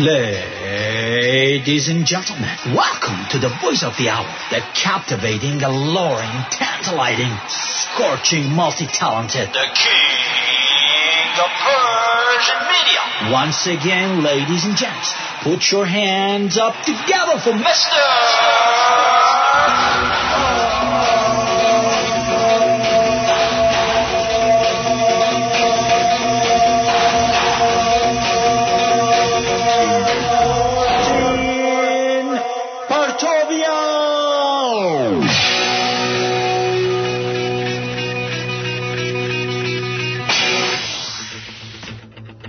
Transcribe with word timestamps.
Ladies 0.00 1.88
and 1.88 2.06
gentlemen, 2.06 2.56
welcome 2.66 3.18
to 3.30 3.38
the 3.40 3.48
voice 3.60 3.82
of 3.82 3.96
the 3.96 4.08
hour, 4.08 4.32
the 4.48 4.60
captivating, 4.72 5.60
alluring, 5.60 6.30
tantalizing, 6.52 7.36
scorching, 7.48 8.48
multi-talented, 8.54 9.48
the 9.48 9.66
king 9.74 11.34
of 11.42 11.50
Persian 11.50 12.62
media. 12.70 13.32
Once 13.32 13.66
again, 13.66 14.22
ladies 14.22 14.64
and 14.66 14.76
gents, 14.76 15.14
put 15.42 15.68
your 15.72 15.84
hands 15.84 16.56
up 16.56 16.76
together 16.84 17.40
for 17.42 17.50
Mr. 17.50 17.98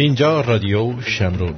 اینجا 0.10 0.42
رادیو 0.42 1.02
شمرون. 1.02 1.56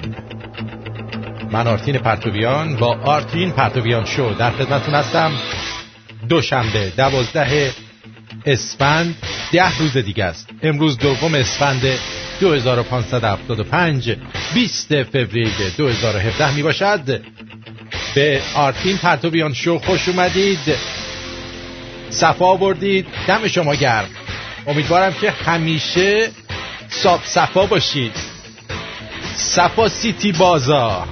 من 1.51 1.67
آرتین 1.67 1.97
پرتویان 1.97 2.75
با 2.75 2.97
آرتین 2.97 3.51
پرتویان 3.51 4.05
شو 4.05 4.33
در 4.39 4.51
خدمتون 4.51 4.95
هستم. 4.95 5.31
دوشنبه 6.29 6.91
دوازده 6.97 7.71
اسفند 8.45 9.15
ده 9.51 9.77
روز 9.77 9.97
دیگه 9.97 10.25
است. 10.25 10.49
امروز 10.63 10.97
دوم 10.97 11.35
اسفند 11.35 11.81
2575 12.39 14.15
20 14.53 15.03
فوریه 15.03 15.69
2017 15.77 16.55
می 16.55 16.63
باشد 16.63 17.21
به 18.15 18.41
آرتین 18.55 18.97
پرتویان 18.97 19.53
شو 19.53 19.79
خوش 19.79 20.07
اومدید. 20.07 20.75
صفا 22.09 22.55
بردید 22.55 23.07
دم 23.27 23.47
شما 23.47 23.75
گرم. 23.75 24.09
امیدوارم 24.67 25.13
که 25.13 25.31
همیشه 25.31 26.29
صاف 26.89 27.27
صفا 27.27 27.65
باشید. 27.65 28.11
صفا 29.41 29.89
سیتی 29.89 30.31
بازار. 30.31 31.07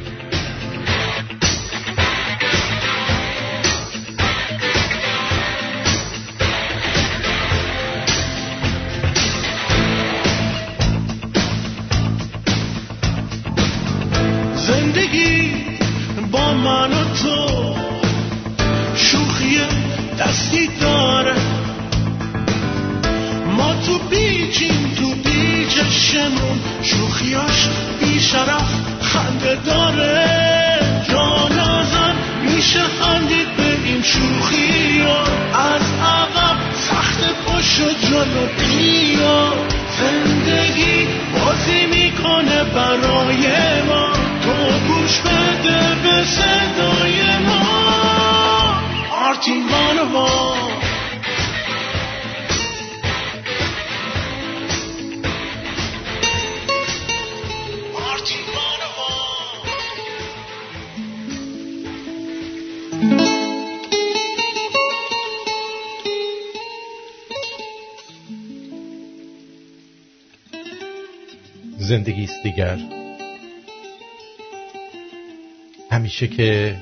همیشه 76.20 76.38
که 76.38 76.78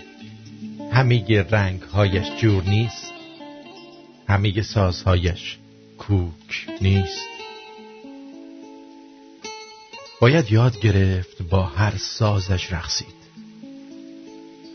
همه 0.92 1.46
رنگ 1.52 1.82
هایش 1.82 2.28
جور 2.42 2.64
نیست 2.64 3.14
همه 4.28 4.62
سازهایش 4.62 5.58
کوک 5.98 6.68
نیست. 6.82 7.28
باید 10.22 10.52
یاد 10.52 10.80
گرفت 10.80 11.42
با 11.42 11.64
هر 11.64 11.98
سازش 11.98 12.74
رقصید. 12.74 13.18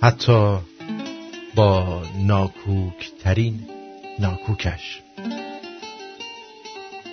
حتی 0.03 0.59
با 1.55 2.03
ناکوک 2.19 3.11
ترین 3.23 3.69
ناکوکش. 4.19 5.01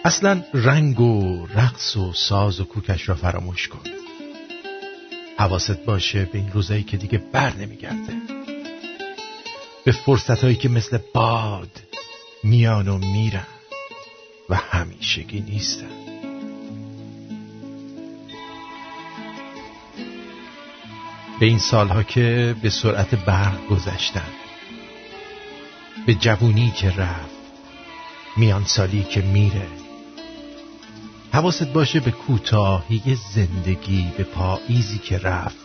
اصلا 0.05 0.43
رنگ 0.53 0.99
و 0.99 1.45
رقص 1.45 1.97
و 1.97 2.13
ساز 2.13 2.59
و 2.59 2.65
کوکش 2.65 3.09
را 3.09 3.15
فراموش 3.15 3.67
کن. 3.67 3.98
حواست 5.39 5.85
باشه 5.85 6.25
به 6.25 6.37
این 6.37 6.51
روزایی 6.51 6.83
که 6.83 6.97
دیگه 6.97 7.17
بر 7.17 7.53
نمیگرده. 7.53 8.13
به 9.85 9.91
فرصتهایی 9.91 10.55
که 10.55 10.69
مثل 10.69 10.99
باد 11.13 11.81
میان 12.43 12.87
و 12.87 12.97
میرن 12.97 13.47
و 14.49 14.55
همیشگی 14.55 15.41
نیستن. 15.41 15.89
به 21.39 21.45
این 21.45 21.59
سالها 21.59 22.03
که 22.03 22.55
به 22.61 22.69
سرعت 22.69 23.15
برق 23.15 23.67
گذشتن 23.67 24.29
به 26.05 26.13
جوونی 26.13 26.71
که 26.71 26.89
رفت 26.89 27.39
میان 28.37 28.63
سالی 28.65 29.03
که 29.03 29.21
میره 29.21 29.78
حواست 31.33 31.73
باشه 31.73 31.99
به 31.99 32.11
کوتاهی 32.11 33.17
زندگی 33.35 34.11
به 34.17 34.23
پاییزی 34.23 34.97
که 34.97 35.17
رفت. 35.17 35.55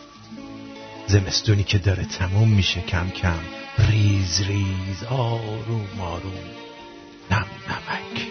زمستونی 1.07 1.63
که 1.63 1.77
داره 1.77 2.05
تموم 2.05 2.47
میشه 2.47 2.81
کم 2.81 3.09
کم. 3.09 3.39
ریز 3.77 4.41
ریز 4.41 5.03
آروم 5.09 6.01
آروم. 6.01 6.33
نم 7.31 7.45
نمک. 7.67 8.27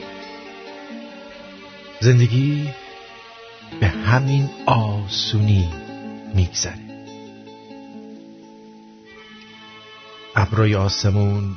زندگی 2.01 2.69
به 3.81 3.89
همین 3.89 4.51
آسونی 4.67 5.69
میگذره. 6.35 6.85
ابرای 10.37 10.75
آسمون 10.75 11.55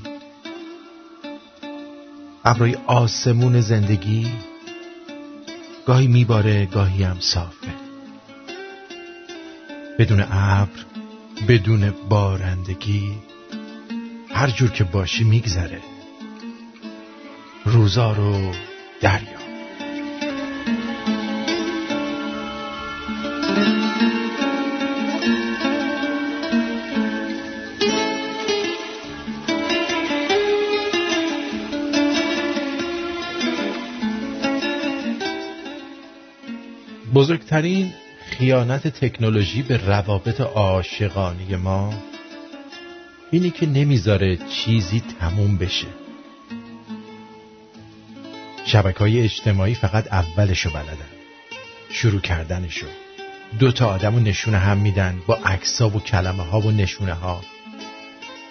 ابرای 2.46 2.76
آسمون 2.88 3.62
زندگی 3.62 4.32
گاهی 5.88 6.08
میباره 6.08 6.66
گاهی 6.66 7.04
هم 7.04 7.20
صافه. 7.20 7.74
بدون 10.00 10.22
ابر 10.32 10.86
بدون 11.48 11.94
بارندگی 12.10 13.12
هر 14.30 14.50
جور 14.50 14.72
که 14.72 14.84
باشی 14.84 15.24
میگذره. 15.24 15.82
روزا 17.66 18.12
رو 18.12 18.52
دریا. 19.02 19.37
بزرگترین 37.18 37.94
خیانت 38.26 38.88
تکنولوژی 38.88 39.62
به 39.62 39.78
روابط 39.78 40.42
عاشقانه 40.42 41.56
ما 41.56 41.94
اینی 43.32 43.50
که 43.50 43.66
نمی‌ذاره 43.66 44.38
چیزی 44.38 45.04
تموم 45.20 45.58
بشه. 45.58 45.88
شبکه 48.66 49.00
های 49.00 49.22
اجتماعی 49.22 49.76
فقط 49.76 50.14
اولشو 50.14 50.70
بلدن 50.70 51.12
شروع 51.90 52.22
کردنشو. 52.22 52.88
دو 53.60 53.72
تا 53.72 53.88
آدم 53.88 54.16
و 54.16 54.20
نشونه 54.20 54.58
هم 54.58 54.78
میدن 54.78 55.22
با 55.28 55.36
عکسا 55.36 55.90
و 55.90 56.00
کلمه 56.00 56.44
ها 56.44 56.60
و 56.60 56.72
نشونه 56.72 57.14
ها 57.14 57.42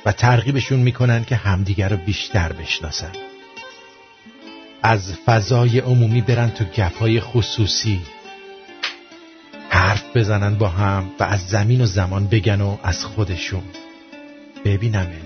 و 0.07 0.13
ترغیبشون 0.13 0.81
می‌کنن 0.81 1.25
که 1.25 1.37
همدیگر 1.37 1.89
رو 1.89 1.97
بیشتر 1.97 2.53
بشناسن. 2.53 3.13
از 4.83 5.13
فضای 5.27 5.79
عمومی 5.79 6.21
برن 6.21 6.51
تو 6.51 6.65
گفهای 6.65 7.21
خصوصی. 7.21 8.01
بزنن 10.17 10.55
با 10.55 10.69
هم 10.69 11.11
و 11.21 11.25
از 11.25 11.47
زمین 11.47 11.81
و 11.81 11.87
زمان 11.87 12.27
بگن 12.27 12.61
و 12.61 12.77
از 12.83 13.05
خودشون. 13.05 13.63
ببینمه 14.65 15.21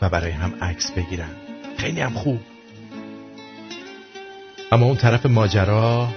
و 0.00 0.08
برای 0.08 0.30
هم 0.30 0.54
عکس 0.60 0.90
بگیرن. 0.90 1.30
خیلی 1.76 2.00
هم 2.00 2.12
خوب. 2.14 2.40
اما 4.72 4.86
اون 4.86 4.96
طرف 4.96 5.26
ماجرا 5.26 6.08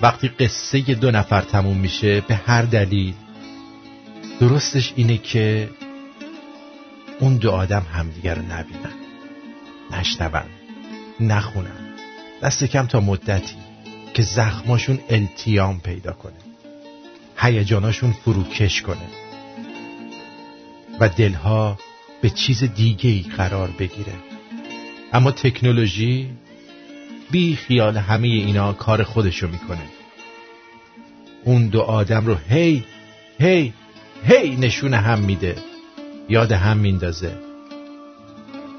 وقتی 0.00 0.28
قصه 0.28 0.80
دو 0.80 1.10
نفر 1.10 1.40
تموم 1.40 1.76
میشه 1.76 2.20
به 2.20 2.34
هر 2.34 2.62
دلیل 2.62 3.14
درستش 4.40 4.92
اینه 4.96 5.18
که 5.18 5.70
اون 7.18 7.36
دو 7.36 7.50
آدم 7.50 7.86
همدیگر 7.92 8.34
رو 8.34 8.42
نبینن. 8.42 8.94
نشنون. 9.90 10.42
نخونن. 11.20 11.94
دست 12.42 12.64
کم 12.64 12.86
تا 12.86 13.00
مدتی. 13.00 13.69
که 14.14 14.22
زخماشون 14.22 14.98
التیام 15.10 15.80
پیدا 15.80 16.12
کنه. 16.12 16.32
هیجاناشون 17.36 18.12
فروکش 18.12 18.82
کنه. 18.82 19.08
و 21.00 21.08
دلها 21.08 21.78
به 22.20 22.30
چیز 22.30 22.64
دیگه 22.64 23.10
ای 23.10 23.24
قرار 23.36 23.70
بگیره. 23.78 24.12
اما 25.12 25.30
تکنولوژی 25.30 26.30
بی 27.30 27.56
خیال 27.56 27.96
همه 27.96 28.28
اینا 28.28 28.72
کار 28.72 29.02
خودشو 29.02 29.48
می‌کنه. 29.48 29.82
اون 31.44 31.68
دو 31.68 31.80
آدم 31.80 32.26
رو 32.26 32.36
هی 32.48 32.84
هی 33.38 33.72
هی 34.24 34.56
نشون 34.56 34.94
هم 34.94 35.18
میده. 35.18 35.56
یاد 36.28 36.52
هم 36.52 36.76
میندازه. 36.76 37.38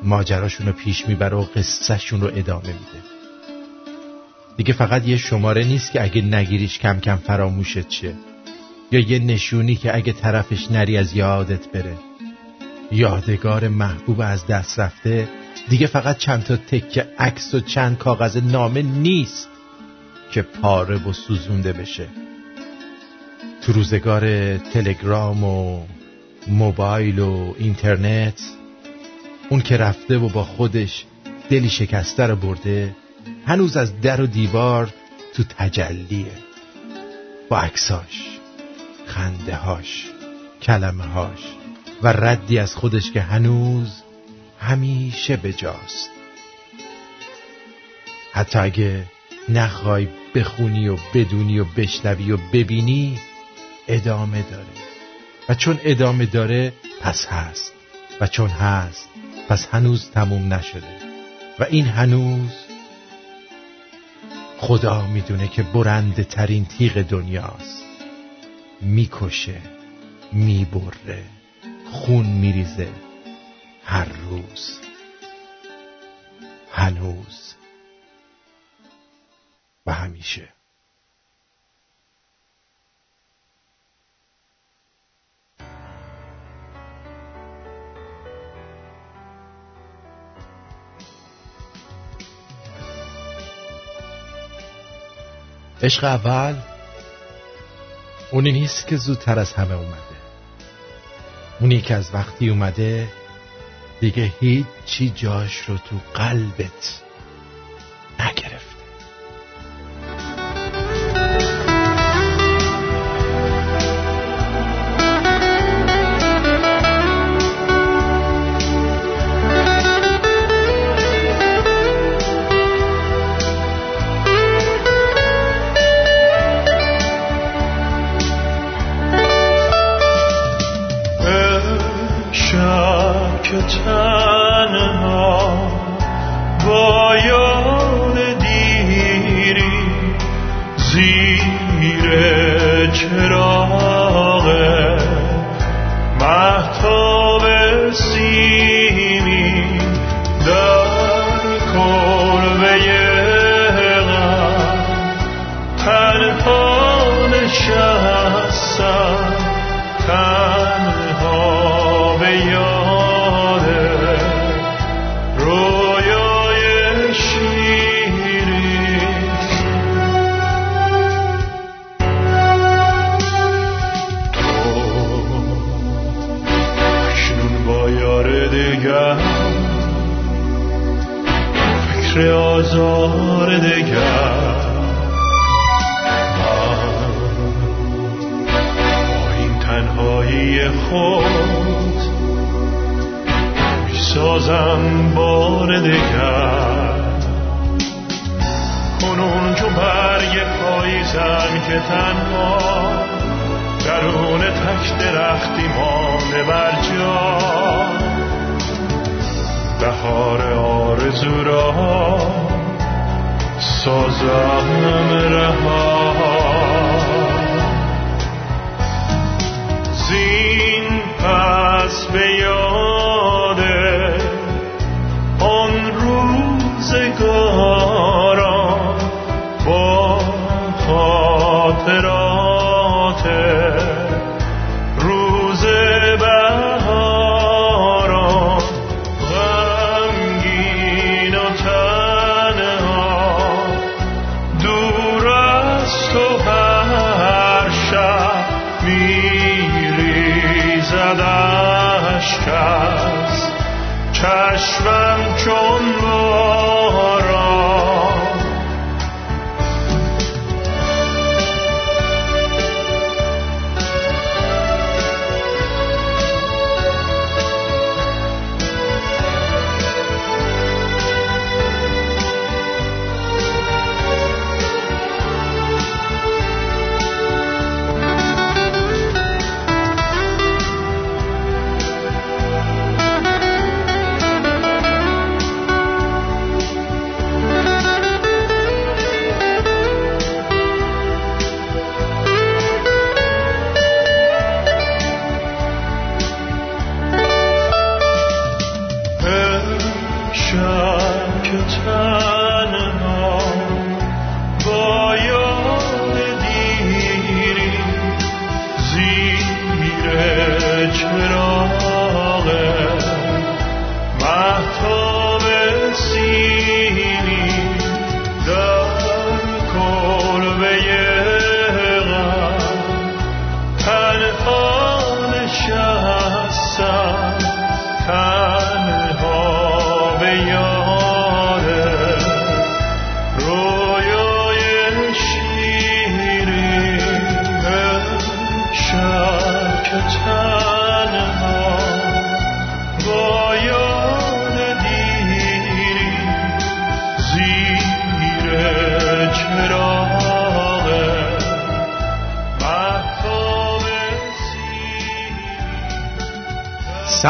ماجراشون 0.04 0.68
رو 0.68 0.74
پیش 0.74 1.07
می‌بره 1.07 1.38
و 1.38 1.42
قصهشون 1.42 2.22
رو 2.22 2.27
ادامه 2.27 2.68
میده. 2.68 3.21
دیگه 4.62 4.74
فقط 4.74 5.08
یه 5.08 5.18
شماره 5.18 5.63
نیست 5.63 5.92
که 5.92 6.04
اگه 6.04 6.22
نگیریش 6.22 6.80
کم 6.80 7.00
کم 7.00 7.16
فراموشت 7.16 7.90
شه. 7.90 8.13
یا 8.92 9.00
یه 9.00 9.19
نشونی 9.19 9.75
که 9.75 9.96
اگه 9.96 10.13
طرفش 10.13 10.72
نری 10.72 10.98
از 10.98 11.16
یادت 11.16 11.68
بره. 11.72 11.98
یادگار 12.92 13.68
محبوب 13.68 14.22
از 14.22 14.48
دست 14.48 14.80
رفته 14.80 15.28
دیگه 15.69 15.88
فقط 15.88 16.18
چند 16.18 16.44
تا 16.44 16.58
تکه 16.58 17.08
عکس 17.19 17.54
و 17.54 17.60
چند 17.60 17.98
کاغذ 17.98 18.38
نامه 18.38 18.81
نیست 18.81 19.50
که 20.31 20.42
پاره 20.42 21.08
و 21.08 21.13
سوزونده 21.13 21.74
بشه. 21.74 22.08
تو 23.62 23.74
روزگار 23.74 24.58
تلگرام 24.58 25.44
و 25.44 25.84
موبایل 26.48 27.19
و 27.19 27.54
اینترنت 27.58 28.42
اون 29.50 29.62
که 29.62 29.78
رفته 29.78 30.18
و 30.18 30.30
با 30.30 30.44
خودش 30.44 31.06
دلی 31.50 31.69
شکسته 31.69 32.28
رو 32.28 32.36
برده 32.36 32.96
هنوز 33.46 33.78
از 33.78 34.02
در 34.02 34.22
و 34.22 34.28
دیوار 34.28 34.94
تو 35.34 35.44
تجلیه. 35.44 36.32
با 37.50 37.60
عکساش 37.60 38.40
خنده 39.06 39.56
هاش 39.56 40.10
کلمه 40.62 41.04
هاش 41.04 41.40
و 42.04 42.08
ردی 42.08 42.60
از 42.60 42.76
خودش 42.76 43.12
که 43.12 43.22
هنوز 43.22 44.02
همیشه 44.60 45.38
بجاست. 45.38 46.10
حتی 48.34 48.60
اگه 48.60 49.06
نخوای 49.50 50.08
بخونی 50.36 50.88
و 50.88 50.98
بدونی 51.14 51.60
و 51.60 51.66
بشنوی 51.66 52.32
و 52.32 52.38
ببینی 52.54 53.20
ادامه 53.88 54.42
داره. 54.52 54.66
و 55.50 55.56
چون 55.56 55.80
ادامه 55.84 56.26
داره 56.26 56.74
پس 57.02 57.26
هست. 57.26 57.74
و 58.22 58.28
چون 58.28 58.50
هست 58.50 59.10
پس 59.50 59.68
هنوز 59.72 60.12
تموم 60.12 60.54
نشده. 60.54 60.98
و 61.60 61.64
این 61.64 61.86
هنوز 61.86 62.52
خدا 64.63 65.08
می‌دونه 65.08 65.48
که 65.48 65.63
برنده 65.63 66.24
ترین 66.24 66.66
تیغ 66.66 67.02
دنیاست. 67.02 67.86
می‌کشه 68.81 69.62
می‌بره 70.34 71.24
خون 71.92 72.25
میریزه 72.25 72.90
هر 73.86 74.06
روز. 74.06 74.80
هنوز 76.72 77.54
و 79.86 79.94
همیشه. 79.94 80.50
عشق 95.83 96.04
اول 96.04 96.56
اونی 98.31 98.51
نیست 98.51 98.88
که 98.88 98.98
زودتر 98.98 99.39
از 99.39 99.54
همه 99.54 99.74
اومده. 99.74 99.95
اونی 101.60 101.81
که 101.81 101.95
از 101.95 102.10
وقتی 102.13 102.50
اومده 102.50 103.07
دیگه 104.00 104.31
هیچی 104.39 105.10
جاش 105.10 105.57
رو 105.57 105.78
تو 105.78 105.95
قلبت 106.13 107.01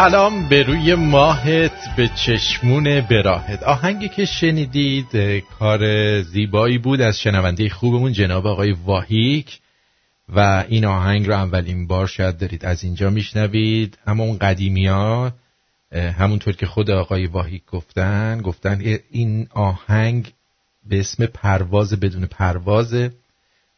سلام 0.02 0.50
به 0.50 0.64
روی 0.64 0.96
ماهت 0.96 1.96
به 1.98 2.10
چشمون 2.26 3.02
براهت. 3.02 3.64
آهنگی 3.64 4.10
که 4.10 4.26
شنیدید 4.26 5.44
کار 5.60 6.22
زیبایی 6.22 6.78
بود 6.78 7.02
از 7.02 7.20
شنونده 7.20 7.70
خوبمون 7.70 8.14
جناب 8.14 8.48
آقای 8.48 8.72
واهیک 8.72 9.60
و 10.30 10.66
این 10.70 10.86
آهنگ 10.86 11.28
رو 11.28 11.34
اولین 11.34 11.88
بار 11.88 12.08
شاید 12.08 12.38
دارید 12.38 12.66
از 12.66 12.84
اینجا 12.84 13.10
میشنوید. 13.10 13.98
اما 14.08 14.24
اون 14.24 14.38
قدیمی 14.38 14.88
ها 14.88 15.34
همونطور 15.92 16.56
که 16.56 16.66
خود 16.66 16.92
آقای 16.92 17.26
واهیک 17.26 17.66
گفتن 17.66 18.42
گفتن 18.42 18.82
این 19.12 19.48
آهنگ 19.54 20.34
به 20.90 21.00
اسم 21.00 21.26
پرواز 21.26 21.94
بدون 21.94 22.26
پروازه 22.26 23.12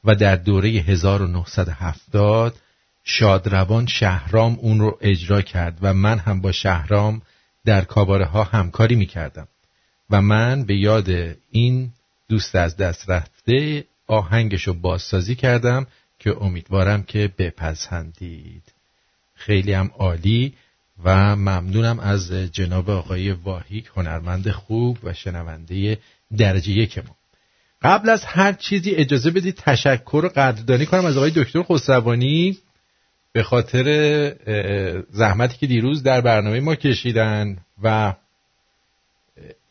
و 0.03 0.15
در 0.15 0.35
دوره 0.35 0.69
1970 0.69 2.55
شادروان 3.03 3.87
شهرام 3.87 4.57
اون 4.59 4.79
رو 4.79 4.97
اجرا 5.01 5.41
کرد 5.41 5.77
و 5.81 5.93
من 5.93 6.19
هم 6.19 6.41
با 6.41 6.51
شهرام 6.51 7.21
در 7.65 7.81
کاباره 7.81 8.25
ها 8.25 8.43
همکاری 8.43 8.95
می 8.95 9.05
کردم 9.05 9.47
و 10.09 10.21
من 10.21 10.63
به 10.63 10.75
یاد 10.75 11.09
این 11.51 11.91
دوست 12.29 12.55
از 12.55 12.77
دست 12.77 13.09
رفته 13.09 13.85
آهنگش 14.07 14.63
رو 14.63 14.73
بازسازی 14.73 15.35
کردم 15.35 15.87
که 16.19 16.37
امیدوارم 16.41 17.03
که 17.03 17.31
بپسندید. 17.37 18.63
خیلی 19.35 19.73
هم 19.73 19.91
عالی 19.97 20.53
و 21.03 21.35
ممنونم 21.35 21.99
از 21.99 22.31
جناب 22.31 22.89
آقای 22.89 23.31
واهیک 23.31 23.89
هنرمند 23.95 24.51
خوب 24.51 24.97
و 25.03 25.13
شنونده 25.13 25.97
درجه 26.37 26.71
یک 26.71 26.97
ما. 26.97 27.15
قبل 27.81 28.09
از 28.09 28.25
هر 28.25 28.53
چیزی 28.53 28.91
اجازه 28.91 29.31
بدید 29.31 29.55
تشکر 29.55 30.21
و 30.25 30.29
قدردانی 30.29 30.85
کنم 30.85 31.05
از 31.05 31.17
آقای 31.17 31.31
دکتر 31.35 31.63
خسروانی. 31.63 32.57
به 33.33 33.43
خاطر 33.43 33.85
زحمتی 35.09 35.57
که 35.57 35.67
دیروز 35.67 36.03
در 36.03 36.21
برنامه 36.21 36.59
ما 36.59 36.75
کشیدن 36.75 37.57
و 37.83 38.13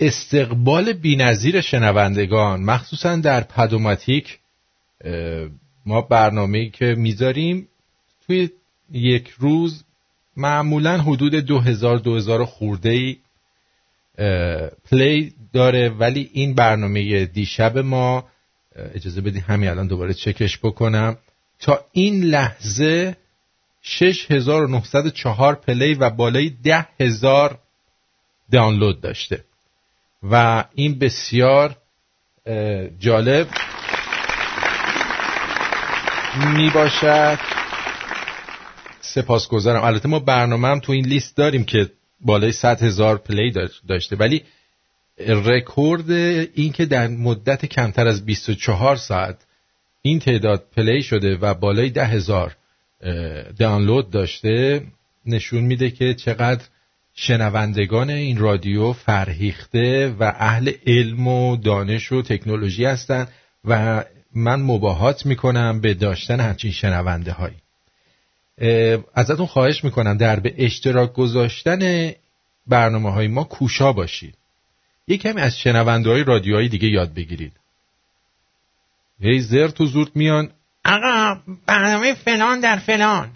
استقبال 0.01 0.93
بینظیر 0.93 1.61
شنوندگان 1.61 2.63
مخصوصا 2.63 3.17
در 3.17 3.41
پدوماتیک 3.41 4.39
ما 5.87 6.01
برنامه 6.01 6.69
که 6.71 6.85
می‌ذاریم 6.85 7.69
توی 8.27 8.51
یک 8.93 9.29
روز 9.39 9.85
معمولا 10.37 10.99
حدود 10.99 11.35
دو 11.35 11.59
هزار 11.61 11.99
دو 11.99 12.17
هزار 12.17 12.45
خورده 12.45 12.89
ای 12.89 13.17
پلی 14.91 15.35
داره 15.53 15.89
ولی 15.89 16.31
این 16.33 16.55
برنامه 16.55 17.25
دیشب 17.25 17.79
ما 17.79 18.25
اجازه 18.77 19.21
بدید 19.21 19.43
همین 19.43 19.69
الان 19.69 19.87
دوباره 19.87 20.15
چکش 20.15 20.59
بکنم. 20.59 21.17
تا 21.61 21.85
این 21.93 22.25
لحظه 22.25 23.17
6904 23.83 25.55
پلی 25.55 25.95
و 25.95 26.11
بالای 26.11 26.51
10000 26.99 27.59
دانلود 28.53 29.01
داشته. 29.01 29.45
و 30.23 30.65
این 30.75 30.99
بسیار 30.99 31.77
جالب 32.99 33.49
می 36.57 36.71
باشد 36.71 37.39
سپاسگزارم. 39.01 39.85
البته 39.85 40.09
ما 40.09 40.19
برنامه 40.19 40.69
هم 40.69 40.81
تو 40.81 40.93
این 40.93 41.07
لیست 41.07 41.37
داریم 41.37 41.65
که 41.65 41.91
بالای 42.21 42.53
100 42.53 42.83
هزار 42.83 43.19
پلی 43.19 43.53
داشته. 43.89 44.17
ولی 44.17 44.43
رکورد 45.29 46.11
این 46.11 46.73
که 46.73 46.87
در 46.87 47.09
مدت 47.09 47.67
کمتر 47.67 48.07
از 48.07 48.25
24 48.25 48.97
ساعت 48.97 49.37
این 50.03 50.19
تعداد 50.19 50.65
پلی 50.77 51.03
شده 51.03 51.37
و 51.37 51.55
بالای 51.55 51.91
ده 51.91 52.07
هزار 52.07 52.57
دانلود 53.59 54.11
داشته 54.11 54.83
نشون 55.27 55.65
میده 55.65 55.91
که 55.91 56.15
چقدر 56.15 56.65
شنوندگان 57.15 58.11
این 58.11 58.39
رادیو 58.39 58.93
فرهیخته 58.93 60.17
و 60.21 60.33
اهل 60.37 60.73
علم 60.87 61.29
و 61.29 61.57
دانش 61.57 62.13
و 62.13 62.23
تکنولوژی 62.23 62.85
هستند 62.85 63.29
و 63.65 64.05
من 64.35 64.63
مباهات 64.63 65.27
می‌کنم 65.27 65.81
به 65.81 65.95
داشتن 65.95 66.41
همچین 66.41 66.71
شنونده 66.71 67.33
هایی 67.33 67.57
ازتون 69.15 69.47
خواهش 69.47 69.85
می‌کنم 69.85 70.17
در 70.17 70.41
به 70.41 70.55
اشتراک 70.59 71.13
گذاشتن 71.13 72.13
برنامه 72.67 73.13
های 73.13 73.29
ما 73.29 73.45
کوشا 73.45 73.93
باشید. 73.93 74.35
یک 75.09 75.23
کمی 75.23 75.41
از 75.41 75.59
شنونده 75.59 76.11
های 76.11 76.25
رادیوهای 76.25 76.69
دیگه 76.69 76.89
یاد 76.89 77.15
بگیرید. 77.15 77.53
هی 79.21 79.41
زرت 79.41 79.81
و 79.81 79.87
زورت 79.87 80.11
میان. 80.15 80.51
آقا 80.85 81.41
برنامه 81.67 82.15
فلان 82.15 82.61
در 82.61 82.79
فلان. 82.79 83.31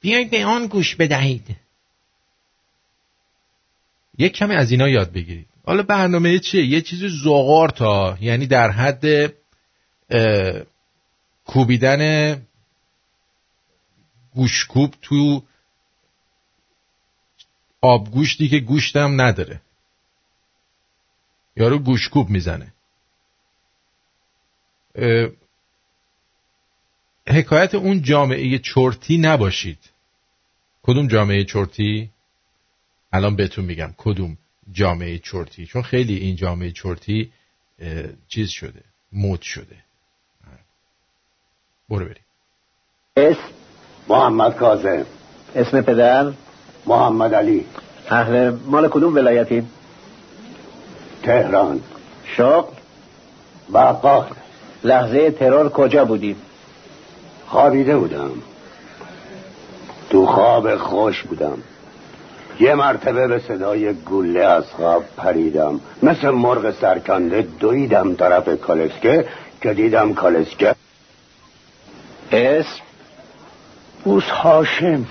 بیایید 0.00 0.30
به 0.30 0.44
آن 0.44 0.66
گوش 0.66 0.94
بدهید. 0.94 1.56
یک 4.18 4.32
کمی 4.32 4.54
از 4.54 4.70
اینا 4.70 4.88
یاد 4.88 5.12
بگیرید. 5.12 5.46
حالا 5.66 5.82
برنامه 5.82 6.38
چیه؟ 6.38 6.66
یه 6.66 6.80
چیزی 6.80 7.08
زغار 7.08 7.68
تا 7.68 8.18
یعنی 8.20 8.46
در 8.46 8.70
حد 8.70 9.34
کوبیدن 11.44 12.42
گوشکوب 14.34 14.94
تو 15.02 15.42
آبگوشتی 17.80 18.48
که 18.48 18.58
گوشتم 18.58 19.20
نداره. 19.20 19.60
یارو 21.56 21.78
گوشکوب 21.78 22.30
می‌زنه. 22.30 22.72
حکایت 27.28 27.74
اون 27.74 28.02
جامعه 28.02 28.58
چرتی 28.58 29.18
نباشید. 29.18 29.78
کدوم 30.82 31.08
جامعه 31.08 31.44
چرتی؟ 31.44 32.10
الان 33.12 33.36
بهتون 33.36 33.64
میگم 33.64 33.94
کدوم 33.96 34.36
جامعه 34.72 35.18
چرتی. 35.18 35.66
چون 35.66 35.82
خیلی 35.82 36.16
این 36.16 36.36
جامعه 36.36 36.70
چرتی 36.70 37.32
چیز 38.28 38.48
شده 38.50 38.80
مد 39.12 39.40
شده. 39.40 39.76
برو 41.88 42.04
بریم. 42.04 42.24
اسم 43.16 43.40
محمد 44.08 44.56
کازم 44.56 45.06
اسم 45.54 45.80
پدر؟ 45.80 46.32
محمد 46.86 47.34
علی. 47.34 47.66
اهل 48.08 48.50
مال 48.50 48.88
کدوم 48.88 49.14
ولایتی؟ 49.14 49.66
تهران. 51.22 51.80
شغل؟ 52.36 52.74
بقال 53.74 54.26
لحظه 54.84 55.30
ترور 55.30 55.68
کجا 55.68 56.04
بودی 56.04 56.36
خوابیده 57.46 57.96
بودم. 57.96 58.30
تو 60.10 60.26
خواب 60.26 60.76
خوش 60.76 61.22
بودم. 61.22 61.58
یه 62.60 62.74
مرتبه 62.74 63.26
به 63.26 63.38
صدای 63.38 63.94
گله 63.94 64.40
از 64.40 64.64
خواب 64.64 65.04
پریدم. 65.16 65.80
مثل 66.02 66.30
مرغ 66.30 66.74
سرکنده 66.80 67.42
دویدم 67.42 68.14
طرف 68.14 68.60
کالسکه 68.60 69.28
که 69.62 69.74
دیدم 69.74 70.14
کالسکه. 70.14 70.74
اسم؟ 72.32 72.80
بوس 74.04 74.24
هاشم. 74.24 75.06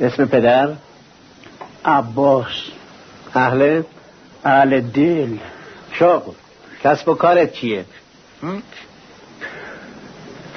اسم 0.00 0.24
پدر؟ 0.24 0.72
عباس. 1.84 2.46
اهل؟ 3.34 3.82
اهل 4.44 4.80
دل. 4.80 5.36
شغل. 5.92 6.32
کسب 6.84 7.08
و 7.08 7.14
کارت 7.14 7.52
چیه؟ 7.52 7.84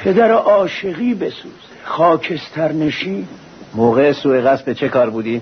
پدر 0.03 0.31
عاشقی 0.31 1.13
بسوزه. 1.13 1.50
خاکستر 1.83 2.72
نشین. 2.72 3.27
موقع 3.74 4.12
سوء 4.12 4.41
قصد 4.41 4.65
به 4.65 4.74
چه 4.74 4.89
کار 4.89 5.10
بودی؟ 5.10 5.41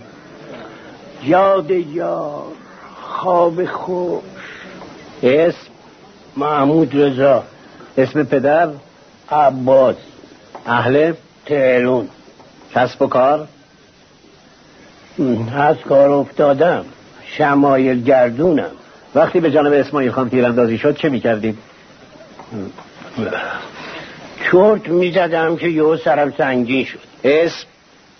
یاد 1.24 1.72
یار 1.72 2.44
خواب 3.02 3.66
خوش. 3.66 4.22
اسم؟ 5.24 5.58
محمود 6.38 6.96
رضا. 6.96 7.44
اسم 7.98 8.24
پدر؟ 8.24 8.70
عباس. 9.32 9.96
اهل؟ 10.66 11.14
تهرون 11.46 12.08
کسب 12.76 13.02
و 13.02 13.08
کار؟ 13.08 13.48
از 15.56 15.78
کار 15.78 16.10
افتادم. 16.10 16.86
شمایل 17.26 18.04
گردونم. 18.04 18.72
وقتی 19.16 19.40
به 19.40 19.52
جانب 19.52 19.74
اسماعیل 19.74 20.12
خان 20.12 20.30
تیراندازی 20.30 20.78
شد 20.78 20.98
چه 20.98 21.10
می‌کردی؟ 21.10 21.58
چرت 24.52 24.88
می‌زدم 24.88 25.58
که 25.58 25.68
یه 25.68 25.98
سرم 25.98 26.34
سنگین 26.38 26.86
شد. 26.86 27.00
اسم؟ 27.24 27.66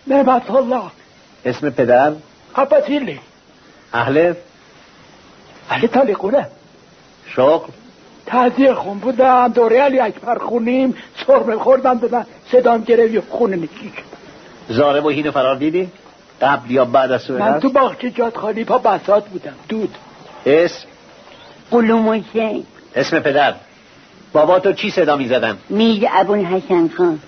نعمت 0.08 0.52
الله. 0.52 0.84
اسم 1.46 1.70
پدر؟ 1.70 2.14
عباسیلی 2.56 3.20
اهل؟ 3.94 4.34
اهل 5.70 5.88
تالیقونه 5.88 6.48
شغل؟ 7.36 7.70
تعذیه 8.26 8.74
خون 8.74 8.98
بودم 8.98 9.48
دوره 9.48 9.82
علی 9.82 10.00
اکبر 10.00 10.38
خونیم 10.38 10.96
سرمه 11.28 11.56
خوردم 11.56 11.98
به 11.98 12.08
من 12.12 12.26
صدام 12.52 12.84
گرفت 12.84 13.14
یه 13.14 13.22
خونه 13.30 13.56
نکی 13.56 13.94
زاره 14.70 15.02
و 15.02 15.10
هین 15.10 15.32
فرار 15.32 15.56
دیدی؟ 15.56 15.90
قبل 16.42 16.72
یا 16.72 16.86
بعد 16.86 17.12
از 17.12 17.32
من؟ 17.32 17.60
تو 17.60 17.70
باغچه 17.70 18.10
جاد 18.10 18.36
خالی 18.36 18.64
پا 18.64 18.78
بسات 18.78 19.28
بودم 19.28 19.54
دود. 19.70 19.96
اسم؟ 20.46 20.88
قلوم 21.72 22.10
حسین. 22.10 22.66
اسم 22.96 23.20
پدر؟ 23.20 23.54
بابا 24.34 24.60
تو 24.60 24.74
چی 24.74 24.90
صدا 24.90 25.16
می‌زدن؟ 25.16 25.58
میر 25.70 26.08
ابوالحسن 26.12 26.90
خان 26.98 27.20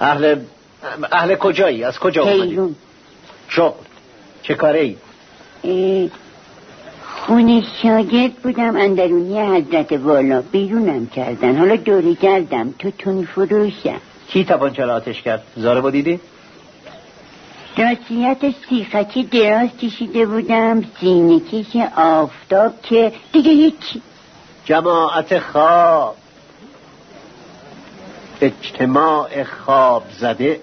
اهل 0.00 0.36
اهل 1.12 1.34
کجایی؟ 1.34 1.84
از 1.84 1.98
کجا 1.98 2.22
اومدی؟ 2.22 2.74
شغل 3.48 3.84
چه 4.42 4.54
کاره 4.54 4.80
ای؟ 4.80 4.96
اه، 5.64 6.10
خونه 7.26 7.62
شاگرد 7.82 8.34
بودم 8.34 8.76
اندرونی 8.76 9.40
حضرت 9.40 9.92
والا 9.92 10.42
بیرونم 10.52 11.06
کردن 11.06 11.56
حالا 11.56 11.76
دوری 11.76 12.14
گردم 12.14 12.74
تو 12.78 12.90
تون 12.90 13.24
فروشم 13.24 14.00
کی 14.28 14.44
تپانچه 14.44 14.86
آتش 14.86 15.22
کرد؟ 15.22 15.42
زاره 15.56 15.80
با 15.80 15.90
دیدی؟ 15.90 16.20
راستیت 17.78 18.54
سیخکی 18.68 19.22
دراز 19.22 19.68
کشیده 19.82 20.26
بودم 20.26 20.82
سینه 21.00 21.40
کش 21.40 21.76
آفتاب 21.96 22.72
که 22.82 23.12
دیگه 23.32 23.50
هیچی 23.50 24.02
جماعت 24.64 25.38
خواب 25.38 26.16
اجتماع 28.44 29.44
خواب 29.44 30.04
زده. 30.20 30.60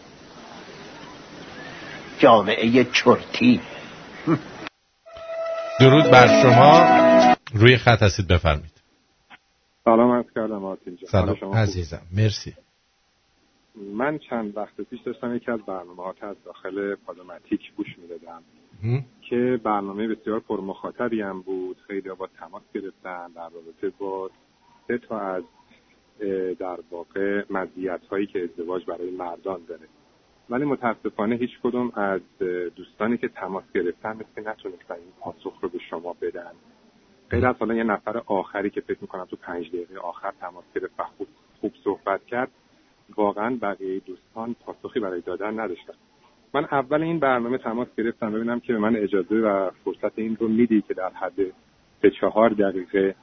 جامعه 2.19 2.83
چرتی. 2.83 3.61
درود 5.79 6.11
بر 6.11 6.27
شما. 6.41 7.35
روی 7.53 7.77
خط 7.77 8.03
هستید 8.03 8.27
بفرمید 8.27 8.71
سلام 9.85 10.11
عرض 10.11 10.25
کردم 10.35 10.59
حال 10.59 10.77
سلام. 11.07 11.35
شما 11.35 11.49
خوب؟ 11.49 11.57
عزیزم 11.57 12.01
مرسی. 12.17 12.53
من 13.75 14.19
چند 14.29 14.57
وقت 14.57 14.81
پیش 14.89 14.99
داشتم 15.05 15.35
یکی 15.35 15.51
از 15.51 15.59
برنامه 15.59 16.03
ها 16.03 16.15
از 16.21 16.35
داخل 16.45 16.95
پادوماتیک 16.95 17.61
گوش 17.77 17.87
می‌دادم؟ 17.97 18.43
که 19.29 19.59
برنامه 19.63 20.07
بسیار 20.07 20.39
پرمخاطبی 20.39 21.21
هم 21.21 21.41
بود. 21.41 21.77
خیلی 21.87 22.09
با 22.09 22.29
تماس 22.39 22.63
گرفتن 22.73 23.27
در 23.35 23.49
رابطه 23.49 23.97
با 23.99 24.29
سه 24.87 24.97
تا 24.97 25.19
از 25.19 25.43
در 26.59 26.79
واقع 26.91 27.43
مزیت 27.49 28.01
هایی 28.11 28.25
که 28.25 28.43
ازدواج 28.43 28.85
برای 28.85 29.09
مردان 29.09 29.61
داره. 29.67 29.87
ولی 30.49 30.65
متاسفانه 30.65 31.35
هیچ 31.35 31.59
کدوم 31.63 31.91
از 31.95 32.21
دوستانی 32.75 33.17
که 33.17 33.27
تماس 33.27 33.63
گرفتن 33.73 34.09
مثل 34.09 34.49
نتونستن 34.49 34.95
این 34.95 35.13
پاسخ 35.19 35.59
رو 35.61 35.69
به 35.69 35.79
شما 35.89 36.15
بدن. 36.21 36.51
غیر 37.29 37.47
از 37.47 37.55
حالا 37.59 37.73
یه 37.73 37.83
نفر 37.83 38.21
آخری 38.25 38.69
که 38.69 38.81
فکر 38.81 38.97
می‌کنم 39.01 39.25
تو 39.25 39.35
پنج 39.35 39.67
دقیقه 39.67 39.99
آخر 39.99 40.31
تماس 40.39 40.63
گرفت 40.75 40.99
و 40.99 41.03
خوب, 41.03 41.27
خوب 41.61 41.73
صحبت 41.83 42.25
کرد 42.25 42.51
واقعا 43.17 43.57
بقیه 43.61 43.99
دوستان 43.99 44.55
پاسخی 44.65 44.99
برای 44.99 45.21
دادن 45.21 45.59
نداشتن. 45.59 45.93
من 46.53 46.65
اول 46.65 47.01
این 47.01 47.19
برنامه 47.19 47.57
تماس 47.57 47.87
گرفتم 47.97 48.31
ببینم 48.31 48.59
که 48.59 48.73
به 48.73 48.79
من 48.79 48.95
اجازه 48.95 49.35
و 49.35 49.69
فرصت 49.85 50.19
این 50.19 50.37
رو 50.39 50.47
میدی 50.47 50.81
که 50.81 50.93
در 50.93 51.09
حد 51.09 51.35
به 52.01 52.11
چهار 52.11 52.49
دقیقه 52.49 53.15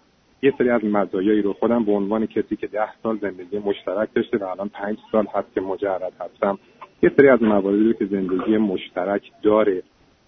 یه 0.43 0.53
سری 0.59 0.71
از 0.71 0.85
مزایایی 0.85 1.43
رو 1.43 1.53
خودم 1.53 1.85
به 1.85 1.93
عنوان 1.93 2.27
کسی 2.27 2.57
که 2.57 2.67
ده 2.67 2.89
سال 3.03 3.19
زندگی 3.23 3.59
مشترک 3.59 4.09
داشته 4.15 4.39
و 4.39 4.45
الان 4.45 4.69
پنج 4.69 4.99
سال 5.13 5.27
هست 5.35 5.55
که 5.55 5.61
مجرد 5.61 6.13
هستم 6.21 6.59
یه 7.03 7.11
سری 7.17 7.29
از 7.29 7.43
مواردی 7.43 7.85
رو 7.85 7.93
که 7.93 8.07
زندگی 8.07 8.57
مشترک 8.57 9.23
داره 9.43 9.83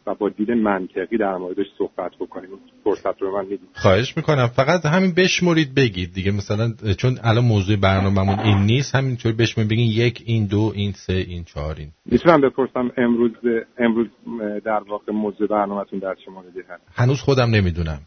و 0.06 0.14
با 0.14 0.28
دید 0.28 0.50
منطقی 0.50 1.16
در 1.18 1.36
موردش 1.36 1.66
صحبت 1.78 2.12
بکنیم. 2.20 2.48
فرصت 2.84 3.22
رو 3.22 3.36
من 3.36 3.44
می‌دید. 3.44 3.68
خواهش 3.74 4.16
می‌کنم. 4.16 4.46
فقط 4.46 4.86
همین 4.86 5.14
بشمرید 5.16 5.74
بگید 5.74 6.12
دیگه. 6.14 6.30
مثلا 6.30 6.72
چون 6.98 7.18
الان 7.22 7.44
موضوع 7.44 7.76
برنامهمون 7.76 8.38
این 8.38 8.58
نیست 8.58 8.94
همینطور 8.94 9.32
بشمرید 9.32 9.70
بگین 9.70 9.90
یک 9.90 10.22
این 10.26 10.46
دو 10.46 10.72
این 10.74 10.92
سه 10.92 11.12
این 11.12 11.44
چهار 11.44 11.74
این. 11.78 11.90
می‌تونم 12.04 12.40
بپرسم 12.40 12.90
امروز 12.96 13.32
امروز 13.78 14.06
در 14.64 14.82
واقع 14.88 15.12
موضوع 15.12 15.48
برنامهتون 15.48 15.98
در 15.98 16.14
چه 16.14 16.30
موردی 16.30 16.60
هست؟ 16.68 16.82
هنوز 16.94 17.20
خودم 17.20 17.50
نمی‌دونم. 17.50 18.00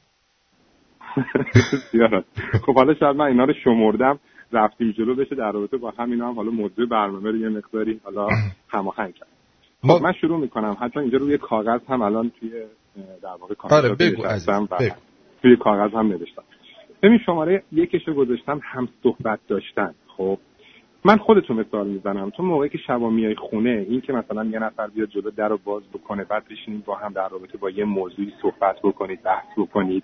خب 2.65 2.75
حالا 2.75 2.93
شاید 2.93 3.15
من 3.15 3.25
اینا 3.25 3.43
رو 3.43 3.53
شمردم 3.63 4.19
رفتیم 4.51 4.91
جلو 4.91 5.15
بشه 5.15 5.35
در 5.35 5.51
رابطه 5.51 5.77
با 5.77 5.93
همینا 5.97 6.27
هم 6.27 6.35
حالا 6.35 6.51
موضوع 6.51 6.85
برنامه 6.85 7.31
رو 7.31 7.37
یه 7.37 7.49
مقداری 7.49 7.99
حالا 8.03 8.27
هماهنگ 8.69 9.13
کرد. 9.13 9.27
خب 9.81 10.03
من 10.03 10.13
شروع 10.21 10.39
می‌کنم. 10.39 10.77
حتی 10.81 10.99
اینجا 10.99 11.17
روی 11.17 11.37
کاغذ 11.37 11.81
هم 11.89 12.01
الان 12.01 12.31
توی 12.39 12.51
در 13.23 13.29
واقع 13.39 13.55
آره 13.69 13.89
بگو 13.89 14.23
و 14.23 14.67
بگو. 14.79 14.95
توی 15.41 15.55
کاغذ 15.55 15.93
هم 15.93 16.07
نوشتم. 16.07 16.43
ببین 17.03 17.19
شماره 17.25 17.63
یکش 17.71 18.07
رو 18.07 18.13
گذاشتم 18.13 18.61
هم 18.63 18.87
صحبت 19.03 19.39
داشتن. 19.47 19.93
خب 20.17 20.37
من 21.05 21.17
خودتو 21.17 21.53
مثال 21.53 21.87
می‌زنم. 21.87 22.29
تو 22.29 22.43
موقعی 22.43 22.69
که 22.69 22.77
شبا 22.77 23.09
میای 23.09 23.35
خونه 23.35 23.85
این 23.89 24.01
که 24.01 24.13
مثلا 24.13 24.43
یه 24.43 24.59
نفر 24.59 24.87
بیاد 24.87 25.09
جلو 25.09 25.31
در 25.31 25.47
رو 25.47 25.59
باز 25.63 25.83
بکنه 25.93 26.23
بعد 26.23 26.43
بشینید 26.47 26.85
با 26.85 26.95
هم 26.95 27.13
در 27.13 27.29
رابطه 27.29 27.57
با 27.57 27.69
یه 27.69 27.85
موضوعی 27.85 28.33
صحبت 28.41 28.75
بکنید 28.83 29.23
بحث 29.23 29.47
بکنید 29.57 30.03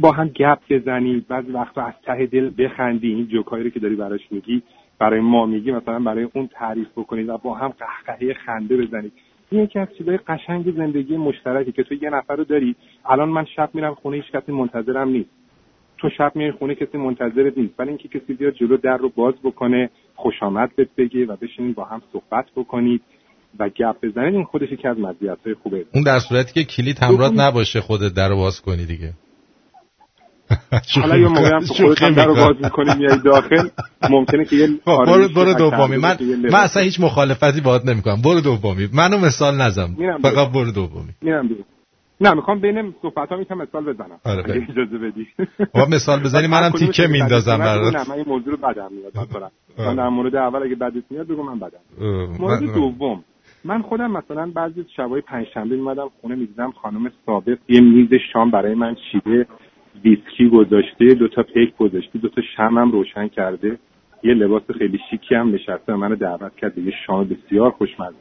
با 0.00 0.12
هم 0.12 0.28
گپ 0.28 0.58
بزنید 0.70 1.28
بعضی 1.28 1.52
وقتا 1.52 1.82
از 1.82 1.94
ته 2.06 2.26
دل 2.26 2.50
بخندی. 2.58 3.14
این 3.14 3.26
جوکایی 3.26 3.64
رو 3.64 3.70
که 3.70 3.80
داری 3.80 3.96
براش 3.96 4.20
میگی 4.30 4.62
برای 4.98 5.20
ما 5.20 5.46
میگی 5.46 5.72
مثلا 5.72 5.98
برای 5.98 6.28
اون 6.34 6.46
تعریف 6.46 6.88
بکنید 6.96 7.28
و 7.28 7.38
با 7.38 7.54
هم 7.54 7.68
قهقهه 7.68 8.34
خنده 8.46 8.76
بزنید 8.76 9.12
این 9.50 9.62
یکی 9.62 9.78
از 9.78 9.88
چیزای 9.98 10.16
قشنگ 10.16 10.76
زندگی 10.76 11.16
مشترکی 11.16 11.72
که 11.72 11.82
تو 11.82 11.94
یه 11.94 12.10
نفر 12.10 12.36
رو 12.36 12.44
داری 12.44 12.76
الان 13.06 13.28
من 13.28 13.44
شب 13.56 13.70
میرم 13.74 13.94
خونه 13.94 14.16
هیچ 14.16 14.32
کسی 14.32 14.52
منتظرم 14.52 15.08
نیست. 15.08 15.30
تو 15.98 16.08
شب 16.18 16.32
میای 16.34 16.52
خونه 16.52 16.74
کسی 16.74 16.98
منتظرت 16.98 17.58
نیست. 17.58 17.80
ولی 17.80 17.88
اینکه 17.88 18.08
کسی 18.08 18.34
بیاد 18.34 18.54
جلو 18.54 18.76
در 18.76 18.96
رو 18.96 19.08
باز 19.08 19.34
بکنه 19.44 19.90
خوش 20.14 20.34
آمد 20.42 20.70
بهت 20.76 20.88
بگه 20.96 21.26
و 21.26 21.36
بشینید 21.36 21.74
با 21.74 21.84
هم 21.84 22.02
صحبت 22.12 22.46
بکنید 22.56 23.02
و 23.58 23.68
گپ 23.68 23.96
بزنید 24.02 24.34
این 24.34 24.44
خودش 24.44 24.72
یکی 24.72 24.88
از 24.88 24.98
مزیت‌های 24.98 25.54
خوبه. 25.54 25.84
اون 25.94 26.04
در 26.04 26.18
صورتی 26.18 26.52
که 26.52 26.64
کلید 26.76 26.98
همراه 26.98 27.32
نباشه 27.34 27.80
خودت 27.80 28.14
در 28.14 28.28
رو 28.28 28.36
باز 28.36 28.60
کنی 28.60 28.86
دیگه. 28.86 29.12
حالا 31.00 31.16
یه 31.16 31.28
موقع 31.28 31.54
هم 31.54 31.60
خودت 31.60 32.02
هم 32.02 32.14
در 32.14 32.26
رو 32.26 32.34
باز 32.34 32.56
می‌کنی. 32.62 32.94
میای 32.98 33.18
داخل 33.24 33.68
ممکنه 34.10 34.44
که 34.44 34.56
یه 34.56 34.68
خب 34.84 34.90
آره، 34.90 35.28
برو 35.28 35.28
برو 35.28 35.54
دومی. 35.54 35.96
من. 35.96 36.16
من 36.52 36.60
اصلا 36.60 36.82
هیچ 36.82 37.00
مخالفتی 37.00 37.60
باهات 37.60 37.86
نمی‌کنم. 37.86 38.22
برو 38.24 38.40
دومی. 38.40 38.88
منو 38.92 39.18
مثال 39.18 39.56
نزن. 39.56 39.96
فقط 40.22 40.52
برو 40.52 40.72
دومی. 40.72 41.12
میرم 41.22 41.48
نه 42.20 42.34
می‌خوام 42.34 42.60
بین 42.60 42.94
صحبت 43.02 43.28
ها 43.28 43.36
می‌تونم 43.36 43.62
مثال 43.62 43.84
بزنم. 43.84 44.18
آره،. 44.24 44.66
اجازه 44.70 44.98
بدی. 44.98 45.26
با 45.74 45.86
مثال 45.90 46.20
بزنی 46.20 46.46
منم 46.46 46.70
تیکه 46.70 47.06
میندازم 47.06 47.58
برات. 47.58 47.94
نه 47.94 48.08
من 48.08 48.14
این 48.14 48.24
موضوع 48.28 48.50
رو 48.50 48.56
بدم 48.56 48.88
میاد 48.92 49.28
مثلا. 49.28 49.48
آره. 49.78 49.88
من 49.88 49.96
در 49.96 50.08
مورد 50.08 50.36
اول 50.36 50.62
اگه 50.62 50.74
بدت 50.74 51.04
میاد 51.10 51.26
بگو 51.26 51.42
من 51.42 51.58
بدم. 51.58 52.06
مورد 52.40 52.62
دوم. 52.62 53.24
من 53.64 53.82
خودم 53.82 54.10
مثلا 54.10 54.50
بعضی 54.54 54.86
شبای 54.96 55.20
پنجشنبه 55.20 55.76
میمدم 55.76 56.08
خونه 56.20 56.34
می‌دیدم 56.34 56.72
خانم 56.82 57.10
ثابت 57.26 57.58
یه 57.68 57.80
میز 57.80 58.08
شام 58.32 58.50
برای 58.50 58.74
من 58.74 58.96
چیده. 59.12 59.46
ویسکی 60.04 60.48
گذاشته 60.48 61.14
دو 61.14 61.28
تا 61.28 61.42
پیک 61.42 61.76
گذاشته 61.76 62.18
دو 62.18 62.28
تا 62.28 62.42
شمم 62.56 62.90
روشن 62.90 63.28
کرده. 63.28 63.78
یه 64.22 64.34
لباس 64.34 64.70
خیلی 64.78 64.98
شیکی 65.10 65.34
هم 65.34 65.54
نشسته 65.54 65.94
منو 65.94 66.16
دعوت 66.16 66.56
کرد. 66.56 66.74
به 66.74 66.82
یه 66.82 66.92
شام 67.06 67.24
بسیار 67.24 67.70
خوشمزه. 67.70 68.16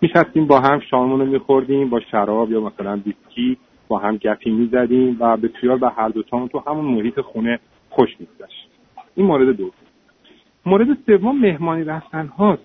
میشستیم 0.00 0.46
با 0.46 0.60
هم 0.60 0.80
شاممون 0.80 1.20
رو 1.20 1.26
میخوردیم 1.26 1.90
با 1.90 2.00
شراب 2.00 2.52
یا 2.52 2.60
مثلا 2.60 3.00
ویسکی 3.06 3.56
با 3.88 3.98
هم 3.98 4.16
گپی 4.16 4.50
می‌زدیم 4.50 5.16
و 5.20 5.36
به 5.36 5.48
تویال 5.48 5.78
و 5.82 5.88
هر 5.88 6.08
دوتامون 6.08 6.48
تو 6.48 6.62
همون 6.66 6.84
محیط 6.84 7.20
خونه 7.20 7.58
خوش 7.90 8.10
میگذشت. 8.20 8.68
این 9.14 9.26
مورد 9.26 9.56
دوم 9.56 9.70
مورد 10.66 10.98
سوم 11.06 11.40
مهمانی 11.40 11.84
رفتن 11.84 12.26
هاست. 12.26 12.62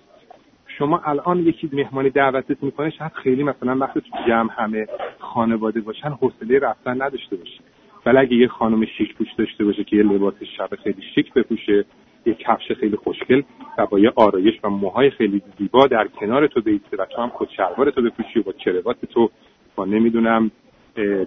شما 0.78 1.00
الان 1.04 1.38
یکی 1.38 1.70
مهمانی 1.72 2.10
دعوتت 2.10 2.62
می‌کنه 2.62 2.90
شاید 2.90 3.12
خیلی 3.12 3.42
مثلا 3.42 3.76
وقت 3.76 3.98
تو 3.98 4.18
جمع 4.28 4.50
همه 4.52 4.86
خانواده 5.18 5.80
باشن 5.80 6.08
حوصله 6.08 6.58
رفتن 6.58 7.02
نداشته 7.02 7.36
باشی 7.36 7.60
ولی 8.06 8.18
اگه 8.18 8.36
یه 8.36 8.48
خانم 8.48 8.84
شیک 8.84 9.14
پوش 9.14 9.28
داشته 9.38 9.64
باشه 9.64 9.84
که 9.84 9.96
یه 9.96 10.02
لباس 10.02 10.34
شب 10.56 10.68
خیلی 10.84 11.02
شیک 11.14 11.32
بپوشه 11.32 11.84
یه 12.26 12.34
کفش 12.34 12.72
خیلی 12.72 12.96
خوشگل 12.96 13.42
و 13.78 13.86
با 13.86 13.98
یه 13.98 14.12
آرایش 14.16 14.54
و 14.64 14.70
موهای 14.70 15.10
خیلی 15.10 15.42
زیبا 15.58 15.86
در 15.86 16.08
کنار 16.08 16.46
تو 16.46 16.60
بیسته 16.60 16.96
و 16.96 17.04
تو 17.04 17.22
هم 17.22 17.28
خود 17.28 17.48
شلوار 17.56 17.90
تو 17.90 18.02
بپوشی 18.02 18.38
و 18.38 18.42
با 18.42 18.52
کروات 18.52 19.04
تو 19.04 19.30
با 19.76 19.84
نمی‌دونم 19.84 20.50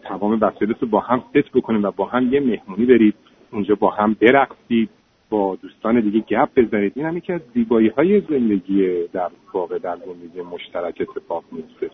تمام 0.04 0.38
وسایل 0.42 0.74
تو 0.74 0.86
با 0.86 1.00
هم 1.00 1.24
ست 1.30 1.52
بکنیم 1.54 1.84
و 1.84 1.92
با 1.92 2.06
هم 2.06 2.34
یه 2.34 2.40
مهمونی 2.40 2.86
برید 2.86 3.16
اونجا 3.52 3.76
با 3.76 3.90
هم 3.90 4.16
برقصید 4.22 4.90
با 5.30 5.58
دوستان 5.62 6.00
دیگه 6.00 6.20
گپ 6.20 6.50
بزنید. 6.56 6.94
این 6.96 7.06
هم 7.06 7.18
یکی 7.18 7.34
از 7.34 7.42
زیبایی 7.54 7.88
های 7.88 8.22
زندگی 8.22 9.08
در 9.14 9.30
واقع 9.54 9.78
در 9.78 9.98
زندگی 9.98 10.42
مشترک 10.42 11.02
اتفاق 11.02 11.44
میفته 11.52 11.90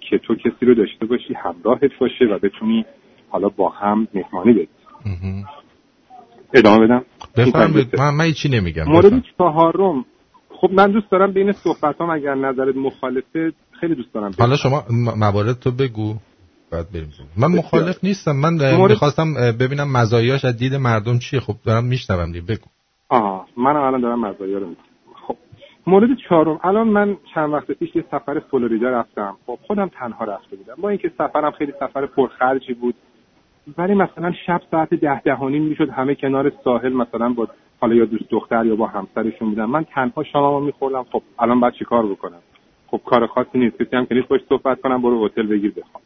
که 0.00 0.18
تو 0.18 0.34
کسی 0.34 0.66
رو 0.66 0.74
داشته 0.74 1.06
باشی 1.06 1.34
همراهت 1.34 1.98
باشه 1.98 2.24
و 2.24 2.38
بتونی 2.38 2.84
حالا 3.30 3.48
با 3.48 3.68
هم 3.68 4.08
مهمانی 4.14 4.68
مهم. 5.06 5.44
ادامه 6.54 6.86
بدم؟ 6.86 7.04
بفرمایید. 7.36 7.96
من 8.00 8.14
من 8.14 8.24
هیچی 8.24 8.48
نمیگم. 8.48 8.84
مورد. 8.84 9.22
چهارم. 9.38 10.04
خب 10.60 10.70
من 10.72 10.90
دوست 10.92 11.10
دارم 11.10 11.32
بین 11.32 11.52
صحبت 11.52 12.00
هم 12.00 12.10
اگر 12.10 12.34
نظرت 12.34 12.76
مخالفه 12.76 13.52
خیلی 13.80 13.94
دوست 13.94 14.12
دارم 14.14 14.30
حالا 14.38 14.56
شما 14.56 14.84
موارد 15.16 15.58
تو 15.60 15.70
بگو. 15.70 16.14
بعد 16.72 16.90
بریم. 16.92 17.08
من. 17.36 17.48
مخالف 17.48 18.04
نیستم. 18.04 18.32
من 18.32 18.74
مورد- 18.76 18.90
می‌خواستم 18.90 19.34
ببینم 19.60 19.92
مزایاش 19.92 20.44
از 20.44 20.56
دید 20.56 20.74
مردم 20.74 21.18
چیه. 21.18 21.40
خب 21.40 21.54
دارم 21.64 21.84
میشنوم 21.84 22.32
دیگه. 22.32 22.46
بگو. 22.46 22.66
آها 23.08 23.46
منم 23.56 23.76
الان 23.82 24.00
دارم 24.00 24.20
مزایا 24.26 24.58
رو 24.58 24.68
میگم 24.68 24.80
خب 25.26 25.36
مورد 25.86 26.08
چهارم. 26.28 26.60
الان 26.62 26.88
من 26.88 27.16
چند 27.34 27.52
وقت 27.52 27.70
پیش 27.72 27.96
یه 27.96 28.04
سفر 28.10 28.40
فلوریدا 28.50 28.88
رفتم. 28.90 29.36
خب 29.46 29.58
خودم 29.66 29.90
تنها 29.98 30.24
رفته 30.24 30.56
بودم. 30.56 30.74
با 30.82 30.88
اینکه 30.88 31.10
سفرم 31.18 31.50
خیلی 31.50 31.72
سفر 31.80 32.06
پرخرجی 32.06 32.74
بود 32.74 32.94
ولی 33.78 33.94
مثلا 33.94 34.32
شب 34.46 34.60
ساعت 34.70 34.94
ده 34.94 35.20
ده 35.20 35.34
و 35.34 35.48
نیم 35.48 35.62
می‌شد 35.62 35.90
همه 35.90 36.14
کنار 36.14 36.52
ساحل 36.64 36.92
مثلا 36.92 37.28
با 37.28 37.48
حالا 37.80 37.94
یا 37.94 38.04
دوست 38.04 38.30
دختر 38.30 38.66
یا 38.66 38.76
با 38.76 38.86
همسرشون 38.86 39.48
بودن. 39.48 39.64
من 39.64 39.84
تنها 39.84 40.22
شاممو 40.22 40.60
میخوردم. 40.60 41.06
خب 41.12 41.22
الان 41.38 41.60
باید 41.60 41.74
چیکار 41.74 42.06
بکنم؟ 42.06 42.42
خب 42.86 43.00
کار 43.06 43.26
خاصی 43.26 43.58
نیست. 43.58 43.82
کسی 43.82 43.96
هم 43.96 44.06
که 44.06 44.14
نیست 44.14 44.28
باش 44.28 44.40
صحبت 44.48 44.80
کنم 44.80 45.02
برو 45.02 45.26
هتل 45.26 45.46
بگیر 45.46 45.72
بخوام 45.76 46.02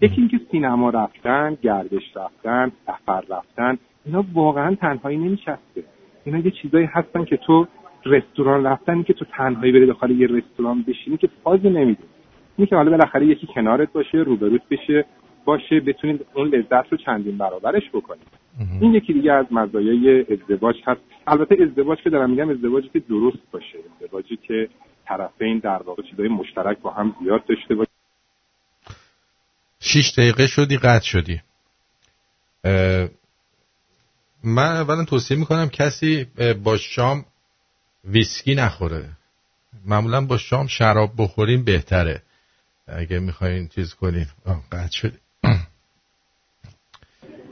یکی 0.00 0.20
اینکه 0.20 0.40
سینما 0.50 0.90
رفتن 0.90 1.58
گردش 1.62 2.16
رفتن 2.16 2.72
سفر 2.86 3.22
رفتن 3.28 3.78
اینا 4.04 4.24
واقعا 4.34 4.74
تنهایی 4.74 5.16
نمیچسبه 5.16 5.84
اینا 6.24 6.38
یه 6.38 6.50
چیزایی 6.50 6.86
هستن 6.86 7.24
که 7.24 7.36
تو 7.36 7.66
رستوران 8.04 8.66
رفتن 8.66 9.02
که 9.02 9.12
تو 9.12 9.24
تنهایی 9.24 9.72
بری 9.72 9.86
داخل 9.86 10.10
یه 10.10 10.26
رستوران 10.26 10.84
بشینی 10.88 11.16
که 11.16 11.28
فازی 11.44 11.70
نمیده. 11.70 12.02
اینه 12.56 12.66
که 12.66 12.76
حالا 12.76 12.90
بالاخره 12.90 13.26
یکی 13.26 13.46
کنارت 13.46 13.92
باشه 13.92 14.18
روبروت 14.18 14.62
بشه 14.70 15.04
باشه 15.46 15.80
بتونید 15.80 16.26
اون 16.34 16.48
لذت 16.48 16.92
رو 16.92 16.98
چندین 17.06 17.38
برابرش 17.38 17.82
بکنید. 17.94 18.26
این 18.80 18.94
یکی 18.94 19.12
دیگه 19.12 19.32
از 19.32 19.46
مزایای 19.50 20.20
ازدواج 20.20 20.76
هست. 20.86 21.00
البته 21.26 21.56
ازدواج 21.62 21.98
که 22.04 22.10
دارم 22.10 22.30
میگم 22.30 22.50
ازدواجی 22.50 22.88
که 22.88 22.98
درست 22.98 23.50
باشه. 23.52 23.78
ازدواجی 23.94 24.36
که 24.36 24.68
طرفین 25.06 25.58
در 25.58 25.82
واقع 25.82 26.02
چیزای 26.10 26.28
مشترک 26.28 26.78
با 26.78 26.90
هم 26.90 27.16
زیاد 27.22 27.46
داشته 27.46 27.74
باشه. 27.74 27.90
شیش 29.80 30.12
دقیقه 30.18 30.46
شدی 30.46 30.76
قطع 30.76 31.04
شدی. 31.04 31.40
من 34.44 34.76
اولا 34.76 35.04
توصیه 35.04 35.36
می‌کنم 35.36 35.68
کسی 35.68 36.26
با 36.64 36.76
شام 36.76 37.24
ویسکی 38.04 38.54
نخوره. 38.54 39.08
معمولا 39.86 40.26
با 40.26 40.36
شام 40.36 40.66
شراب 40.66 41.10
بخوریم 41.18 41.64
بهتره. 41.64 42.22
اگه 42.88 43.18
می‌خواین 43.18 43.68
چیز 43.68 43.94
کنین. 43.94 44.26
آه، 44.46 44.62
قطع 44.72 44.92
شدی. 44.92 45.18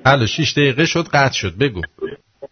الو 0.05 0.27
شیش 0.27 0.53
دقیقه 0.53 0.85
شد 0.85 1.05
قطع 1.13 1.33
شد. 1.33 1.59
بگو. 1.61 1.81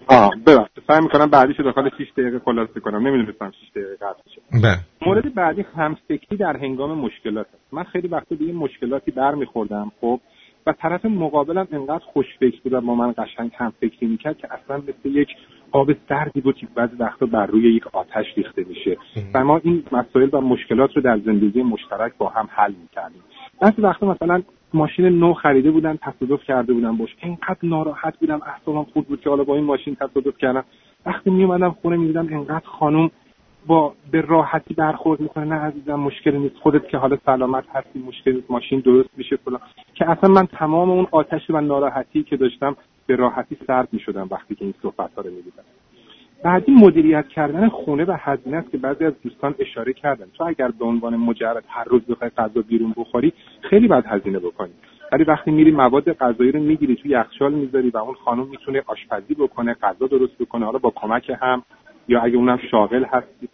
آه 0.06 0.30
ببخشید. 0.46 0.82
سعی 0.88 1.00
می‌کنم 1.00 1.26
بعدیش 1.26 1.56
رو 1.58 1.64
داخل 1.64 1.88
6 1.98 2.12
دقیقه 2.16 2.38
خلاصه 2.44 2.80
کنم. 2.80 3.06
نمی‌دونستم 3.08 3.50
6 3.50 3.70
دقیقه 3.70 3.94
قطع 3.96 4.22
بشه 4.26 4.62
بله. 4.62 4.78
مورد 5.06 5.34
بعدی 5.34 5.64
همفکری 5.76 6.36
در 6.36 6.56
هنگام 6.56 6.98
مشکلات 6.98 7.46
هست 7.46 7.74
من 7.74 7.84
خیلی 7.84 8.08
وقتا 8.08 8.34
به 8.34 8.44
یه 8.44 8.52
مشکلاتی 8.52 9.10
برمیخوردم 9.10 9.92
خب؟ 10.00 10.20
و 10.66 10.72
طرف 10.72 11.04
مقابلم 11.04 11.68
انقدر 11.72 12.04
خوشفکر 12.04 12.60
بود 12.64 12.72
و 12.72 12.80
با 12.80 12.94
من 12.94 13.14
قشنگ 13.18 13.50
همفکری 13.56 14.06
می‌کرد 14.06 14.38
که 14.38 14.48
اصلا 14.52 14.76
مثل 14.76 15.16
یک 15.16 15.28
آب 15.72 15.92
سردی 16.08 16.40
بود 16.40 16.56
که 16.56 16.66
بعضی 16.74 16.96
وقتا 16.98 17.26
بر 17.26 17.46
روی 17.46 17.74
یک 17.74 17.86
آتش 17.92 18.26
ریخته 18.36 18.64
میشه. 18.68 18.96
و 19.34 19.44
ما 19.44 19.60
این 19.64 19.82
مسائل 19.92 20.28
و 20.32 20.40
مشکلات 20.40 20.96
رو 20.96 21.02
در 21.02 21.18
زندگی 21.18 21.62
مشترک 21.62 22.12
با 22.18 22.28
هم 22.28 22.48
حل 22.50 22.72
می‌کردیم. 22.82 23.22
بعضی 23.60 23.82
وقتا 23.82 24.06
مثلا 24.06 24.42
ماشین 24.74 25.08
نو 25.08 25.34
خریده 25.34 25.70
بودن 25.70 25.98
تصادف 26.02 26.44
کرده 26.44 26.72
بودن. 26.72 26.96
باش 26.96 27.16
انقدر 27.22 27.58
ناراحت 27.62 28.18
بودم. 28.18 28.40
اعصابم 28.46 28.84
خود 28.84 29.06
بود 29.06 29.20
که 29.20 29.30
حالا 29.30 29.44
با 29.44 29.54
این 29.56 29.64
ماشین 29.64 29.94
تصادف 29.94 30.38
کردم. 30.38 30.64
وقتی 31.06 31.30
میومدم 31.30 31.70
خونه 31.70 31.96
می‌دیدم 31.96 32.28
انقدر 32.30 32.66
خانم 32.66 33.10
با 33.66 33.94
به 34.10 34.20
راحتی 34.20 34.74
برخورد 34.74 35.20
می‌کنه. 35.20 35.44
نه 35.44 35.54
عزیزم 35.54 35.94
مشکلی 35.94 36.38
نیست. 36.38 36.56
خودت 36.56 36.88
که 36.88 36.98
حالا 36.98 37.18
سلامت 37.26 37.64
هستی 37.74 37.98
مشکلی 37.98 38.34
نیست 38.34 38.50
ماشین 38.50 38.80
درست 38.80 39.10
میشه 39.16 39.36
فلان. 39.36 39.60
که 39.94 40.10
اصلا 40.10 40.30
من 40.30 40.46
تمام 40.46 40.90
اون 40.90 41.06
آتش 41.10 41.50
و 41.50 41.60
ناراحتی 41.60 42.22
که 42.22 42.36
داشتم 42.36 42.76
به 43.06 43.16
راحتی 43.16 43.56
سرد 43.66 43.88
می‌شدم 43.92 44.28
وقتی 44.30 44.54
که 44.54 44.64
این 44.64 44.74
صحبت 44.82 45.10
ها 45.16 45.22
رو 45.22 45.30
می‌دیدم. 45.30 45.62
بعدی 46.44 46.72
مدیریت 46.72 47.28
کردن 47.28 47.68
خونه 47.68 48.04
و 48.04 48.16
هزینه 48.20 48.56
است 48.56 48.70
که 48.70 48.78
بعضی 48.78 49.04
از 49.04 49.12
دوستان 49.22 49.54
اشاره 49.58 49.92
کردن. 49.92 50.26
تو 50.34 50.44
اگر 50.44 50.68
به 50.68 50.84
عنوان 50.84 51.16
مجرد 51.16 51.64
هر 51.68 51.84
روز 51.84 52.02
بخوای 52.02 52.30
غذا 52.30 52.62
بیرون 52.68 52.94
بخوری 52.96 53.32
خیلی 53.60 53.88
باید 53.88 54.04
هزینه 54.06 54.38
بکنی. 54.38 54.72
ولی 55.12 55.24
وقتی 55.24 55.50
میری 55.50 55.70
مواد 55.70 56.12
غذایی 56.12 56.52
رو 56.52 56.60
می‌گیری 56.60 56.96
تو 56.96 57.08
یخچال 57.08 57.52
می‌ذاری 57.52 57.90
و 57.90 57.96
اون 57.96 58.14
خانم 58.14 58.46
می‌تونه 58.46 58.82
آشپزی 58.86 59.34
بکنه 59.34 59.74
غذا 59.74 60.06
درست 60.06 60.38
بکنه 60.38 60.64
حالا 60.64 60.78
با 60.78 60.92
کمک 60.96 61.32
هم. 61.40 61.62
یا 62.08 62.20
اگه 62.20 62.36
اونم 62.36 62.58
شاغل 62.70 63.04
هستی 63.04 63.48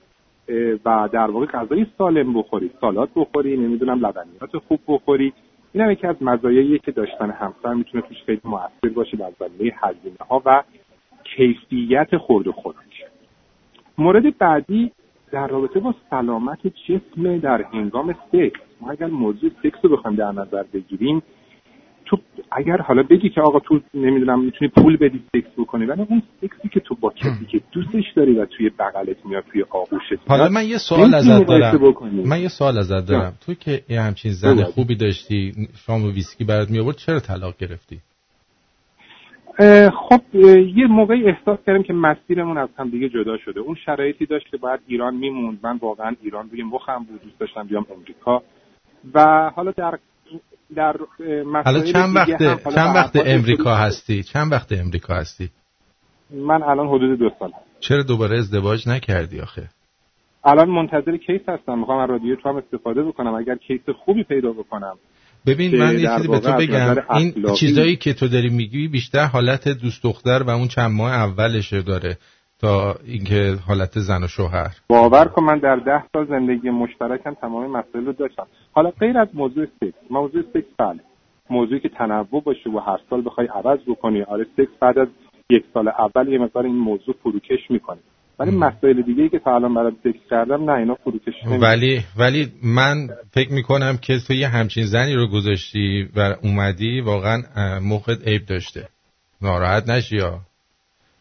و 0.84 1.08
در 1.12 1.30
واقع 1.30 1.46
غذای 1.46 1.87
سالم 1.98 2.32
بخوری 2.34 2.70
سالاد 2.80 3.08
بخوری 3.16 3.56
نمی‌دونم 3.56 4.06
لبنیات 4.06 4.56
خوب 4.68 4.80
بخوری 4.88 5.32
این 5.72 5.84
هم 5.84 5.90
یکی 5.90 6.06
از 6.06 6.16
مزایاییه 6.20 6.78
که 6.78 6.92
داشتن 6.92 7.30
همسر 7.30 7.74
می‌تونه 7.74 8.02
توش 8.08 8.16
خیلی 8.26 8.40
موثر 8.44 8.88
باشه 8.94 9.16
در 9.16 9.32
زمینه 9.38 9.74
هزینه 9.76 10.16
ها 10.30 10.42
و 10.44 10.62
کیفیت 11.24 12.16
خورد 12.16 12.48
و 12.48 12.52
خوراک. 12.52 13.04
مورد 13.98 14.38
بعدی 14.38 14.92
در 15.32 15.46
رابطه 15.46 15.80
با 15.80 15.94
سلامت 16.11 16.66
جسم 16.66 17.38
در 17.38 17.62
هنگام 17.62 18.14
سکس 18.32 18.61
ما 18.80 18.90
اگر 18.90 19.06
موضوع 19.06 19.50
سکس 19.62 19.78
رو 19.82 19.96
بخوایم 19.96 20.16
در 20.16 20.32
نظر 20.32 20.62
بگیریم 20.72 21.22
تو 22.09 22.18
اگر 22.53 22.77
حالا 22.77 23.03
بگی 23.03 23.31
که 23.31 23.40
آقا 23.40 23.59
تو 23.59 23.81
نمی‌دونم 23.94 24.44
می‌تونی 24.44 24.71
پول 24.77 24.97
بدی 24.97 25.21
سکس 25.33 25.51
بکنی 25.59 25.87
ولی 25.87 26.03
اون 26.09 26.23
سکسی 26.40 26.68
که 26.68 26.81
تو 26.81 26.94
با 27.01 27.11
کسی 27.11 27.47
که 27.51 27.61
دوستش 27.73 28.05
داری 28.16 28.33
و 28.33 28.44
توی 28.44 28.71
بغلت 28.79 29.27
میاد 29.27 29.44
توی 29.53 29.64
آغوشت 29.71 30.29
حالا 30.29 30.49
من 30.49 30.66
یه 30.66 30.79
سوال 30.79 31.14
ازت 31.14 31.47
دارم. 31.47 31.94
من 32.27 32.40
یه 32.40 32.49
سوال 32.49 32.79
ازت 32.79 33.09
دارم. 33.09 33.33
تو 33.47 33.55
که 33.55 33.83
یه 33.88 34.01
همچین 34.01 34.33
زن. 34.33 34.62
خوبی 34.62 34.97
داشتی 34.97 35.68
شام 35.87 36.05
و 36.05 36.11
ویسکی 36.11 36.44
برات 36.44 36.71
می 36.71 36.79
آورد 36.79 36.97
چرا 36.97 37.21
طلاق 37.21 37.57
گرفتی؟ 37.57 37.99
خب 40.09 40.35
یه 40.77 40.87
موقعی 40.87 41.29
احساس 41.29 41.59
کردم 41.66 41.83
که 41.83 41.92
مسیرمون 41.92 42.59
از 42.59 42.68
هم 42.79 42.88
دیگه 42.90 43.09
جدا 43.09 43.38
شده. 43.44 43.61
اون 43.61 43.77
شرایطی 43.87 44.27
داشت 44.27 44.47
که 44.51 44.57
باید 44.57 44.81
ایران 44.87 45.14
میموند. 45.14 45.59
من 45.62 45.77
واقعا 45.77 46.14
ایران 46.23 46.51
روی 46.51 46.62
مخم 46.62 46.99
بود 46.99 47.23
دوست 47.23 47.38
داشتم 47.38 47.62
بیام 47.66 47.87
امریکا 47.97 48.42
و 49.14 49.51
حالا 49.55 49.71
در 49.71 49.99
در 50.76 50.96
حالا 51.64 51.81
چند 51.81 52.16
وقت 52.16 52.38
چند 52.74 52.96
وقت 52.96 53.16
امریکا 53.26 53.74
هستی؟ 53.74 54.22
چند 54.22 54.52
وقت 54.52 54.72
امریکا 54.72 55.14
هستی؟ 55.14 55.50
من 56.31 56.62
الان 56.62 56.88
حدود 56.88 57.18
دو 57.18 57.31
سال. 57.38 57.50
چرا 57.81 58.02
دوباره 58.02 58.38
ازدواج 58.38 58.88
نکردی 58.88 59.40
آخه؟ 59.40 59.68
الان 60.44 60.68
منتظر 60.68 61.16
case 61.16 61.40
هستم. 61.48 61.78
می‌خوام 61.78 61.98
از 61.98 62.11
رادیو 62.11 62.37
تو 62.37 62.48
هم 62.48 62.57
استفاده 62.57 63.02
بکنم. 63.02 63.35
اگر 63.35 63.54
case 63.55 63.81
خوبی 64.04 64.24
پیدا 64.24 64.52
بکنم 64.52 64.96
ببین 65.46 65.78
من 65.78 65.98
یه 65.98 66.09
چیزی 66.16 66.28
به 66.28 66.38
تو 66.38 66.52
بگم. 66.52 66.96
این 67.11 67.54
چیزایی 67.54 67.96
که 67.96 68.14
تو 68.14 68.28
داری 68.28 68.48
میگی 68.48 68.88
بیشتر 68.88 69.24
حالت 69.24 69.68
دوست 69.68 70.02
دختر 70.02 70.42
و 70.42 70.50
اون 70.50 70.68
چند 70.68 70.90
ماه 70.90 71.12
اولشه 71.12 71.83
داره 71.83 72.18
تا 72.61 72.96
اینکه 73.07 73.57
حالت 73.66 73.98
زن 73.98 74.24
و 74.24 74.26
شوهر. 74.26 74.76
باور 74.88 75.24
کن 75.24 75.44
من 75.44 75.59
در 75.59 75.76
ده 75.76 76.02
سال 76.12 76.26
زندگی 76.26 76.70
مشترکم 76.70 77.35
تمام 77.35 77.70
مسائل 77.70 78.07
رو 78.07 78.12
داشتم. 78.12 78.46
حالا 78.79 78.91
غیر 78.91 79.19
از 79.19 79.29
موضوع 79.35 79.67
سکس 79.81 79.95
موضوع 80.11 80.43
سکس 80.55 80.67
بله. 80.79 81.01
موضوعی 81.51 81.81
که 81.81 81.88
تنوع 81.88 82.43
باشه 82.45 82.71
و 82.71 82.79
هر 82.79 82.99
سال 83.11 83.23
بخوای 83.25 83.47
عوض 83.47 83.79
بکنی 83.87 84.23
آره 84.23 84.47
سکس 84.57 84.79
بعد 84.81 84.99
از 84.99 85.09
یک 85.51 85.64
سال 85.75 85.88
اول 85.88 86.29
یه 86.29 86.38
مقدار 86.38 86.64
این 86.64 86.77
موضوع 86.77 87.14
فروکش 87.23 87.71
می‌کنه 87.71 87.99
ولی 88.38 88.51
مسائل 88.51 89.03
دیگه 89.03 89.23
ای 89.23 89.29
که 89.29 89.38
تا 89.38 89.55
الان 89.55 89.75
برات 89.75 89.95
ذکر 90.05 90.19
کردم 90.31 90.71
نه 90.71 90.73
اینا 90.73 90.95
فروکش 90.95 91.35
نمی‌کنه 91.45 91.69
ولی 91.71 92.01
ولی 92.19 92.47
من 92.62 93.09
فکر 93.31 93.53
می‌کنم 93.53 93.99
که 94.03 94.19
تو 94.27 94.33
یه 94.35 94.49
همچین 94.49 94.85
زنی 94.85 95.14
رو 95.14 95.27
گذاشتی 95.27 96.09
و 96.17 96.35
اومدی 96.43 97.01
واقعا 97.01 97.38
مخت 97.81 98.29
عیب 98.29 98.43
داشته. 98.47 98.88
ناراحت 99.43 99.88
نشی 99.88 100.17
یا؟ 100.17 100.41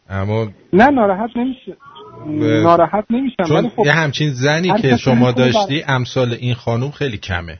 اما 0.09 0.47
نه 0.73 0.87
ناراحت 0.87 1.37
نمیشه 1.37 1.77
ناراحت 2.25 3.05
نمیشم 3.09 3.43
چون 3.47 3.69
خب 3.69 3.85
یه 3.85 3.91
همچین 3.91 4.33
زنی 4.33 4.81
که 4.81 4.97
شما 4.97 5.31
داشتی 5.31 5.83
امثال 5.87 6.33
این 6.33 6.53
خانوم 6.53 6.91
خیلی 6.91 7.17
کمه. 7.17 7.59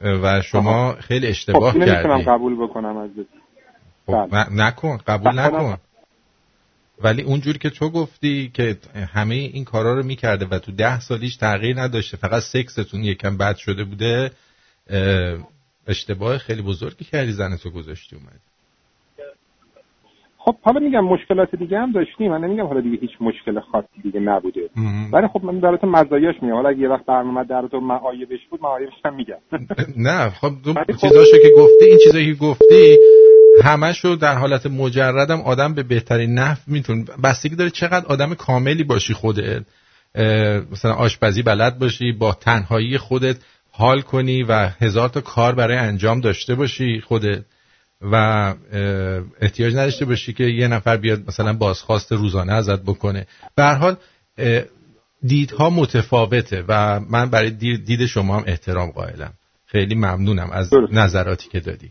و 0.00 0.42
شما 0.42 0.92
خیلی 0.92 1.26
خب 1.26 1.30
اشتباه 1.30 1.76
نمی‌تونم 1.76 2.18
کردی. 2.18 2.24
قبول 2.24 2.56
بکنم 2.56 2.96
از 2.96 3.10
خب، 4.06 4.28
بله. 4.30 4.52
نکن 4.52 4.96
قبول. 5.06 5.38
نکن. 5.38 5.76
ولی 7.00 7.22
اونجوری 7.22 7.58
که 7.58 7.70
تو 7.70 7.90
گفتی 7.90 8.50
که 8.54 8.76
همه 9.14 9.34
این 9.34 9.64
کارا 9.64 9.94
رو 9.94 10.02
می‌کرده 10.02 10.46
و 10.46 10.58
تو 10.58 10.72
ده 10.72 11.00
سالیش 11.00 11.36
تغییر 11.36 11.80
نداشته 11.80 12.16
فقط 12.16 12.42
سکستون 12.42 13.04
یکم 13.04 13.36
بد 13.36 13.56
شده 13.56 13.84
بوده 13.84 14.30
اه، 14.90 15.38
اشتباه 15.86 16.38
خیلی 16.38 16.62
بزرگی 16.62 17.04
کردی 17.04 17.32
زن 17.32 17.56
تو 17.56 17.70
گذاشتی 17.70 18.16
اومد 18.16 18.40
خب 20.44 20.56
حالا 20.62 20.80
میگم 20.80 21.04
مشکلات 21.04 21.54
دیگه 21.54 21.78
هم 21.78 21.92
داشتیم. 21.92 22.30
من 22.30 22.40
نمیگم 22.44 22.66
حالا 22.66 22.80
دیگه 22.80 22.98
هیچ 23.00 23.10
مشکل 23.20 23.60
خاصی 23.60 24.02
دیگه 24.02 24.20
نبوده. 24.20 24.70
ولی 25.12 25.28
خب 25.28 25.44
من 25.44 25.60
برات 25.60 25.84
مزایاش 25.84 26.34
میگم. 26.42 26.54
حالا 26.54 26.68
اگه 26.68 26.78
یه 26.78 26.88
وقت 26.88 27.04
برنامه 27.06 27.44
در 27.44 27.68
تو 27.70 27.80
معایبش 27.80 28.40
بود 28.50 28.62
معایبش 28.62 28.92
هم 29.04 29.14
میگم. 29.14 29.38
نه 30.08 30.30
خب 30.30 30.52
ولی 30.66 30.92
خب- 30.92 31.08
چیزاشو 31.08 31.36
که 31.42 31.48
گفتی 31.58 31.84
این 31.84 31.98
چیزایی 32.04 32.34
که 32.34 32.40
گفتی 32.40 32.96
همشو 33.64 34.14
در 34.14 34.34
حالت 34.34 34.66
مجردم 34.66 35.40
آدم 35.40 35.74
به 35.74 35.82
بهترین 35.82 36.34
نحو 36.34 36.58
میتون 36.66 37.04
بستگی 37.24 37.56
داره 37.56 37.70
چقدر 37.70 38.06
آدم 38.06 38.34
کاملی 38.34 38.84
باشی 38.84 39.14
خودت. 39.14 39.62
مثلا 40.72 40.92
آشپزی 40.92 41.42
بلد 41.42 41.78
باشی 41.78 42.12
با 42.12 42.32
تنهایی 42.32 42.98
خودت 42.98 43.36
حال 43.72 44.00
کنی 44.00 44.42
و 44.42 44.52
هزار 44.80 45.08
تا 45.08 45.20
کار 45.20 45.54
برای 45.54 45.76
انجام 45.76 46.20
داشته 46.20 46.54
باشی 46.54 47.00
خودت. 47.00 47.44
و 48.12 48.14
احتیاج 49.40 49.72
نداشته 49.74 50.04
باشی 50.04 50.32
که 50.32 50.44
یه 50.44 50.68
نفر 50.68 50.96
بیاد 50.96 51.22
مثلا 51.28 51.52
بازخواست 51.52 52.12
روزانه 52.12 52.52
ازت 52.52 52.82
بکنه. 52.82 53.26
به 53.56 53.64
حال 53.64 53.96
دیدها 55.22 55.70
متفاوته 55.70 56.64
و 56.68 57.00
من 57.10 57.30
برای 57.30 57.50
دید 57.76 58.06
شما 58.06 58.36
هم 58.36 58.44
احترام 58.46 58.90
قائلم. 58.90 59.32
خیلی 59.66 59.94
ممنونم 59.94 60.50
از 60.52 60.70
درست. 60.70 60.92
نظراتی 60.92 61.48
که 61.48 61.60
دادی. 61.60 61.90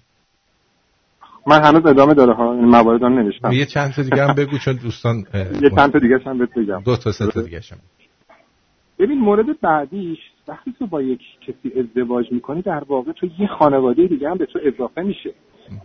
من 1.47 1.63
هنوز 1.63 1.85
ادامه 1.85 2.13
داره 2.13 2.33
ها 2.33 2.53
این 2.53 2.65
موارد 2.65 3.01
رو 3.01 3.09
نوشتم. 3.09 3.51
یه 3.51 3.65
چند 3.65 3.93
تا 3.93 4.01
دیگه 4.01 4.27
هم 4.27 4.35
بگو 4.35 4.57
چون 4.57 4.75
دوستان 4.75 5.15
یه 5.61 5.69
چند 5.69 5.91
تا 5.91 5.99
دیگه 5.99 6.19
هم 6.25 6.37
بهت 6.37 6.53
بگم. 6.53 6.81
دو 6.85 6.97
تا 6.97 7.11
سه 7.11 7.27
تا 7.27 7.41
دیگه 7.41 7.61
هم. 7.71 7.77
ببین 8.99 9.19
مورد 9.19 9.45
بعدیش 9.61 10.19
وقتی 10.47 10.73
تو 10.79 10.87
با 10.87 11.01
یک 11.01 11.21
کسی 11.47 11.79
ازدواج 11.79 12.25
می‌کنی 12.31 12.61
در 12.61 12.83
واقع 12.87 13.11
تو 13.11 13.27
یه 13.39 13.47
خانواده 13.47 14.07
دیگه 14.07 14.29
هم 14.29 14.37
به 14.37 14.45
تو 14.45 14.59
اضافه 14.65 15.01
میشه. 15.01 15.33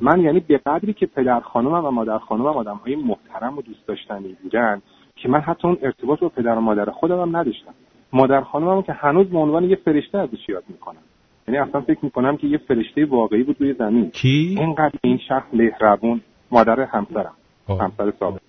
من 0.01 0.21
یعنی 0.21 0.41
به 0.41 0.61
قدری 0.67 0.93
که 0.93 1.07
پدر 1.07 1.41
خانومم 1.41 1.85
و 1.85 1.91
مادر 1.91 2.19
خانومم 2.19 2.57
آدم 2.57 2.77
های 2.77 2.97
محترم 2.97 3.59
و 3.59 3.63
دوست 3.63 3.87
داشتنی 3.87 4.37
بودن 4.43 4.83
که 5.17 5.29
من 5.29 5.41
حتی 5.41 5.69
اون 5.69 5.79
ارتباط 5.83 6.21
با 6.21 6.29
پدر 6.29 6.55
و 6.55 6.61
مادر 6.61 6.91
خودم 6.91 7.21
هم 7.21 7.37
نداشتم. 7.37 7.75
مادر 8.13 8.41
خانومم 8.41 8.83
که 8.83 8.93
هنوز 8.93 9.27
به 9.27 9.39
عنوان 9.39 9.65
یه 9.65 9.77
فرشته 9.77 10.19
ازش 10.19 10.49
یاد 10.49 10.65
می‌کنم. 10.69 11.03
یعنی 11.49 11.59
اصلا 11.59 11.81
فکر 11.81 11.99
می‌کنم 12.03 12.37
که 12.37 12.47
یه 12.47 12.59
فرشته 12.59 13.07
واقعی 13.07 13.43
بود 13.43 13.57
روی 13.61 13.73
زمین. 13.73 14.11
کی؟ 14.11 14.57
اینقدر 14.59 14.99
این 15.03 15.19
شخص 15.29 15.47
مهربون 15.53 16.21
مادر 16.51 16.81
همسرم 16.81 17.33
آه. 17.69 17.81
همسر 17.81 18.13
سابق 18.21 18.41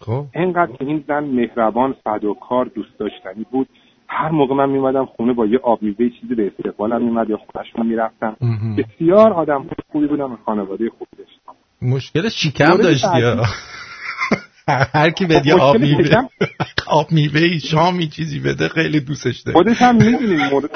خب. 0.00 0.24
اینقدر 0.34 0.72
که 0.72 0.84
این 0.84 1.04
زن 1.08 1.24
مهربان 1.24 1.94
فداکار 2.04 2.66
دوست 2.66 2.98
داشتنی 2.98 3.46
بود. 3.50 3.68
هر 4.08 4.30
موقع 4.30 4.54
من 4.54 4.68
میمدم 4.68 5.04
خونه 5.04 5.32
با 5.32 5.46
یه 5.46 5.58
آب 5.62 5.82
میوه 5.82 6.10
چیزی 6.20 6.34
به 6.34 6.46
استقبالم 6.46 7.04
میمد 7.04 7.30
یا 7.30 7.36
خونهشون 7.36 7.86
می‌رفتم. 7.86 8.36
بسیار 8.78 9.32
آدم 9.32 9.66
خوبی 9.92 10.06
بودم 10.06 10.32
و 10.32 10.36
خانواده 10.46 10.90
خوبی 10.98 11.10
داشتم 11.18 11.52
مشکل 11.82 12.28
شکم 12.28 12.76
داشتی. 12.76 13.06
هر 14.94 15.10
کی 15.10 15.26
بده 15.26 15.54
آب 15.54 15.76
میوه 15.76 16.28
آب 16.86 17.06
میوه 17.12 17.58
شامی 17.58 18.08
چیزی 18.08 18.40
بده 18.40 18.68
خیلی 18.68 19.00
دوستش 19.00 19.40
داره 19.40 19.58
خودش 19.58 19.82
هم 19.82 19.96
می‌دونیم 19.96 20.48
مورد 20.52 20.70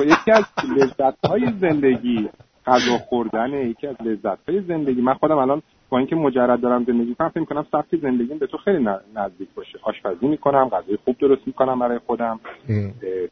یکی 0.00 0.30
از 0.30 0.44
لذت 0.76 1.26
های 1.26 1.52
زندگی 1.60 2.28
غذا 2.66 2.98
خوردن 2.98 3.52
یکی 3.52 3.86
از 3.86 3.96
لذت 4.04 4.38
های 4.48 4.60
زندگی. 4.68 5.00
من 5.00 5.14
خودم 5.14 5.38
الان 5.38 5.62
با 5.88 5.98
اینکه 5.98 6.16
مجرد 6.16 6.60
دارم 6.60 6.84
زندگی 6.84 7.08
می‌کنم 7.08 7.28
فکر 7.28 7.40
می‌کنم 7.40 7.66
سبک 7.72 7.96
زندگیم 8.02 8.38
به 8.38 8.46
تو 8.46 8.56
خیلی 8.56 8.86
نزدیک 9.16 9.48
باشه. 9.54 9.78
آشپزی 9.82 10.26
می‌کنم 10.26 10.68
غذای 10.68 10.98
خوب 11.04 11.16
درست 11.18 11.42
می‌کنم 11.46 11.78
برای 11.78 11.98
خودم. 12.06 12.40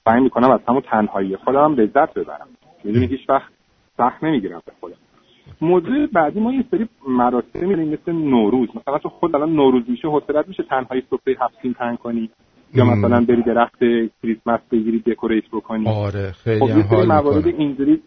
سعی 0.05 0.21
می‌کنم 0.21 0.51
از 0.51 0.61
همون 0.69 0.83
تنهایی 0.91 1.37
خودم 1.37 1.75
لذت 1.75 2.15
ببرم. 2.15 2.49
می‌دونی 2.85 3.07
هیچ 3.07 3.21
وقت 3.29 3.53
سخت 3.97 4.25
نمی‌گیرم 4.25 4.63
به 4.67 4.73
خودم. 4.81 4.97
موضوع 5.61 6.07
بعدی 6.07 6.41
ما 6.41 6.53
یه 6.53 6.65
سری 6.71 6.89
مراسم 7.09 7.67
میریم 7.67 7.89
مثل 7.89 8.13
نوروز. 8.13 8.69
مثلا 8.77 8.99
تو 8.99 9.09
خود 9.09 9.37
الان 9.37 9.53
نوروز 9.53 9.83
میشه 9.89 10.09
حوصلت 10.09 10.49
میشه 10.49 10.63
تنهایی 10.63 11.03
سفره 11.11 11.37
هفت 11.41 11.55
سین 11.63 11.75
تنگ 11.75 11.99
کنی. 11.99 12.31
یا. 12.75 12.85
مثلا 12.85 13.21
بری 13.21 13.43
درخت 13.43 13.79
کریسمس 14.23 14.61
بگیری 14.73 14.99
دکوریت 15.07 15.45
بکنی. 15.53 15.89
آره 15.89 16.33
خیلی 16.33 16.61
خب 16.61 16.77
یه 16.77 16.83
سری 16.83 17.07
موارد 17.07 17.47
اینجوری 17.47 18.03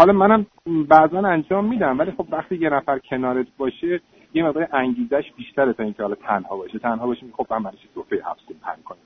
حالا 0.00 0.12
منم 0.12 0.46
بعضا 0.88 1.18
انجام 1.18 1.68
میدم 1.68 1.98
ولی 1.98 2.10
خب 2.10 2.26
وقتی 2.32 2.56
یه 2.56 2.70
نفر 2.70 2.98
کنارت 3.10 3.46
باشه 3.58 4.00
یه 4.34 4.44
مقدار 4.44 4.68
انگیزش 4.72 5.24
بیشتره 5.36 5.72
تا 5.72 5.82
اینکه 5.82 6.02
حالا 6.02 6.14
تنها 6.14 6.56
باشه. 6.56 6.78
تنها 6.78 7.06
باشه 7.06 7.20
خب 7.36 7.46
من 7.50 7.62
برای 7.62 7.76
سفره 7.94 8.22
هفت 8.26 8.40
سین 8.48 8.56
تنگ 8.64 8.84
کنم؟ 8.84 8.98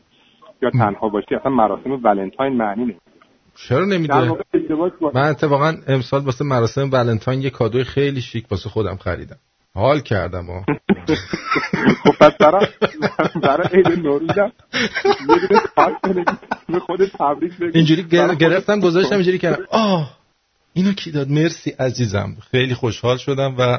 یا 0.62 0.70
تنها 0.70 1.08
باشی 1.08 1.34
اصلا 1.34 1.52
مراسم 1.52 2.00
ولنتاین 2.04 2.56
معنی 2.56 2.82
نمیده. 2.82 3.00
چرا 3.68 3.84
نمیده؟ 3.84 4.14
من 5.14 5.28
اتفاقا 5.28 5.74
امسال 5.88 6.20
واسه 6.24 6.44
مراسم 6.44 6.90
ولنتاین 6.92 7.40
یه 7.40 7.50
کادوی 7.50 7.84
خیلی 7.84 8.20
شیک 8.20 8.50
واسه 8.50 8.68
خودم 8.68 8.96
خریدم. 8.96 9.36
حال 9.74 10.00
کردم 10.00 10.44
ها 10.46 10.64
خب 12.04 12.10
پس 12.20 12.36
برای 12.40 12.66
برای 13.42 13.68
عید 13.72 13.88
نوروزم. 13.88 14.52
یه 15.28 15.98
دونه 16.02 16.24
به 16.68 16.78
خودت 16.80 17.12
تبریک 17.18 17.58
بگو. 17.58 17.70
اینجوری 17.74 18.02
گرفتم 18.36 18.80
گذاشتم 18.80 19.14
اینجوری 19.14 19.38
کردم. 19.38 19.64
آه. 19.70 20.13
اینو 20.74 20.92
کی 20.92 21.10
داد؟ 21.10 21.30
مرسی 21.30 21.70
عزیزم. 21.70 22.36
خیلی 22.50 22.74
خوشحال 22.74 23.16
شدم 23.16 23.54
و 23.58 23.78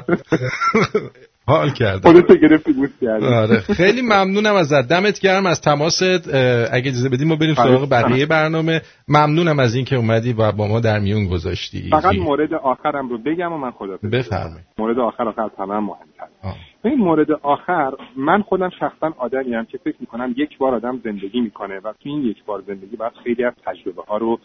حال 1.48 1.70
کردم. 1.70 2.12
خودت 2.12 2.40
گرفتی 2.42 2.74
آره. 3.22 3.60
خیلی 3.60 4.02
ممنونم 4.02 4.54
ازت 4.54 4.88
دمت 4.88 5.20
گرم 5.20 5.46
از 5.46 5.60
تماست. 5.60 6.28
اگه 6.72 6.90
اجازه 6.90 7.08
بدیم 7.08 7.28
ما 7.28 7.36
بریم 7.36 7.54
سراغ 7.54 7.88
بله. 7.88 8.02
بقیه 8.02 8.26
برنامه. 8.26 8.80
ممنونم 9.08 9.58
از 9.58 9.74
اینکه 9.74 9.96
اومدی 9.96 10.32
و 10.32 10.52
با 10.52 10.66
ما 10.68 10.80
در 10.80 10.98
میون 10.98 11.26
گذاشتی. 11.26 11.88
فقط 11.90 12.14
مورد 12.14 12.54
آخرم 12.54 13.08
رو 13.08 13.18
بگم 13.18 13.52
و 13.52 13.58
من 13.58 13.70
خدا 13.70 13.96
بفرمایید. 14.12 14.66
مورد 14.78 14.98
آخر 14.98 15.28
آخر 15.28 15.42
از 15.42 15.50
هم 15.58 15.84
مهمتر. 15.84 16.58
این 16.84 16.98
مورد 16.98 17.30
آخر 17.42 17.92
من 18.16 18.42
خودم 18.42 18.70
شخصا 18.80 19.14
آدمی 19.18 19.54
هم 19.54 19.64
که 19.64 19.78
فکر 19.78 19.96
می‌کنم 20.00 20.34
یک 20.36 20.58
بار 20.58 20.74
آدم 20.74 21.00
زندگی 21.04 21.40
می‌کنه 21.40 21.78
و 21.78 21.92
تو 21.92 22.08
این 22.08 22.24
یک 22.24 22.44
بار 22.44 22.62
زندگی 22.66 22.96
باید 22.96 23.12
خیلی 23.24 23.44
از 23.44 23.52
تجربه 23.66 24.02
ها 24.08 24.16
رو 24.16 24.38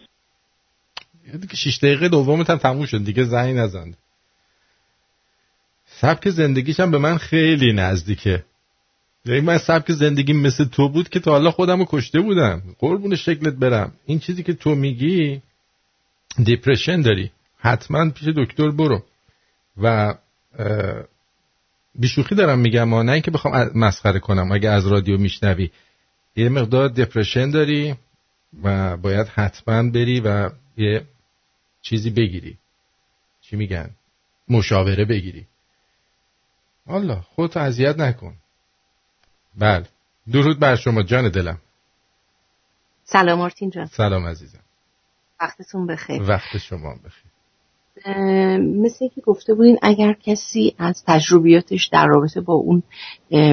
دیگه 1.41 1.55
شیش 1.55 1.77
دقیقه 1.77 2.09
دومت 2.09 2.49
هم 2.49 2.57
تموم 2.57 2.85
شد 2.85 3.03
دیگه 3.03 3.23
زنگ 3.23 3.57
نزن. 3.57 3.93
سبک 5.85 6.29
زندگیشم 6.29 6.91
به 6.91 6.97
من 6.97 7.17
خیلی 7.17 7.73
نزدیکه. 7.73 8.43
یعنی 9.25 9.41
من 9.41 9.57
سبک 9.57 9.91
زندگی 9.91 10.33
مثل 10.33 10.65
تو 10.65 10.89
بود 10.89 11.09
که 11.09 11.19
تا 11.19 11.31
حالا 11.31 11.51
خودم 11.51 11.79
رو 11.79 11.85
کشته 11.89 12.19
بودم. 12.19 12.61
قربون 12.79 13.15
شکلت 13.15 13.53
برم. 13.53 13.93
این 14.05 14.19
چیزی 14.19 14.43
که 14.43 14.53
تو 14.53 14.75
میگی 14.75 15.41
دیپرشن 16.43 17.01
داری. 17.01 17.31
حتما 17.57 18.09
پیش 18.09 18.27
دکتر 18.37 18.71
برو. 18.71 19.03
و 19.77 20.13
بیشوخی 21.95 22.35
دارم 22.35 22.59
میگم 22.59 22.83
ما 22.83 23.03
نه 23.03 23.11
اینکه 23.11 23.31
بخوام 23.31 23.71
مسخره 23.75 24.19
کنم. 24.19 24.51
اگه 24.51 24.69
از 24.69 24.87
رادیو 24.87 25.17
میشنوی. 25.17 25.71
یه 26.35 26.49
مقدار 26.49 26.87
دپرشن 26.87 27.49
داری 27.49 27.95
و 28.63 28.97
باید 28.97 29.27
حتما 29.27 29.89
بری 29.89 30.19
و 30.19 30.49
یه 30.77 31.03
چیزی 31.81 32.09
بگیری. 32.09 32.57
چی 33.41 33.55
میگن؟ 33.55 33.89
مشاوره 34.49 35.05
بگیری. 35.05 35.47
الله 36.87 37.21
خودتو 37.21 37.59
اذیت 37.59 37.97
نکن. 37.99 38.35
بله. 39.57 39.85
درود 40.31 40.59
بر 40.59 40.75
شما 40.75 41.03
جان 41.03 41.29
دلم. 41.29 41.57
سلام 43.03 43.37
مارتین 43.39 43.69
جان. 43.69 43.85
سلام 43.85 44.25
عزیزم. 44.25 44.59
وقتتون 45.41 45.87
بخیر. 45.87 46.21
وقت 46.21 46.57
شما 46.57 46.95
بخیر. 46.95 47.31
مثل 48.59 49.07
که 49.07 49.21
گفته 49.21 49.53
بودین 49.53 49.79
اگر 49.81 50.13
کسی 50.13 50.75
از 50.77 51.03
تجربیاتش 51.07 51.87
در 51.87 52.05
رابطه 52.05 52.41
با 52.41 52.53
اون 52.53 52.83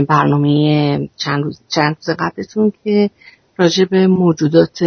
برنامه 0.09 1.09
چند 1.17 1.45
روز, 1.45 1.61
چند 1.69 1.97
روز 1.97 2.17
قبلتون 2.19 2.73
که 2.85 3.11
راجع 3.57 3.85
به 3.85 4.07
موجودات 4.07 4.83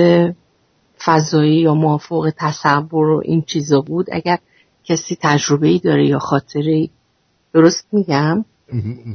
فضایی 1.05 1.55
یا 1.55 1.73
موافق 1.73 2.33
تصور 2.37 3.09
و 3.09 3.21
این 3.25 3.41
چیزا 3.41 3.81
بود 3.81 4.07
اگر 4.11 4.39
کسی 4.83 5.17
تجربه 5.21 5.67
ای 5.67 5.79
داره 5.79 6.07
یا 6.07 6.19
خاطره 6.19 6.89
درست 7.53 7.87
میگم؟ 7.91 8.45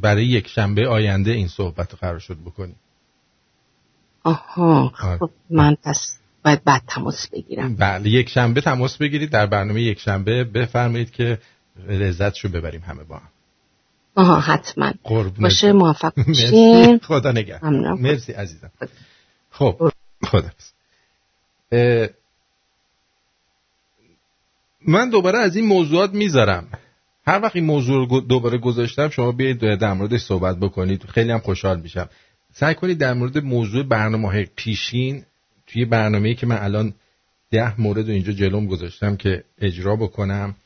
برای 0.03 0.27
یک 0.27 0.49
شنبه 0.49 0.89
آینده 0.89 1.31
این 1.31 1.49
صحبت 1.49 1.93
رو 1.93 1.99
قرار 2.01 2.19
شد 2.19 2.37
بکنیم. 2.45 2.77
آها. 4.25 4.93
آره. 5.03 5.19
خب 5.19 5.31
من 5.51 5.77
پس 5.85 6.19
باید 6.45 6.65
بعد 6.65 6.83
تماس 6.89 7.29
بگیرم. 7.29 7.77
بله 7.77 8.11
یک 8.11 8.29
شنبه 8.29 8.61
تماس 8.61 8.97
بگیرید. 8.97 9.31
در 9.31 9.47
برنامه 9.47 9.83
یک 9.83 10.01
شنبه 10.01 10.45
بفرمایید 10.45 11.11
که 11.11 11.39
لذتشو 11.89 12.49
رو 12.49 12.55
ببریم 12.55 12.81
همه 12.81 13.05
با 13.05 13.17
هم. 13.17 13.29
آها 14.15 14.41
حتما. 14.41 14.93
باشه 15.41 15.73
موفق 15.73 16.13
باشین. 16.27 16.99
خدا 16.99 17.33
نگه. 17.33 17.65
مرسی 17.95 18.33
عزیزم. 18.33 18.71
خب 19.51 19.91
خدا 20.25 20.49
من 24.89 25.11
دوباره 25.11 25.39
از 25.39 25.57
این 25.57 25.67
موضوعات 25.67 26.15
می‌ذارم. 26.15 26.69
هر 27.27 27.41
وقت 27.41 27.57
این 27.57 27.65
موضوع 27.65 28.27
دوباره 28.29 28.59
گذاشتم 28.59 29.09
شما 29.09 29.33
بیاید 29.33 29.59
در 29.59 29.93
موردش 29.93 30.21
صحبت 30.21 30.57
بکنید. 30.57 31.05
خیلی 31.05 31.31
هم 31.31 31.39
خوشحال 31.39 31.81
میشم. 31.81 32.09
سعی 32.53 32.75
کنید 32.75 32.99
در 32.99 33.15
مورد 33.15 33.39
موضوع 33.39 33.83
برنامه 33.83 34.29
های 34.29 34.47
پیشین 34.57 35.25
توی 35.67 35.85
برنامه‌ای 35.85 36.35
که 36.35 36.47
من 36.47 36.59
الان 36.59 36.95
ده 37.51 37.81
مورد 37.81 38.07
رو 38.07 38.13
اینجا 38.13 38.33
جلوم 38.33 38.67
گذاشتم 38.67 39.17
که 39.17 39.45
اجرا 39.59 39.97
بکنم 39.97 40.57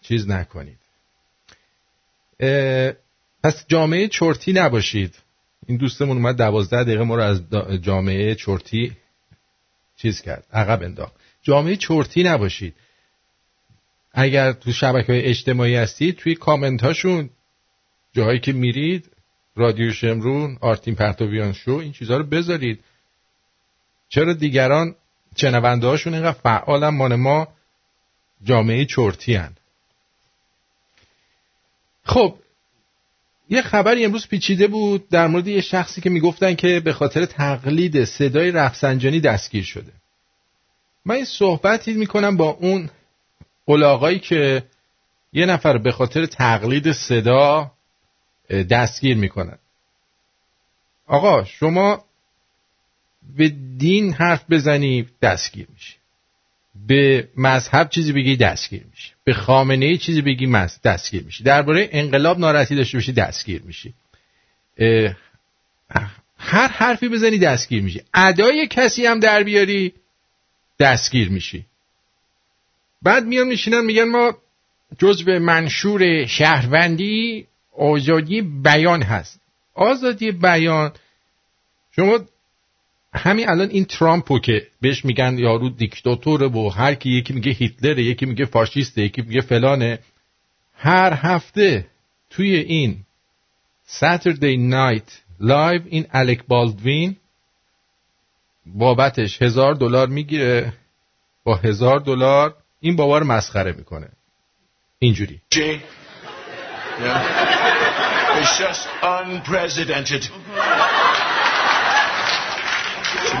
چیز 0.00 0.28
نکنید. 0.28 0.78
پس 3.44 3.64
جامعه 3.68 4.08
چرتی 4.08 4.52
نباشید. 4.52 5.14
این 5.66 5.78
دوستمون 5.78 6.16
اومد 6.16 6.36
دوازده 6.36 6.84
دقیقه 6.84 7.04
ما 7.04 7.16
رو 7.16 7.22
از 7.22 7.42
جامعه 7.82 8.34
چرتی 8.34 8.92
چیز 9.98 10.22
کرد 10.22 10.44
عقب 10.52 10.82
انداخت. 10.82 11.14
جامعه 11.42 11.76
چرتی 11.76 12.22
نباشید. 12.22 12.74
اگر 14.12 14.52
تو 14.52 14.72
شبکه 14.72 15.12
های 15.12 15.22
اجتماعی 15.22 15.76
هستید 15.76 16.16
توی 16.16 16.34
کامنت 16.34 16.82
هاشون 16.82 17.30
جاهایی 18.12 18.40
که 18.40 18.52
میرید 18.52 19.10
رادیو 19.56 19.92
شمرون 19.92 20.58
آرتین 20.60 20.94
پرتویان 20.94 21.52
شو 21.52 21.72
این 21.72 21.92
چیزها 21.92 22.16
رو 22.16 22.24
بذارید. 22.24 22.84
چرا 24.08 24.32
دیگران 24.32 24.94
شنونده 25.36 25.86
هاشون 25.86 26.14
اینقدر 26.14 26.38
فعالن؟ 26.38 26.88
مان 26.88 27.14
ما 27.14 27.48
جامعه 28.42 28.84
چرتی 28.84 29.34
هن. 29.34 29.56
خب 32.04 32.34
یه 33.50 33.62
خبری 33.62 34.04
امروز 34.04 34.26
پیچیده 34.26 34.66
بود 34.66 35.08
در 35.08 35.26
مورد 35.26 35.48
یه 35.48 35.60
شخصی 35.60 36.00
که 36.00 36.10
می‌گفتن 36.10 36.54
که 36.54 36.80
به 36.80 36.92
خاطر 36.92 37.24
تقلید 37.24 38.04
صدای 38.04 38.50
رفسنجانی 38.50 39.20
دستگیر 39.20 39.64
شده. 39.64 39.92
من 41.04 41.14
این 41.14 41.24
صحبتی 41.24 41.92
می‌کنم 41.92 42.36
با 42.36 42.50
اون 42.50 42.90
قلاقایی 43.66 44.18
که 44.18 44.62
یه 45.32 45.46
نفر 45.46 45.78
به 45.78 45.92
خاطر 45.92 46.26
تقلید 46.26 46.92
صدا 46.92 47.70
دستگیر 48.70 49.16
می‌کنن. 49.16 49.58
آقا 51.06 51.44
شما 51.44 52.04
به 53.36 53.48
دین 53.78 54.12
حرف 54.12 54.44
بزنی 54.50 55.08
دستگیر 55.22 55.66
میشی. 55.74 55.97
به 56.86 57.28
مذهب 57.36 57.90
چیزی 57.90 58.12
بگی 58.12 58.36
دستگیر 58.36 58.82
میشی. 58.90 59.12
به 59.24 59.34
خامنه 59.34 59.86
ای 59.86 59.98
چیزی 59.98 60.22
بگی 60.22 60.46
دستگیر 60.84 61.22
میشی. 61.22 61.44
درباره 61.44 61.88
انقلاب 61.92 62.38
ناراحتی 62.38 62.76
داشته 62.76 62.98
باشی 62.98 63.12
دستگیر 63.12 63.62
میشی. 63.62 63.94
هر 66.38 66.68
حرفی 66.68 67.08
بزنی 67.08 67.38
دستگیر 67.38 67.82
میشی. 67.82 68.02
ادای 68.14 68.66
کسی 68.66 69.06
هم 69.06 69.20
در 69.20 69.42
بیاری 69.42 69.92
دستگیر 70.78 71.28
میشی. 71.30 71.64
بعد 73.02 73.24
میان 73.24 73.46
میشینن 73.46 73.84
میگن 73.84 74.04
ما 74.04 74.38
جزء 74.98 75.38
منشور 75.38 76.26
شهروندی 76.26 77.46
آزادی 77.76 78.42
بیان 78.42 79.02
هست. 79.02 79.40
آزادی 79.74 80.32
بیان 80.32 80.92
شما 81.96 82.18
همین 83.14 83.48
الان 83.48 83.68
این 83.68 83.84
ترامپو 83.84 84.38
که 84.38 84.66
بهش 84.80 85.04
میگن 85.04 85.38
یارو 85.38 85.68
دیکتاتوره 85.68 86.48
و 86.48 86.68
هر 86.68 86.94
کی 86.94 87.10
یکی 87.10 87.32
میگه 87.32 87.52
هیتلره 87.52 88.02
یکی 88.02 88.26
میگه 88.26 88.44
فاشیسته 88.44 89.02
یکی 89.02 89.22
میگه 89.22 89.40
فلانه 89.40 89.98
هر 90.74 91.12
هفته 91.12 91.86
توی 92.30 92.56
این 92.56 92.96
Saturday 93.86 94.56
Night 94.56 95.20
Live 95.40 95.82
این 95.86 96.06
الک 96.12 96.44
بالدوین 96.48 97.16
بابتش 98.66 99.42
هزار 99.42 99.74
دلار 99.74 100.06
می‌گیره 100.06 100.72
با 101.44 101.56
هزار 101.56 101.98
دلار 102.00 102.56
این 102.80 102.96
بابا 102.96 103.18
رو 103.18 103.26
مسخره 103.26 103.72
می‌کنه 103.72 104.08
اینجوری? 104.98 105.40
Yeah? 105.54 105.80
It's 108.40 108.58
just 108.58 108.88
unprecedented. 109.02 110.22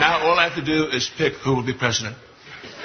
Now 0.00 0.20
all 0.22 0.38
I 0.38 0.48
have 0.48 0.54
to 0.56 0.64
do 0.64 0.86
is 0.86 1.10
pick 1.16 1.34
who 1.34 1.56
will 1.56 1.66
be 1.66 1.74
president. 1.74 2.16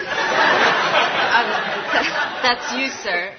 That's 2.43 2.73
you, 2.73 2.88
sir. 2.89 3.34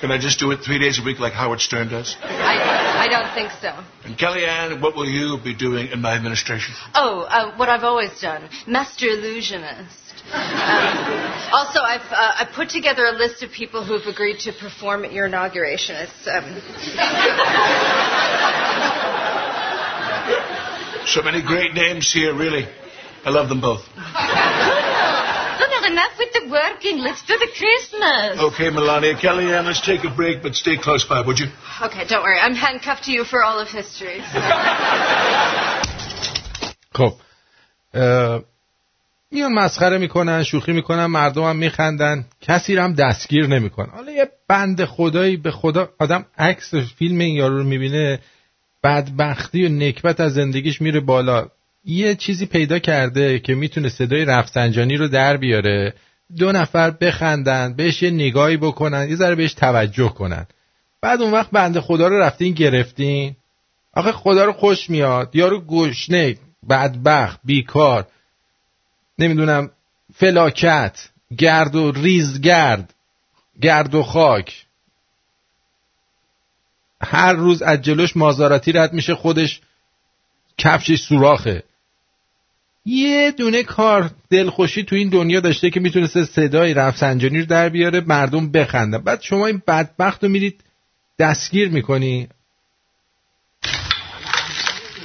Can 0.00 0.10
I 0.10 0.18
just 0.18 0.38
do 0.38 0.50
it 0.50 0.60
three 0.60 0.78
days 0.78 0.98
a 0.98 1.02
week 1.02 1.18
like 1.18 1.32
Howard 1.32 1.60
Stern 1.60 1.88
does? 1.88 2.16
I, 2.22 3.06
I 3.06 3.08
don't 3.08 3.32
think 3.34 3.50
so. 3.62 3.72
And 4.04 4.18
Kellyanne, 4.18 4.82
what 4.82 4.94
will 4.94 5.08
you 5.08 5.38
be 5.42 5.54
doing 5.54 5.88
in 5.88 6.02
my 6.02 6.14
administration? 6.14 6.74
Oh, 6.94 7.20
uh, 7.22 7.56
what 7.56 7.70
I've 7.70 7.84
always 7.84 8.20
done, 8.20 8.48
master 8.66 9.06
illusionist. 9.06 9.96
Um, 10.32 10.42
also, 11.52 11.80
I've 11.80 12.02
uh, 12.10 12.42
I 12.42 12.48
put 12.54 12.68
together 12.68 13.06
a 13.06 13.12
list 13.12 13.42
of 13.42 13.50
people 13.52 13.84
who've 13.84 14.06
agreed 14.06 14.40
to 14.40 14.52
perform 14.52 15.04
at 15.04 15.12
your 15.12 15.26
inauguration. 15.26 15.96
It's 15.96 16.26
um, 16.28 16.60
So 21.06 21.22
many 21.22 21.40
great 21.40 21.72
names 21.72 22.12
here, 22.12 22.34
really. 22.34 22.66
I 23.26 23.30
love 23.30 23.48
them 23.48 23.60
both. 23.60 23.82
no, 23.96 25.76
enough 25.92 26.14
with 26.22 26.32
the 26.38 26.44
working. 26.58 26.98
Let's 26.98 27.22
do 27.30 27.34
the 27.44 27.50
Christmas. 27.60 28.38
Okay, 28.48 28.70
Melania. 28.70 29.14
Kellyanne, 29.16 29.64
let's 29.64 29.80
take 29.80 30.04
a 30.04 30.14
break, 30.20 30.42
but 30.44 30.54
stay 30.54 30.76
close 30.86 31.04
by, 31.04 31.18
would 31.26 31.38
you? 31.42 31.48
Okay, 31.86 32.04
don't 32.06 32.22
worry. 32.22 32.38
I'm 32.38 32.54
handcuffed 32.54 33.04
to 33.04 33.12
you 33.12 33.24
for 33.24 33.42
all 33.42 33.58
of 33.58 33.68
history. 33.68 34.20
خب 36.94 37.12
اه، 37.94 38.42
میان 39.30 39.52
مسخره 39.52 39.98
می‌کنن 39.98 40.42
شوخی 40.42 40.72
می‌کنن 40.72 41.06
مردم 41.06 41.44
هم 41.44 41.56
میخندن 41.56 42.24
کسی 42.40 42.76
رو 42.76 42.82
هم 42.82 42.94
دستگیر 42.94 43.46
نمی‌کنن 43.46 43.90
حالا 43.90 44.12
یه 44.12 44.30
بند 44.48 44.84
خدایی 44.84 45.36
به 45.36 45.50
خدا 45.50 45.88
آدم 46.00 46.26
عکس 46.38 46.74
فیلم 46.74 47.18
این 47.18 47.34
یارو 47.34 47.56
رو 47.56 47.64
می‌بینه 47.64 48.20
بدبختی 48.82 49.66
و 49.66 49.68
نکبت 49.68 50.20
از 50.20 50.34
زندگیش 50.34 50.80
میره 50.80 51.00
بالا 51.00 51.48
یه 51.86 52.14
چیزی 52.14 52.46
پیدا 52.46 52.78
کرده 52.78 53.38
که 53.38 53.54
می‌تونه 53.54 53.88
صدای 53.88 54.24
رفسنجانی 54.24 54.96
رو 54.96 55.08
در 55.08 55.36
بیاره. 55.36 55.94
دو 56.38 56.52
نفر 56.52 56.90
بخندن 56.90 57.74
بهش 57.74 58.02
یه 58.02 58.10
نگاهی 58.10 58.56
بکنن 58.56 59.08
یه 59.08 59.16
ذره 59.16 59.34
بهش 59.34 59.54
توجه 59.54 60.08
کنن. 60.08 60.46
بعد 61.00 61.22
اون 61.22 61.32
وقت 61.32 61.50
بنده 61.50 61.80
خدا 61.80 62.08
رو 62.08 62.18
رفتین 62.18 62.52
گرفتین. 62.54 63.36
آخه 63.92 64.12
خدا 64.12 64.44
رو 64.44 64.52
خوش 64.52 64.90
میاد. 64.90 65.36
یارو 65.36 65.60
گشنه 65.60 66.36
بدبخت 66.68 67.40
بیکار. 67.44 68.06
نمی‌دونم 69.18 69.70
فلاکت 70.14 71.08
گرد 71.38 71.74
و 71.74 71.92
ریزگرد 71.92 72.94
گرد 73.62 73.94
و 73.94 74.02
خاک. 74.02 74.66
هر 77.02 77.32
روز 77.32 77.62
از 77.62 77.82
جلوش 77.82 78.16
مازاراتی 78.16 78.72
رد 78.72 78.92
میشه 78.92 79.14
خودش 79.14 79.60
کفشش 80.58 81.00
سوراخه. 81.00 81.62
یه 82.86 83.30
دونه 83.30 83.62
کار 83.62 84.10
دلخوشی 84.30 84.84
تو 84.84 84.96
این 84.96 85.08
دنیا 85.08 85.40
داشته 85.40 85.70
که 85.70 85.80
می‌تونسته 85.80 86.24
صدای 86.24 86.74
رفسنجانی 86.74 87.38
رو 87.38 87.46
در 87.46 87.68
بیاره 87.68 88.00
مردم 88.00 88.52
بخندن. 88.52 88.98
بعد 88.98 89.22
شما 89.22 89.46
این 89.46 89.62
بدبخت 89.66 90.24
رو 90.24 90.30
میرید 90.30 90.64
دستگیر 91.18 91.68
می‌کنی. 91.68 92.28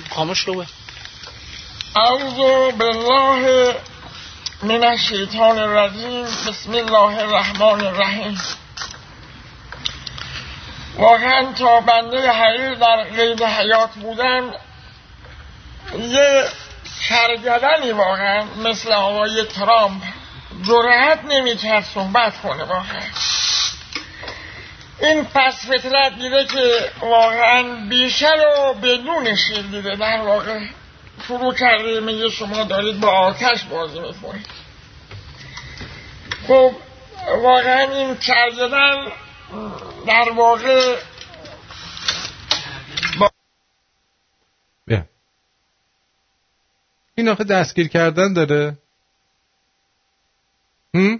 خاموش 0.10 0.40
رو 0.40 0.66
اعوذ 1.96 2.74
بالله 2.78 3.76
من 4.64 4.84
الشیطان 4.84 5.58
الرجیم. 5.58 6.24
بسم 6.24 6.72
الله 6.72 7.20
الرحمن 7.20 7.82
الرحیم. 7.88 8.38
واقعا 10.98 11.54
تا 11.54 11.82
بنده 11.82 12.32
حقیق 12.32 12.80
در 12.80 13.04
قید 13.04 13.44
حیات 13.44 13.90
بودم 13.94 14.54
یه 16.00 16.44
سرگدنی 17.10 17.92
واقعا 17.92 18.44
مثل 18.58 18.92
آقای 18.92 19.44
ترامپ 19.44 20.04
جرأت 20.68 21.20
نمی‌کرد 21.26 21.84
صحبت 21.84 22.42
کنه 22.42 22.64
واقعا. 22.64 23.02
این 25.02 25.26
پس 25.26 25.66
فطرت 25.66 26.16
دیده 26.16 26.46
که 26.46 26.92
واقعا 27.02 27.64
بیشتر 27.90 28.46
و 28.58 28.74
بدون 28.74 29.36
شیر 29.36 29.62
دیده 29.62 29.96
در 29.96 30.22
واقع 30.22 30.60
شروع 31.28 31.54
کرده 31.54 32.00
میگه 32.00 32.30
شما 32.30 32.64
دارید 32.64 33.00
با 33.00 33.10
آتش 33.10 33.64
بازی 33.64 34.00
می‌کنید. 34.00 34.46
خب 36.48 36.72
واقعا 37.42 37.80
این 37.80 38.18
کردن 38.18 39.08
در 40.08 40.32
واقع 40.36 40.96
این 47.22 47.30
آخه 47.30 47.44
دستگیر 47.44 47.88
کردن 47.88 48.34
داره. 48.34 48.78
هم؟ 50.94 51.20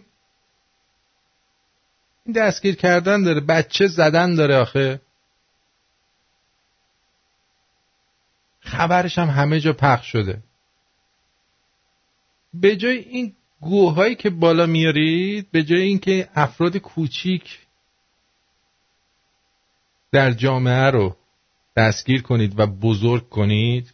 این 2.26 2.36
دستگیر 2.36 2.76
کردن 2.76 3.24
داره. 3.24 3.40
بچه 3.40 3.88
زدن 3.88 4.36
داره 4.36 4.56
آخه. 4.56 5.02
خبرش 8.60 9.18
هم 9.18 9.28
همه 9.28 9.60
جا 9.60 9.74
پخش 9.74 10.12
شده. 10.12 10.44
به 12.54 12.76
جای 12.76 12.98
این 12.98 13.36
گوهایی 13.62 14.16
که 14.16 14.30
بالا 14.30 14.66
میارید 14.66 15.52
به 15.52 15.64
جای 15.64 15.82
اینکه 15.82 16.30
افراد 16.36 16.78
کوچیک 16.78 17.60
در 20.12 20.32
جامعه 20.32 20.90
رو 20.92 21.16
دستگیر 21.78 22.22
کنید 22.22 22.60
و 22.60 22.68
بزرگ 22.68 23.30
کنید 23.30 23.94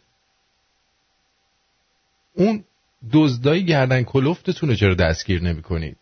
اون 2.38 2.64
دزدای 3.12 3.64
گردن 3.64 4.02
کلفتتون 4.02 4.68
رو 4.68 4.74
چرا 4.74 4.94
دستگیر 4.94 5.42
نمی 5.42 5.62
کنید 5.62 5.98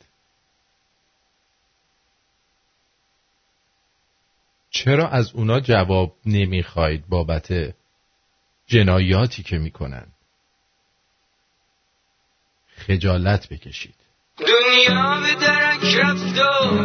چرا 4.71 5.09
از 5.09 5.33
اونا 5.35 5.61
جواب 5.61 6.17
نمی‌خواید 6.27 7.09
بابت 7.09 7.75
جنایاتی 8.67 9.43
که 9.43 9.59
می‌کنن؟ 9.59 10.07
خجالت 12.77 13.49
بکشید. 13.49 13.95
دنیا 14.39 15.21
به 15.21 15.35
درک 15.41 15.95
رفت 15.97 16.39
و 16.39 16.77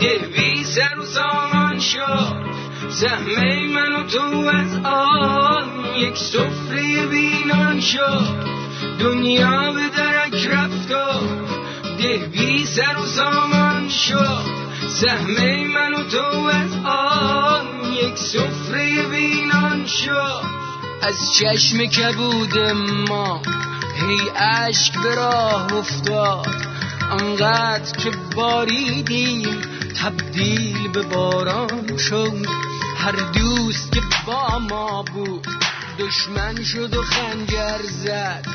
ده 0.00 0.18
بی 0.18 0.64
سر 0.64 0.98
و 0.98 1.04
سامان 1.04 1.80
شد. 1.80 2.46
زهمه 2.88 3.66
من 3.66 3.92
و 3.92 4.06
تو 4.06 4.50
از 4.54 4.76
آن 4.84 5.96
یک 5.96 6.16
سفره 6.16 7.06
بینان 7.06 7.80
شد. 7.80 8.65
دنیا 9.00 9.72
به 9.72 9.88
درک 9.96 10.46
رفت 10.46 10.90
و 10.90 11.20
ده 11.98 12.16
بی 12.18 12.66
سر 12.66 12.96
و 12.98 13.06
سامان 13.06 13.88
شد. 13.88 14.44
زهمه 14.88 15.64
من 15.64 15.94
و 15.94 16.02
تو 16.02 16.46
از 16.46 16.70
آن 16.84 17.92
یک 17.92 18.18
سفره 18.18 19.02
بینان 19.02 19.86
شد. 19.86 20.42
از 21.02 21.34
چشم 21.34 21.84
کبود 21.84 22.58
ما 23.08 23.42
هی 23.96 24.20
اشک 24.36 24.98
به 25.02 25.14
راه 25.14 25.74
افتاد. 25.74 26.66
انقدر 27.10 27.96
که 27.96 28.10
باریدیم 28.36 29.60
تبدیل 30.02 30.88
به 30.88 31.02
باران 31.02 31.96
شد. 31.96 32.46
هر 32.96 33.12
دوست 33.12 33.92
که 33.92 34.00
با 34.26 34.58
ما 34.58 35.02
بود 35.02 35.46
دشمن 35.98 36.64
شد 36.64 36.96
و 36.96 37.02
خنجر 37.02 37.82
زد. 37.82 38.46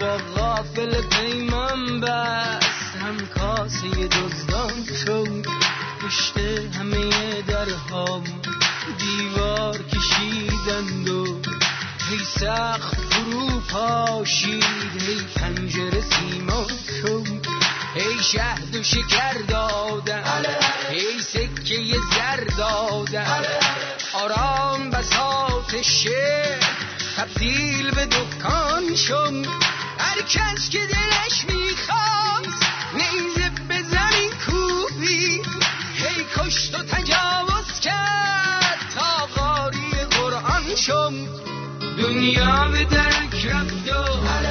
با 0.00 0.16
غافل 0.36 1.02
پیمان 1.02 2.00
بست. 2.00 2.96
هم 3.00 3.26
کاسه 3.26 3.88
دزدان 3.88 4.84
شد 5.04 5.46
پشت 6.02 6.38
همه 6.78 7.42
درهام 7.42 8.24
دیوار 8.98 9.78
کشیدند 9.82 11.08
و 11.08 11.40
هی 12.10 12.24
سخت 12.24 12.94
فرو 12.94 13.60
پاشید. 13.60 15.02
هی 15.02 15.20
پنجره 15.36 16.00
سیما 16.00 16.66
شد 17.02 17.46
هی 17.94 18.22
شهد 18.22 18.74
و 18.76 18.82
شکر 18.82 19.34
دادن. 19.48 20.44
هی 20.90 21.20
سکه 21.20 21.96
زر 22.14 22.44
دادن. 22.56 23.44
آرام 24.14 24.90
بساط 24.90 25.82
شعر 25.82 26.60
تبدیل 27.16 27.90
به 27.90 28.06
دکان 28.06 28.96
شد 28.96 29.46
هر 29.98 30.22
کس 30.22 30.70
که 30.70 30.78
دلش 30.78 31.44
می‌خواست 31.48 32.66
نیزه 32.94 33.50
بزنی 33.70 34.30
کوبی 34.46 35.42
هی 35.94 36.24
کشت 36.36 36.74
و 36.74 36.82
تجاوز 36.82 37.80
کرد 37.80 38.92
تا 38.94 39.26
قاری 39.26 40.04
قرآن 40.10 40.76
شد 40.76 41.12
دنیا 41.98 42.68
به 42.68 42.84
درک 42.84 43.46
رفت 43.46 43.88
و 43.88 44.45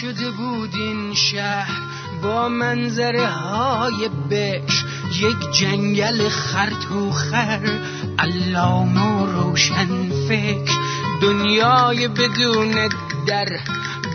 شده 0.00 0.30
بود 0.30 0.74
این 0.74 1.14
شهر 1.14 1.80
با 2.22 2.48
منظره 2.48 3.26
های 3.26 4.08
بش 4.30 4.84
یک 5.20 5.50
جنگل 5.52 6.28
خر 6.28 6.70
تو 6.70 7.12
خر 7.12 7.80
علام 8.18 8.96
و 8.96 9.26
روشن 9.26 10.10
فکر. 10.28 10.72
دنیای 11.22 12.08
بدون 12.08 12.88
در 13.26 13.48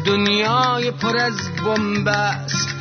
دنیای 0.06 0.92
پر 0.92 1.18
از 1.18 1.56
بنبست 1.66 2.76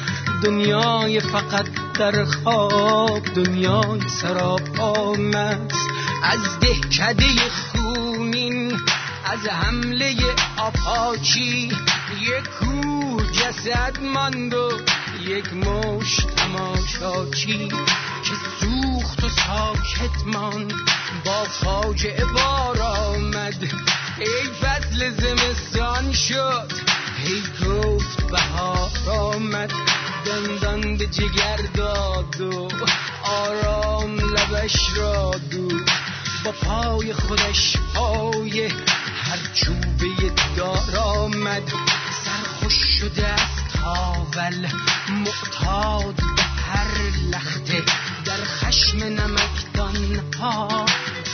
دنیای 0.45 1.21
فقط 1.21 1.67
در 1.99 2.25
خواب 2.25 3.25
دنیای 3.25 4.01
سراب 4.09 4.81
آمست 4.81 5.89
از 6.23 6.61
دهکده 6.61 7.27
خونین 7.51 8.73
از 9.25 9.47
حمله 9.49 10.15
آپاچی 10.59 11.73
یک 12.21 12.49
کوه 12.61 13.31
جسد 13.33 14.01
ماند 14.03 14.55
و 14.55 14.71
یک 15.21 15.53
مش 15.53 16.17
تماشاچی 16.37 17.69
که 18.25 18.35
سوخت 18.61 19.25
و 19.25 19.29
ساکت 19.29 20.27
ماند. 20.27 20.73
با 21.25 21.45
فاجعه 21.45 22.25
بار 22.25 22.83
آمد. 22.83 23.75
ای 24.19 24.49
فصل 24.63 25.11
زمستان 25.11 26.13
شد. 26.13 26.73
هی 27.25 27.43
گفت 27.67 28.27
بهار 28.27 28.91
آمد. 29.11 29.73
دندان 30.27 30.97
به 30.97 31.07
جگر 31.07 31.61
داد 31.75 32.41
و 32.41 32.69
آرام 33.25 34.17
لبش 34.17 34.77
را 34.97 35.31
دود. 35.51 35.91
با 36.45 36.53
پای 36.53 37.13
خودش 37.13 37.77
پای 37.95 38.69
هر 39.33 39.53
چوبه 39.55 40.33
دار 40.57 40.99
آمد 40.99 41.63
سرخوش 42.25 42.75
شده 43.01 43.27
از 43.27 43.41
تاول 43.75 44.69
معتاد 45.09 46.15
به 46.15 46.43
هر 46.43 46.89
لخته. 47.31 47.83
در 48.25 48.45
خشم 48.45 48.99
نمکدان 48.99 50.21
ها 50.41 50.87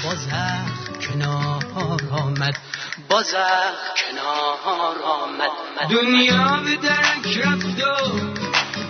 با 0.05 0.15
زخم 0.15 0.73
کنار 1.01 1.65
آمد. 2.11 2.59
با 3.09 3.23
زخم 3.23 3.75
کنار 3.97 5.03
آمد. 5.05 5.51
دنیا 5.91 6.63
به 6.65 6.77
درک 6.77 7.39
رفت 7.39 7.83
و 7.83 8.21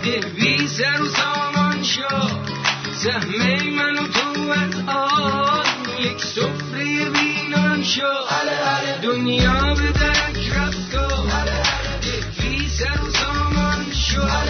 ده 0.03 0.19
بی 0.19 0.67
سر 0.67 1.01
و 1.01 1.09
سامان 1.09 1.83
شد 1.83 2.39
زهمه 2.93 3.63
من 3.63 3.97
و 3.97 4.07
تو 4.07 4.51
از 4.51 4.75
آن 4.87 5.78
یک 5.99 6.23
سفره 6.23 7.09
بینان 7.09 7.83
شد. 7.83 8.25
دنیا 9.03 9.73
به 9.73 9.91
درک 9.91 10.49
رفت 10.55 10.95
و 10.95 11.27
بی 12.41 12.69
سر 12.69 13.01
و 13.01 13.11
سامان 13.11 13.91
شد. 13.91 14.47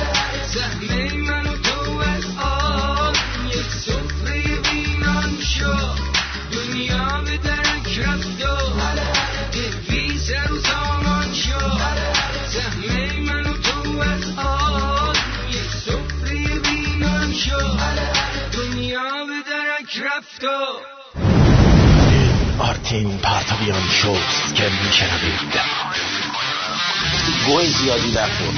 زهمه 0.48 1.14
من 1.14 1.48
و 1.48 1.58
تو 1.58 2.00
از 2.00 2.26
آن 2.38 3.16
یک 3.48 3.72
سفره 3.74 4.60
بینان 4.72 5.42
شد. 5.42 6.00
دنیا 6.52 7.22
به 7.26 7.38
درک 7.38 8.00
رفت 8.00 8.46
و 8.46 8.58
بی 9.90 10.18
سر 10.18 10.52
و 10.52 10.60
سامان 10.60 11.34
شد. 11.34 11.82
زهمه 12.48 13.20
من 13.20 13.46
و 13.48 13.54
تو 13.54 14.00
از 14.00 14.38
آن 14.38 15.16
یک 15.50 15.72
سفره 15.86 16.60
بینان 16.60 17.34
شد. 17.34 17.80
دنیا 18.52 19.26
به 19.26 19.50
درک 19.52 19.98
رفت 20.06 20.44
و 20.44 20.99
آرتین 22.60 23.18
پرتابیان 23.18 23.84
شوست 24.02 24.56
که 24.56 24.70
میشنوید. 24.88 25.62
گوه 27.46 27.66
زیادی 27.66 28.12
نخور. 28.12 28.54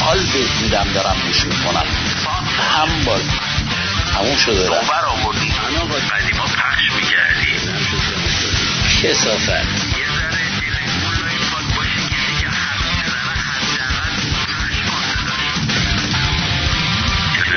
حال 0.00 0.18
بهت 0.18 0.62
میدم 0.62 0.92
دارم 0.94 1.16
گوش 1.26 1.44
می‌کنم. 1.44 1.86
هم 2.74 3.04
باز 3.04 3.22
تموم 4.12 4.36
شده. 4.36 4.70
رفت 4.70 4.90
بر 4.90 5.04
آوردی 5.04 5.52
قدیما 6.10 6.44
پخش 6.44 6.92
می‌کردی 6.92 7.54
کسافت 9.02 9.94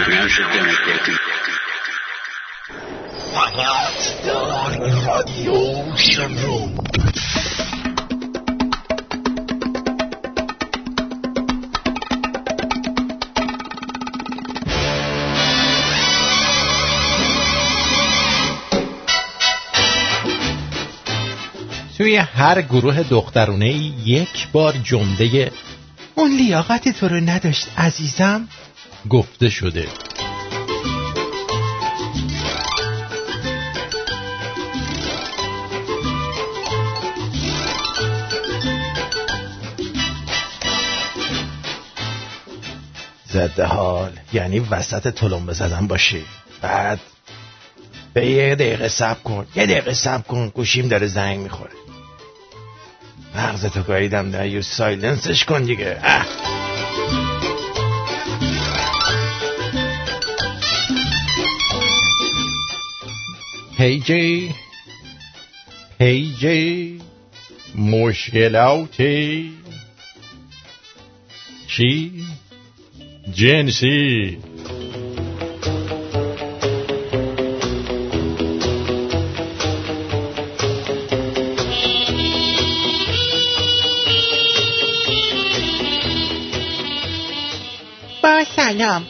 نمیشه 0.09 0.43
دموکراتی 0.43 1.26
فقط 3.37 4.17
توی 21.97 22.15
هر 22.15 22.61
گروه 22.61 23.03
دخترونه 23.03 23.69
یک 24.05 24.47
بار 24.51 24.73
جمله 24.83 25.51
اون 26.15 26.31
لیاقت 26.31 26.89
تو 26.89 27.07
رو 27.07 27.15
نداشت 27.15 27.67
عزیزم 27.77 28.47
گفته 29.09 29.49
شده. 29.49 29.87
زده 43.37 43.65
حال. 43.65 44.11
یعنی 44.33 44.59
وسط 44.59 45.07
تلمبه 45.07 45.53
زدن 45.53 45.87
باشی. 45.87 46.25
بعد 46.61 46.99
به 48.13 48.25
یه 48.25 48.55
دقیقه 48.55 48.87
سب 48.87 49.23
کن. 49.23 49.47
یه 49.55 49.65
دقیقه 49.65 49.93
سب 49.93 50.27
کن. 50.27 50.49
گوشیم 50.49 50.87
داره 50.87 51.07
زنگ 51.07 51.39
می‌خوره. 51.39 51.71
مغزتو 53.35 53.83
گاهیدم 53.83 54.31
در 54.31 54.47
یو 54.47 54.61
سایلنسش 54.61 55.45
کن 55.45 55.63
دیگه. 55.63 55.99
اه. 56.03 56.25
پیجی 63.77 64.55
پیجی 65.99 67.01
مشکلاتی 67.75 69.53
چی 71.67 72.25
جنسی 73.33 74.37
با 88.23 88.43
سلام. 88.55 89.07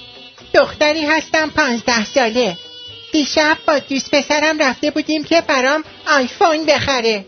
دختری 0.53 1.05
هستم 1.05 1.49
پانزده 1.49 2.05
ساله. 2.05 2.57
دیشب 3.11 3.57
با 3.67 3.79
دوست 3.79 4.15
پسرم 4.15 4.59
رفته 4.59 4.91
بودیم 4.91 5.23
که 5.23 5.41
برام 5.41 5.83
آیفون 6.07 6.65
بخره. 6.65 7.25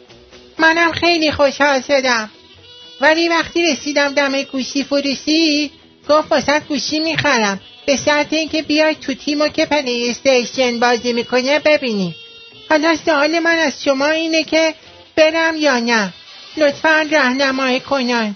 منم 0.60 0.92
خیلی 0.92 1.32
خوشحال 1.32 1.82
شدم. 1.82 2.30
ولی 3.02 3.28
وقتی 3.28 3.62
رسیدم 3.72 4.14
دم 4.14 4.42
گوشی 4.42 4.84
فروشی 4.84 5.72
گفت 6.10 6.32
واسه 6.32 6.60
گوشی 6.60 7.00
می‌خرم 7.00 7.60
به 7.86 7.96
شرط 7.96 8.34
اینکه 8.34 8.62
بیای 8.62 8.96
طوطیمو 8.96 9.48
که 9.48 9.66
پلی 9.66 10.10
استیشن 10.10 10.80
بازی 10.80 11.14
می‌کنه 11.14 11.60
ببینی. 11.60 12.16
حالا 12.70 12.96
سوال 12.96 13.40
من 13.40 13.58
از 13.58 13.84
شما 13.84 14.08
اینه 14.08 14.44
که 14.44 14.74
برم 15.16 15.56
یا 15.56 15.80
نه. 15.80 16.14
لطفا 16.58 17.08
راهنمایی 17.12 17.80
کنن 17.80 18.36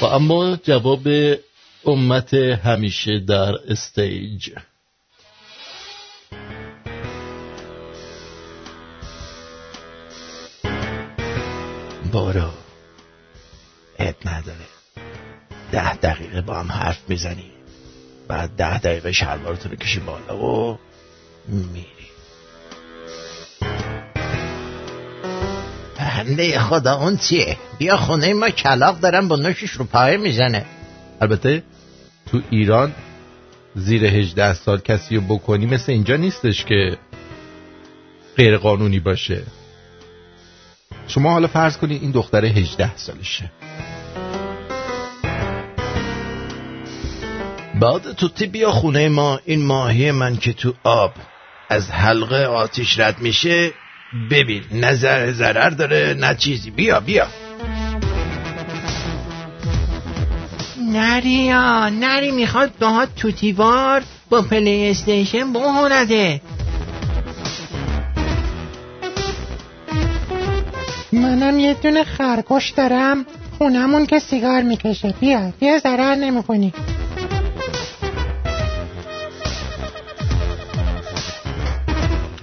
و 0.00 0.04
اما 0.04 0.56
جواب 0.56 1.08
امت 1.86 2.34
همیشه 2.34 3.18
در 3.18 3.52
stage. 3.68 4.50
برو. 12.12 12.50
اب 13.98 14.14
نداره. 14.24 14.66
ده 15.72 15.94
دقیقه 15.94 16.40
با 16.40 16.60
هم 16.60 16.72
حرف 16.72 16.98
می‌زنی. 17.08 17.50
بعد 18.28 18.50
ده 18.50 18.78
دقیقه 18.78 19.12
شلوارتو 19.12 19.68
رو 19.68 19.76
کشی 19.76 20.00
بالا 20.00 20.36
و 20.36 20.78
میری. 21.48 21.86
بنده 25.98 26.60
خدا 26.60 26.94
اون 26.94 27.16
چیه؟ 27.16 27.56
بیا 27.78 27.96
خونه 27.96 28.34
ما 28.34 28.50
کلاق 28.50 29.00
دارم 29.00 29.28
با 29.28 29.36
نوشش 29.36 29.70
رو 29.70 29.84
پای 29.84 30.16
می‌زنه. 30.16 30.66
البته 31.20 31.62
تو 32.26 32.40
ایران 32.50 32.94
زیر 33.74 34.04
18 34.04 34.54
سال 34.54 34.78
کسی 34.80 35.16
رو 35.16 35.22
بکنی 35.22 35.66
مثل 35.66 35.92
اینجا 35.92 36.16
نیستش 36.16 36.64
که 36.64 36.98
غیر 38.36 38.56
قانونی 38.56 39.00
باشه. 39.00 39.42
شما 41.08 41.32
حالا 41.32 41.46
فرض 41.46 41.76
کنید 41.76 42.02
این 42.02 42.10
دختر 42.10 42.44
18 42.44 42.96
سالشه. 42.96 43.50
بعد 47.80 48.12
توتی 48.12 48.46
بیا 48.46 48.70
خونه 48.70 49.08
ما 49.08 49.40
این 49.44 49.64
ماهی 49.64 50.10
من 50.10 50.36
که 50.36 50.52
تو 50.52 50.74
آب 50.84 51.12
از 51.68 51.90
حلقه 51.90 52.44
آتیش 52.44 53.00
رد 53.00 53.20
میشه 53.20 53.72
ببین 54.30 54.62
نظر 54.72 55.32
ضرر 55.32 55.70
داره 55.70 56.16
نه 56.18 56.34
چیزی. 56.34 56.70
بیا 56.70 57.00
بیا. 57.00 57.26
نریا 60.92 61.88
نری 61.88 62.30
می‌خواد 62.30 62.72
باهات 62.80 63.08
توتیوار 63.16 64.02
با 64.30 64.42
پلی 64.42 64.90
استیشن 64.90 65.52
بهونده. 65.52 66.40
منم 71.16 71.58
یه 71.58 71.74
دونه 71.74 72.04
خرگوش 72.04 72.70
دارم. 72.70 73.26
خونمون 73.58 74.06
که 74.06 74.18
سیگار 74.18 74.62
می‌کشه. 74.62 75.14
بیا 75.20 75.52
بیا 75.60 75.78
ضرر 75.78 76.14
نمی‌کنی. 76.14 76.72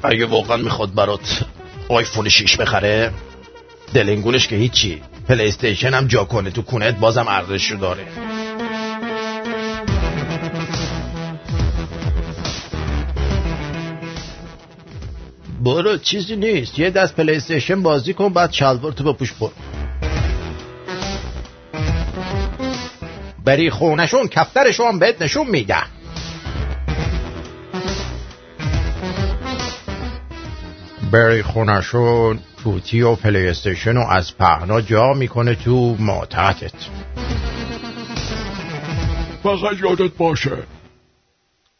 اگه 0.03 0.25
واقعا 0.25 0.57
می‌خواد 0.57 0.93
برات 0.93 1.45
آیفون 1.89 2.29
6 2.29 2.57
بخره 2.57 3.11
دلنگونش 3.93 4.47
که 4.47 4.55
هیچی. 4.55 5.01
پلی 5.29 5.47
استیشن 5.47 5.93
هم 5.93 6.07
جا 6.07 6.23
کنه 6.23 6.51
تو 6.51 6.61
کونت 6.61 6.95
بازم 6.99 7.27
ارزش 7.27 7.71
رو 7.71 7.77
داره. 7.77 8.03
برو 15.63 15.97
چیزی 15.97 16.35
نیست. 16.35 16.79
یه 16.79 16.89
دست 16.89 17.15
پلی 17.15 17.35
استیشن 17.35 17.83
بازی 17.83 18.13
کن 18.13 18.33
بعد 18.33 18.51
شلوار 18.51 18.91
تو 18.91 19.13
بپوش 19.13 19.33
برو. 19.33 19.51
بری 23.45 23.69
خونشون 23.69 24.27
کفترشون 24.27 24.99
بهت 24.99 25.21
نشون 25.21 25.47
میده 25.47 25.77
بری 31.11 31.43
خونشون 31.43 32.39
طوطی 32.63 33.01
و 33.01 33.15
پلی 33.15 33.47
استیشن 33.47 33.95
رو 33.95 34.07
از 34.09 34.37
پهنا 34.37 34.81
جا 34.81 35.13
می‌کنه 35.13 35.55
تو 35.55 35.95
ماتحتت. 35.99 36.73
فقط 39.43 39.79
یادت 39.81 40.17
باشه 40.17 40.57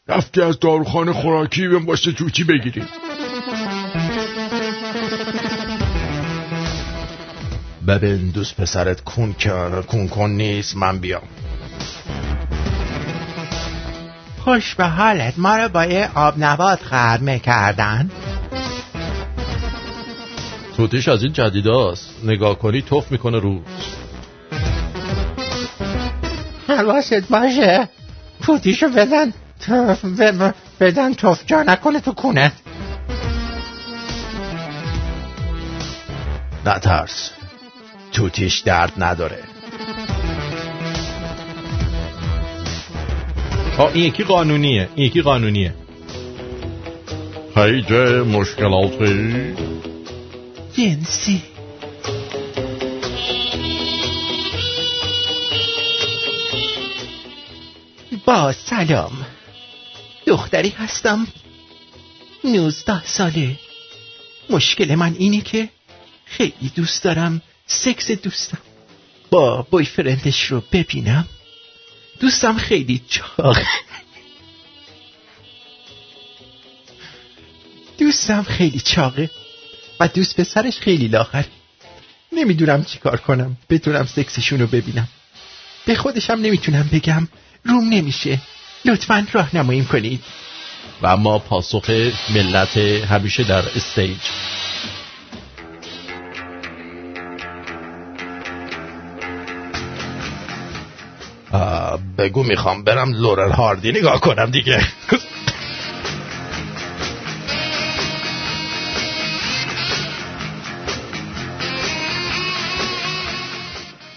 رفتی 0.08 0.42
از 0.42 0.60
داروخانه 0.60 1.12
خوراکی 1.12 1.68
به 1.68 1.78
واسه 1.78 2.12
توتی 2.12 2.44
بگیری. 2.44 2.82
ببین 7.88 8.30
دوست 8.30 8.56
پسرت 8.56 9.04
کون 9.04 9.32
کن 9.32 9.82
کون 9.82 10.08
کن 10.08 10.30
نیست 10.30 10.76
من 10.76 10.98
بیام. 10.98 11.22
خوش 14.38 14.74
به 14.74 14.84
حالت 14.84 15.34
ما 15.36 15.56
رو 15.56 15.68
با 15.68 15.84
یه 15.84 16.10
آب 16.14 16.34
نبات 16.38 16.82
خرمه 16.82 17.38
کردن 17.38 18.10
توتیش 20.76 21.08
از 21.08 21.22
این 21.22 21.32
جدیداست. 21.32 22.10
نگاه 22.24 22.58
کنی 22.58 22.82
توف 22.82 23.12
می‌کنه 23.12 23.38
رو 23.38 23.60
حواست 26.68 27.28
باشه. 27.30 27.88
توتیشو 28.42 28.88
بزن. 28.88 29.32
تو- 29.60 29.94
ب- 30.18 30.54
بدن 30.80 31.14
توف 31.14 31.42
جا 31.46 31.62
نکنه 31.62 32.00
تو 32.00 32.12
کونه. 32.12 32.52
نترس. 36.66 37.30
توتیش 38.14 38.58
درد 38.58 38.92
نداره. 38.96 39.44
آه 43.78 43.90
این 43.94 44.04
یکی 44.04 44.24
قانونیه 44.24 44.88
این 44.94 45.06
یکی 45.06 45.22
قانونیه. 45.22 45.74
پیج 47.54 47.92
مشکلاتی 48.26 49.54
جنسی. 50.72 51.42
با 58.24 58.52
سلام. 58.52 59.26
دختری 60.26 60.68
هستم. 60.68 61.26
نوزده 62.44 63.04
ساله. 63.04 63.58
مشکل 64.50 64.94
من 64.94 65.14
اینه 65.18 65.40
که 65.40 65.68
خیلی 66.24 66.72
دوست 66.76 67.04
دارم 67.04 67.42
سکس 67.66 68.10
دوستم. 68.10 68.58
با 69.30 69.62
بویفرندش 69.70 70.44
رو 70.44 70.62
ببینم. 70.72 71.28
دوستم 72.20 72.56
خیلی 72.56 73.02
چاقه 73.08 73.66
دوستم 77.98 78.42
خیلی 78.42 78.80
چاقه 78.80 79.30
و 80.00 80.08
دوست 80.08 80.40
پسرش 80.40 80.78
خیلی 80.78 81.08
لاغره 81.08 81.46
نمی‌دونم 82.32 82.84
چی 82.84 82.98
کار 82.98 83.16
کنم. 83.16 83.56
بتونم 83.70 84.06
سکسشون 84.06 84.60
رو 84.60 84.66
ببینم. 84.66 85.08
به 85.86 85.94
خودشم 85.94 86.32
نمی‌تونم 86.32 86.90
بگم. 86.92 87.28
روم 87.64 87.88
نمیشه. 87.88 88.40
لطفا 88.84 89.26
راهنماییم 89.32 89.84
کنید. 89.84 90.24
و 91.02 91.16
ما 91.16 91.38
پاسخ 91.38 91.90
ملت 92.30 92.76
همیشه 92.76 93.44
در 93.44 93.68
استیج. 93.76 94.18
بگو 102.18 102.42
می‌خوام 102.42 102.84
برم 102.84 103.12
لورل 103.12 103.52
هاردی. 103.52 103.92
نگاه 103.92 104.20
کنم 104.20 104.50
دیگه. 104.50 104.80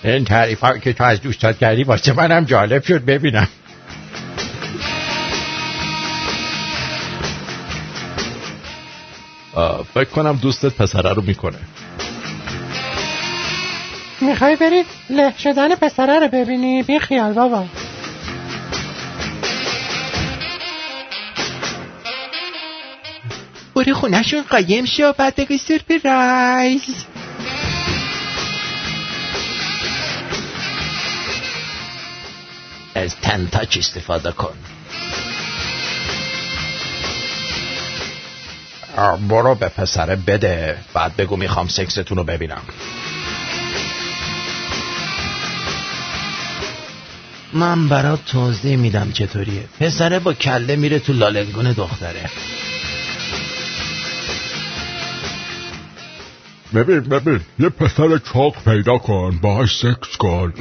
این 0.04 0.26
تعریف 0.26 0.60
ها 0.60 0.78
که 0.78 0.93
تو 0.93 1.04
از 1.04 1.22
دوستات 1.22 1.58
کردی 1.58 1.84
واسه 1.84 2.14
منم 2.14 2.45
جالب 2.45 2.84
شد 2.84 3.06
ببینم. 3.06 3.48
فکر 9.93 10.10
کنم 10.10 10.36
دوستت 10.41 10.74
پسره 10.74 11.14
رو 11.14 11.22
می‌کنه. 11.22 11.58
می‌خوای 14.22 14.56
بری 14.56 14.84
له 15.10 15.34
شدن 15.38 15.76
پسره 15.76 16.20
رو 16.20 16.28
ببینی؟ 16.28 16.84
بی 16.84 17.00
خیال 17.00 17.34
بابا. 17.34 17.66
برو 23.78 23.93
خونهشون 23.93 24.41
قایم 24.41 24.86
شو 24.86 25.13
بعد 25.13 25.36
بگی 25.36 25.57
سورپرایز. 25.57 26.82
از 32.95 33.15
تن 33.15 33.47
تاچ 33.51 33.78
استفاده 33.78 34.32
کن. 34.32 34.53
برو 39.30 39.55
به 39.55 39.67
پسره 39.67 40.15
بده. 40.15 40.78
بعد 40.93 41.15
بگو 41.15 41.36
می‌خوام 41.36 41.67
سکستون 41.67 42.17
رو 42.17 42.23
ببینم. 42.23 42.61
من 47.53 47.88
برات 47.88 48.25
توضیح 48.25 48.78
میدم 48.78 49.11
چطوریه. 49.11 49.63
پسره 49.80 50.19
با 50.19 50.34
کله 50.34 50.75
میره 50.75 50.99
تو 50.99 51.13
لالنگون 51.13 51.71
دختره. 51.71 52.30
ببین 56.76 56.99
ببین 56.99 57.41
یه 57.59 57.70
پسر 57.70 58.18
چاق 58.18 58.63
پیدا 58.63 58.97
کن 58.97 59.39
باهاش 59.41 59.80
سکس 59.80 60.18
کن 60.18 60.53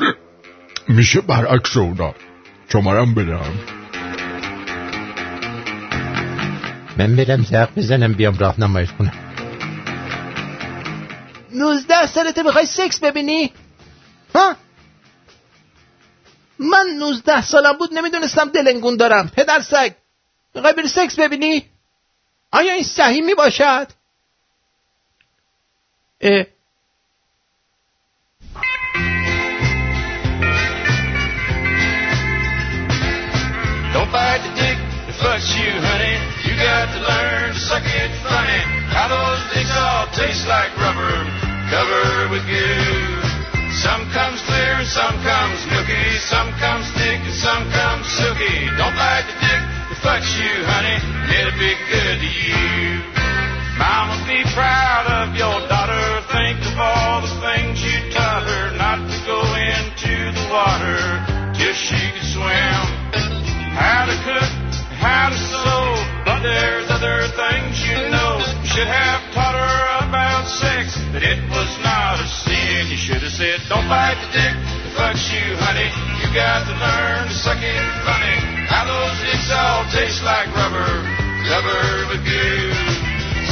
میشه 0.89 1.21
برعکس 1.21 1.77
اونا 1.77 2.15
شمارم 2.73 3.15
بدم 3.15 3.53
من 6.99 7.17
برم 7.17 7.43
زق 7.43 7.69
بزنم 7.77 8.13
بیام 8.13 8.39
راهنماییش 8.39 8.93
کنم 8.99 9.13
نوزده 11.53 12.07
سالته 12.07 12.43
می‌خوای 12.43 12.67
سکس 12.67 13.01
ببینی؟ 13.01 13.53
ها؟ 14.35 14.57
من 16.59 16.87
نوزده 16.99 17.43
سالم 17.43 17.73
بود 17.73 17.95
نمی‌دونستم 17.95 18.49
دلنگون 18.49 18.97
دارم 18.97 19.29
پدر 19.29 19.61
سگ 19.61 19.93
می‌خوای 20.55 20.73
بری 20.73 20.89
سکس 20.89 21.19
ببینی؟ 21.19 21.65
آیا 22.53 22.73
این 22.73 22.85
صحیح 22.85 23.23
می‌باشد؟ 23.23 23.89
اه 26.23 26.47
Don't 33.93 34.13
bite 34.13 34.45
the 34.45 34.53
dick 34.61 34.77
that 35.09 35.17
fucks 35.21 35.49
you, 35.57 35.73
honey. 35.73 36.17
You 36.45 36.53
got 36.61 36.93
to 36.93 37.01
learn 37.01 37.53
to 37.57 37.61
suck 37.61 37.85
it 37.85 38.13
funny. 38.29 38.61
How 38.93 39.09
those 39.09 39.41
dicks 39.57 39.73
all 39.73 40.05
taste 40.13 40.45
like 40.49 40.73
rubber, 40.77 41.17
covered 41.73 42.29
with 42.33 42.45
goo. 42.45 43.37
Some 43.81 44.05
comes 44.13 44.41
clear 44.45 44.81
and 44.81 44.89
some 44.89 45.17
comes 45.25 45.61
milky. 45.73 46.07
Some 46.29 46.53
comes 46.61 46.85
thick 46.97 47.21
and 47.25 47.37
some 47.41 47.65
comes 47.73 48.05
silky. 48.21 48.69
Don't 48.77 48.97
bite 48.97 49.25
the 49.29 49.37
dick 49.41 49.63
that 49.65 49.99
fucks 50.05 50.29
you, 50.37 50.53
honey. 50.65 50.97
It'll 51.41 51.57
be 51.57 51.73
good 51.89 52.17
to 52.21 52.31
you. 52.31 53.26
Mama, 53.79 54.17
be 54.27 54.43
proud 54.53 55.07
of 55.21 55.37
your 55.37 55.61
daughter. 55.69 56.05
Think 56.33 56.61
of 56.65 56.77
all 56.81 57.21
the 57.21 57.35
things 57.41 57.83
you 57.85 57.97
taught 58.13 58.45
her 58.45 58.77
not 58.77 59.05
to 59.05 59.19
go 59.25 59.41
into 59.45 60.15
the 60.33 60.45
water 60.49 61.01
till 61.57 61.75
she 61.75 62.01
could 62.13 62.29
swim 62.33 63.07
how 63.77 64.09
to 64.09 64.17
cook, 64.25 64.53
how 64.97 65.29
to 65.29 65.37
sew, 65.37 65.85
but 66.25 66.41
there's 66.41 66.89
other 66.89 67.29
things 67.37 67.77
you 67.85 68.09
know. 68.09 68.41
Should 68.65 68.89
have 68.89 69.21
taught 69.37 69.53
her 69.53 70.09
about 70.09 70.49
sex, 70.49 70.97
that 71.13 71.21
it 71.21 71.41
was 71.53 71.71
not 71.85 72.17
a 72.17 72.27
sin. 72.27 72.89
You 72.89 72.97
should 72.97 73.21
have 73.21 73.33
said, 73.37 73.61
don't 73.69 73.85
bite 73.89 74.17
the 74.25 74.31
dick 74.33 74.55
fucks 74.97 75.29
you, 75.29 75.45
honey. 75.61 75.93
You 76.25 76.27
got 76.33 76.65
to 76.65 76.73
learn 76.73 77.29
to 77.29 77.37
suck 77.37 77.61
it 77.61 77.85
funny. 78.09 78.37
How 78.69 78.89
those 78.89 79.17
dicks 79.29 79.53
all 79.53 79.85
taste 79.93 80.25
like 80.25 80.49
rubber, 80.57 81.05
covered 81.45 82.17
with 82.17 82.25
goo. 82.25 82.76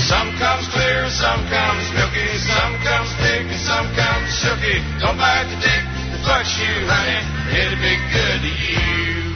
Some 0.04 0.36
comes 0.36 0.68
clear, 0.68 1.08
some 1.08 1.48
comes 1.48 1.88
milky, 1.96 2.28
some 2.36 2.76
comes 2.84 3.08
thick, 3.24 3.48
and 3.48 3.56
some 3.64 3.88
comes 3.96 4.28
silky. 4.36 4.76
Don't 5.00 5.16
bite 5.16 5.48
the 5.48 5.56
dick 5.56 5.84
that 6.12 6.20
fucks 6.28 6.60
you, 6.60 6.72
honey. 6.84 7.24
It'll 7.56 7.80
be 7.80 7.96
good 8.12 8.40
to 8.44 8.52
you. 8.52 9.32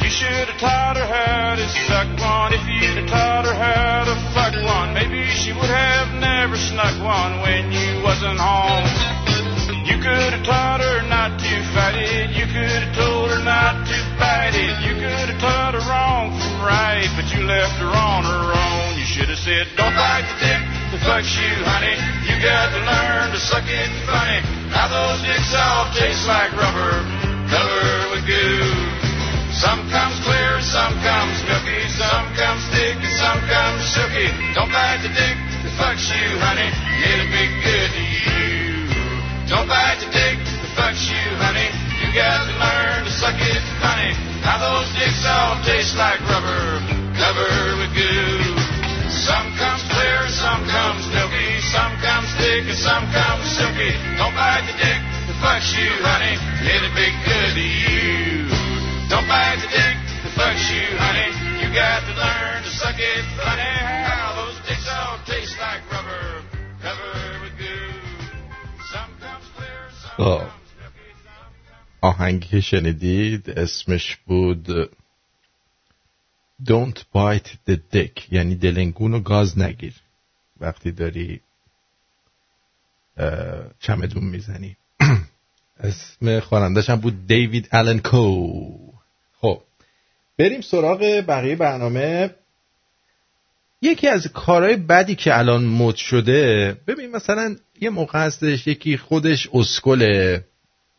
You 0.00 0.08
should 0.08 0.48
have 0.48 0.56
taught 0.56 0.96
her 0.96 1.04
how 1.04 1.60
to 1.60 1.66
suck 1.84 2.08
one. 2.16 2.56
If 2.56 2.64
you'd 2.64 2.96
have 2.96 3.12
taught 3.12 3.44
her 3.44 3.52
how 3.52 4.08
to 4.08 4.16
fuck 4.32 4.56
one, 4.64 4.96
maybe 4.96 5.20
she 5.36 5.52
would 5.52 5.68
have 5.68 6.08
never 6.16 6.56
snuck 6.56 6.96
one 7.04 7.44
when 7.44 7.68
you 7.68 8.00
wasn't 8.00 8.40
home. 8.40 8.88
You 9.84 10.00
could 10.00 10.32
have 10.32 10.44
taught 10.48 10.80
her 10.80 11.04
not 11.12 11.36
to 11.36 11.52
fight 11.76 12.00
it. 12.00 12.32
You 12.32 12.48
could 12.48 12.88
have 12.88 12.96
told 12.96 13.36
her 13.36 13.44
not 13.44 13.84
to 13.84 13.96
bite 14.16 14.56
it. 14.56 14.80
You 14.80 14.89
could 15.00 15.32
have 15.32 15.40
taught 15.40 15.72
her 15.72 15.84
wrong 15.88 16.28
from 16.36 16.60
right, 16.60 17.08
but 17.16 17.24
you 17.32 17.40
left 17.48 17.80
her 17.80 17.88
on 17.88 18.20
her 18.20 18.44
own. 18.52 19.00
You 19.00 19.06
should 19.08 19.32
have 19.32 19.40
said, 19.40 19.64
don't 19.80 19.96
bite 19.96 20.28
the 20.28 20.36
dick 20.44 20.60
that 20.92 21.00
fucks 21.08 21.32
you, 21.40 21.52
honey. 21.64 21.96
You 22.28 22.36
got 22.44 22.68
to 22.68 22.80
learn 22.84 23.32
to 23.32 23.40
suck 23.40 23.64
it 23.64 23.88
funny. 24.04 24.44
Now 24.68 24.92
those 24.92 25.24
dicks 25.24 25.56
all 25.56 25.88
taste 25.96 26.28
like 26.28 26.52
rubber, 26.52 27.00
covered 27.48 28.12
with 28.12 28.28
goo. 28.28 28.60
Some 29.56 29.80
comes 29.88 30.20
clear, 30.20 30.60
some 30.60 30.92
comes 31.00 31.36
milky, 31.48 31.80
some 31.96 32.26
comes 32.36 32.60
thick, 32.76 33.00
and 33.00 33.14
some 33.16 33.40
comes 33.48 33.80
silky. 33.96 34.28
Don't 34.52 34.68
bite 34.68 35.00
the 35.00 35.12
dick 35.16 35.36
that 35.64 35.72
fucks 35.80 36.12
you, 36.12 36.28
honey. 36.44 36.68
It'll 37.08 37.32
be 37.32 37.46
good 37.64 37.88
to 37.88 38.04
you. 38.04 39.48
Don't 39.48 39.64
bite 39.64 39.96
the 40.04 40.12
dick 40.12 40.36
that 40.44 40.72
fucks 40.76 41.08
you, 41.08 41.24
honey. 41.40 41.72
You 42.04 42.12
got 42.12 42.44
to 42.44 42.54
learn 42.60 43.08
to 43.08 43.12
suck 43.16 43.40
it, 43.40 43.64
honey. 43.80 44.29
How 44.42 44.56
those 44.56 44.88
dicks 44.96 45.22
all 45.28 45.60
taste 45.64 45.96
like 45.96 46.20
rubber, 46.24 46.80
covered 47.12 47.74
with 47.76 47.92
goo. 47.92 48.80
Some 49.10 49.52
comes 49.60 49.82
clear, 49.92 50.28
some 50.32 50.64
comes 50.64 51.04
milky, 51.12 51.60
some 51.68 51.92
comes 52.00 52.30
thick, 52.40 52.64
and 52.64 52.78
some 52.78 53.04
comes 53.12 53.44
silky. 53.52 53.92
Don't 54.16 54.32
bite 54.32 54.64
the 54.64 54.76
dick 54.80 55.00
that 55.28 55.36
fucks 55.44 55.76
you, 55.76 55.90
honey. 56.00 56.40
It'll 56.64 56.94
be 56.96 57.10
good 57.26 57.52
to 57.58 57.66
you. 57.66 58.48
Don't 59.12 59.28
bite 59.28 59.60
the 59.60 59.68
dick 59.68 59.96
that 60.24 60.32
fucks 60.38 60.64
you, 60.72 60.88
honey. 60.96 61.28
You 61.60 61.68
got 61.74 62.00
to 62.06 62.14
learn. 62.16 62.40
get 62.96 63.24
funny 63.36 63.76
how 64.08 64.40
those 64.40 64.56
sticks 64.64 64.88
all 64.88 65.18
taste 65.26 65.58
like 65.60 65.84
rubber. 65.92 66.42
Rubber 66.82 67.44
with 67.44 67.58
goo. 67.58 67.92
Some 68.88 69.10
comes 69.20 69.46
clear, 69.54 69.82
some 70.00 70.16
oh. 70.18 70.38
خب. 70.38 70.59
آهنگی 72.00 72.48
که 72.48 72.60
شنیدید 72.60 73.50
اسمش 73.50 74.16
بود 74.16 74.90
Don't 76.64 76.98
bite 77.14 77.50
the 77.66 77.76
dick 77.92 78.32
یعنی 78.32 78.54
دلنگون 78.54 79.14
و 79.14 79.20
گاز 79.20 79.58
نگیر. 79.58 79.94
وقتی 80.60 80.92
داری 80.92 81.40
چمدون 83.80 84.24
می‌زنی. 84.24 84.76
اسم 85.80 86.40
خوانندش 86.40 86.90
هم 86.90 86.96
بود 86.96 87.26
دیوید 87.26 87.68
آلن 87.72 87.98
کو 87.98 88.92
خب 89.40 89.62
بریم 90.38 90.60
سراغ 90.60 91.00
بقیه 91.28 91.56
برنامه. 91.56 92.34
یکی 93.82 94.08
از 94.08 94.26
کارهای 94.26 94.76
بدی 94.76 95.14
که 95.14 95.38
الان 95.38 95.64
مد 95.64 95.94
شده 95.94 96.76
ببین 96.86 97.10
مثلا 97.10 97.56
یه 97.80 97.90
موقع 97.90 98.18
هستش 98.18 98.66
یکی 98.66 98.96
خودش 98.96 99.48
اسکله. 99.52 100.44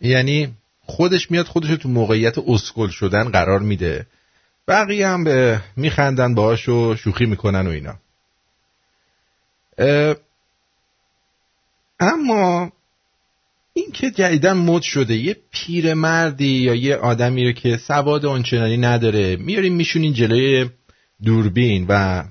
یعنی 0.01 0.53
خودش 0.85 1.31
میاد 1.31 1.45
خودش 1.45 1.69
تو 1.69 1.89
موقعیت 1.89 2.37
اسکل 2.37 2.89
شدن 2.89 3.29
قرار 3.29 3.59
میده. 3.59 4.07
بقیه 4.67 5.07
هم 5.07 5.23
به 5.23 5.61
میخندن 5.77 6.35
باهاش 6.35 6.69
و 6.69 6.95
شوخی 6.95 7.25
می‌کنن 7.25 7.67
و 7.67 7.69
اینا. 7.69 7.95
اما 11.99 12.71
این 13.73 13.91
که 13.91 14.11
جدیدن 14.11 14.53
مد 14.53 14.81
شده 14.81 15.15
یه 15.15 15.37
پیرمردی 15.51 16.45
یا 16.47 16.75
یه 16.75 16.95
آدمی 16.95 17.45
رو 17.45 17.51
که 17.51 17.77
سواد 17.77 18.25
آنچنانی 18.25 18.77
نداره 18.77 19.35
میارین 19.35 19.73
میشونین 19.73 20.13
جلوی 20.13 20.69
دوربین 21.23 21.85
و 21.89 22.23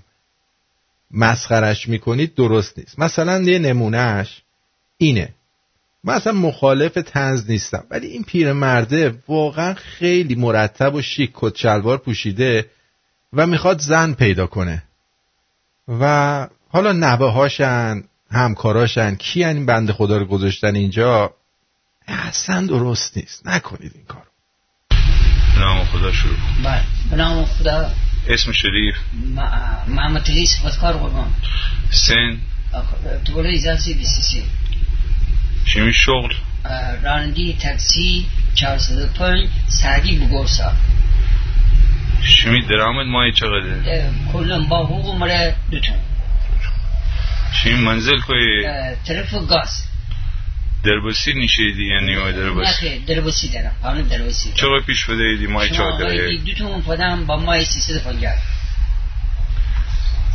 مسخرش 1.11 1.89
می‌کنید 1.89 2.35
درست 2.35 2.79
نیست. 2.79 2.99
مثلا 2.99 3.43
یه 3.43 3.59
نمونهش 3.59 4.43
اینه. 4.97 5.35
من 6.05 6.15
اصلا 6.15 6.33
مخالف 6.33 6.93
تنز 6.93 7.51
نیستم. 7.51 7.85
ولی 7.91 8.07
این 8.07 8.25
پیر 8.25 8.53
مرده 8.53 9.19
واقعا 9.29 9.75
خیلی 9.75 10.35
مرتب 10.35 10.95
و 10.95 11.03
شیک 11.03 11.31
کت 11.35 11.57
شلوار 11.57 11.99
پوشیده 11.99 12.67
و 13.33 13.47
می‌خواد 13.47 13.81
زن 13.81 14.13
پیدا 14.13 14.47
کنه. 14.47 14.83
و 15.89 16.49
حالا 16.69 16.93
نوه 16.93 17.33
هاشن 17.33 18.03
همکاراشن 18.31 19.15
کی 19.15 19.45
این 19.45 19.67
بند 19.67 19.93
خدا 19.93 20.19
رو 20.19 20.27
گذاشتن 20.27 20.75
اینجا؟ 20.75 21.35
اصلا 22.09 22.67
درست 22.67 23.17
نیست. 23.17 23.47
نکنید 23.47 23.93
این 23.95 24.05
کار 24.05 24.23
نام 25.59 25.85
خدا 25.85 26.13
شروع 26.13 26.37
بله. 26.65 26.85
نام 27.17 27.45
خدا. 27.45 27.91
اسم 28.29 28.53
شریف. 28.53 28.95
محمد 29.89 30.23
تلیس 30.23 30.57
صفتکار 30.63 30.93
قربان. 30.93 31.35
سن. 31.91 32.39
دوره 33.25 33.43
بله، 33.43 33.59
اجازه 33.59 34.05
سی. 34.05 34.43
چی 35.73 35.93
شغل؟ 35.93 36.35
راندی 37.03 37.57
تاکسی 37.63 38.27
405 38.55 39.49
سرگی 39.69 40.17
بگرسا 40.19 40.73
شمی 42.23 42.61
درآمد 42.63 43.07
مایی 43.07 43.33
چقدر؟ 43.33 44.03
کلن 44.33 44.69
با 44.69 44.87
حقوق 44.87 45.17
مره 45.17 45.57
دوتون 45.71 45.95
شمی 47.53 47.75
منزل 47.75 48.19
کوی؟ 48.21 48.65
طرف 49.07 49.35
گاز 49.35 49.85
دربسی 50.85 51.35
نشیدی 51.35 51.87
یعنی 51.87 52.17
و 52.17 52.33
دربسی؟ 52.33 52.89
نه 52.89 52.99
دربسی 53.07 53.49
دارم 53.49 53.73
قانون 53.83 54.03
دربسی 54.03 54.53
چرا 54.55 54.81
پیش 54.87 55.05
فده 55.05 55.23
ایدی 55.23 55.47
مایی 55.47 55.71
چقدر؟ 55.71 56.37
دوتون 56.47 56.83
پدم 56.83 57.27
با 57.27 57.37
مایی 57.37 57.65
سی 57.65 57.81
سد 57.81 57.99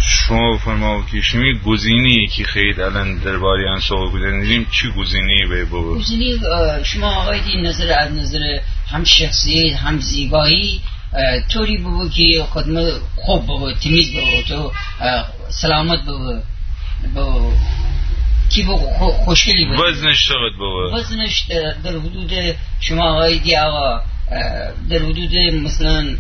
شما 0.08 0.54
بفرما 0.54 1.06
که 1.12 1.22
شمی 1.22 1.60
گزینی 1.66 2.28
که 2.28 2.44
خیلی 2.44 2.82
الان 2.82 3.18
درباری 3.18 3.68
ان 3.68 3.80
صحبت 3.80 4.22
دیدیم 4.42 4.68
چی 4.72 4.92
گزینی 4.92 5.46
به 5.50 5.66
بابا؟ 5.66 5.96
گزینی 5.96 6.34
اه، 6.34 6.84
شما 6.84 7.12
آقای 7.16 7.40
دی 7.42 7.62
نظر 7.62 7.92
از 8.00 8.12
نظر 8.12 8.60
هم 8.92 9.04
شخصیت 9.04 9.76
هم 9.76 10.00
زیبایی 10.00 10.82
طوری 11.54 11.78
بگو 11.78 12.10
که 12.10 12.44
خودم 12.50 12.86
خوب 13.16 13.44
بگو 13.44 13.72
تمیز 13.74 14.14
بگو 14.16 14.42
تو 14.48 14.72
سلامت 15.50 16.02
بگو 16.04 16.40
بگو 17.16 17.54
کی 18.50 18.64
بگو 18.64 18.78
خو- 18.78 19.12
خوشگلی 19.26 19.66
بگو 19.66 19.84
وزنش 19.84 20.28
چقدر 20.28 20.58
بابا؟ 20.60 20.98
وزنش 20.98 21.40
در 21.50 21.74
در 21.84 21.90
حدود 22.00 22.32
شما 22.80 23.04
آقای 23.14 23.40
دی 23.40 23.56
آقا 23.56 24.02
در 24.90 24.98
حدود 24.98 25.36
مثلا 25.36 26.18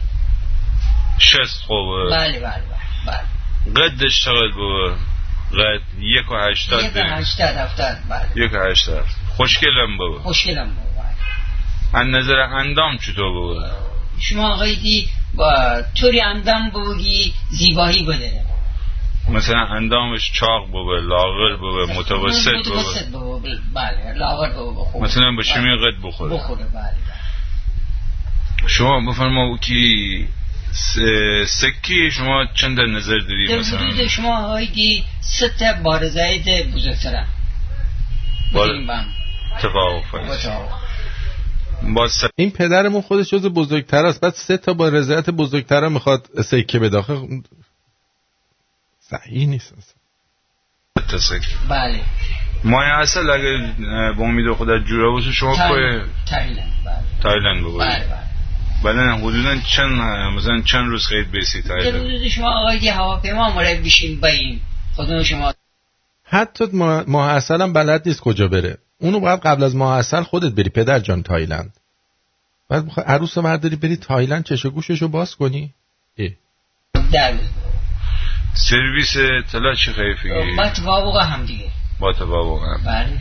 شست 1.20 1.62
خوبه 1.68 2.10
بله 2.12 2.40
بله 2.40 2.40
بله 2.40 2.62
بله. 3.08 3.35
قدش 3.76 4.22
چقدر 4.26 4.52
بابا 4.58 4.96
قد 5.54 5.82
یک 6.00 6.32
و 6.32 6.36
هشتاد 6.36 6.84
یک 6.84 6.94
داریم. 6.94 7.14
هشتاد 7.14 7.56
هفتاد 7.56 7.98
بله 8.10 8.46
یک 8.46 8.54
و 8.54 8.72
هشتاد 8.72 9.06
خوشگلم 9.38 9.98
بابا 9.98 10.20
خوشگلم 10.20 10.68
بله. 10.68 12.02
از 12.02 12.08
نظر 12.08 12.40
اندام 12.40 12.98
چطور 12.98 13.34
بابا 13.34 13.66
شما 14.20 14.54
آقای 14.54 14.76
دی 14.76 15.10
با 15.36 15.82
طوری 16.02 16.22
اندام 16.22 16.70
بگی 16.70 17.34
زیبایی 17.50 18.04
بداره 18.04 18.46
مثلا 19.30 19.66
اندامش 19.66 20.32
چاق 20.32 20.72
بابا 20.72 20.98
لاغر 20.98 21.56
بابا 21.56 21.86
متوسط 21.94 22.52
بابا 22.52 22.60
متوسط 22.60 23.10
بابا 23.12 23.40
بله 23.74 24.14
لاغر 24.14 24.50
بابا 24.50 25.00
مثلا 25.00 25.32
به 25.38 25.44
شمی 25.44 25.78
قد 25.78 26.08
بخوره 26.08 26.34
بخوره 26.34 26.64
بله 26.64 26.96
شما 28.68 29.12
بفرما 29.12 29.58
که 29.58 29.74
سکی 31.48 32.12
شما 32.12 32.46
چند 32.54 32.78
در 32.78 32.86
نظر 32.86 33.18
دارید؟ 33.18 33.50
در 33.50 33.60
مثلا؟ 33.60 33.80
حدود 33.80 34.08
شما 34.08 34.44
آقای 34.44 34.66
دی 34.66 35.04
سه 35.22 35.50
تا 35.50 35.74
بارزاید 35.84 36.72
بزرگترم 36.76 37.28
بار-. 38.54 38.70
با 41.94 42.08
س... 42.08 42.24
این 42.36 42.52
پدرمون 42.52 43.02
خودش 43.02 43.30
جز 43.30 43.46
بزرگتر 43.46 44.06
است. 44.06 44.22
بعد 44.22 44.34
سه 44.34 44.58
تا 44.58 44.74
با 44.74 44.90
رضایت 44.90 45.30
بزرگتر 45.30 45.88
می‌خواد 45.88 46.30
سکه 46.42 46.80
به 46.80 46.90
داخل 46.90 47.42
صحیح 49.00 49.48
نیست 49.48 49.74
اصلا. 49.78 49.96
بله. 51.70 52.02
مایه 52.64 52.94
اصل 52.94 53.30
اگه 53.30 53.74
با 54.18 54.24
امید 54.24 54.54
خدا 54.54 54.80
جوره 54.80 55.10
باشه 55.10 55.32
شما 55.32 55.56
کوی 55.56 55.66
تایلند 55.66 56.12
تایلند 56.26 56.72
بله. 56.86 57.22
تایلند 57.22 57.64
بله 57.64 57.78
بله. 57.78 58.35
بعدا 58.84 59.18
حدودا 59.18 59.56
چند 59.56 59.92
مثلا 60.38 60.62
چند 60.62 60.88
روز 60.88 61.06
خیلی 61.06 61.24
بیسی 61.24 61.62
حدود 61.62 62.28
شما 62.28 62.60
آقای 62.60 62.88
هواپیما 62.90 63.56
مره 63.56 63.82
بشین 63.82 64.20
باییم 64.20 64.62
خودمون 64.96 65.24
شما. 65.24 65.54
حتی 66.24 66.66
ماه, 66.74 67.04
ماه 67.08 67.30
اصل 67.30 67.62
هم 67.62 67.74
بلد 67.74 68.08
نیست 68.08 68.20
کجا 68.20 68.48
بره. 68.48 68.78
اونو 69.00 69.20
باید 69.20 69.40
قبل 69.40 69.64
از 69.64 69.76
ماه 69.76 69.98
اصل 69.98 70.24
خودت 70.24 70.52
بری 70.54 70.70
پدر 70.70 71.00
جان 71.00 71.24
تایلند. 71.24 71.74
بعد 72.70 72.92
عروس 73.06 73.38
رو 73.38 73.44
برداری 73.44 73.76
بری 73.76 73.98
تایلند 73.98 74.44
چش 74.44 74.66
و 74.66 74.70
گوششو 74.70 75.08
باز 75.08 75.36
کنی. 75.36 75.74
اه. 76.18 76.30
در. 77.12 77.34
سرویس 78.54 79.16
اطلاع 79.18 79.76
چی 79.76 79.92
خیلی 79.92 80.16
فکری 80.16 80.56
با 80.56 80.70
توابق 80.70 81.22
هم 81.22 81.46
دیگه. 81.46 81.72
با 82.00 82.14
تفاوت 82.14 82.62
هم. 82.62 82.84
بله. 82.86 83.20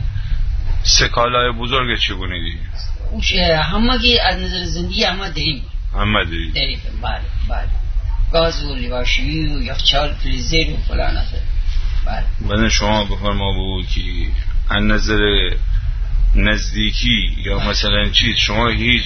سکالای 0.83 1.51
بزرگ 1.51 1.99
چگونه 1.99 2.39
دی 2.39 2.59
اوش 3.15 3.33
همگی 3.71 4.19
از 4.19 4.39
نظر 4.39 4.63
زندگی 4.65 5.03
همه 5.03 5.29
داریم 5.29 5.63
همه 5.93 6.25
داری 6.25 6.51
داریم 6.51 6.79
بله 7.01 7.21
بله 7.49 7.67
گاز 8.33 8.63
و 8.63 8.75
لیواشویی 8.75 9.47
و 9.47 9.61
یخچال 9.61 10.13
فریزر 10.13 10.69
و 10.73 10.77
فلان 10.87 11.21
بله 12.05 12.23
بعد 12.49 12.69
شما 12.69 13.05
بفرما 13.05 13.53
بود 13.53 13.87
که 13.87 14.01
از 14.69 14.83
نظر 14.83 15.49
نزدیکی 16.35 17.35
یا 17.45 17.59
مثلا 17.59 18.09
چیز 18.09 18.37
شما 18.37 18.67
هیچ 18.69 19.03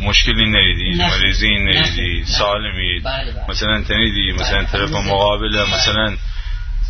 مشکلی 0.00 0.50
ندیدی 0.50 0.90
نه. 0.98 1.10
مریضی 1.10 1.48
نه. 1.48 1.80
ندیدی 1.80 2.20
نه. 2.20 2.26
سالمی 2.26 3.00
بله، 3.04 3.32
بله. 3.32 3.44
مثلا 3.48 3.82
تنیدی 3.82 4.32
مثلا 4.32 4.58
بله. 4.58 4.66
طرف 4.66 4.90
بله. 4.90 5.00
مقابل 5.00 5.64
مثلا 5.74 6.16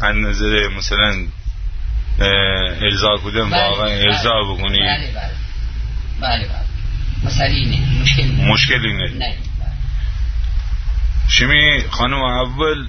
از 0.02 0.16
نظر 0.16 0.68
مثلا 0.68 1.26
اه، 2.20 2.84
الزا 2.84 3.16
کدن 3.24 3.50
بله. 3.50 3.68
واقعا 3.68 3.86
بله. 3.86 4.06
الزا 4.06 4.42
بکنی 4.54 4.78
بله 6.20 6.38
بله. 6.38 6.48
بله 6.48 6.48
بله 6.48 6.64
مسئله 7.24 8.52
مشکل 8.52 8.80
نه. 8.92 9.18
نه 9.18 9.34
شمی 11.28 11.80
خانم 11.90 12.24
اول؟ 12.24 12.88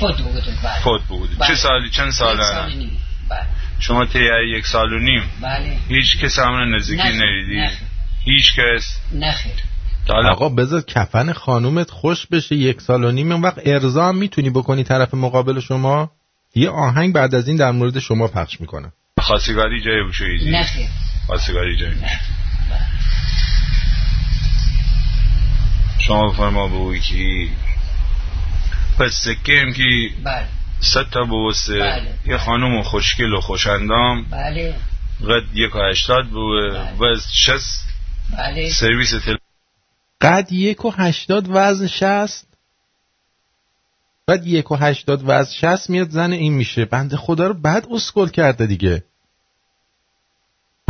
فوت 0.00 0.20
بودن 0.20 0.40
بله. 0.62 0.80
فوت 0.84 1.02
بود 1.02 1.38
بله. 1.38 1.48
چه 1.48 1.54
سالی 1.54 1.90
چند 1.90 2.10
سال. 2.10 2.36
بله. 2.36 3.46
شما 3.80 4.04
طی 4.04 4.18
یک 4.56 4.66
سال 4.66 4.92
و 4.92 4.98
نیم؟ 4.98 5.22
بله. 5.42 5.76
هیچ 5.88 6.18
کس 6.18 6.38
همون 6.38 6.74
نزدیکی. 6.74 7.02
ندیدی؟ 7.02 7.56
نه. 7.56 7.70
هیچ 8.24 8.54
کس؟ 8.56 8.96
نخیر. 9.14 9.52
آقا 10.08 10.48
بذار 10.48 10.82
کفن 10.82 11.32
خانومت 11.32 11.90
خوش 11.90 12.26
بشه. 12.26 12.54
یک 12.54 12.80
سال 12.80 13.04
و 13.04 13.10
نیم. 13.10 13.32
اون 13.32 13.42
وقت 13.42 13.58
ارضا 13.64 14.08
هم 14.08 14.16
می‌تونی 14.16 14.50
بکنی 14.50 14.84
طرف 14.84 15.14
مقابل 15.14 15.60
شما؟ 15.60 16.10
یه 16.54 16.70
آهنگ 16.70 17.14
بعد 17.14 17.34
از 17.34 17.48
این 17.48 17.56
در 17.56 17.70
مورد 17.70 17.98
شما 17.98 18.28
پخش 18.28 18.60
می‌کنم 18.60 18.92
خواستگاری 19.20 19.82
جای 19.82 20.08
بشویدی 20.08 20.50
نخیر. 20.50 20.88
خواستگاری 21.26 21.76
جای 21.76 21.94
شما 26.06 26.30
بفرما 26.30 26.68
بگوی 26.68 27.00
که 27.00 27.48
پس 28.98 29.20
سکه 29.24 29.60
هم 29.60 29.72
که 29.72 29.82
بله. 30.24 30.48
صد 30.80 31.10
تا 31.10 31.24
بوسته 31.24 31.78
بله. 31.78 32.14
یه 32.26 32.38
خانم 32.38 32.82
خوشگل 32.82 33.32
و 33.32 33.40
خوشندام 33.40 34.24
بله. 34.24 34.74
قد 35.28 35.42
یک 35.54 35.76
و 35.76 35.78
هشتاد 35.90 36.26
بوه 36.26 36.88
و 36.98 37.04
از 37.04 37.26
شست 37.32 37.84
بله. 38.38 38.70
سرویس 38.70 39.10
تل 39.10 39.36
قد 40.20 40.52
یک 40.52 40.84
و 40.84 40.90
هشتاد 40.90 41.46
وزن 41.48 41.86
شست. 41.86 42.46
بعد 44.26 44.46
یک 44.46 44.70
و 44.70 44.76
هشتاد 44.76 45.22
وزن 45.24 45.52
شست 45.52 45.90
میاد 45.90 46.10
زن 46.10 46.32
این 46.32 46.52
میشه. 46.52 46.84
بنده 46.84 47.16
خدا 47.16 47.46
رو 47.46 47.54
بعد 47.54 47.86
اسکل 47.90 48.28
کرده 48.28 48.66
دیگه. 48.66 49.04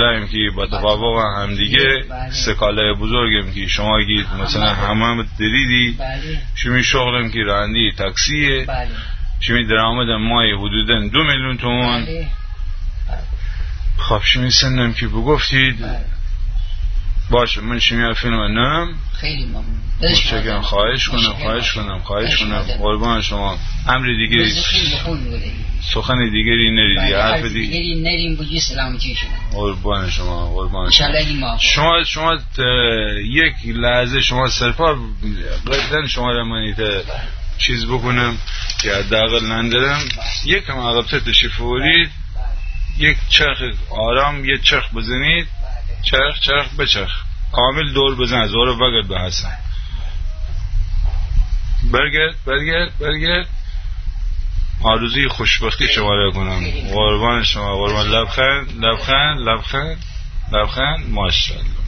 داریم 0.03 0.29
که 0.29 0.39
با 0.57 0.67
تفاوق 0.67 1.19
هم 1.37 1.55
دیگه 1.55 2.05
سکاله 2.31 2.95
بزرگم 2.95 3.53
که 3.53 3.67
شما 3.67 4.01
گید 4.03 4.27
مثلا 4.43 4.75
همه 4.75 5.05
هم 5.05 5.27
دریدی. 5.39 5.97
بله. 5.99 6.43
شمی 6.55 6.85
شغلم 6.85 7.31
که 7.31 7.39
رانندی 7.39 7.93
تاکسیه. 7.99 8.65
بله. 8.65 8.89
شمی 9.41 9.67
درآمد 9.67 10.09
مای 10.09 10.53
حدودا 10.53 11.09
دو 11.09 11.25
میلیون 11.25 11.57
تومان. 11.57 12.05
بله. 12.05 12.29
خب 13.99 14.21
شمی 14.25 14.51
سنم 14.51 14.93
که 14.95 15.07
بگفتید. 15.07 15.85
باشه 17.31 17.61
من 17.61 17.79
شمی 17.79 18.15
فیلم 18.15 18.43
نم 18.43 18.95
خیلی 19.23 19.45
ممنون. 19.45 19.64
متشکرم. 20.03 20.62
خواهش 20.62 21.09
کنم. 21.09 21.33
خواهش 21.33 21.73
کنم 21.73 21.99
خواهش 21.99 22.37
کنم. 22.37 22.59
قربان 22.62 23.23
شما. 23.23 23.59
امر 23.89 24.07
دیگری. 24.07 24.51
سخن 25.95 26.31
دیگری 26.31 26.70
نریدی 26.70 27.01
بله 27.12 27.23
حرف 27.23 27.45
دیگری 27.45 27.95
نریم 28.03 28.35
بودی 28.37 28.61
سلامتی 28.61 29.14
شما 29.14 29.31
قربان 29.61 30.11
شما 30.11 30.47
قربان 30.55 30.91
شما. 30.91 31.59
شما 31.59 32.05
شما 32.05 32.39
یک 33.35 33.55
لحظه 33.77 34.20
شما 34.20 34.49
صرفا 34.49 34.95
قدن 35.66 36.07
شما 36.07 36.31
را 36.33 36.45
من 36.45 36.75
ت- 36.75 37.05
چیز 37.59 37.87
بکنم 37.87 38.37
که 38.83 38.95
حداقل 38.95 39.47
نندرم 39.47 40.01
یکم 40.45 40.79
عقبتر 40.79 41.18
تشریف 41.18 41.61
ورید 41.61 42.11
یک 42.99 43.16
چرخ 43.29 43.59
آرام 43.91 44.45
یه 44.45 44.59
چرخ 44.62 44.95
بزنید. 44.95 45.47
چرخ 46.03 46.41
چرخ 46.41 46.75
بچرخ 46.75 47.11
کامل 47.53 47.93
دور 47.93 48.15
بزن 48.15 48.41
از 48.41 48.55
رو 48.55 48.77
بگرد 48.77 49.09
به 49.09 49.21
حسن. 49.21 49.57
برگرد 51.93 52.35
برگرد 52.47 52.99
برگرد. 53.01 53.47
آرزوی 54.85 55.29
خوشبختی 55.29 55.89
شما 55.89 56.15
را 56.15 56.31
کنم. 56.31 56.61
قربان 56.95 57.43
شما 57.43 57.77
قربان. 57.77 58.07
لبخند 58.07 58.85
لبخند 58.85 59.41
لبخند 59.41 59.99
لبخند. 60.53 61.11
ماشاءالله 61.11 61.83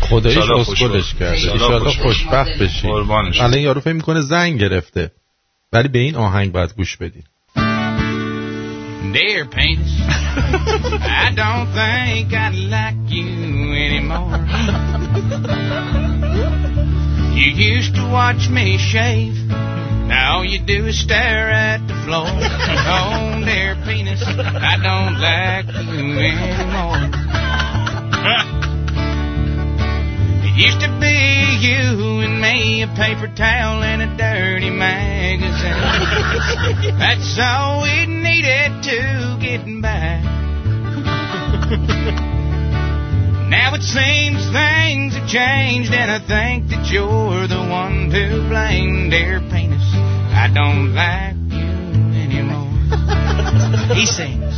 خدایش 0.00 0.36
اسکلش. 0.38 1.14
کرده. 1.14 1.52
ایشالله 1.52 1.90
خوشبخت. 1.90 2.58
بشی. 2.58 2.88
الان 2.88 3.58
یارو 3.58 3.80
فکر 3.80 3.92
می‌کنه 3.92 4.20
زنگ 4.20 4.60
گرفته. 4.60 5.10
ولی 5.72 5.88
به 5.88 5.98
این 5.98 6.16
آهنگ 6.16 6.52
باید 6.52 6.74
گوش 6.76 6.96
بدین. 6.96 7.22
Dear 9.12 9.44
penis, 9.44 9.92
I 11.24 11.28
don't 11.40 11.68
think 11.76 12.32
I 12.32 12.48
like 12.74 13.10
you 13.10 13.61
anymore. 14.12 14.38
You 17.34 17.50
used 17.50 17.94
to 17.96 18.02
watch 18.10 18.48
me 18.50 18.78
shave. 18.78 19.34
Now 20.08 20.36
all 20.36 20.44
you 20.44 20.58
do 20.64 20.86
is 20.86 20.98
stare 21.00 21.50
at 21.50 21.86
the 21.88 21.94
floor. 22.04 22.26
Oh, 22.28 23.42
dear 23.44 23.74
penis, 23.84 24.22
I 24.26 24.76
don't 24.82 25.18
like 25.18 25.66
you 25.66 26.18
anymore. 26.18 27.10
It 30.44 30.54
used 30.56 30.80
to 30.80 30.88
be 31.00 31.16
you 31.66 32.20
and 32.20 32.40
me, 32.40 32.82
a 32.82 32.88
paper 32.88 33.28
towel 33.34 33.82
and 33.82 34.02
a 34.02 34.16
dirty 34.16 34.70
magazine. 34.70 35.72
That's 36.98 37.38
all 37.40 37.82
we 37.82 38.06
needed 38.06 38.82
to 38.82 39.38
get 39.40 39.64
by. 39.80 40.20
Now 43.52 43.74
it 43.74 43.82
seems 43.82 44.40
things 44.48 45.12
have 45.12 45.28
changed, 45.28 45.92
and 45.92 46.10
I 46.10 46.20
think 46.24 46.70
that 46.70 46.88
you're 46.90 47.46
the 47.46 47.60
one 47.68 48.08
to 48.08 48.48
blame, 48.48 49.10
dear 49.10 49.40
penis. 49.40 49.84
I 50.32 50.48
don't 50.48 50.94
like 50.94 51.36
you 51.52 51.68
anymore. 52.16 52.72
he 53.94 54.06
sings, 54.06 54.56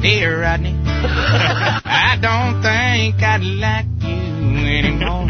Dear 0.00 0.40
Rodney, 0.40 0.80
I 0.88 2.16
don't 2.16 2.62
think 2.64 3.20
I'd 3.20 3.44
like 3.44 3.84
you 4.00 4.64
anymore. 4.64 5.28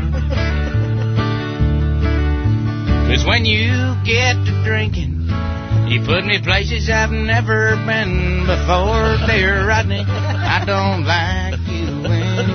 Cause 3.10 3.26
when 3.26 3.46
you 3.46 3.98
get 4.06 4.34
to 4.46 4.62
drinking, 4.62 5.26
you 5.88 6.06
put 6.06 6.24
me 6.24 6.40
places 6.40 6.88
I've 6.88 7.10
never 7.10 7.74
been 7.84 8.46
before, 8.46 9.18
dear 9.26 9.66
Rodney. 9.66 10.04
I 10.06 10.62
don't 10.64 11.02
like 11.02 11.58
you 11.66 12.06
anymore. 12.06 12.49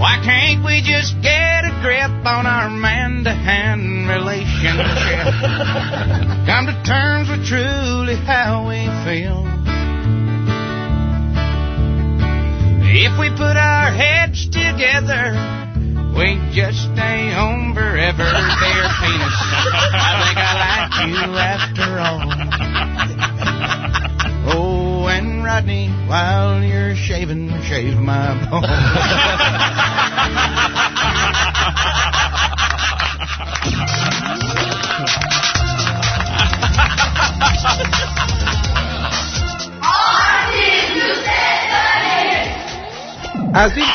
Why 0.00 0.16
can't 0.24 0.64
we 0.64 0.80
just 0.80 1.20
get 1.20 1.64
a 1.66 1.78
grip 1.82 2.24
on 2.24 2.46
our 2.46 2.70
man 2.70 3.24
to 3.24 3.30
hand 3.30 4.08
relationship? 4.08 5.28
Come 6.46 6.66
to 6.66 6.82
terms 6.86 7.28
with 7.28 7.44
truly 7.46 8.16
how 8.16 8.66
we 8.66 8.88
feel. 9.04 9.44
If 12.88 13.18
we 13.20 13.28
put 13.36 13.56
our 13.58 13.92
heads 13.92 14.46
together, 14.46 15.36
we 16.16 16.40
just 16.52 16.80
stay 16.94 17.30
home 17.36 17.74
forever, 17.74 18.24
dear 18.24 18.88
penis. 18.96 19.36
I 19.92 20.16
think 20.24 20.38
I 20.40 20.54
like 20.64 20.92
you 21.06 21.36
after 21.36 22.00
all. 22.00 23.29
Rodney, 25.50 25.88
while 26.06 26.62
you're 26.62 26.94
shaving, 26.94 27.50
shave 27.62 27.98
my 27.98 28.38
از 43.54 43.76
این 43.76 43.86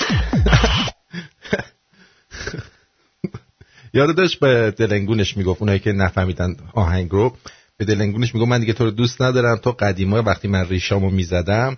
یارو 3.93 4.13
داشت 4.13 4.39
به 4.39 4.71
دلنگونش 4.71 5.37
می‌گفت 5.37 5.61
اونایی 5.61 5.79
که 5.79 5.91
نفهمیدن 5.91 6.55
آهنگ 6.73 7.11
رو. 7.11 7.37
به 7.77 7.85
دلنگونش 7.85 8.35
می‌گفت 8.35 8.49
من 8.49 8.59
دیگه 8.59 8.73
تو 8.73 8.83
رو 8.83 8.91
دوست 8.91 9.21
ندارم 9.21 9.55
تو 9.57 9.71
قدیما 9.71 10.21
وقتی 10.21 10.47
من 10.47 10.67
ریشامو 10.69 11.09
می‌زدم 11.09 11.77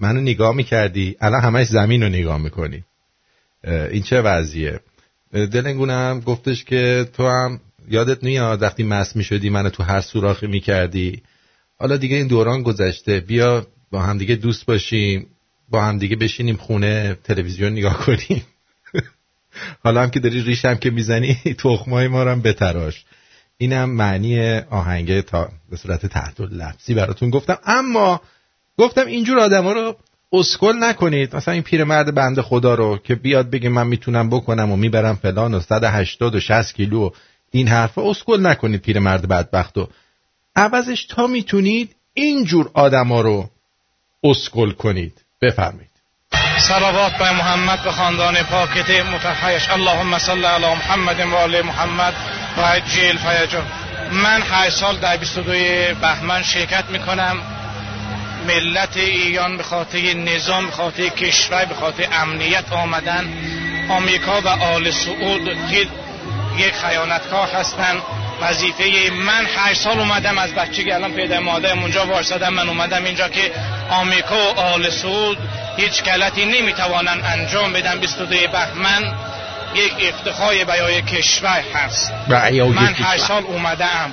منو 0.00 0.20
نگاه 0.20 0.54
می‌کردی 0.54 1.16
الان 1.20 1.40
همش 1.40 1.66
زمین 1.66 2.02
رو 2.02 2.08
نگاه 2.08 2.38
می‌کنی. 2.38 2.84
این 3.64 4.02
چه 4.02 4.20
وضعیه؟ 4.20 4.80
دلنگونم 5.32 6.20
گفتش 6.20 6.64
که 6.64 7.08
تو 7.12 7.28
هم 7.28 7.60
یادت 7.88 8.22
میاد 8.22 8.62
وقتی 8.62 8.82
مست 8.82 9.16
می‌شدی 9.16 9.50
منو 9.50 9.70
تو 9.70 9.82
هر 9.82 10.00
سوراخی 10.00 10.46
می‌کردی؟ 10.46 11.22
حالا 11.78 11.96
دیگه 11.96 12.16
این 12.16 12.26
دوران 12.26 12.62
گذشته 12.62 13.20
بیا 13.20 13.66
با 13.90 14.02
هم 14.02 14.18
دیگه 14.18 14.34
دوست 14.34 14.66
باشیم 14.66 15.26
با 15.68 15.84
هم 15.84 15.98
دیگه 15.98 16.16
بشینیم 16.16 16.56
خونه 16.56 17.18
تلویزیون 17.24 17.72
نگاه 17.72 17.98
کنیم. 17.98 18.42
حالا 19.84 20.02
هم 20.02 20.10
که 20.10 20.20
داری 20.20 20.42
ریشم 20.42 20.74
که 20.74 20.90
می‌زنی 20.90 21.34
تخمای 21.58 22.08
ما 22.08 22.22
رو 22.22 22.30
هم 22.30 22.42
بتراش. 22.42 23.04
اینم 23.58 23.90
معنی 23.90 24.58
آهنگ 24.58 25.20
تا 25.20 25.48
به 25.70 25.76
صورت 25.76 26.06
تحت 26.06 26.40
لفظی 26.40 26.94
براتون 26.94 27.30
گفتم. 27.30 27.58
اما 27.64 28.20
گفتم 28.78 29.06
اینجور 29.06 29.38
آدما 29.38 29.72
رو 29.72 29.96
اسکل 30.32 30.76
نکنید. 30.80 31.36
مثلا 31.36 31.54
این 31.54 31.62
پیرمرد 31.62 32.14
بنده 32.14 32.42
خدا 32.42 32.74
رو 32.74 32.98
که 32.98 33.14
بیاد 33.14 33.50
بگه 33.50 33.68
من 33.68 33.86
می‌تونم 33.86 34.30
بکنم 34.30 34.72
و 34.72 34.76
می‌برم 34.76 35.16
فلان 35.16 35.54
و 35.54 35.60
180 35.60 36.34
و 36.34 36.40
60 36.40 36.74
کیلو 36.74 37.06
و 37.06 37.10
این 37.50 37.68
حرفا 37.68 38.10
اسکل 38.10 38.46
نکنید 38.46 38.80
پیرمرد 38.80 39.28
بدبخت 39.28 39.78
و. 39.78 39.88
عوضش 40.56 41.06
تا 41.06 41.26
می‌تونید 41.26 41.96
اینجور 42.14 42.70
آدما 42.74 43.20
رو 43.20 43.50
اسکل 44.24 44.70
کنید. 44.70 45.24
بفرمایید. 45.42 45.95
صلوات 46.58 47.12
به 47.12 47.32
محمد 47.32 47.82
به 47.82 47.92
خاندان 47.92 48.42
پاکت 48.42 48.90
متحیش. 48.90 49.70
اللهم 49.70 50.18
صل 50.18 50.44
علی 50.44 50.74
محمد 50.74 51.20
و 51.20 51.36
آل 51.36 51.62
محمد. 51.62 52.14
و 52.56 52.60
عجل 52.60 53.16
فیجان 53.16 53.66
من 54.12 54.42
8 54.50 54.70
سال 54.76 54.96
در 54.96 55.16
22 55.16 55.52
بهمن 56.00 56.42
شرکت 56.42 56.84
می‌کنم. 56.88 57.36
ملت 58.48 58.96
ایران 58.96 59.56
به 59.56 59.62
خاطر 59.62 59.98
نظام 59.98 60.66
به 60.66 60.72
خاطر 60.72 61.08
کشور 61.08 61.64
به 61.64 61.74
خاطر 61.74 62.08
امنیت 62.12 62.72
آمدن. 62.72 63.28
آمریکا 63.88 64.40
و 64.40 64.48
آل 64.48 64.90
سعود 64.90 65.70
که 65.70 65.86
یک 66.56 66.74
خیانتکار 66.74 67.48
هستن. 67.48 67.96
وظیفه 68.40 69.10
من 69.10 69.46
هشت 69.56 69.80
سال 69.80 69.98
اومدم 69.98 70.38
از 70.38 70.54
بچگی 70.54 70.92
الان 70.92 71.12
پیدا 71.12 71.40
مادرم 71.40 71.78
اونجا 71.78 72.06
وارسادم 72.06 72.54
من 72.54 72.68
اومدم 72.68 73.04
اینجا 73.04 73.28
که 73.28 73.50
آمریکا 73.90 74.54
و 74.54 74.60
آل 74.60 74.90
سعود 74.90 75.38
هیچ 75.76 76.02
غلطی 76.02 76.44
نمی‌توانن 76.44 77.20
انجام 77.24 77.72
بدن. 77.72 77.98
22 77.98 78.34
بهمن 78.52 79.14
یک 79.74 79.92
افتخار 80.08 80.64
برای 80.64 81.02
کشور 81.02 81.64
هست. 81.74 82.12
من. 82.68 82.94
هر 82.94 83.18
سال 83.18 83.42
اومده 83.42 83.84
ام 83.84 84.12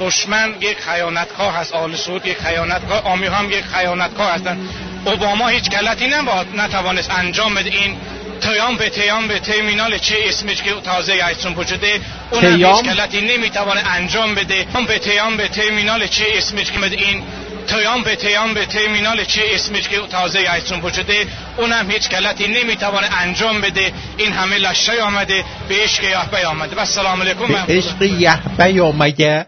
دشمن 0.00 0.54
یک 0.60 0.78
خیانتکار 0.78 1.52
هست. 1.52 1.72
آل 1.72 1.96
سعود 1.96 2.26
یک 2.26 2.38
خیانتکار 2.38 3.02
آمی 3.04 3.26
هم 3.26 3.50
یک 3.50 3.64
خیانتکار 3.74 4.32
هستن. 4.32 4.68
اوباما 5.04 5.48
هیچ 5.48 5.70
غلطی 5.70 6.06
نباد 6.06 6.46
نتوانست 6.56 7.10
انجام 7.10 7.54
بده. 7.54 7.70
این 7.70 7.96
تیام 8.42 8.76
به 8.76 8.88
تیام 8.88 9.28
به 9.28 9.38
ترمینال 9.38 9.98
چه 9.98 10.16
اسمش 10.24 10.62
که 10.62 10.70
تازه 10.84 11.12
ایسون 11.12 11.54
وجوده 11.54 12.00
اون 12.30 12.82
غلطی 12.82 13.20
نمی‌توانه 13.20 13.82
انجام 13.86 14.34
بده. 14.34 14.64
تیام 14.64 14.86
به 14.86 14.98
تیام 14.98 15.36
به 15.36 15.48
ترمینال 15.48 16.06
چه 16.06 16.24
اسمش 16.36 16.70
که 16.70 16.84
این 16.84 17.22
تیام 17.66 18.02
به 18.02 18.16
تیام 18.16 18.54
به 18.54 18.66
ترمینال 18.66 19.24
چه 19.24 19.42
اسمش 19.54 19.88
که 19.88 19.96
تازه 20.10 20.38
ایسون 20.38 20.80
وجوده 20.80 21.26
اون 21.56 21.72
هم 21.72 21.90
هیچ 21.90 22.08
غلطی 22.08 22.48
نمی‌توانه 22.48 23.08
انجام 23.20 23.60
بده. 23.60 23.92
این 24.16 24.32
همه 24.32 24.58
لشکر 24.58 25.00
آمده 25.00 25.44
به 25.68 25.74
عشق 25.74 26.04
یهوه 26.04 26.46
آمده. 26.46 26.76
و 26.76 26.84
سلام 26.84 27.22
علیکم 27.22 27.46
به 27.46 27.74
عشق 27.74 28.02
یهبه 28.02 28.82
آمگه 28.82 29.46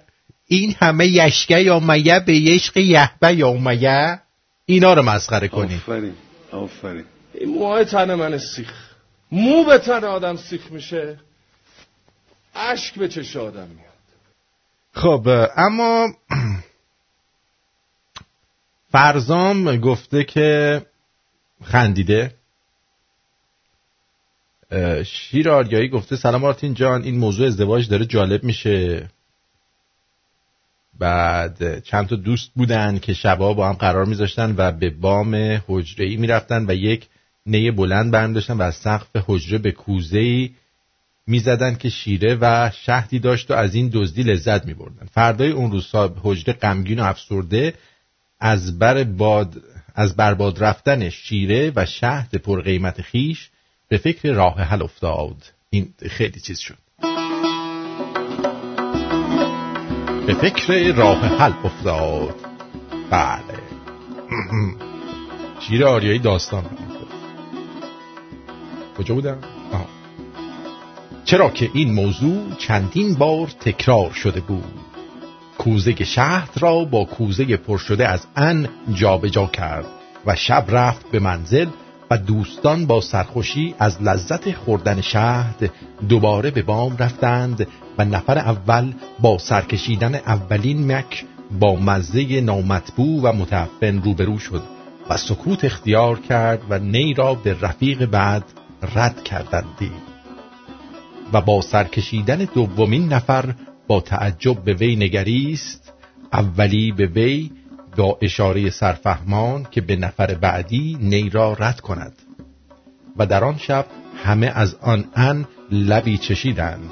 این 0.48 0.74
همه 0.80 1.06
یشکه 1.06 1.70
آمگه 1.70 2.20
به 2.20 2.32
عشق 2.46 2.76
یهبه 2.76 3.44
آمگه 3.44 4.18
اینا 4.66 4.94
رو 4.94 5.02
مسخره 5.02 5.48
کنید. 5.48 5.80
آفرین 5.86 6.14
آفرین. 6.52 7.04
این 7.34 7.48
موهای 7.48 7.84
تن 7.84 8.14
من 8.14 8.38
سیخ. 8.38 8.83
مو 9.30 9.64
به 9.64 9.78
تن 9.78 10.04
آدم 10.04 10.36
سیخ 10.36 10.72
میشه 10.72 11.18
اشک 12.54 12.94
به 12.98 13.08
چش 13.08 13.36
آدم 13.36 13.68
میاد. 13.68 13.94
خب 14.92 15.48
اما 15.56 16.08
فرزام 18.92 19.76
گفته 19.76 20.24
که 20.24 20.82
خندیده. 21.64 22.34
شیر 25.06 25.50
آریایی 25.50 25.88
گفته 25.88 26.16
سلام 26.16 26.44
آرتین 26.44 26.74
جان 26.74 27.02
این 27.02 27.18
موضوع 27.18 27.46
ازدواج 27.46 27.88
داره 27.88 28.06
جالب 28.06 28.44
میشه. 28.44 29.10
بعد 30.98 31.84
چند 31.84 32.08
تا 32.08 32.16
دوست 32.16 32.50
بودن 32.54 32.98
که 32.98 33.14
شبا 33.14 33.54
با 33.54 33.68
هم 33.68 33.74
قرار 33.74 34.04
میذاشتن 34.04 34.54
و 34.56 34.72
به 34.72 34.90
بام 34.90 35.34
حجره 35.68 36.06
ای 36.06 36.16
می‌رفتن 36.16 36.70
و 36.70 36.74
یک 36.74 37.08
نی 37.46 37.70
بلند 37.70 38.10
برمی 38.10 38.34
داشتن 38.34 38.54
و 38.54 38.62
از 38.62 38.74
سقف 38.74 39.08
حجره 39.26 39.58
به 39.58 39.72
کوزه 39.72 40.18
ای 40.18 40.50
که 41.78 41.88
شیره 41.88 42.38
و 42.40 42.70
شهدی 42.74 43.18
داشت 43.18 43.50
و 43.50 43.54
از 43.54 43.74
این 43.74 43.90
دزدی 43.92 44.22
لذت 44.22 44.66
میبردن. 44.66 45.06
فردای 45.06 45.50
اون 45.50 45.70
روز 45.70 45.86
صاحب 45.86 46.16
حجره 46.22 46.54
غمگین 46.54 47.00
و 47.00 47.02
افسرده 47.02 47.74
از 48.40 48.78
بر 48.78 49.04
باد 49.04 49.62
از 49.94 50.16
برباد 50.16 50.64
رفتن 50.64 51.08
شیره 51.08 51.72
و 51.76 51.86
شهد 51.86 52.34
پرقیمت 52.36 53.02
خیش 53.02 53.50
به 53.88 53.98
فکر 53.98 54.32
راه 54.32 54.60
حل 54.60 54.82
افتاد. 54.82 55.36
این 55.70 55.94
خیلی 56.10 56.40
چیز 56.40 56.58
شد. 56.58 56.78
به 60.26 60.34
فکر 60.34 60.92
راه 60.92 61.20
حل 61.20 61.52
افتاد. 61.64 62.34
بله. 63.10 63.60
شیر 65.68 65.84
آریایی 65.84 66.18
داستان 66.18 66.93
کجا 68.98 69.14
بودم؟ 69.14 69.38
آها. 69.72 69.86
چرا 71.24 71.50
که 71.50 71.70
این 71.74 71.92
موضوع 71.92 72.54
چندین 72.58 73.14
بار 73.14 73.46
تکرار 73.46 74.10
شده 74.10 74.40
بود 74.40 74.64
کوزه 75.58 76.04
شهد 76.04 76.50
را 76.60 76.84
با 76.84 77.04
کوزه 77.04 77.56
پر 77.56 77.78
شده 77.78 78.08
از 78.08 78.26
ان 78.36 78.68
جابجا 78.94 79.46
کرد 79.46 79.86
و 80.26 80.34
شب 80.34 80.64
رفت 80.68 81.10
به 81.10 81.18
منزل 81.18 81.66
و 82.10 82.18
دوستان 82.18 82.86
با 82.86 83.00
سرخوشی 83.00 83.74
از 83.78 84.02
لذت 84.02 84.52
خوردن 84.52 85.00
شهد 85.00 85.72
دوباره 86.08 86.50
به 86.50 86.62
بام 86.62 86.96
رفتند 86.96 87.66
و 87.98 88.04
نفر 88.04 88.38
اول 88.38 88.92
با 89.20 89.38
سرکشیدن 89.38 90.14
اولین 90.14 90.92
مک 90.92 91.24
با 91.60 91.76
مزه 91.76 92.40
نامطبوع 92.40 93.22
و 93.22 93.32
متعفن 93.32 94.02
روبرو 94.02 94.38
شد 94.38 94.62
و 95.10 95.16
سکوت 95.16 95.64
اختیار 95.64 96.18
کرد 96.18 96.62
و 96.70 96.78
نی 96.78 97.14
را 97.14 97.34
به 97.34 97.56
رفیق 97.60 98.06
بعد 98.06 98.44
رد 98.94 99.24
کردندی 99.24 99.92
و 101.32 101.40
با 101.40 101.60
سرکشیدن 101.60 102.38
دومین 102.54 103.12
نفر 103.12 103.54
با 103.86 104.00
تعجب 104.00 104.64
به 104.64 104.74
وی 104.74 104.96
نگریست. 104.96 105.92
اولی 106.32 106.92
به 106.92 107.06
وی 107.06 107.50
با 107.96 108.18
اشاره 108.22 108.70
سرفهمان 108.70 109.66
که 109.70 109.80
به 109.80 109.96
نفر 109.96 110.34
بعدی 110.34 110.98
نی 111.00 111.30
را 111.30 111.52
رد 111.52 111.80
کند. 111.80 112.12
و 113.16 113.26
در 113.26 113.44
آن 113.44 113.58
شب 113.58 113.86
همه 114.24 114.46
از 114.46 114.76
آن 114.80 115.04
ان 115.14 115.46
لبی 115.70 116.18
چشیدند 116.18 116.90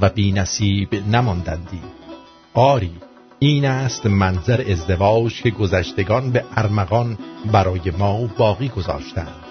و 0.00 0.08
بی 0.08 0.32
نصیب 0.32 0.94
نماندندی. 0.94 1.80
آری 2.54 2.92
این 3.38 3.64
است 3.64 4.06
منظر 4.06 4.70
ازدواج 4.70 5.42
که 5.42 5.50
گذشتگان 5.50 6.30
به 6.30 6.44
ارمغان 6.56 7.18
برای 7.52 7.90
ما 7.98 8.26
باقی 8.26 8.68
گذاشتند. 8.68 9.43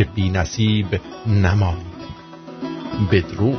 که 0.00 0.06
بی 0.06 0.30
نصیب 0.30 1.00
نمانیم 1.26 1.92
بدرود. 3.12 3.58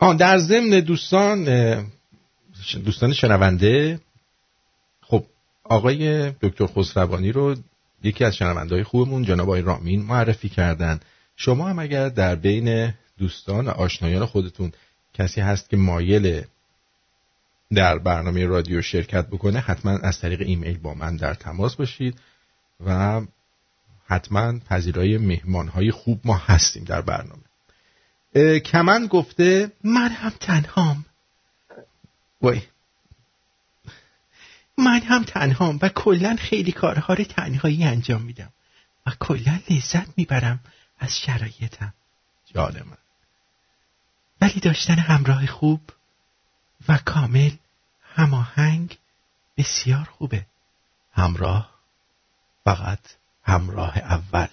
آن 0.00 0.16
در 0.16 0.38
ضمن 0.38 0.80
دوستان 0.80 1.44
دوستان 2.84 3.12
شنونده 3.12 4.00
خب 5.00 5.24
آقای 5.64 6.30
دکتر 6.30 6.66
خسروانی 6.66 7.32
رو 7.32 7.56
یکی 8.02 8.24
از 8.24 8.36
شنونده 8.36 8.74
های 8.74 8.84
خوبمون 8.84 9.22
جناب 9.22 9.48
آقای 9.48 9.62
رامین 9.62 10.02
معرفی 10.02 10.48
کردن. 10.48 11.00
شما 11.36 11.68
هم 11.68 11.78
اگر 11.78 12.08
در 12.08 12.34
بین 12.34 12.94
دوستان 13.18 13.68
آشنایان 13.68 14.26
خودتون 14.26 14.72
کسی 15.14 15.40
هست 15.40 15.70
که 15.70 15.76
مایل 15.76 16.42
در 17.74 17.98
برنامه 17.98 18.46
رادیو 18.46 18.82
شرکت 18.82 19.26
بکنه 19.26 19.60
حتما 19.60 19.98
از 19.98 20.20
طریق 20.20 20.40
ایمیل 20.40 20.78
با 20.78 20.94
من 20.94 21.16
در 21.16 21.34
تماس 21.34 21.76
باشید 21.76 22.20
و 22.86 23.20
حتما 24.06 24.58
پذیرای 24.58 25.18
مهمان 25.18 25.68
های 25.68 25.90
خوب 25.90 26.20
ما 26.24 26.36
هستیم 26.36 26.84
در 26.84 27.00
برنامه. 27.00 27.42
کمن 28.60 29.06
گفته 29.06 29.72
من 29.84 30.08
هم 30.08 30.32
تنهام. 30.40 31.04
وای. 32.42 32.62
من 34.78 35.00
هم 35.00 35.24
تنهام 35.24 35.78
و 35.82 35.88
کلا 35.88 36.36
خیلی 36.38 36.72
کارها 36.72 37.14
رو 37.14 37.24
تنهایی 37.24 37.84
انجام 37.84 38.22
میدم 38.22 38.52
و 39.06 39.10
کلا 39.20 39.58
لذت 39.70 40.08
می‌برم 40.16 40.60
از 40.98 41.18
شرایطم. 41.18 41.94
جان 42.54 42.72
من 42.72 42.96
ولی 44.40 44.60
داشتن 44.60 44.94
همراه 44.94 45.46
خوب 45.46 45.80
و 46.88 46.98
کامل 47.04 47.50
هماهنگ 48.02 48.98
بسیار 49.56 50.04
خوبه. 50.04 50.46
همراه 51.12 51.70
فقط 52.64 53.00
همراه 53.42 53.98
اول. 53.98 54.48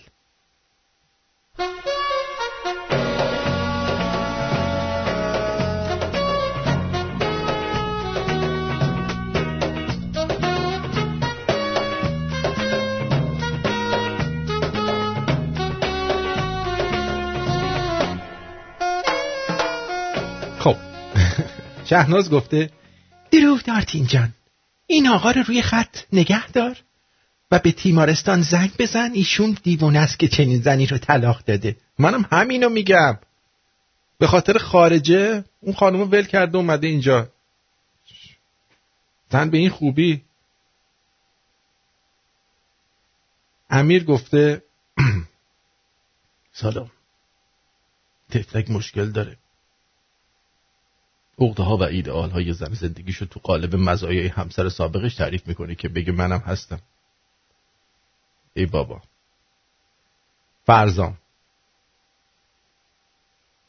شهناز 21.96 22.30
گفته 22.30 22.70
درود 23.32 23.64
دارتین 23.64 24.08
جان 24.08 24.34
این 24.88 25.08
آقا 25.08 25.32
رو 25.32 25.44
روی 25.44 25.62
خط 25.62 25.98
نگه 26.14 26.52
دار 26.52 26.78
و 27.52 27.60
به 27.60 27.72
تیمارستان 27.72 28.42
زنگ 28.42 28.72
بزن 28.80 29.12
ایشون 29.14 29.58
دیوونه 29.64 30.00
است 30.00 30.20
که 30.20 30.28
چنین 30.28 30.62
زنی 30.62 30.86
رو 30.86 30.98
طلاق 30.98 31.44
داده. 31.44 31.78
منم 32.00 32.26
همینو 32.32 32.70
میگم. 32.70 33.20
به 34.18 34.28
خاطر 34.28 34.58
خارجه 34.58 35.44
اون 35.62 35.76
خانم 35.76 36.02
ول 36.02 36.24
کرده 36.24 36.58
اومده 36.58 36.88
اینجا. 36.88 37.30
زن 39.32 39.50
به 39.50 39.58
این 39.58 39.70
خوبی. 39.70 40.22
امیر 43.70 44.04
گفته 44.04 44.64
سلام. 46.62 46.92
تفلک 48.30 48.70
مشکل 48.70 49.12
داره. 49.12 49.38
عقده 51.40 51.64
ها 51.64 51.78
و 51.78 51.84
ایدئال 51.84 52.30
های 52.30 52.54
زن 52.54 52.74
زندگیشو 52.74 53.26
تو 53.26 53.40
قالب 53.40 53.76
مزایای 53.76 54.28
همسر 54.28 54.70
سابقش 54.70 55.16
تعریف 55.16 55.48
می‌کنه 55.48 55.76
که 55.76 55.90
بگه 55.90 56.12
منم 56.12 56.40
هستم. 56.40 56.80
ای 58.54 58.66
بابا. 58.66 59.02
فرزام 60.66 61.18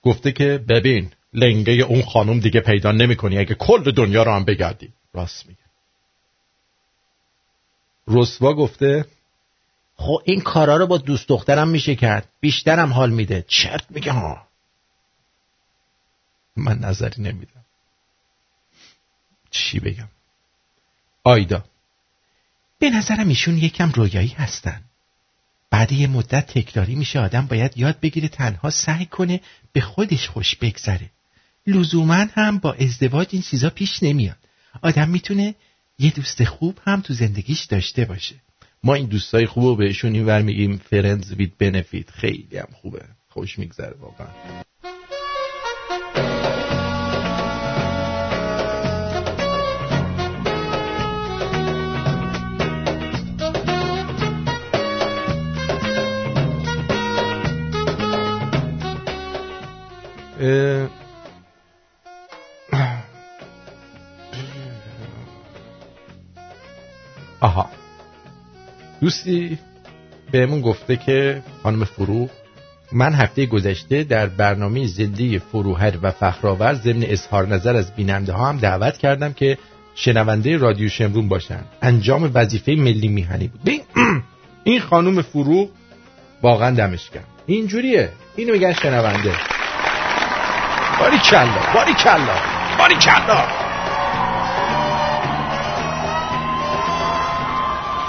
گفته 0.03 0.33
که 0.33 0.65
ببین 0.69 1.11
لنگه 1.33 1.73
اون 1.73 2.03
خانم 2.03 2.41
دیگه 2.41 2.61
پیدا 2.61 2.93
نمی‌کنی 2.93 3.39
اگه 3.39 3.55
کل 3.55 3.91
دنیا 3.91 4.23
رو 4.23 4.33
هم 4.33 4.45
بگردی. 4.45 4.93
راست 5.15 5.47
میگه. 5.47 5.61
رسوا 8.09 8.55
گفته 8.55 9.05
خب 9.97 10.23
این 10.25 10.41
کارا 10.41 10.77
رو 10.77 10.87
با 10.87 10.99
دوست 10.99 11.29
دخترم 11.29 11.69
میشه 11.69 11.95
کرد. 11.95 12.29
بیشترم 12.41 12.93
حال 12.93 13.11
میده. 13.11 13.45
چرت 13.49 13.85
میگه 13.91 14.13
ها. 14.13 14.47
من 16.57 16.79
نظری 16.79 17.23
نمیدم. 17.23 17.65
چی 19.51 19.81
بگم؟ 19.81 20.09
آیدا 21.25 21.65
به 22.79 22.91
نظرم 22.91 23.29
ایشون 23.29 23.59
یکم 23.59 23.91
رویایی 23.91 24.29
هستن. 24.29 24.83
بعد 25.71 25.93
یه 25.93 26.07
مدت 26.07 26.47
تکراری 26.47 26.95
میشه 26.95 27.21
آدم 27.21 27.47
باید 27.47 27.79
یاد 27.79 28.01
بگیره 28.01 28.29
تنها 28.29 28.71
سعی 28.71 29.07
کنه 29.07 29.41
به 29.73 29.81
خودش 29.81 30.29
خوش 30.29 30.57
بگذره. 30.57 31.11
لزوما 31.67 32.15
هم 32.15 32.59
با 32.59 32.73
ازدواج 32.73 33.29
این 33.31 33.43
چیزا 33.43 33.71
پیش 33.71 34.03
نمیاد. 34.03 34.37
آدم 34.83 35.09
می‌تونه 35.09 35.55
یه 35.99 36.11
دوست 36.11 36.45
خوب 36.45 36.79
هم 36.87 37.01
تو 37.01 37.15
زندگیش 37.15 37.65
داشته 37.65 38.05
باشه. 38.05 38.35
ما 38.83 38.95
این 38.95 39.07
دوستای 39.07 39.47
خوب 39.47 39.65
رو 39.65 39.77
بهشون 39.77 40.13
اینور 40.15 40.43
میگیم 40.43 40.77
فرندز 40.77 41.33
وید 41.33 41.59
بنفیت. 41.59 42.11
خیلی 42.11 42.59
هم 42.59 42.69
خوبه. 42.73 43.05
خوش 43.29 43.59
میگذره 43.59 43.97
واقعا. 44.01 44.29
آها. 67.41 67.71
دوستی 69.01 69.59
بهمون 70.33 70.61
گفته 70.61 70.97
که 70.97 71.43
خانم 71.63 71.85
فروغ 71.85 72.31
من 72.93 73.15
هفته 73.15 73.47
گذشته 73.47 74.05
در 74.05 74.27
برنامه 74.27 74.87
زنده 74.87 75.39
فروهر 75.39 75.95
و 76.03 76.11
فخرآور 76.11 76.75
ضمن 76.75 77.03
اظهار 77.03 77.49
نظر 77.49 77.77
از 77.77 77.95
بیننده 77.95 78.33
ها 78.33 78.49
هم 78.49 78.59
دعوت 78.59 78.99
کردم 78.99 79.33
که 79.33 79.59
شنونده 79.95 80.57
رادیو 80.57 80.89
شمرون 80.89 81.29
باشن. 81.29 81.61
انجام 81.83 82.31
وظیفه 82.35 82.73
ملی 82.73 83.09
میهنی 83.09 83.49
بود. 83.49 83.71
این 84.65 84.81
خانم 84.81 85.23
فروغ 85.23 85.71
واقعا 86.43 86.71
دمش 86.71 87.11
کرد 87.11 87.27
اینجوریه. 87.47 88.13
اینو 88.37 88.53
میگن 88.53 88.73
شنونده. 88.73 89.56
باری 91.01 91.19
کلا 91.19 91.47
باری 91.75 91.95
کلا 91.95 92.37
باری 92.79 92.95
کلا. 92.95 93.45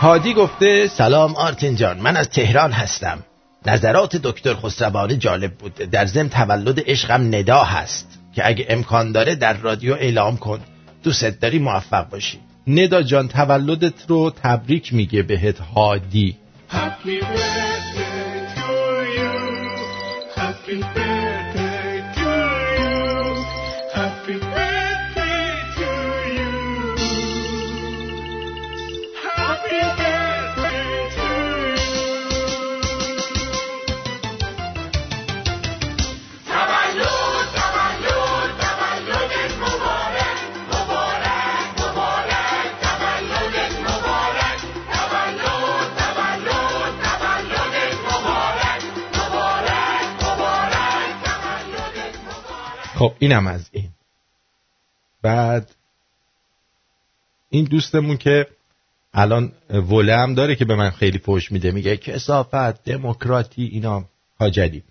هادی 0.01 0.33
گفته 0.33 0.87
سلام 0.87 1.35
آرتین 1.35 1.75
جان 1.75 1.97
من 1.99 2.17
از 2.17 2.29
تهران 2.29 2.71
هستم. 2.71 3.19
نظرات 3.65 4.15
دکتر 4.15 4.53
خسروانی 4.53 5.17
جالب 5.17 5.53
بود. 5.53 5.73
در 5.73 6.05
ضمن 6.05 6.29
تولد 6.29 6.83
عشقم 6.85 7.35
ندا 7.35 7.63
هست 7.63 8.19
که 8.35 8.47
اگه 8.47 8.65
امکان 8.69 9.11
داره 9.11 9.35
در 9.35 9.53
رادیو 9.53 9.93
اعلام 9.93 10.37
کن. 10.37 10.59
دوست 11.03 11.25
داری 11.25 11.59
موفق 11.59 12.09
باشی. 12.09 12.39
ندا 12.67 13.01
جان 13.01 13.27
تولدت 13.27 13.93
رو 14.07 14.33
تبریک 14.43 14.93
میگه 14.93 15.23
بهت 15.23 15.59
هادی 15.59 16.37
Happy 16.69 17.19
birthday 17.21 18.43
to 18.55 18.71
you. 19.17 19.31
Happy 20.35 20.77
birthday 20.81 21.16
خب 52.97 53.13
اینم 53.19 53.47
از 53.47 53.69
این. 53.71 53.89
بعد 55.21 55.75
این 57.49 57.65
دوستمون 57.65 58.17
که 58.17 58.47
الان 59.13 59.51
وله 59.69 60.17
هم 60.17 60.33
داره 60.33 60.55
که 60.55 60.65
به 60.65 60.75
من 60.75 60.89
خیلی 60.89 61.17
فوش 61.17 61.51
میده 61.51 61.71
میگه 61.71 61.97
کسافت 61.97 62.83
دموکراتی 62.83 63.63
اینا. 63.63 64.03
حاجلی 64.39 64.83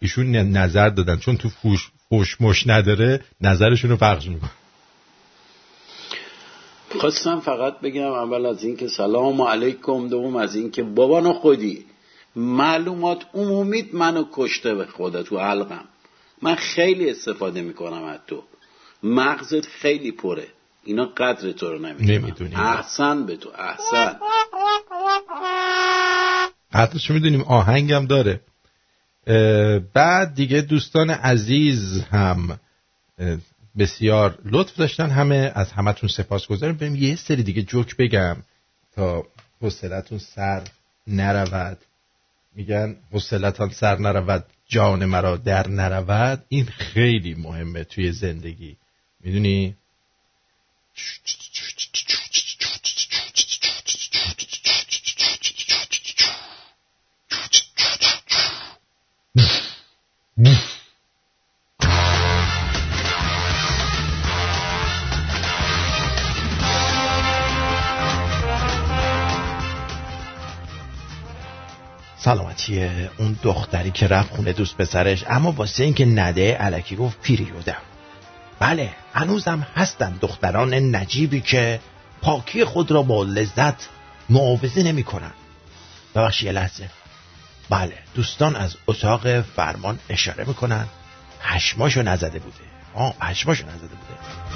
ایشون 0.00 0.36
نظر 0.36 0.88
دادن 0.88 1.16
چون 1.16 1.36
تو 1.36 1.48
فوش 1.48 1.90
فوش 2.08 2.40
مش 2.40 2.66
نداره 2.66 3.24
نظرشون 3.40 3.90
رو 3.90 3.96
پخش 3.96 4.26
میکن 4.26 4.50
خواستم 7.00 7.40
فقط 7.40 7.80
بگم 7.80 8.12
اول 8.12 8.46
از 8.46 8.64
اینکه 8.64 8.88
سلام 8.88 9.42
علیکم 9.42 10.08
دوم 10.08 10.36
از 10.36 10.54
اینکه 10.54 10.82
بابا 10.82 11.32
خودی. 11.32 11.84
معلومات 12.36 13.26
عمومیت 13.34 13.94
منو 13.94 14.24
کشته 14.32 14.74
به 14.74 14.86
خدا 14.86 15.22
تو 15.22 15.38
حلقم. 15.38 15.84
من 16.42 16.54
خیلی 16.54 17.10
استفاده 17.10 17.62
می‌کنم 17.62 18.04
از 18.04 18.18
تو. 18.26 18.42
مغزت 19.02 19.66
خیلی 19.66 20.12
پره. 20.12 20.46
اینا 20.84 21.04
قدر 21.04 21.52
تو 21.52 21.72
رو 21.72 21.78
نمی‌دونیم 21.78 22.56
احسن 22.56 23.26
به 23.26 23.36
تو 23.36 23.50
احسن. 23.58 24.18
قدرشو 26.72 27.14
می‌دونیم؟ 27.14 27.42
آهنگم 27.42 28.06
داره. 28.06 28.40
اه، 29.26 29.78
بعد 29.78 30.34
دیگه 30.34 30.60
دوستان 30.60 31.10
عزیز 31.10 32.02
هم 32.02 32.60
بسیار 33.78 34.38
لطف 34.44 34.76
داشتن 34.76 35.10
همه 35.10 35.52
از 35.54 35.72
همتون 35.72 36.08
سپاس 36.08 36.46
گذارم. 36.46 36.76
بریم 36.76 36.94
یه 36.94 37.16
سری 37.16 37.42
دیگه 37.42 37.62
جوک 37.62 37.96
بگم 37.96 38.36
تا 38.94 39.26
حوصلتون 39.62 40.18
سر 40.18 40.62
نرود. 41.06 41.78
میگن 42.54 42.96
حوصلتان 43.12 43.70
سر 43.70 43.98
نرود 43.98 44.44
جان 44.66 45.04
مرا 45.04 45.36
در 45.36 45.68
نرود. 45.68 46.44
این 46.48 46.64
خیلی 46.64 47.34
مهمه 47.34 47.84
توی 47.84 48.12
زندگی. 48.12 48.76
می‌دونی؟ 49.20 49.76
سلامتی 72.68 73.08
اون 73.18 73.38
دختری 73.42 73.90
که 73.90 74.06
رفت 74.06 74.34
خونه 74.34 74.52
دوست 74.52 74.76
پسرش. 74.76 75.24
اما 75.28 75.52
واسه 75.52 75.84
اینکه 75.84 76.06
نده 76.06 76.54
علکی 76.54 76.96
گفت 76.96 77.20
پیریودم 77.22 77.82
بله 78.58 78.90
هنوزم 79.14 79.66
هستن 79.76 80.18
دختران 80.20 80.74
نجیبی 80.74 81.40
که 81.40 81.80
پاکی 82.22 82.64
خود 82.64 82.90
را 82.90 83.02
با 83.02 83.22
لذت 83.22 83.88
معاوضه 84.30 84.82
نمی 84.82 85.02
کنن 85.02 85.32
ببخشی 86.14 86.46
یه 86.46 86.52
لحظه. 86.52 86.90
بله 87.70 87.94
دوستان 88.14 88.56
از 88.56 88.76
اتاق 88.86 89.40
فرمان 89.40 89.98
اشاره 90.08 90.44
می‌کنن. 90.44 90.86
هشماشو 91.40 92.02
نزده 92.02 92.38
بوده. 92.38 92.56
آه 92.94 93.14
هشماشو 93.20 93.66
نزده 93.66 93.88
بوده. 93.88 94.47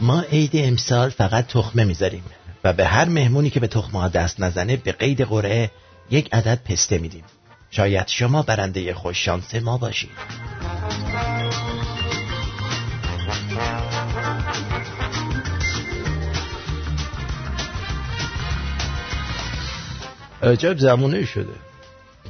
ما 0.00 0.20
عید 0.20 0.50
امسال 0.54 1.10
فقط 1.10 1.46
تخمه 1.46 1.84
می‌ذاریم 1.84 2.24
و 2.64 2.72
به 2.72 2.86
هر 2.86 3.08
مهمونی 3.08 3.50
که 3.50 3.60
به 3.60 3.66
تخمه 3.66 4.08
دست 4.08 4.40
نزنه 4.40 4.76
به 4.76 4.92
قید 4.92 5.22
قرعه 5.22 5.70
یک 6.10 6.34
عدد 6.34 6.60
پسته 6.64 6.98
میدیم. 6.98 7.24
شاید 7.70 8.08
شما 8.08 8.42
برنده 8.42 8.94
خوش 8.94 9.24
شانس 9.24 9.54
ما 9.54 9.78
باشید. 9.78 10.10
عجب 20.42 20.78
زمونه 20.78 21.24
شده. 21.24 21.54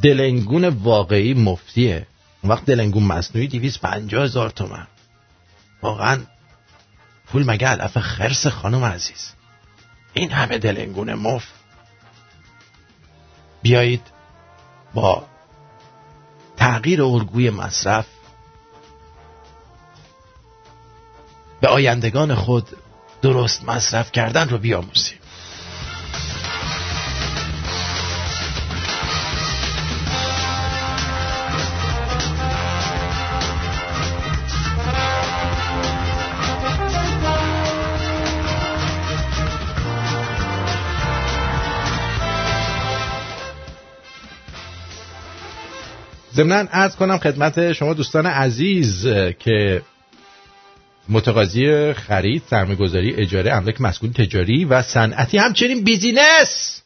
دلنگون 0.02 0.64
واقعی 0.64 1.34
مفتیه. 1.34 2.06
اون 2.42 2.52
وقت 2.52 2.64
دلنگون 2.64 3.02
مصنوعی 3.02 3.48
دیویز 3.48 3.78
پنجاه 3.78 4.24
هزار 4.24 4.50
تومن. 4.50 4.86
واقعا 5.82 6.18
پول 7.26 7.50
مگه 7.50 7.68
علف 7.68 7.98
خرس 7.98 8.46
خانم 8.46 8.84
عزیز؟ 8.84 9.32
این 10.14 10.32
همه 10.32 10.58
دلنگونه 10.58 11.14
مف 11.14 11.44
بیایید 13.62 14.02
با 14.94 15.26
تغییر 16.56 17.02
الگوی 17.02 17.50
مصرف 17.50 18.06
به 21.60 21.68
آیندگان 21.68 22.34
خود 22.34 22.68
درست 23.22 23.64
مصرف 23.64 24.12
کردن 24.12 24.48
رو 24.48 24.58
بیاموزیم. 24.58 25.18
ضمنا 46.36 46.68
ارز 46.72 46.96
کنم 46.96 47.18
خدمت 47.18 47.72
شما 47.72 47.94
دوستان 47.94 48.26
عزیز 48.26 49.06
که 49.38 49.82
متقاضی 51.08 51.92
خرید 51.92 52.42
سرمایه‌گذاری 52.50 53.14
اجاره 53.14 53.52
املاک 53.52 53.80
مسکون 53.80 54.12
تجاری 54.12 54.64
و 54.64 54.82
صنعتی 54.82 55.38
همچنین 55.38 55.84
بیزینس. 55.84 56.82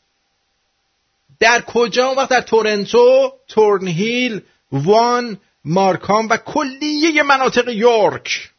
در 1.40 1.60
کجا؟ 1.66 2.06
اون 2.06 2.16
وقت 2.16 2.28
در 2.28 2.40
تورنتو 2.40 3.32
تورنهیل 3.48 4.40
وان 4.72 5.38
مارکام 5.64 6.28
و 6.28 6.36
کلیه 6.36 7.22
مناطق 7.22 7.68
یورک 7.68 8.50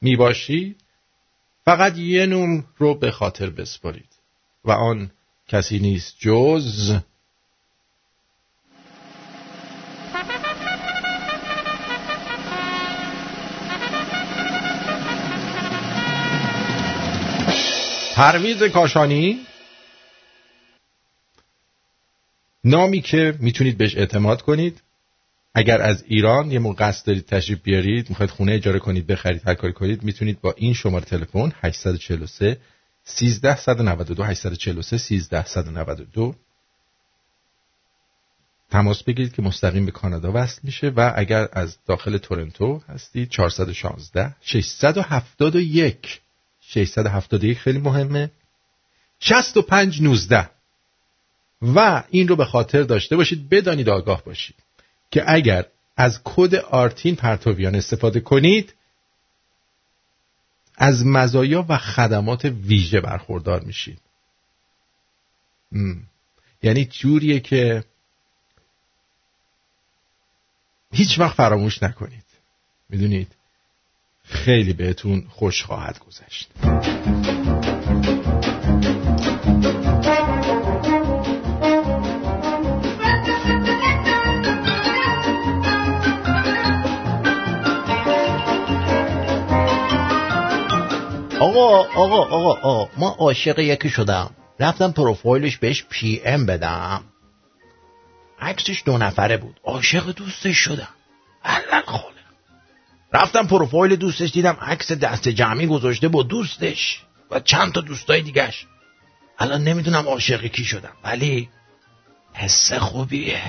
می 0.00 0.16
باشید 0.16 0.80
فقط 1.64 1.98
یه 1.98 2.26
نوم 2.26 2.64
رو 2.78 2.94
به 2.94 3.10
خاطر 3.10 3.50
بسپارید. 3.50 4.08
و 4.64 4.70
آن 4.70 5.10
کسی 5.48 5.78
نیست 5.78 6.16
جز 6.18 6.96
پرویز 18.16 18.62
کاشانی. 18.62 19.46
نامی 22.64 23.00
که 23.00 23.34
می‌تونید 23.40 23.78
بهش 23.78 23.96
اعتماد 23.96 24.42
کنید. 24.42 24.82
اگر 25.54 25.82
از 25.82 26.04
ایران 26.06 26.50
یه 26.50 26.58
موقع 26.58 26.74
قصد 26.74 27.06
دارید 27.06 27.26
تشریف 27.26 27.62
بیارید 27.62 28.10
می‌خواید 28.10 28.30
خونه 28.30 28.52
اجاره 28.52 28.78
کنید 28.78 29.06
بخرید 29.06 29.48
هر 29.48 29.54
کاری 29.54 29.72
کنید 29.72 30.02
می‌تونید 30.02 30.40
با 30.40 30.54
این 30.56 30.74
شماره 30.74 31.04
تلفن 31.04 31.52
843 31.62 32.58
13 33.04 33.56
192 33.56 34.22
843 34.22 34.98
13 34.98 35.44
192 35.46 36.34
تماس 38.70 39.02
بگیرید 39.02 39.34
که 39.34 39.42
مستقیم 39.42 39.86
به 39.86 39.92
کانادا 39.92 40.32
وصل 40.34 40.60
میشه 40.62 40.88
و 40.88 41.12
اگر 41.16 41.48
از 41.52 41.78
داخل 41.86 42.18
تورنتو 42.18 42.82
هستید 42.88 43.28
416 43.28 44.36
671 44.40 46.20
671 46.68 47.58
خیلی 47.58 47.78
مهمه. 47.78 48.30
65 49.20 50.02
19 50.02 50.50
و 51.62 52.02
این 52.10 52.28
رو 52.28 52.36
به 52.36 52.44
خاطر 52.44 52.82
داشته 52.82 53.16
باشید 53.16 53.48
بدانید 53.48 53.88
آگاه 53.88 54.24
باشید 54.24 54.56
که 55.10 55.24
اگر 55.26 55.66
از 55.96 56.20
کد 56.24 56.54
آرتین 56.54 57.16
پرتویان 57.16 57.74
استفاده 57.74 58.20
کنید 58.20 58.74
از 60.76 61.06
مزایا 61.06 61.66
و 61.68 61.78
خدمات 61.78 62.44
ویژه 62.44 63.00
برخوردار 63.00 63.60
میشید. 63.60 64.00
یعنی 66.62 66.84
جوریه 66.84 67.40
که 67.40 67.84
هیچ 70.92 71.18
وقت 71.18 71.36
فراموش 71.36 71.82
نکنید. 71.82 72.24
می‌دونید؟ 72.88 73.35
خیلی 74.28 74.72
بهتون 74.72 75.26
خوش 75.28 75.62
خواهد 75.62 75.98
گذشت. 75.98 76.50
آقا 91.40 91.78
آقا 91.78 92.22
آقا 92.24 92.52
آقا 92.62 92.88
ما 92.96 93.16
عاشق 93.18 93.58
یکی 93.58 93.88
شدم. 93.88 94.30
رفتم 94.60 94.92
پروفایلش 94.92 95.56
بهش 95.56 95.84
پی 95.90 96.22
ام 96.24 96.46
بدم. 96.46 97.04
عکسش 98.40 98.82
دو 98.86 98.98
نفره 98.98 99.36
بود. 99.36 99.60
عاشق 99.64 100.12
دوستش 100.12 100.56
شدم. 100.56 100.88
علل 101.44 101.82
خاله 101.86 102.15
رفتم 103.12 103.46
پروفایل 103.46 103.96
دوستش 103.96 104.30
دیدم 104.30 104.56
عکس 104.60 104.92
دست 104.92 105.28
جمعی 105.28 105.66
گذاشته 105.66 106.08
با 106.08 106.22
دوستش 106.22 107.02
و 107.30 107.40
چند 107.40 107.72
تا 107.72 107.80
دوستای 107.80 108.22
دیگش 108.22 108.66
الان 109.38 109.64
نمی‌دونم 109.64 110.08
عاشق 110.08 110.46
کی 110.46 110.64
شدم 110.64 110.92
ولی 111.04 111.48
حس 112.32 112.72
خوبیه. 112.72 113.42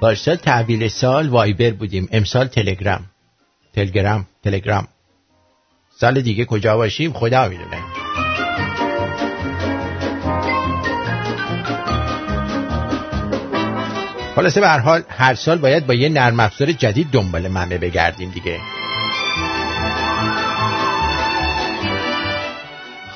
پارسال 0.00 0.36
تحویل 0.36 0.88
سال 0.88 1.28
وایبر 1.28 1.70
بودیم. 1.70 2.08
امسال 2.12 2.46
تلگرام. 2.46 3.04
تلگرام 3.74 4.26
تلگرام. 4.44 4.88
سال 5.96 6.20
دیگه 6.20 6.44
کجا 6.44 6.76
باشیم؟ 6.76 7.12
خدا 7.12 7.48
می‌دونه. 7.48 8.01
خلاصه 14.36 14.60
به 14.60 14.68
هر 14.68 14.78
حال 14.78 15.04
هر 15.08 15.34
سال 15.34 15.58
باید 15.58 15.86
با 15.86 15.94
یه 15.94 16.08
نرم 16.08 16.40
افزار 16.40 16.72
جدید 16.72 17.10
دنبال 17.10 17.48
ممه 17.48 17.78
بگردیم 17.78 18.30
دیگه. 18.30 18.60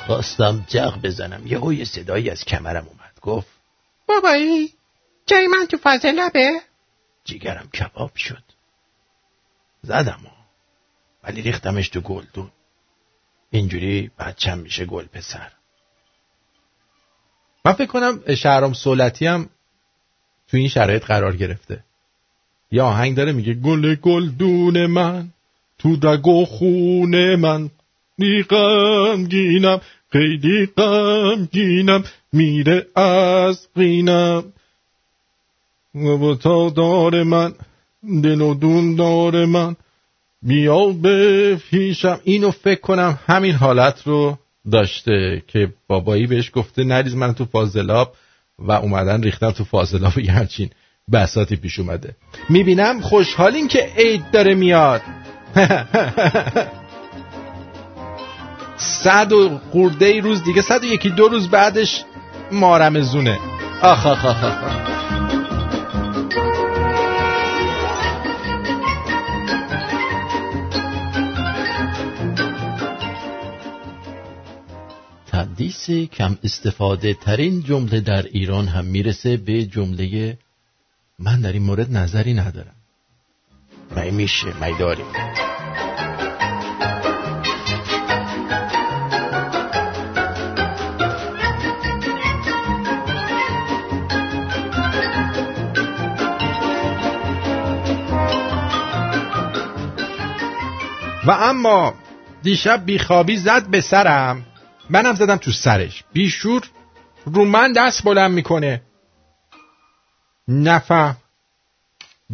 خواستم 0.07 0.65
جغ 0.69 1.03
بزنم. 1.03 1.47
یهو 1.47 1.73
یه 1.73 1.85
صدایی 1.85 2.31
از 2.31 2.45
کمرم 2.45 2.87
اومد. 2.87 3.13
گفت 3.23 3.49
بابایی 4.07 4.73
جای 5.27 5.47
من 5.47 5.67
تو 5.67 5.77
فاز 5.77 6.07
لبه 6.07 6.61
جیگرم 7.25 7.69
کباب 7.71 8.17
شد. 8.17 8.43
زدم 9.83 10.21
ها. 10.25 10.37
ولی 11.25 11.43
ریختمش 11.43 11.89
تو 11.89 12.01
گلدون. 12.01 12.51
اینجوری 13.51 14.11
بچم 14.19 14.59
میشه 14.59 14.85
گل 14.85 15.07
پسر. 15.07 15.53
من 17.65 17.73
فکر 17.73 17.87
کنم 17.87 18.35
شهرام 18.35 18.73
سولتی 18.73 19.27
هم 19.27 19.49
تو 20.51 20.57
این 20.57 20.69
شرایط 20.69 21.05
قرار 21.05 21.37
گرفته. 21.37 21.85
یه 22.71 22.83
آهنگ 22.83 23.17
داره 23.17 23.33
میگه 23.33 23.55
گل 23.55 23.95
گلدون 23.95 24.87
من 24.87 25.29
تو 25.79 25.97
رگ 26.03 26.27
و 26.27 26.45
خون 26.45 27.35
من 27.35 27.71
نی 28.19 28.43
غمگینم 28.43 29.81
خیلی 30.13 30.67
غمگینم 30.67 32.05
میره 32.33 32.87
از 32.97 33.69
قینم 33.75 34.45
و 35.95 36.35
تا 36.35 36.71
دار 36.71 37.23
من 37.23 37.53
دل 38.23 38.41
و 38.41 38.55
دون 38.55 38.95
دار 38.95 39.45
من 39.45 39.77
بیا 40.43 40.87
به 40.87 41.59
اینو 42.25 42.51
فکر 42.51 42.81
کنم 42.81 43.19
همین 43.27 43.55
حالت 43.55 44.03
رو 44.07 44.39
داشته 44.73 45.43
که 45.47 45.73
بابایی 45.89 46.27
بهش 46.27 46.51
گفته 46.55 46.85
نریز 46.85 47.15
من 47.15 47.35
تو 47.35 47.45
فاضلاب. 47.45 48.15
و 48.59 48.73
اومدن 48.73 49.23
ریختن 49.23 49.51
تو 49.51 49.65
فاضلاب 49.65 50.19
یه 50.19 50.33
همچین 50.33 50.71
بساتی 51.13 51.57
پیش 51.57 51.79
اومده. 51.79 52.17
می‌بینم 52.49 53.01
خوشحالین 53.01 53.69
که 53.69 53.93
عید 53.97 54.31
داره 54.31 54.55
میاد. 54.55 55.03
صد 58.77 59.33
و 59.33 59.61
ای 60.01 60.21
روز 60.21 60.45
دیگه 60.45 60.63
صد 60.63 60.85
و 60.85 60.87
یکی 60.87 61.11
دو 61.11 61.29
روز 61.29 61.49
بعدش 61.49 62.05
مارمزونه 62.53 63.39
آخ 63.83 64.07
آخ 64.07 64.25
آخ, 64.25 64.45
آخ. 64.45 64.96
تقدیس 75.57 75.91
کم 75.91 76.39
استفاده 76.45 77.15
ترین 77.15 77.63
جمله 77.63 78.01
در 78.01 78.23
ایران 78.23 78.69
هم 78.69 78.85
می‌رسه 78.85 79.37
به 79.37 79.65
جمله 79.65 80.39
من 81.19 81.41
در 81.41 81.53
این 81.53 81.63
مورد 81.63 81.97
نظری 81.97 82.35
ندارم. 82.35 82.75
می 83.97 84.11
میشه؟ 84.11 84.47
می 84.47 84.79
داریم؟ 84.79 85.07
و 101.27 101.31
اما 101.31 101.95
دیشب 102.43 102.85
بیخوابی 102.85 103.37
زد 103.37 103.67
به 103.67 103.81
سرم. 103.81 104.47
منم 104.91 105.15
زدم 105.15 105.37
تو 105.37 105.51
سرش. 105.51 106.05
بیشور 106.13 106.63
رو 107.25 107.45
من 107.45 107.73
دست 107.73 108.05
بلند 108.05 108.31
می‌کنه. 108.31 108.83
نفهم 110.49 111.17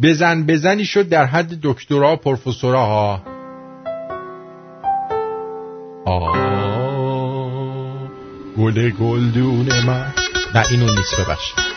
بزن 0.01 0.45
بزنی 0.45 0.85
شد 0.85 1.09
در 1.09 1.25
حد 1.25 1.59
دکترا 1.61 2.15
پروفسورا. 2.15 2.85
ها 2.85 3.21
آه. 6.05 6.53
گل 8.57 8.89
گلدون 8.89 9.81
من. 9.85 10.13
نه 10.55 10.63
اینو 10.71 10.85
نیست 10.85 11.19
ببخشید. 11.19 11.72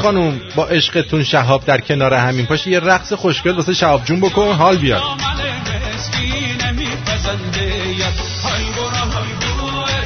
خانوم 0.00 0.40
با 0.56 0.66
عشقتون 0.66 1.24
شهاب 1.24 1.64
در 1.64 1.80
کنار 1.80 2.14
همین 2.14 2.46
پاشه 2.46 2.70
یه 2.70 2.80
رقص 2.80 3.12
خوشگل 3.12 3.50
واسه 3.50 3.74
شهاب 3.74 4.04
جون 4.04 4.20
بکن 4.20 4.52
حال 4.52 4.76
بیاد 4.76 5.02
مسکین 6.10 6.70
میپسنده 6.70 7.94
یار 7.98 8.12
های 8.44 8.64
برا 8.64 8.88
های 8.88 9.32
بوه 9.40 9.72
های 9.72 10.00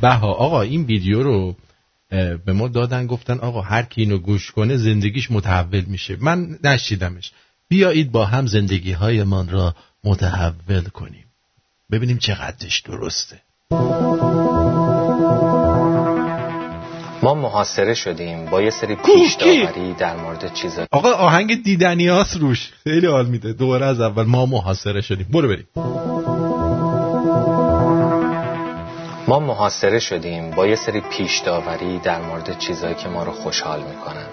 به 0.00 0.08
به 0.08 0.14
ها. 0.14 0.32
آقا 0.32 0.62
این 0.62 0.84
ویدیو 0.84 1.22
رو 1.22 1.56
به 2.44 2.52
ما 2.52 2.68
دادن 2.68 3.06
گفتن 3.06 3.38
آقا 3.38 3.60
هر 3.60 3.82
کی 3.82 4.00
اینو 4.00 4.18
گوش 4.18 4.50
کنه 4.50 4.76
زندگیش 4.76 5.30
متحول 5.30 5.84
میشه. 5.86 6.16
من 6.20 6.58
نشیدمش. 6.64 7.32
بیایید 7.68 8.12
با 8.12 8.24
هم 8.24 8.46
زندگی 8.46 8.92
هایمان 8.92 9.48
را 9.48 9.74
متحول 10.04 10.84
کنیم. 10.84 11.24
ببینیم 11.90 12.18
چقدرش 12.18 12.80
درسته. 12.80 13.40
ما 17.22 17.34
محاصره 17.34 17.94
شدیم 17.94 18.44
با 18.44 18.62
یه 18.62 18.70
سری 18.70 18.96
پیش 18.96 19.36
در 19.98 20.16
مورد 20.16 20.54
چیزا. 20.54 20.86
آقا 20.90 21.12
آهنگ 21.12 21.62
دیدنی 21.62 22.08
روش. 22.36 22.72
خیلی 22.84 23.06
حال 23.06 23.26
میده. 23.26 23.52
دوباره 23.52 23.86
از 23.86 24.00
اول 24.00 24.22
ما 24.22 24.46
محاصره 24.46 25.00
شدیم. 25.00 25.26
برو 25.30 25.48
بریم. 25.48 25.66
ما 29.28 29.38
محاصره 29.38 29.98
شدیم 29.98 30.50
با 30.50 30.66
یه 30.66 30.76
سری 30.76 31.00
پیش 31.00 31.38
داوری 31.38 31.98
در 31.98 32.20
مورد 32.20 32.58
چیزایی 32.58 32.94
که 32.94 33.08
ما 33.08 33.22
رو 33.22 33.32
خوشحال 33.32 33.80
می‌کنن. 33.80 34.26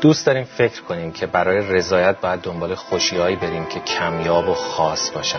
دوست 0.00 0.26
داریم 0.26 0.44
فکر 0.44 0.82
کنیم 0.82 1.12
که 1.12 1.26
برای 1.26 1.58
رضایت 1.58 2.20
باید 2.20 2.40
دنبال 2.40 2.74
خوشیهایی 2.74 3.36
بریم 3.36 3.64
که 3.64 3.80
کمیاب 3.80 4.48
و 4.48 4.54
خاص 4.54 5.10
باشن. 5.10 5.38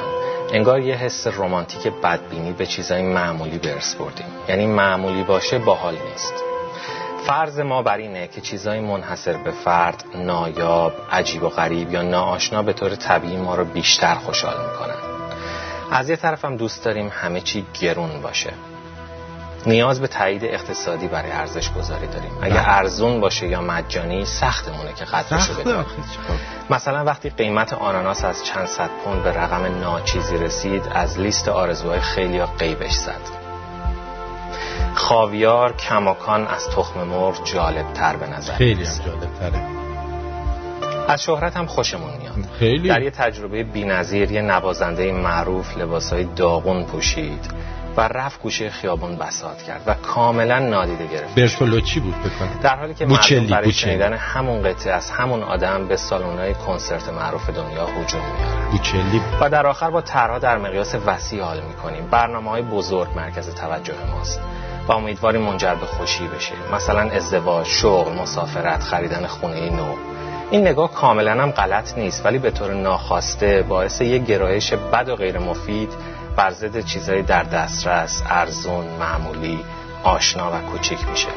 انگار 0.53 0.79
یه 0.79 0.95
حس 0.95 1.27
رمانتیک 1.27 1.87
بدبینی 1.87 2.51
به 2.51 2.65
چیزای 2.65 3.01
معمولی 3.01 3.57
برس 3.57 3.95
بردیم. 3.95 4.25
یعنی 4.49 4.65
معمولی 4.67 5.23
باشه 5.23 5.59
باحال 5.59 5.93
نیست. 5.93 6.33
فرض 7.27 7.59
ما 7.59 7.81
بر 7.81 7.97
اینه 7.97 8.27
که 8.27 8.41
چیزای 8.41 8.79
منحصر 8.79 9.33
به 9.33 9.51
فرد 9.51 10.03
نایاب 10.15 10.93
عجیب 11.11 11.43
و 11.43 11.49
غریب 11.49 11.91
یا 11.91 12.01
ناآشنا 12.01 12.63
به 12.63 12.73
طور 12.73 12.95
طبیعی 12.95 13.37
ما 13.37 13.55
رو 13.55 13.65
بیشتر 13.65 14.15
خوشحال 14.15 14.55
می‌کنن. 14.69 15.12
از 15.93 16.09
یه 16.09 16.15
طرف 16.15 16.45
هم 16.45 16.57
دوست 16.57 16.85
داریم 16.85 17.11
همه 17.13 17.41
چی 17.41 17.65
گرون 17.81 18.21
باشه 18.21 18.53
نیاز 19.65 20.01
به 20.01 20.07
تایید 20.07 20.45
اقتصادی 20.45 21.07
برای 21.07 21.31
ارزش 21.31 21.71
گذاری 21.71 22.07
داریم 22.07 22.31
اگه 22.41 22.53
بله. 22.53 22.69
ارزون 22.69 23.19
باشه 23.21 23.47
یا 23.47 23.61
مجانی 23.61 24.25
سختمونه 24.25 24.93
که 24.93 25.05
قدرشو 25.05 25.53
بدونیم؟ 25.53 25.85
مثلا 26.69 27.03
وقتی 27.03 27.29
قیمت 27.29 27.73
آناناس 27.73 28.25
از 28.25 28.45
چند 28.45 28.67
صد 28.67 28.89
پوند 29.03 29.23
به 29.23 29.31
رقم 29.31 29.79
ناچیزی 29.79 30.37
رسید 30.37 30.83
از 30.91 31.19
لیست 31.19 31.47
آرزوهای 31.47 31.99
خیلی 31.99 32.37
ها 32.37 32.45
قیبش 32.45 32.93
زد 32.93 33.21
خاویار 34.95 35.75
کماکان 35.75 36.47
از 36.47 36.69
تخم 36.69 37.03
مرغ 37.03 37.43
جالب 37.43 37.93
تر 37.93 38.15
به 38.15 38.27
نظر 38.27 38.53
خیلی. 38.53 38.83
هم 38.85 39.05
جالب 39.05 39.33
تره 39.39 39.82
از 41.07 41.23
شهرت 41.23 41.57
هم 41.57 41.65
خوشمون 41.65 42.09
میاد. 42.19 42.33
خیلی. 42.59 42.89
در 42.89 43.01
یه 43.01 43.11
تجربه 43.11 43.63
بی‌نظیر 43.63 44.31
یه 44.31 44.41
نوازنده 44.41 45.11
معروف 45.11 45.77
لباسای 45.77 46.23
داغون 46.23 46.83
پوشید 46.83 47.53
و 47.97 48.01
رفت 48.01 48.41
گوشه 48.41 48.69
خیابون 48.69 49.15
بساط 49.15 49.61
کرد 49.61 49.81
و 49.87 49.93
کاملا 49.93 50.59
نادیده 50.59 51.07
گرفت. 51.07 51.35
برتولوچی 51.35 51.99
بود؟ 51.99 52.15
بکنم 52.15 52.59
در 52.63 52.75
حالی 52.75 52.93
که 52.93 53.05
بوچلی، 53.05 53.39
مردم 53.39 53.51
برای 53.51 53.65
بوچلی. 53.65 53.89
شنیدن 53.89 54.13
همون 54.13 54.63
قطعه 54.63 54.93
از 54.93 55.09
همون 55.09 55.43
آدم 55.43 55.87
به 55.87 55.97
سالن‌های 55.97 56.53
کنسرت 56.53 57.09
معروف 57.09 57.49
دنیا 57.49 57.85
هجوم 57.85 58.21
میارن 58.21 58.71
بوچلی 58.71 59.21
و 59.41 59.49
در 59.49 59.67
آخر 59.67 59.89
با 59.89 60.01
طرحها 60.01 60.39
در 60.39 60.57
مقیاس 60.57 60.95
وسیع 61.05 61.43
حال 61.43 61.61
می‌کنیم. 61.61 62.07
برنامه 62.11 62.49
های 62.49 62.61
بزرگ 62.61 63.07
مرکز 63.15 63.55
توجه 63.55 63.93
ماست 64.11 64.41
و 64.87 64.91
امیدواریم 64.91 65.41
منجر 65.41 65.75
به 65.75 65.85
خوشی 65.85 66.27
بشه. 66.27 66.53
مثلا 66.73 67.01
ازدواج 67.01 67.67
شغل 67.67 68.13
مسافرت 68.13 68.83
خریدن 68.83 69.27
خونه 69.27 69.69
نو. 69.69 69.95
این 70.53 70.67
نگاه 70.67 70.91
کاملا 70.91 71.31
هم 71.31 71.51
غلط 71.51 71.97
نیست 71.97 72.25
ولی 72.25 72.37
به 72.37 72.51
طور 72.51 72.73
ناخواسته 72.73 73.61
باعث 73.61 74.01
یک 74.01 74.25
گرایش 74.25 74.73
بد 74.73 75.09
و 75.09 75.15
غیر 75.15 75.39
مفید 75.39 75.89
بر 76.35 76.51
ضد 76.51 76.79
چیزهای 76.79 77.21
در 77.21 77.43
دسترس 77.43 78.23
ارزون 78.29 78.85
معمولی 78.99 79.59
آشنا 80.03 80.51
و 80.51 80.71
کوچیک 80.71 81.09
میشه. 81.09 81.27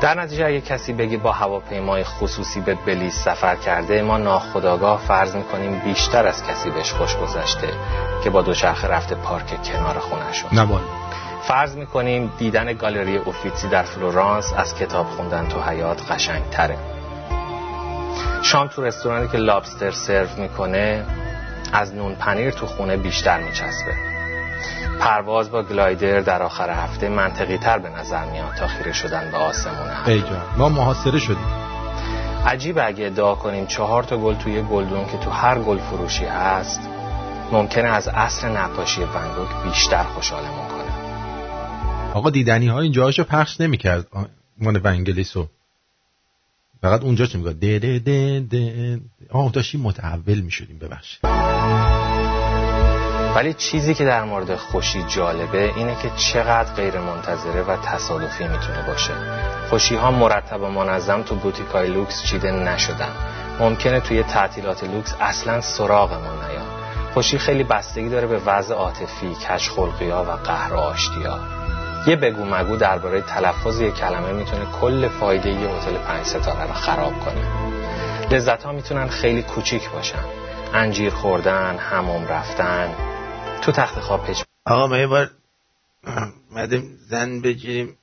در 0.00 0.20
نتیجه 0.20 0.46
اگه 0.46 0.60
کسی 0.60 0.92
بگی 0.92 1.16
با 1.16 1.32
هواپیمای 1.32 2.04
خصوصی 2.04 2.60
به 2.60 2.74
بلیز 2.74 3.14
سفر 3.14 3.56
کرده 3.56 4.02
ما 4.02 4.18
ناخداگاه 4.18 4.98
فرض 4.98 5.36
می‌کنیم 5.36 5.78
بیشتر 5.78 6.26
از 6.26 6.44
کسی 6.46 6.70
بهش 6.70 6.92
خوش 6.92 7.16
گذشته 7.16 7.68
که 8.24 8.30
با 8.30 8.42
دوچرخه 8.42 8.88
رفته 8.88 9.14
پارک 9.14 9.62
کنار 9.62 9.98
خونهشون 9.98 10.50
نه 10.52 10.62
والا. 10.62 10.84
فرض 11.42 11.76
می‌کنیم 11.76 12.32
دیدن 12.38 12.72
گالری 12.72 13.16
اوفیتسی 13.16 13.68
در 13.68 13.82
فلورانس 13.82 14.52
از 14.56 14.74
کتاب 14.74 15.06
خوندن 15.06 15.48
تو 15.48 15.60
حیات 15.60 16.12
قشنگ 16.12 16.42
تره 16.50 16.95
شام 18.52 18.68
تو 18.68 18.82
رستورانی 18.82 19.28
که 19.28 19.38
لابستر 19.38 19.90
سرو 19.90 20.28
می‌کنه 20.38 21.04
از 21.72 21.94
نون 21.94 22.14
پنیر 22.14 22.50
تو 22.50 22.66
خونه 22.66 22.96
بیشتر 22.96 23.40
میچسبه. 23.40 23.94
پرواز 25.00 25.50
با 25.50 25.62
گلایدر 25.62 26.20
در 26.20 26.42
آخر 26.42 26.70
هفته 26.70 27.08
منطقی 27.08 27.58
تر 27.58 27.78
به 27.78 27.88
نظر 27.88 28.24
میاد 28.24 28.54
تا 28.58 28.66
خیره 28.66 28.92
شدن 28.92 29.30
به 29.30 29.36
آسمون 29.36 29.88
هم. 29.88 30.04
ای 30.06 30.20
جان 30.20 30.42
ما 30.56 30.68
محاصره 30.68 31.18
شدیم. 31.18 31.46
عجیب 32.46 32.78
اگه 32.78 33.06
ادعا 33.06 33.34
کنیم 33.34 33.66
چهار 33.66 34.02
تا 34.02 34.18
گل 34.18 34.34
توی 34.34 34.62
گلدون 34.62 35.06
که 35.06 35.18
تو 35.18 35.30
هر 35.30 35.58
گل 35.58 35.78
فروشی 35.78 36.24
هست 36.24 36.80
ممکنه 37.52 37.88
از 37.88 38.08
اصل 38.08 38.48
نقاشی 38.48 39.00
ونگوک 39.00 39.64
بیشتر 39.64 40.02
خوشحالمون 40.02 40.68
کنه. 40.68 40.92
آقا 42.14 42.30
دیدنی 42.30 42.66
ها 42.66 42.80
اینجا 42.80 43.04
هاشو 43.04 43.24
پخش 43.24 43.60
نمی‌کرد 43.60 44.06
مال 44.60 44.80
ونگلیسو 44.84 45.48
فقط 46.82 47.02
اونجا 47.02 47.26
چه 47.26 47.38
میگه؟ 47.38 47.52
ده 47.52 47.78
ده 47.78 47.98
ده 47.98 48.40
ده. 48.40 49.00
آه 49.30 49.52
داشتیم 49.52 49.80
متحول 49.80 50.40
می‌شدیم 50.40 50.78
ببخشید. 50.78 51.20
ولی 53.36 53.54
چیزی 53.54 53.94
که 53.94 54.04
در 54.04 54.24
مورد 54.24 54.56
خوشی 54.56 55.02
جالبه 55.02 55.72
اینه 55.76 55.96
که 56.02 56.10
چقدر 56.16 56.74
غیر 56.74 57.00
منتظره 57.00 57.62
و 57.62 57.76
تصادفی 57.76 58.44
می‌تونه 58.44 58.86
باشه. 58.86 59.12
خوشی 59.70 59.94
ها 59.94 60.10
مرتب 60.10 60.62
و 60.62 60.68
منظم 60.68 61.22
تو 61.22 61.34
بوتیکای 61.34 61.88
لوکس 61.88 62.24
چیده 62.24 62.50
نشدن. 62.50 63.12
ممکنه 63.60 64.00
توی 64.00 64.22
تعطیلات 64.22 64.84
لوکس 64.84 65.14
اصلا 65.20 65.60
سراغمون 65.60 66.44
نیان 66.44 66.66
خوشی 67.14 67.38
خیلی 67.38 67.64
بستگی 67.64 68.08
داره 68.08 68.26
به 68.26 68.38
وضع 68.46 68.74
عاطفی 68.74 69.34
کج 69.34 69.68
ها 69.68 70.24
و 70.24 70.30
قهر 70.30 70.74
و 70.74 70.76
آشتیا 70.76 71.38
یه 72.06 72.16
بگو 72.16 72.44
مگو 72.44 72.76
درباره 72.76 73.20
تلفظ 73.20 73.80
یه 73.80 73.90
کلمه 73.90 74.32
می‌تونه 74.32 74.66
کل 74.80 75.08
فایده 75.08 75.50
یه 75.50 75.68
هتل 75.68 75.98
پنج 75.98 76.26
ستاره 76.26 76.66
رو 76.66 76.72
خراب 76.72 77.12
کنه. 77.20 77.46
لذت 78.30 78.62
ها 78.62 78.72
می‌تونن 78.72 79.08
خیلی 79.08 79.42
کوچیک 79.42 79.90
باشن. 79.90 80.24
انجیر 80.74 81.10
خوردن 81.10 81.76
هموم 81.76 82.26
رفتن. 82.26 82.94
تو 83.62 83.72
تخت 83.72 84.00
خواب 84.00 84.24
پچ 84.24 84.42
آقا 84.66 84.86
ما 84.86 84.98
یه 84.98 85.06
بار 85.06 85.30
مدیم 86.52 86.98
زن 87.08 87.40
بگیریم 87.40 87.98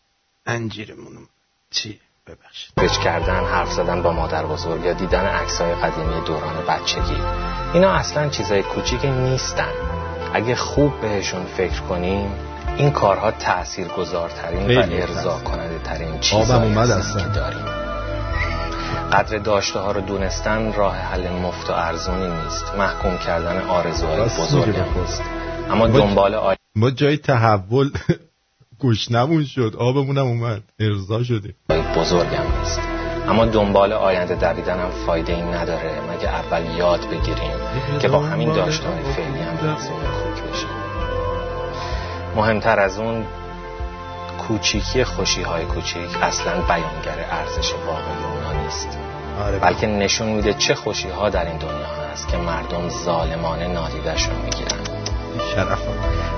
انجیرمونو. 0.45 1.19
چی؟ 1.71 1.99
ببخشید. 2.27 2.71
پچ 2.77 2.97
کردن 2.97 3.43
حرف 3.45 3.71
زدن 3.71 4.01
با 4.01 4.11
مادر 4.11 4.45
بزرگ 4.45 4.85
یا 4.85 4.93
دیدن 4.93 5.25
عکسای 5.25 5.75
قدیمی 5.75 6.21
دوران 6.21 6.65
بچگی. 6.69 7.21
اینا 7.73 7.91
اصلا 7.91 8.29
چیزای 8.29 8.63
کوچیک 8.63 9.05
نیستن. 9.05 9.73
اگه 10.33 10.55
خوب 10.55 11.01
بهشون 11.01 11.45
فکر 11.45 11.81
کنیم 11.81 12.52
این 12.77 12.91
کارها 12.91 13.31
تأثیر 13.31 13.87
گذارترین 13.87 14.77
و 14.77 14.81
ارضا 14.91 15.39
کننده 15.39 15.79
ترین 15.79 16.19
اومد 16.51 16.89
هستن. 16.89 17.19
که 17.19 17.39
داریم. 17.39 17.65
قدر 19.13 19.37
داشته 19.37 19.79
ها 19.79 19.91
رو 19.91 20.01
دونستن 20.01 20.73
راه 20.73 20.95
حل 20.97 21.29
مفت 21.29 21.69
و 21.69 21.73
ارزونی 21.73 22.27
نیست. 22.43 22.65
محکوم 22.77 23.17
کردن 23.17 23.61
آرزوهای 23.61 24.21
بزرگ. 24.21 24.75
نیست 24.97 25.21
اما 25.69 25.87
ما- 25.87 25.87
دنبال 25.87 26.33
آی... 26.35 26.55
ما 26.75 26.91
جای 26.91 27.17
تحول 27.17 27.89
گشنمون 28.83 29.45
شد. 29.45 29.75
آبمونم 29.79 30.25
اومد. 30.27 30.61
ارضا 30.79 31.23
شدیم. 31.23 31.55
بزرگم 31.97 32.59
نیست. 32.59 32.79
اما 33.29 33.45
دنبال 33.45 33.93
آینده 33.93 34.35
دویدن 34.35 34.79
هم 34.79 34.89
فایده 35.05 35.33
ای 35.33 35.41
نداره. 35.41 35.91
مگه 36.01 36.29
اول 36.29 36.77
یاد 36.77 36.99
بگیریم 37.09 37.57
که 38.01 38.07
با 38.07 38.19
همین 38.19 38.53
داشته 38.53 38.87
های 38.87 39.03
فعلی 39.03 39.39
هم 39.39 39.75
مهمتر 42.35 42.79
از 42.79 42.99
اون 42.99 43.25
کوچیکی 44.47 45.03
خوشی 45.03 45.41
های 45.41 45.65
کوچیک 45.65 46.09
اصلا 46.21 46.61
بیانگر 46.61 47.25
ارزش 47.31 47.73
واقعی 47.73 48.23
اونا 48.33 48.63
نیست. 48.63 48.97
آره. 49.39 49.59
بلکه 49.59 49.87
نشون 49.87 50.27
میده 50.27 50.53
چه 50.53 50.75
خوشی 50.75 51.09
ها 51.09 51.29
در 51.29 51.45
این 51.45 51.57
دنیا 51.57 51.87
هست 52.11 52.27
که 52.27 52.37
مردم 52.37 52.89
ظالمانه 52.89 53.67
نادیدشون 53.67 54.35
می‌گیرن. 54.35 54.79
شرف 55.55 55.81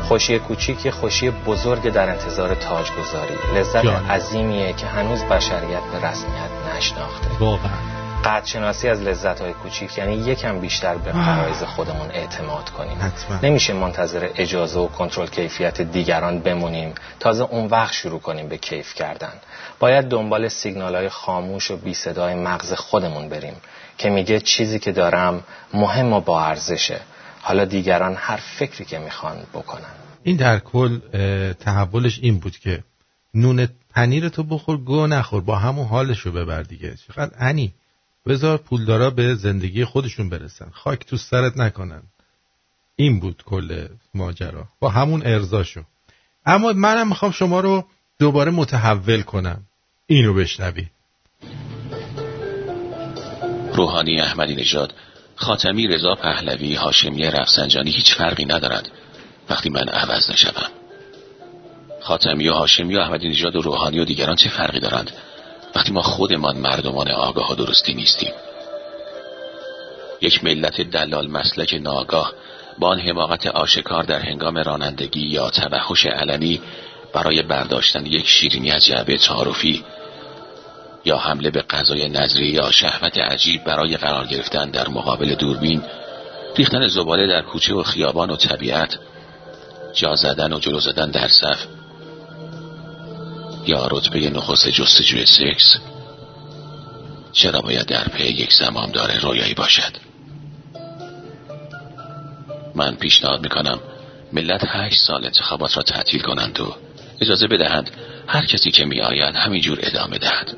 خوشی 0.08 0.40
کوچیک 0.40 0.90
خوشی 0.90 1.30
بزرگ 1.30 1.90
در 1.90 2.10
انتظار 2.10 2.56
تاجگذاری. 2.56 3.36
لذت 3.56 3.84
جان. 3.84 4.06
عظیمیه 4.06 4.74
که 4.74 4.86
هنوز 4.86 5.24
بشریت 5.24 5.84
به 5.92 6.08
رسمیت 6.08 6.78
نشناخته. 6.78 7.28
واقعا. 7.40 7.95
قدرشناسی 8.26 8.88
از 8.88 9.02
لذت 9.02 9.42
های 9.42 9.54
کوچیک 9.54 9.98
یعنی 9.98 10.16
یکم 10.16 10.60
بیشتر 10.60 10.96
به 10.96 11.12
فرایز 11.12 11.64
خودمون 11.64 12.12
اعتماد 12.12 12.70
کنیم. 12.70 12.98
حتما. 13.02 13.40
نمیشه 13.44 13.74
منتظر 13.74 14.30
اجازه 14.36 14.80
و 14.80 14.88
کنترل 14.88 15.28
کیفیت 15.28 15.82
دیگران 15.82 16.40
بمونیم. 16.40 16.94
تازه 17.20 17.44
اون 17.44 17.66
وقت 17.66 17.94
شروع 17.94 18.20
کنیم 18.20 18.48
به 18.48 18.58
کیف 18.58 18.94
کردن. 18.94 19.34
باید 19.80 20.06
دنبال 20.06 20.48
سیگنال 20.48 20.96
های 20.96 21.10
خاموش 21.10 21.72
و 21.72 21.78
بی 21.78 21.94
صدای 21.94 22.36
مغز 22.36 22.74
خودمون 22.74 23.30
بریم 23.30 23.56
که 23.98 24.10
میگه 24.10 24.40
چیزی 24.40 24.80
که 24.80 24.92
دارم 24.92 25.44
مهم 25.74 26.14
و 26.14 26.22
با 26.22 26.42
ارزشه. 26.46 27.00
حالا 27.42 27.66
دیگران 27.66 28.16
هر 28.18 28.40
فکری 28.58 28.86
که 28.86 29.00
می‌خوان 29.00 29.38
بکنن. 29.54 29.94
این 30.24 30.36
در 30.36 30.60
کل 30.60 31.00
تحولش 31.54 32.20
این 32.22 32.40
بود 32.40 32.58
که 32.58 32.84
نون 33.34 33.68
پنیر 33.96 34.30
تو 34.30 34.44
بخور 34.44 34.78
گو 34.78 35.08
نخور 35.08 35.42
با 35.42 35.56
همون 35.56 35.86
حالشو 35.86 36.32
ببر 36.32 36.62
دیگه. 36.62 36.94
چقدر 37.08 37.32
انی 37.40 37.74
بذار 38.28 38.58
پولدارا 38.58 39.10
به 39.10 39.36
زندگی 39.36 39.86
خودشون 39.86 40.30
برسن. 40.30 40.70
خاک 40.74 41.06
تو 41.06 41.18
سرت 41.18 41.58
نکنن. 41.58 42.04
این 42.96 43.20
بود 43.20 43.44
کل 43.46 43.88
ماجرا. 44.14 44.68
با 44.80 44.90
همون 44.90 45.22
ارزاشو. 45.26 45.84
اما 46.46 46.74
منم 46.74 47.08
می‌خوام 47.08 47.32
شما 47.32 47.60
رو 47.60 47.86
دوباره 48.20 48.52
متحول 48.52 49.22
کنم. 49.22 49.62
اینو 50.08 50.34
بشنوی 50.34 50.88
روحانی 53.74 54.22
احمدی 54.22 54.56
نژاد 54.56 54.94
خاتمی 55.36 55.88
رضا 55.88 56.16
پهلوی 56.16 56.76
هاشمی 56.76 57.24
رفسنجانی 57.24 57.92
هیچ 57.92 58.16
فرقی 58.16 58.46
ندارند 58.46 58.90
وقتی 59.50 59.70
من 59.70 59.90
عوض 59.90 60.30
نشوم. 60.30 60.72
خاتمی 62.02 62.48
و 62.48 62.54
هاشمی 62.54 62.96
و 62.96 63.00
احمدی 63.00 63.30
نژاد 63.30 63.56
و 63.56 63.62
روحانی 63.62 64.00
و 64.00 64.06
دیگران 64.06 64.36
چه 64.36 64.50
فرقی 64.50 64.80
دارند؟ 64.80 65.12
وقتی 65.76 65.92
ما 65.92 66.02
خودمان 66.02 66.58
مردمان 66.58 67.12
آگاه 67.12 67.56
درستی 67.56 67.94
نیستیم. 67.94 68.32
یک 70.22 70.44
ملت 70.44 70.82
دلال 70.82 71.28
مسلک 71.28 71.74
ناگاه 71.82 72.34
با 72.80 72.88
آن 72.88 73.00
حماقت 73.00 73.48
آشکار 73.48 74.04
در 74.04 74.20
هنگام 74.20 74.58
رانندگی 74.58 75.28
یا 75.28 75.50
توحش 75.50 76.06
علنی 76.06 76.62
برای 77.14 77.42
برداشتن 77.42 78.06
یک 78.06 78.28
شیرینی 78.28 78.72
از 78.72 78.86
جعبه 78.86 79.18
تعارفی 79.18 79.84
یا 81.06 81.18
حمله 81.18 81.50
به 81.50 81.62
غذای 81.62 82.10
نظری 82.10 82.46
یا 82.46 82.72
شهوت 82.72 83.18
عجیب 83.18 83.64
برای 83.64 83.98
قرار 83.98 84.28
گرفتن 84.28 84.70
در 84.70 84.88
مقابل 84.88 85.36
دوربین 85.36 85.84
ریختن 86.58 86.88
زباله 86.88 87.28
در 87.28 87.42
کوچه 87.42 87.74
و 87.74 87.84
خیابان 87.84 88.30
و 88.30 88.36
طبیعت 88.36 88.98
جا 89.94 90.16
زدن 90.16 90.54
و 90.54 90.60
جلو 90.60 90.80
زدن 90.80 91.12
در 91.12 91.28
صف 91.28 91.66
یا 93.68 93.88
رتبه 93.92 94.30
نخست 94.30 94.68
جستجوی 94.68 95.26
سکس 95.26 95.76
چرا 97.32 97.62
باید 97.62 97.86
در 97.86 98.08
پی 98.08 98.24
یک 98.24 98.54
زمامدار 98.54 99.20
رویایی 99.20 99.54
باشد؟ 99.54 99.98
من 102.76 102.96
پیشنهاد 102.96 103.42
می‌کنم 103.42 103.80
ملت 104.34 104.62
هشت 104.68 105.00
سال 105.00 105.26
انتخابات 105.26 105.78
را 105.78 105.84
تعطیل 105.84 106.22
کنند 106.22 106.60
و 106.60 106.76
اجازه 107.22 107.48
بدهند 107.48 107.92
هر 108.28 108.46
کسی 108.46 108.72
که 108.72 108.86
میآید 108.86 109.36
همینجور 109.36 109.80
ادامه 109.82 110.18
دهد. 110.18 110.58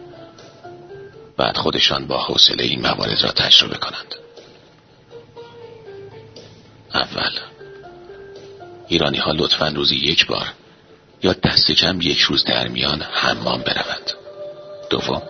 بعد 1.37 1.57
خودشان 1.57 2.07
با 2.07 2.23
حوصله 2.23 2.63
این 2.63 2.81
موارد 2.81 3.23
را 3.23 3.31
تجربه 3.31 3.77
کنند. 3.77 4.15
اول 6.93 7.31
ایرانی 8.87 9.17
ها 9.17 9.31
لطفا 9.31 9.67
روزی 9.67 9.95
یک 9.95 10.27
بار 10.27 10.53
یا 11.23 11.33
دست 11.33 11.71
کم 11.71 12.01
یک 12.01 12.19
روز 12.19 12.43
در 12.43 12.67
میان 12.67 13.01
حمام 13.01 13.61
بروند 13.61 14.11
دوم 14.89 15.21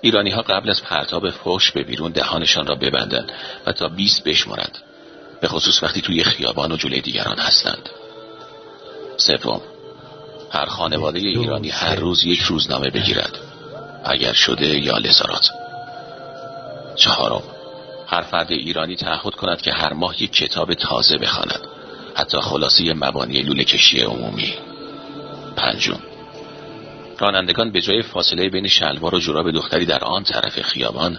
ایرانی 0.00 0.30
ها 0.30 0.42
قبل 0.42 0.70
از 0.70 0.82
پرتاب 0.82 1.30
فوش 1.30 1.72
به 1.72 1.82
بیرون 1.82 2.12
دهانشان 2.12 2.66
را 2.66 2.74
ببندند 2.74 3.32
و 3.66 3.72
تا 3.72 3.88
20 3.88 4.24
بشمارند. 4.24 4.78
به 5.40 5.48
خصوص 5.48 5.82
وقتی 5.82 6.00
توی 6.00 6.24
خیابان 6.24 6.72
و 6.72 6.76
جلوی 6.76 7.00
دیگران 7.00 7.38
هستند. 7.38 7.88
سوم 9.16 9.60
هر 10.50 10.66
خانواده 10.66 11.18
ایرانی 11.18 11.68
هر 11.68 11.94
روز 11.94 12.24
یک 12.24 12.40
روزنامه 12.40 12.90
بگیرد. 12.90 13.38
اگر 14.04 14.32
شده 14.32 14.78
یا 14.78 14.98
لزارات 14.98 15.50
چهارم 16.94 17.42
هر 18.06 18.22
فرد 18.22 18.52
ایرانی 18.52 18.96
تعهد 18.96 19.34
کند 19.34 19.62
که 19.62 19.72
هر 19.72 19.92
ماه 19.92 20.22
یک 20.22 20.32
کتاب 20.32 20.74
تازه 20.74 21.18
بخواند. 21.18 21.60
حتی 22.18 22.40
خلاصی 22.40 22.92
مبانی 22.92 23.42
لوله 23.42 23.64
کشی 23.64 24.00
عمومی. 24.00 24.54
پنجم. 25.56 25.98
رانندگان 27.18 27.72
به 27.72 27.80
جای 27.80 28.02
فاصله 28.02 28.48
بین 28.48 28.68
شلوار 28.68 29.14
و 29.14 29.20
جوراب 29.20 29.50
دختری 29.50 29.86
در 29.86 30.04
آن 30.04 30.22
طرف 30.22 30.62
خیابان 30.62 31.18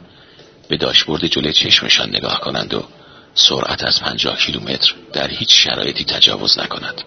به 0.67 0.77
داشبورد 0.77 1.25
جلوی 1.25 1.53
چشمشان 1.53 2.09
نگاه 2.09 2.39
کنند 2.39 2.73
و 2.73 2.83
سرعت 3.33 3.83
از 3.83 4.01
پنجاه 4.01 4.37
کیلومتر 4.37 4.93
در 5.13 5.27
هیچ 5.27 5.63
شرایطی 5.63 6.03
تجاوز 6.03 6.59
نکند. 6.59 7.01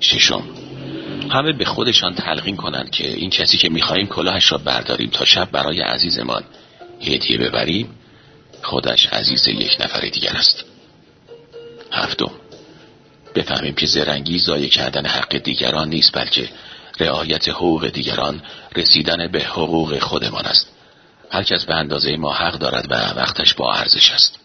ششم. 0.00 0.42
همه 1.30 1.52
به 1.52 1.64
خودشان 1.64 2.14
تلقین 2.14 2.56
کنند 2.56 2.90
که 2.90 3.08
این 3.08 3.30
کسی 3.30 3.58
که 3.58 3.68
می‌خواهیم 3.68 4.06
کلاهش 4.06 4.52
را 4.52 4.58
برداریم 4.58 5.10
تا 5.10 5.24
شب 5.24 5.50
برای 5.50 5.80
عزیزمان 5.80 6.44
هدیه 7.00 7.38
ببریم 7.38 7.88
خودش 8.62 9.06
عزیز 9.06 9.48
یک 9.48 9.76
نفر 9.80 10.00
دیگر 10.00 10.32
است. 10.36 10.64
هفتم. 11.92 12.30
بفهمیم 13.34 13.74
که 13.74 13.86
زرنگی 13.86 14.38
زایه 14.38 14.68
کردن 14.68 15.06
حق 15.06 15.38
دیگران 15.38 15.88
نیست 15.88 16.12
بلکه 16.12 16.48
رعایت 17.00 17.48
حقوق 17.48 17.88
دیگران 17.88 18.42
رسیدن 18.76 19.28
به 19.28 19.44
حقوق 19.44 19.98
خودمان 19.98 20.46
است. 20.46 20.68
هر 21.30 21.42
کس 21.42 21.64
به 21.64 21.74
اندازه 21.74 22.16
ما 22.16 22.32
حق 22.32 22.58
دارد 22.58 22.86
و 22.90 22.94
وقتش 22.94 23.54
با 23.54 23.74
ارزش 23.74 24.10
است. 24.10 24.38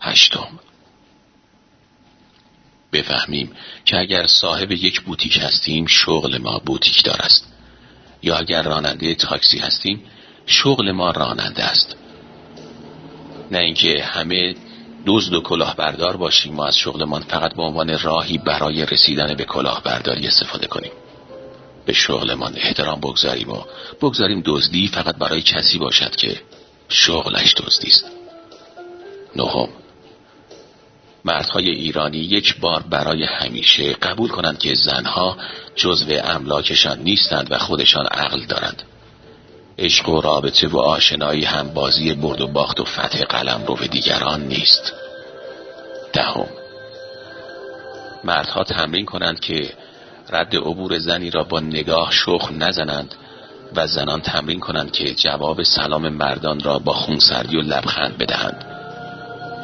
هشتم. 0.00 0.48
بفهمیم 2.92 3.52
که 3.84 3.98
اگر 3.98 4.26
صاحب 4.26 4.72
یک 4.72 5.00
بوتیک 5.00 5.38
هستیم 5.38 5.86
شغل 5.86 6.38
ما 6.38 6.58
بوتیک 6.58 7.04
دار 7.04 7.20
است. 7.22 7.46
یا 8.22 8.36
اگر 8.36 8.62
راننده 8.62 9.14
تاکسی 9.14 9.58
هستیم 9.58 10.02
شغل 10.46 10.90
ما 10.90 11.10
راننده 11.10 11.64
است. 11.64 11.96
نه 13.50 13.58
اینکه 13.58 14.04
همه 14.04 14.54
دزد 15.06 15.34
و 15.34 15.40
کلاهبردار 15.40 16.16
باشیم. 16.16 16.54
ما 16.54 16.66
از 16.66 16.76
شغلمان 16.76 17.22
فقط 17.22 17.54
به 17.54 17.62
عنوان 17.62 17.98
راهی 17.98 18.38
برای 18.38 18.86
رسیدن 18.86 19.34
به 19.34 19.44
کلاهبرداری 19.44 20.26
استفاده 20.26 20.66
کنیم. 20.66 20.92
به 21.86 21.92
شغلمان 21.92 22.52
احترام 22.56 23.00
بگذاریم 23.00 23.50
و 23.50 23.62
بگذاریم 24.00 24.42
دزدی 24.44 24.88
فقط 24.88 25.16
برای 25.16 25.42
کسی 25.42 25.78
باشد 25.78 26.16
که 26.16 26.40
شغلش 26.88 27.54
دزدی 27.54 27.88
است. 27.88 28.06
نهم. 29.36 29.68
مردهای 31.24 31.70
ایرانی 31.70 32.18
یک 32.18 32.60
بار 32.60 32.82
برای 32.82 33.24
همیشه 33.24 33.92
قبول 33.92 34.28
کنند 34.28 34.58
که 34.58 34.74
زنها 34.74 35.36
جزو 35.76 36.06
املاکشان 36.24 36.98
نیستند 36.98 37.52
و 37.52 37.58
خودشان 37.58 38.06
عقل 38.06 38.44
دارند. 38.44 38.82
عشق 39.80 40.08
و 40.08 40.20
رابطه 40.20 40.68
و 40.68 40.78
آشنایی 40.78 41.44
هم 41.44 41.68
بازی 41.74 42.14
برد 42.14 42.40
و 42.40 42.46
باخت 42.46 42.80
و 42.80 42.84
فتح 42.84 43.18
قلم 43.24 43.64
رو 43.66 43.74
به 43.74 43.88
دیگران 43.88 44.40
نیست. 44.40 44.92
دهم. 46.12 46.46
مردها 48.24 48.64
تمرین 48.64 49.06
کنند 49.06 49.40
که 49.40 49.72
رد 50.30 50.56
عبور 50.56 50.98
زنی 50.98 51.30
را 51.30 51.44
با 51.44 51.60
نگاه 51.60 52.10
شخ 52.10 52.52
نزنند 52.52 53.14
و 53.76 53.86
زنان 53.86 54.20
تمرین 54.20 54.60
کنند 54.60 54.92
که 54.92 55.14
جواب 55.14 55.62
سلام 55.62 56.08
مردان 56.08 56.60
را 56.60 56.78
با 56.78 56.92
خونسردی 56.92 57.56
و 57.56 57.60
لبخند 57.60 58.18
بدهند 58.18 58.64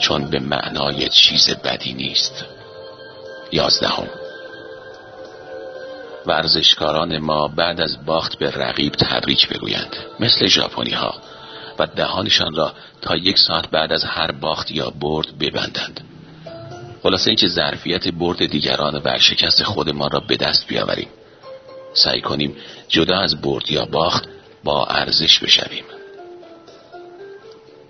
چون 0.01 0.31
به 0.31 0.39
معنای 0.39 1.09
چیز 1.09 1.51
بدی 1.65 1.95
نیست. 1.95 2.45
یازدهم. 3.53 4.09
ورزشکاران 6.27 7.19
ما 7.19 7.49
بعد 7.49 7.81
از 7.81 8.05
باخت 8.07 8.39
به 8.39 8.51
رقیب 8.51 8.93
تبریک 8.93 9.49
بگویند. 9.49 9.97
مثل 10.21 10.47
ژاپنی 10.47 10.91
ها 10.91 11.15
و 11.79 11.87
دهانشان 11.87 12.55
را 12.55 12.73
تا 13.03 13.17
یک 13.17 13.39
ساعت 13.39 13.71
بعد 13.71 13.93
از 13.93 14.05
هر 14.05 14.33
باخت 14.33 14.71
یا 14.71 14.91
برد 14.91 15.39
ببندند. 15.39 16.01
خلاصه 17.03 17.31
اینکه 17.31 17.49
ظرفیت 17.49 18.09
برد 18.09 18.47
دیگران 18.47 19.03
و 19.05 19.19
شکست 19.19 19.63
خودمان 19.63 20.11
را 20.11 20.21
به 20.21 20.37
دست 20.37 20.67
بیاوریم. 20.67 21.09
سعی 21.95 22.21
کنیم 22.21 22.57
جدا 22.89 23.19
از 23.19 23.41
برد 23.41 23.71
یا 23.71 23.85
باخت 23.85 24.25
با 24.65 24.87
ارزش 24.87 25.39
بشویم. 25.39 25.85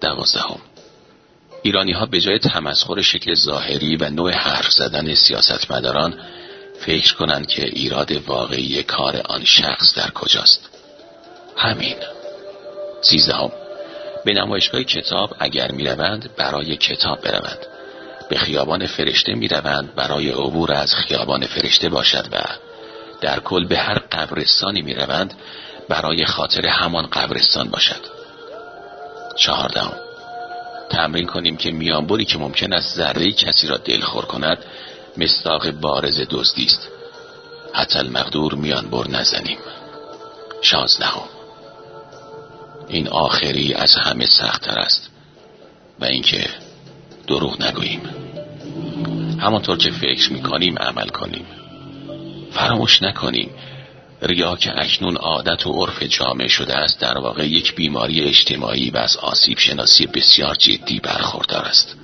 دوازدهم. 0.01 0.59
ایرانی 1.63 1.93
ها 1.93 2.07
به 2.07 2.21
جای 2.21 2.39
تمسخر 2.39 3.03
شکل 3.03 3.35
ظاهری 3.35 3.97
و 3.97 4.11
نوع 4.11 4.33
حرف 4.33 4.71
زدن 4.71 5.15
سیاستمداران 5.15 6.15
فکر 6.87 7.15
کنند 7.15 7.47
که 7.47 7.65
ایراد 7.65 8.13
واقعی 8.13 8.83
کار 8.83 9.23
آن 9.29 9.45
شخص 9.45 9.95
در 9.99 10.11
کجاست. 10.11 10.69
همین. 11.57 11.97
سیزدهم. 13.01 13.51
به 14.25 14.33
نمایشگاه 14.33 14.83
کتاب 14.83 15.31
اگر 15.39 15.73
می‌روند 15.73 16.31
برای 16.37 16.77
کتاب 16.77 17.21
بروند. 17.21 17.59
به 18.31 18.39
خیابان 18.39 18.87
فرشته 18.87 19.35
می‌روند 19.35 19.95
برای 19.95 20.31
عبور 20.31 20.73
از 20.73 20.95
خیابان 20.95 21.47
فرشته 21.47 21.89
باشد 21.89 22.27
و 22.33 22.39
در 23.21 23.41
کل 23.41 23.67
به 23.67 23.79
هر 23.79 23.99
قبرستانی 23.99 24.83
می‌روند 24.83 25.35
برای 25.89 26.25
خاطر 26.25 26.67
همان 26.67 27.07
قبرستان 27.07 27.71
باشد. 27.71 28.01
چهاردهم. 29.37 29.93
تمرین 30.91 31.27
کنیم 31.27 31.57
که 31.57 31.71
میانبری 31.71 32.25
که 32.25 32.39
ممکن 32.39 32.73
است 32.73 32.97
ذره 32.97 33.33
کسی 33.33 33.67
را 33.67 33.77
دلخور 33.77 34.25
کند 34.25 34.59
مستاق 35.19 35.71
بارز 35.71 36.21
دزدی 36.31 36.67
است. 36.67 36.89
حتی 37.73 37.99
المقدور 37.99 38.55
میانبر 38.55 39.09
نزنیم. 39.09 39.59
شانزدهم. 40.63 41.29
این 42.89 43.09
آخری 43.09 43.75
از 43.75 43.95
همه 43.95 44.27
سختتر 44.27 44.79
است. 44.79 45.11
و 46.01 46.05
اینکه 46.05 46.51
دروغ 47.27 47.63
نگوییم. 47.63 48.01
همانطور 49.41 49.79
که 49.79 49.91
فکر 49.91 50.33
می‌کنیم 50.33 50.79
عمل 50.79 51.09
کنیم. 51.09 51.47
فراموش 52.53 53.03
نکنیم. 53.03 53.51
ریا 54.23 54.57
که 54.57 54.73
اکنون 54.77 55.17
عادت 55.17 55.67
و 55.67 55.73
عرف 55.73 56.03
جامعه 56.03 56.49
شده 56.49 56.77
است 56.77 57.01
در 57.01 57.19
واقع 57.19 57.49
یک 57.49 57.75
بیماری 57.75 58.21
اجتماعی 58.21 58.91
و 58.91 58.97
از 58.97 59.17
آسیب 59.17 59.59
شناسی 59.59 60.07
بسیار 60.07 60.55
جدی 60.55 61.01
برخوردار 61.01 61.65
است. 61.65 61.97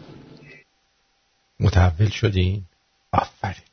متحول 1.61 2.11
شدین؟ 2.11 2.65
آفرین. 3.13 3.72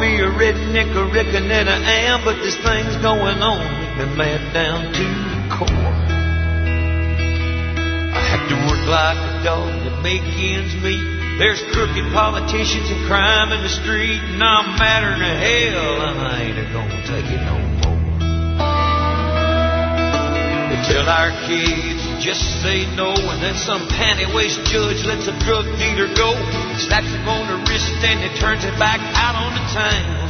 Me 0.00 0.16
a 0.16 0.32
redneck, 0.32 0.96
I 0.96 1.12
reckon 1.12 1.48
that 1.52 1.68
I 1.68 2.08
am, 2.08 2.24
but 2.24 2.40
this 2.40 2.56
thing's 2.64 2.96
going 3.04 3.36
on, 3.44 3.60
me 4.00 4.16
mad 4.16 4.40
down 4.56 4.88
to 4.96 5.04
the 5.04 5.40
core. 5.52 5.92
I 8.16 8.22
have 8.32 8.48
to 8.48 8.56
work 8.64 8.80
like 8.88 9.20
a 9.20 9.44
dog 9.44 9.68
that 9.84 10.00
make 10.00 10.24
ends 10.24 10.72
meet. 10.80 11.04
There's 11.36 11.60
crooked 11.76 12.08
politicians 12.16 12.88
and 12.88 13.04
crime 13.04 13.52
in 13.52 13.60
the 13.60 13.68
street, 13.68 14.24
and 14.24 14.40
I'm 14.40 14.72
madder 14.80 15.20
than 15.20 15.36
hell. 15.36 16.00
I 16.16 16.48
ain't 16.48 16.72
gonna 16.72 17.04
take 17.04 17.28
it 17.28 17.44
no 17.44 17.60
more. 17.84 18.00
They 20.72 20.80
tell 20.88 21.04
our 21.12 21.28
kids 21.44 22.00
to 22.08 22.09
just 22.20 22.60
say 22.60 22.84
no, 23.00 23.16
and 23.16 23.40
then 23.40 23.56
some 23.56 23.88
panty 23.88 24.28
waist 24.28 24.60
judge 24.68 25.08
lets 25.08 25.24
a 25.24 25.32
drug 25.40 25.64
dealer 25.80 26.12
go, 26.12 26.36
slaps 26.76 27.08
him 27.08 27.24
on 27.24 27.48
the 27.48 27.56
wrist, 27.64 27.88
and 28.04 28.20
he 28.20 28.28
turns 28.36 28.60
it 28.62 28.76
back 28.76 29.00
out 29.16 29.34
on 29.40 29.56
the 29.56 29.64
town. 29.72 30.28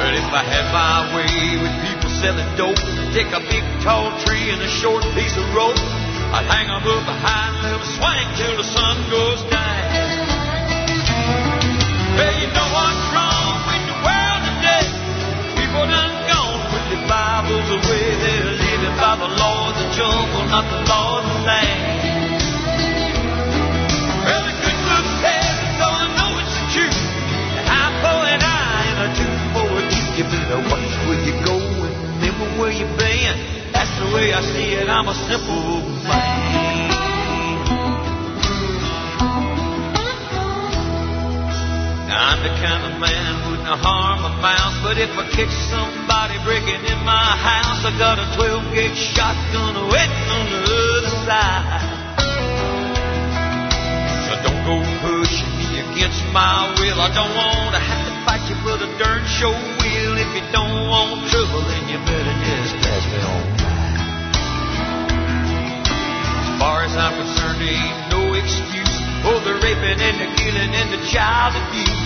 But 0.00 0.16
if 0.16 0.28
I 0.32 0.40
had 0.40 0.66
my 0.72 1.12
way 1.12 1.60
with 1.60 1.74
people 1.84 2.10
selling 2.16 2.48
dope, 2.56 2.80
take 3.12 3.28
a 3.36 3.44
big 3.52 3.64
tall 3.84 4.08
tree 4.24 4.48
and 4.48 4.60
a 4.64 4.72
short 4.80 5.04
piece 5.12 5.36
of 5.36 5.44
rope, 5.52 5.76
I'd 6.32 6.48
hang 6.48 6.66
'em 6.72 6.80
up 6.80 7.04
behind, 7.04 7.52
let 7.62 7.76
'em 7.76 7.84
swing 7.84 8.26
till 8.40 8.56
the 8.56 8.64
sun 8.64 8.96
goes 9.12 9.40
down. 9.52 9.84
Well, 12.16 12.34
you 12.40 12.48
know 12.56 12.68
what's 12.72 13.04
wrong 13.12 13.54
with 13.68 13.84
the 13.84 13.98
world 14.00 14.42
today? 14.48 14.86
People 15.60 15.84
done 15.92 16.14
gone 16.32 16.72
with 16.72 16.86
the 16.88 17.00
Bibles 17.04 17.68
away. 17.68 18.33
They're 18.74 18.98
by 18.98 19.14
the 19.16 19.30
law 19.38 19.70
of 19.70 19.74
the 19.78 19.86
jungle, 19.94 20.44
not 20.50 20.66
the 20.66 20.80
law 20.90 21.18
of 21.18 21.24
the 21.24 21.38
land. 21.46 21.78
Well, 24.26 24.42
the 24.44 24.54
good 24.60 24.78
book 24.82 25.06
says, 25.22 25.54
so 25.78 25.86
I 25.86 26.06
know 26.18 26.30
it's 26.42 26.54
the 26.58 26.66
truth. 26.74 27.00
An 27.54 27.66
eye 27.70 27.94
for 28.02 28.18
an 28.34 28.42
eye 28.42 28.84
and 28.90 28.98
a 29.06 29.08
tooth 29.14 29.42
for 29.54 29.68
a 29.78 29.82
tooth. 29.88 30.12
You 30.18 30.24
better 30.26 30.60
watch 30.66 30.90
where 31.06 31.22
you 31.22 31.34
go 31.46 31.54
and 31.54 31.94
remember 32.18 32.46
where 32.60 32.72
you've 32.72 32.98
been. 32.98 33.36
That's 33.72 33.94
the 33.98 34.10
way 34.14 34.32
I 34.34 34.42
see 34.42 34.74
it. 34.74 34.88
I'm 34.88 35.08
a 35.08 35.14
simple 35.14 35.80
man. 36.06 37.13
I'm 42.14 42.40
the 42.46 42.54
kind 42.62 42.82
of 42.86 42.94
man 43.02 43.42
who 43.42 43.58
wouldn't 43.58 43.80
harm 43.82 44.22
a 44.22 44.32
mouse, 44.38 44.78
but 44.86 44.94
if 45.02 45.10
I 45.18 45.26
kick 45.34 45.50
somebody 45.66 46.38
breaking 46.46 46.78
in 46.86 47.00
my 47.02 47.30
house, 47.34 47.82
I 47.82 47.90
got 47.98 48.22
a 48.22 48.26
12 48.38 48.70
gauge 48.70 48.94
shotgun 48.94 49.74
waiting 49.90 50.28
on 50.30 50.44
the 50.46 50.60
other 50.62 51.14
side. 51.26 51.82
So 54.30 54.32
don't 54.46 54.62
go 54.62 54.76
pushing 55.02 55.52
me 55.58 55.82
against 55.90 56.22
my 56.30 56.70
will. 56.78 57.02
I 57.02 57.10
don't 57.10 57.34
want 57.34 57.74
to 57.74 57.82
have 57.82 58.04
to 58.06 58.14
fight 58.22 58.44
you, 58.46 58.56
but 58.62 58.78
a 58.78 58.88
darn 58.96 59.26
sure 59.26 59.50
will. 59.52 60.14
If 60.14 60.30
you 60.38 60.44
don't 60.54 60.86
want 60.86 61.26
trouble, 61.34 61.66
then 61.66 61.82
you 61.90 61.98
better 62.06 62.36
just 62.46 62.78
pass 62.78 63.04
me 63.10 63.18
on. 63.26 63.44
As 65.82 66.50
far 66.62 66.78
as 66.86 66.94
I'm 66.94 67.14
concerned, 67.18 67.58
ain't 67.58 67.98
no 68.14 68.22
excuse 68.38 68.94
for 69.24 69.40
the 69.40 69.56
raping 69.56 70.00
and 70.04 70.16
the 70.20 70.28
killing 70.36 70.72
and 70.76 70.88
the 70.92 71.00
child 71.08 71.56
abuse. 71.56 72.03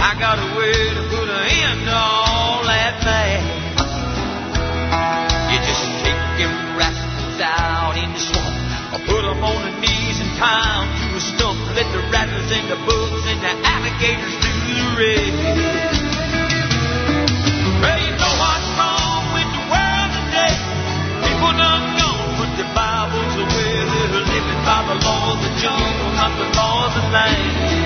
I 0.00 0.14
got 0.14 0.38
a 0.38 0.48
way 0.54 0.78
to 0.94 1.02
put 1.10 1.26
an 1.26 1.42
end 1.58 1.82
to 1.90 1.94
all 1.94 2.62
that 2.62 3.02
mess. 3.02 3.42
You 5.50 5.58
just 5.58 5.84
take 6.06 6.22
them 6.38 6.54
rascals 6.78 7.42
out 7.42 7.98
in 7.98 8.14
the 8.14 8.22
swamp, 8.22 8.94
or 8.94 9.00
put 9.10 9.26
'em 9.26 9.42
on 9.42 9.58
their 9.66 9.74
knees 9.82 10.22
and 10.22 10.30
tie 10.38 10.82
'em 10.82 10.88
to 11.02 11.06
a 11.18 11.20
stump. 11.20 11.58
Let 11.74 11.90
the 11.90 12.02
rattlers 12.14 12.46
and 12.46 12.66
the 12.70 12.78
bugs 12.86 13.26
and 13.26 13.40
the 13.42 13.52
alligators 13.74 14.34
do 14.38 14.52
the 14.70 14.86
rest. 15.02 15.98
Well, 17.82 17.98
you 17.98 18.12
know 18.22 18.34
what's 18.38 18.68
wrong 18.78 19.22
with 19.34 19.50
the 19.50 19.64
world 19.66 20.10
today? 20.14 20.54
People 21.26 21.52
done 21.58 21.84
gone 21.98 22.38
put 22.38 22.50
their 22.54 22.70
Bibles 22.70 23.34
away. 23.34 23.72
They're 24.14 24.30
living 24.30 24.62
by 24.62 24.80
the 24.90 24.96
law 25.06 25.34
of 25.34 25.42
jungle, 25.58 26.10
not 26.14 26.32
the 26.38 26.48
law 26.54 26.86
of 26.86 26.94
land. 27.10 27.77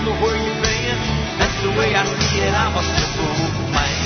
Remember 0.00 0.24
where 0.24 0.36
you've 0.36 0.62
been. 0.62 0.98
That's 1.38 1.62
the 1.62 1.68
way 1.70 1.94
I 1.94 2.04
see 2.04 2.40
it. 2.40 2.54
I'm 2.54 2.74
a 2.74 2.82
simple 2.82 3.34
man. 3.76 3.98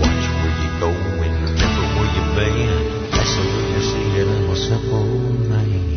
Watch 0.00 0.24
where 0.40 0.54
you 0.62 0.70
go 0.80 0.88
and 0.90 1.34
remember 1.46 1.84
where 1.94 2.10
you've 2.14 2.34
been. 2.34 3.10
That's 3.10 3.34
the 3.36 3.42
way 3.42 3.66
I 3.74 3.80
see 3.80 4.08
it. 4.18 4.26
I'm 4.26 4.50
a 4.50 4.56
simple 4.56 5.04
man. 5.48 5.93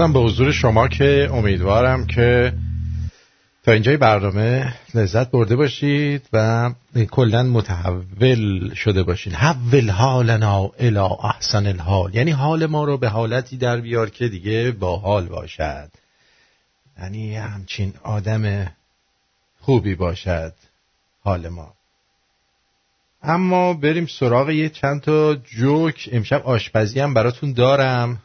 ارزم 0.00 0.12
به 0.12 0.20
حضور 0.20 0.52
شما 0.52 0.88
که 0.88 1.30
امیدوارم 1.32 2.06
که 2.06 2.52
تا 3.64 3.72
اینجای 3.72 3.96
برنامه 3.96 4.74
لذت 4.94 5.30
برده 5.30 5.56
باشید 5.56 6.28
و 6.32 6.70
کلا 7.10 7.42
متحول 7.42 8.74
شده 8.74 9.02
باشید 9.02 9.32
حول 9.32 9.90
حالنا 9.90 10.70
الى 10.78 10.98
احسن 10.98 11.66
الحال. 11.66 12.14
یعنی 12.14 12.30
حال 12.30 12.66
ما 12.66 12.84
رو 12.84 12.98
به 12.98 13.08
حالتی 13.08 13.56
در 13.56 13.80
بیار 13.80 14.10
که 14.10 14.28
دیگه 14.28 14.70
با 14.70 14.96
حال 14.96 15.26
باشد. 15.26 15.90
یعنی 16.98 17.36
همچین 17.36 17.92
آدم 18.02 18.72
خوبی 19.60 19.94
باشد 19.94 20.52
حال 21.24 21.48
ما. 21.48 21.72
اما 23.22 23.74
بریم 23.74 24.06
سراغ 24.06 24.50
یه 24.50 24.68
چند 24.68 25.00
تا 25.00 25.34
جوک. 25.34 26.08
امشب 26.12 26.42
آشپزی 26.44 27.00
هم 27.00 27.14
براتون 27.14 27.52
دارم. 27.52 28.22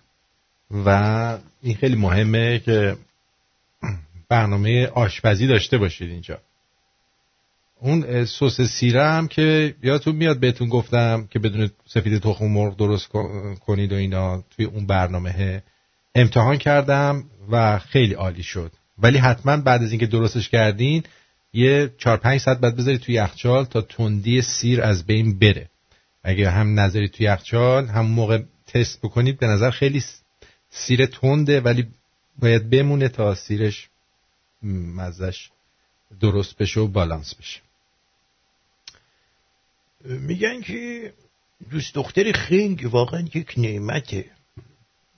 و 0.85 0.89
این 1.61 1.75
خیلی 1.75 1.95
مهمه 1.95 2.59
که 2.59 2.95
برنامه 4.29 4.87
آشپزی 4.87 5.47
داشته 5.47 5.77
باشید 5.77 6.09
اینجا. 6.09 6.39
اون 7.79 8.25
سس 8.25 8.61
سیره 8.61 9.03
هم 9.03 9.27
که 9.27 9.75
یادتون 9.83 10.15
میاد 10.15 10.39
بهتون 10.39 10.69
گفتم 10.69 11.27
که 11.29 11.39
بدون 11.39 11.69
سفید 11.87 12.21
تخم 12.21 12.45
مرغ 12.45 12.77
درست 12.77 13.07
کنید 13.65 13.93
و 13.93 13.95
اینا 13.95 14.43
توی 14.55 14.65
اون 14.65 14.87
برنامه 14.87 15.63
امتحان 16.15 16.57
کردم 16.57 17.23
و 17.51 17.79
خیلی 17.79 18.13
عالی 18.13 18.43
شد. 18.43 18.71
ولی 18.97 19.17
حتما 19.17 19.57
بعد 19.57 19.83
از 19.83 19.91
اینکه 19.91 20.07
درستش 20.07 20.49
کردین 20.49 21.03
یه 21.53 21.91
چهار 21.97 22.17
پنج 22.17 22.41
ساعت 22.41 22.59
بعد 22.59 22.75
بذارید 22.75 23.01
توی 23.01 23.15
یخچال 23.15 23.65
تا 23.65 23.81
تندی 23.81 24.41
سیر 24.41 24.81
از 24.81 25.05
بین 25.05 25.39
بره. 25.39 25.69
اگه 26.23 26.49
هم 26.49 26.79
نظری 26.79 27.09
توی 27.09 27.25
یخچال 27.25 27.87
هم 27.87 28.05
موقع 28.05 28.39
تست 28.67 29.01
بکنید 29.01 29.39
به 29.39 29.47
نظر 29.47 29.69
خیلی 29.69 30.03
سیر 30.73 31.05
تنده 31.05 31.61
ولی 31.61 31.87
باید 32.39 32.69
بمونه 32.69 33.09
تا 33.09 33.35
سیرش 33.35 33.89
مزش 34.63 35.49
درست 36.19 36.57
بشه 36.57 36.79
و 36.79 36.87
بالانس 36.87 37.35
بشه. 37.35 37.61
میگن 40.05 40.61
که 40.61 41.13
دوست 41.71 41.95
دختر 41.95 42.31
خنگ 42.31 42.87
واقعا 42.91 43.19
یک 43.33 43.53
نعمته. 43.57 44.25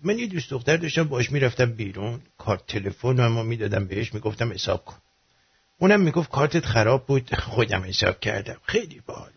من 0.04 0.20
یه 0.20 0.28
دوست 0.28 0.50
دختر 0.50 0.78
داشتم 0.78 1.04
باش 1.04 1.32
می‌رفتم 1.32 1.72
بیرون 1.72 2.22
کارت 2.38 2.68
تلفن 2.68 3.20
اما 3.20 3.44
می‌دادم 3.44 3.86
بهش 3.88 4.14
می‌گفتم 4.14 4.52
حساب 4.52 4.86
کن. 4.86 4.98
اونم 5.78 6.02
می‌گفت 6.02 6.30
کارتت 6.30 6.66
خراب 6.66 7.06
بود 7.06 7.36
خودم 7.36 7.84
حساب 7.84 8.20
کردم. 8.20 8.58
خیلی 8.64 9.02
باحال 9.06 9.32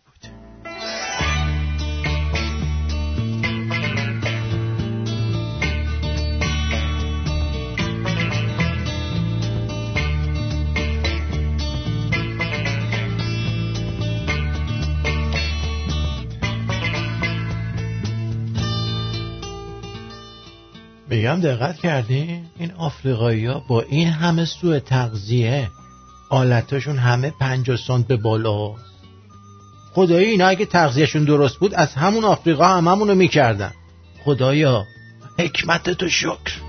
میگم 21.29 21.41
دقت 21.41 21.77
کردین؟ 21.77 22.47
این 22.59 22.73
آفریقایی 22.73 23.47
ها 23.47 23.65
با 23.69 23.83
این 23.83 24.09
همه 24.09 24.45
سوء 24.45 24.79
تغذیه 24.79 25.71
آلتاشون 26.31 26.99
همه 26.99 27.33
پنجاه 27.41 27.77
سانت 27.77 28.07
به 28.07 28.17
بالا. 28.17 28.75
خدایی 29.93 30.27
اینا 30.27 30.47
اگه 30.47 30.67
تغذیهشون 30.67 31.25
درست 31.25 31.57
بود 31.59 31.75
از 31.75 31.95
همون 31.95 32.25
آفریقا 32.25 32.65
هممونو 32.65 33.15
می‌کردن. 33.15 33.73
خدایا 34.25 34.85
حکمت 35.39 35.91
تو 35.91 36.09
شکر. 36.09 36.61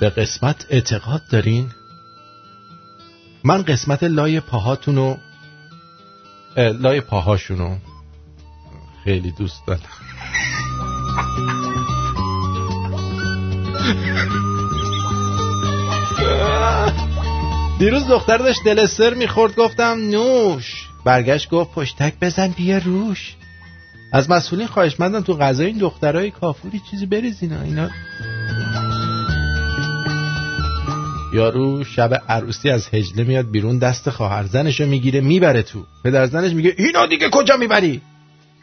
به 0.00 0.10
قسمت 0.10 0.66
اعتقاد 0.70 1.22
دارین؟ 1.30 1.70
من 3.44 3.62
قسمت 3.62 4.02
لای 4.02 4.40
پاهاتونو 4.40 5.08
اه، 5.10 5.31
لای 6.56 7.00
پاهاشونو 7.00 7.76
خیلی 9.04 9.30
دوست 9.30 9.66
دارم. 9.66 9.80
دیروز 17.78 18.08
دختر 18.08 18.38
داشت 18.38 18.64
دلستر 18.64 19.14
می‌خورد 19.14 19.56
گفتم 19.56 19.98
نوش. 20.10 20.88
برگشت 21.04 21.50
گفت 21.50 21.70
پشتک 21.72 22.14
بزن 22.20 22.48
بیا 22.48 22.78
روش. 22.78 23.34
از 24.12 24.30
مسئولین 24.30 24.66
خواهش 24.66 25.00
مندم 25.00 25.20
تو 25.20 25.34
غذای 25.34 25.66
این 25.66 25.78
دخترای 25.78 26.30
کافوری 26.30 26.80
چیزی 26.90 27.06
بریزینا 27.06 27.62
اینا. 27.62 27.90
یارو 31.32 31.84
شب 31.84 32.22
عروسی 32.28 32.70
از 32.70 32.88
هجله 32.92 33.24
میاد 33.24 33.50
بیرون 33.50 33.78
دست 33.78 34.10
خواهر 34.10 34.44
زنشو 34.44 34.86
می‌گیره 34.86 35.20
می‌بره 35.20 35.62
تو. 35.62 35.84
پدر 36.04 36.26
زنش 36.26 36.52
میگه 36.52 36.74
اینو 36.78 37.06
دیگه 37.06 37.28
کجا 37.30 37.56
می‌بری؟ 37.56 38.00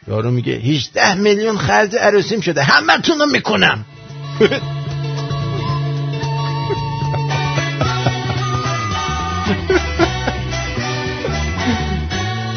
یارو 0.07 0.31
میگه 0.31 0.53
18 0.53 1.13
میلیون 1.13 1.57
خرج 1.57 1.95
عروسیم 1.95 2.41
شده 2.41 2.63
همه 2.63 2.93
می‌کنم. 3.31 3.85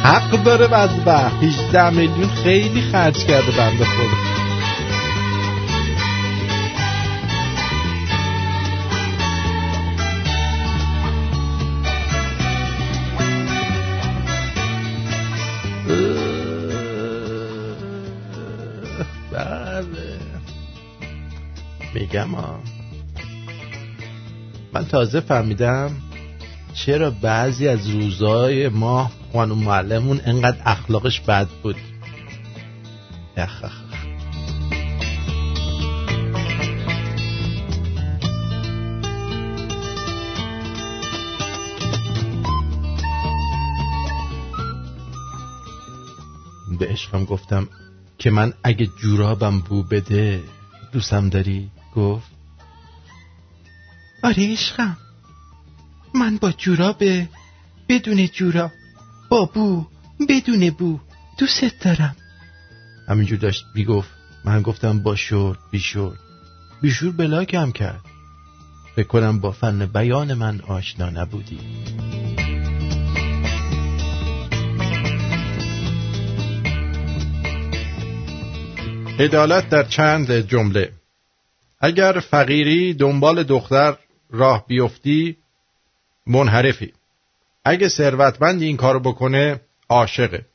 حق 0.05 0.43
داره 0.43 0.67
بدبخت 0.67 1.43
18 1.43 1.91
میلیون 1.91 2.29
خیلی 2.29 2.81
خرج 2.81 3.25
کرده 3.27 3.51
بنده 3.59 3.85
خدا. 3.85 4.41
میگم 22.13 22.35
ها 22.35 22.61
من 24.73 24.85
تازه 24.85 25.21
فهمیدم 25.21 25.91
چرا 26.75 27.11
بعضی 27.11 27.69
از 27.69 27.91
روزای 27.91 28.69
ما 28.69 29.11
خانم 29.33 29.59
معلمون 29.59 30.21
انقدر 30.25 30.59
اخلاقش 30.65 31.21
بد 31.21 31.49
بود. 31.63 31.77
یخ 33.37 33.65
اخ. 33.65 33.83
به 46.79 46.87
عشقم 46.89 47.25
گفتم 47.25 47.69
که 48.19 48.31
من 48.31 48.53
اگه 48.63 48.87
جورابم 48.87 49.61
بو 49.61 49.83
بده 49.83 50.41
دوستم 50.93 51.29
داری؟ 51.29 51.71
گفت 51.97 52.31
آره 54.23 54.52
عشقم 54.52 54.97
من 56.14 56.36
با 56.36 56.52
جوراب 56.52 57.02
بدون 57.89 58.27
جوراب 58.27 58.70
با 59.28 59.44
بو 59.44 59.86
بدون 60.28 60.70
بو 60.70 60.98
دوست 61.39 61.81
دارم. 61.81 62.16
همینجور 63.09 63.39
داشت 63.39 63.64
بیگفت 63.74 64.10
من 64.44 64.62
گفتم 64.62 65.02
با 65.02 65.16
شور 65.16 65.59
بیشور 65.70 66.19
بیشور 66.82 67.12
بلاکم 67.12 67.73
کرد. 67.73 68.01
فکر 68.97 69.06
کنم 69.06 69.40
با 69.40 69.52
فن 69.52 69.86
بیان 69.86 70.35
من 70.35 70.60
آشنا 70.60 71.10
نبودی. 71.10 71.59
عدالت 79.19 79.69
در 79.69 79.82
چند 79.82 80.32
جمله. 80.32 81.02
اگر 81.83 82.21
فقیری 82.21 82.95
دنبال 82.95 83.43
دختر 83.43 83.97
راه 84.31 84.67
بیفتی 84.67 85.37
منحرفی. 86.27 86.93
اگه 87.65 87.89
ثروتمند 87.89 88.63
این 88.63 88.77
کارو 88.77 89.01
بکنه 89.01 89.61
عاشقه. 89.89 90.47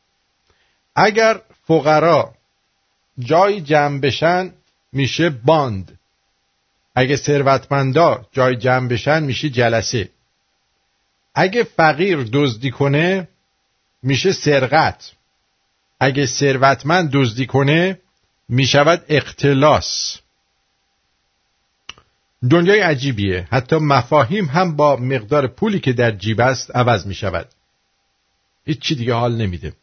اگر 0.96 1.42
فقرا 1.68 2.34
جای 3.20 3.62
جمع 3.62 4.00
بشن 4.00 4.54
میشه 4.94 5.30
باند. 5.30 6.00
اگه 6.96 7.16
ثروتمندا 7.16 8.26
جای 8.32 8.56
جمع 8.56 8.88
بشن 8.88 9.24
میشه 9.24 9.50
جلسه. 9.50 10.10
اگه 11.36 11.64
فقیر 11.64 12.30
دزدی 12.34 12.72
کنه 12.72 13.28
میشه 14.04 14.32
سرقت. 14.32 15.12
اگه 16.00 16.26
ثروتمند 16.26 17.10
دزدی 17.14 17.46
کنه 17.46 18.00
می‌شود 18.50 19.06
اختلاس. 19.10 20.20
دنیای 22.52 22.80
عجیبیه. 22.80 23.48
حتی 23.52 23.76
مفاهیم 23.82 24.46
هم 24.46 24.76
با 24.76 24.96
مقدار 24.96 25.48
پولی 25.48 25.80
که 25.80 25.94
در 25.94 26.12
جیب 26.12 26.42
است 26.42 26.76
عوض 26.76 27.08
می 27.08 27.14
شود 27.14 27.48
هیچ 28.66 28.80
چی 28.80 28.96
دیگه 28.96 29.14
حال 29.14 29.32
نمیده. 29.32 29.74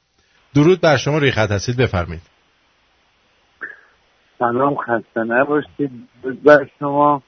درود 0.55 0.81
بر 0.81 0.97
شما 0.97 1.18
ریخت 1.18 1.39
هستید 1.51 1.76
بفرمایید. 1.76 2.22
سلام 4.39 4.76
خسته 4.76 5.20
نباشید. 5.20 5.90
بر 6.44 6.68
شما. 6.78 7.22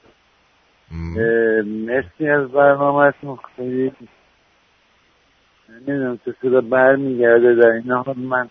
مرسی 1.65 2.27
از 2.27 2.51
برنامهتون. 2.51 3.37
خیلی 3.55 3.91
نمی‌دونم 5.69 6.19
چه 6.25 6.35
صدا 6.41 6.61
برمیگرده 6.61 7.55
در 7.55 7.69
این 7.69 7.91
حال. 7.91 8.17
من 8.17 8.49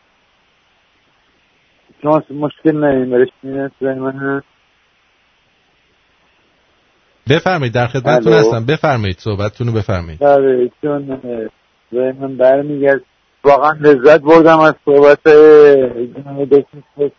شما 2.02 2.22
مشکل 2.30 2.76
نداریم 2.76 3.10
برشتین 3.10 3.68
صدای 3.68 3.94
من 3.94 4.16
هست 4.16 4.55
بفرمایید 7.30 7.74
در 7.74 7.86
خدمتتون. 7.86 8.32
هستم. 8.32 8.66
بفرمایید 8.66 9.16
صحبتتون 9.18 9.66
رو 9.66 9.72
بفرمایید. 9.72 10.20
بله 10.20 10.70
چون 10.82 11.20
من 11.92 12.36
برمیگرد. 12.36 13.00
واقعا 13.44 13.72
لذت 13.80 14.20
بردم 14.20 14.58
از 14.60 14.74
صحبت 14.84 15.28
جناب 16.16 16.44
دکتر 16.44 17.10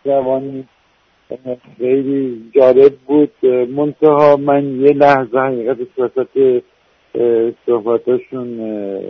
خیلی 1.78 2.50
جالب 2.54 2.92
بود. 3.06 3.32
منتها 3.76 4.36
من 4.36 4.80
یه 4.80 4.92
لحظه 4.92 5.38
حقیقت 5.38 5.76
صحبت 5.96 6.62
صحبتاشون 7.66 8.60
اه، 8.60 9.00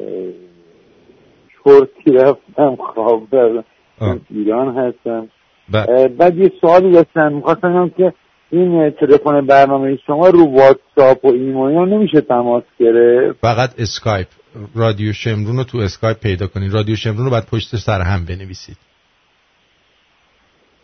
چرتی 1.64 2.12
رفتم. 2.12 2.76
خواب 2.76 3.34
من 3.34 4.20
ایران 4.30 4.76
هستم. 4.76 5.28
اه، 5.74 6.08
بعد 6.08 6.38
یه 6.38 6.52
سوالی 6.60 6.92
داشتم. 6.92 7.32
می‌خواستم 7.32 7.90
که 7.96 8.12
این 8.50 8.90
تلفن 8.90 9.46
برنامه 9.46 9.98
شما 10.06 10.28
رو 10.28 10.44
واتساپ 10.44 11.24
و 11.24 11.28
ایمیل 11.28 11.94
نمیشه 11.94 12.20
تماس 12.20 12.64
گرفت؟ 12.80 13.38
فقط 13.40 13.80
اسکایپ. 13.80 14.26
رادیو 14.74 15.12
شمرون 15.12 15.56
رو 15.56 15.64
تو 15.64 15.78
اسکایپ 15.78 16.20
پیدا 16.20 16.46
کنید 16.46 16.74
رادیو 16.74 16.96
شمرون 16.96 17.24
رو 17.24 17.30
باید 17.30 17.46
پشت 17.46 17.76
سر 17.76 18.00
هم 18.00 18.24
بنویسید. 18.24 18.76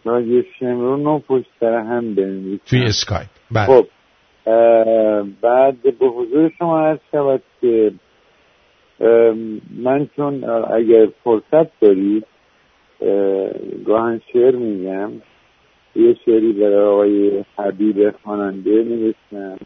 رادیو 0.04 0.42
شمرون 0.58 1.04
رو 1.04 1.18
پشت 1.18 1.46
سر 1.60 1.74
هم 1.74 2.14
بنویسید. 2.14 2.60
توی 2.66 2.84
اسکایپ. 2.84 3.28
بله. 3.50 3.66
خب 3.66 3.86
بعد 5.42 5.82
به 5.98 6.06
حضور 6.06 6.52
شما 6.58 6.80
عرض 6.80 6.98
شود 7.12 7.42
که 7.60 7.92
من 9.76 10.08
چون 10.16 10.44
اگر 10.74 11.08
فرصت 11.24 11.80
دارید 11.80 12.26
اه، 13.00 13.48
گاهن 13.86 14.20
شعر 14.32 14.56
میگم. 14.56 15.10
یه 15.96 16.16
شعری 16.24 16.52
برای 16.52 16.84
آقای 16.84 17.44
حبیب 17.58 18.10
خواننده 18.22 18.70
نوشتم 18.70 19.58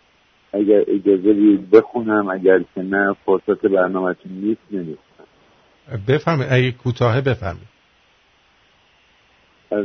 اگر 0.53 0.85
اجازه 0.89 1.33
بدید 1.33 1.71
بخونم 1.71 2.29
اگر 2.29 2.59
که 2.75 2.83
نه 2.83 3.17
فرصت 3.27 3.67
برنامهتون 3.67 4.33
نیست 4.33 4.61
نوشتم 4.71 5.25
بفرمایید. 6.09 6.53
اگه 6.53 6.71
کوتاه 6.71 7.21
بفرمایید. 7.21 7.69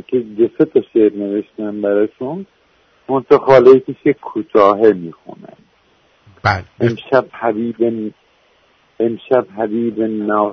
که 0.06 0.18
دو 0.20 0.48
سه 0.58 0.64
تا 0.64 0.80
شعر 0.92 1.12
نوشتم 1.12 1.80
براشون 1.80 2.46
منتخاله 3.08 3.82
که 4.04 4.12
کوتاهه 4.12 4.92
می‌خونم. 4.92 5.56
بله. 6.42 6.64
امشب 6.80 7.26
حبیب 7.32 8.12
امشب 9.00 9.46
حبیب 9.56 10.02
ناز 10.02 10.52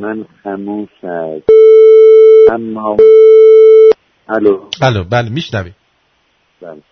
من 0.00 0.24
خموش 0.42 1.04
است. 1.04 1.50
اما 2.52 2.96
الو. 4.36 4.54
الو 4.82 5.04
بله 5.04 5.28
میشنوی. 5.30 5.72
بله. 6.60 6.82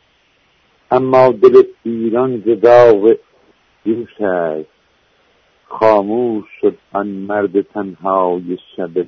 اما 0.91 1.33
دل 1.43 1.63
ایران 1.83 2.43
ز 2.47 2.61
داغ 2.63 3.17
دوش 3.85 4.21
است. 4.21 4.81
خاموش 5.69 6.45
شد 6.61 6.79
آن 6.93 7.07
مرد 7.07 7.61
تنهای 7.61 8.59
شب 8.77 9.07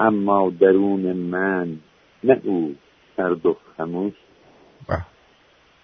اما 0.00 0.50
درون 0.60 1.12
من 1.12 1.76
نه 2.24 2.40
او 2.44 2.74
سرد 3.16 3.46
و 3.46 3.56
خموش. 3.76 4.12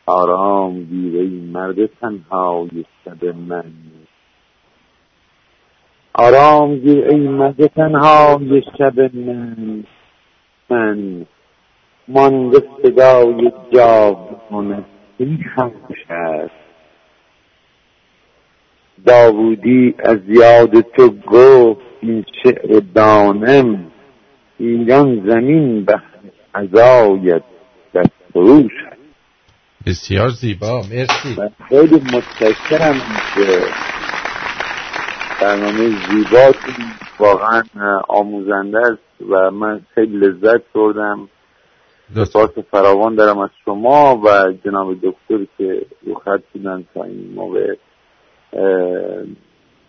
آرام 0.06 0.84
گیر 0.84 1.20
ای 1.20 1.28
مرد 1.28 1.86
تنهای 1.86 2.84
شب 3.04 3.24
من. 3.24 3.72
آرام 6.14 6.76
گیر 6.76 7.08
ای 7.08 7.28
مرد 7.28 7.66
تنهای 7.66 8.62
شب 8.78 9.16
من. 9.16 9.84
من 10.70 11.26
مانده 12.08 12.62
صدای 12.82 13.52
جاودانه 13.72 14.84
این 15.18 15.44
خموش 15.54 16.10
است. 16.10 16.50
داوودی 19.06 19.94
از 19.98 20.18
یاد 20.28 20.80
تو 20.80 21.08
گفت 21.10 21.80
این 22.00 22.24
شعر 22.42 22.80
دانم. 22.94 23.92
ایران 24.58 25.30
زمین 25.30 25.84
به 25.84 26.02
عزایت 26.54 27.42
در 27.92 28.04
فروش 28.32 28.72
است. 28.86 28.96
بسیار 29.86 30.28
زیبا 30.28 30.82
مرسی. 30.82 31.36
خیلی 31.68 31.96
متشکرم 31.96 33.00
که 33.34 33.60
برنامه 35.40 35.88
زیباتون 35.88 36.74
واقعا 37.18 37.62
آموزنده 38.08 38.78
است. 38.78 39.05
و 39.30 39.50
من 39.50 39.80
خیلی 39.94 40.16
لذت 40.16 40.72
بردم. 40.74 41.28
سپاس 42.14 42.50
فراوان 42.70 43.14
دارم 43.14 43.38
از 43.38 43.50
شما 43.64 44.16
و 44.24 44.52
جناب 44.64 44.94
دکتر 44.94 45.46
که 45.58 45.86
رو 46.06 46.14
خط 46.14 46.42
بودن 46.52 46.84
تا 46.94 47.04
این 47.04 47.32
موقع 47.34 47.74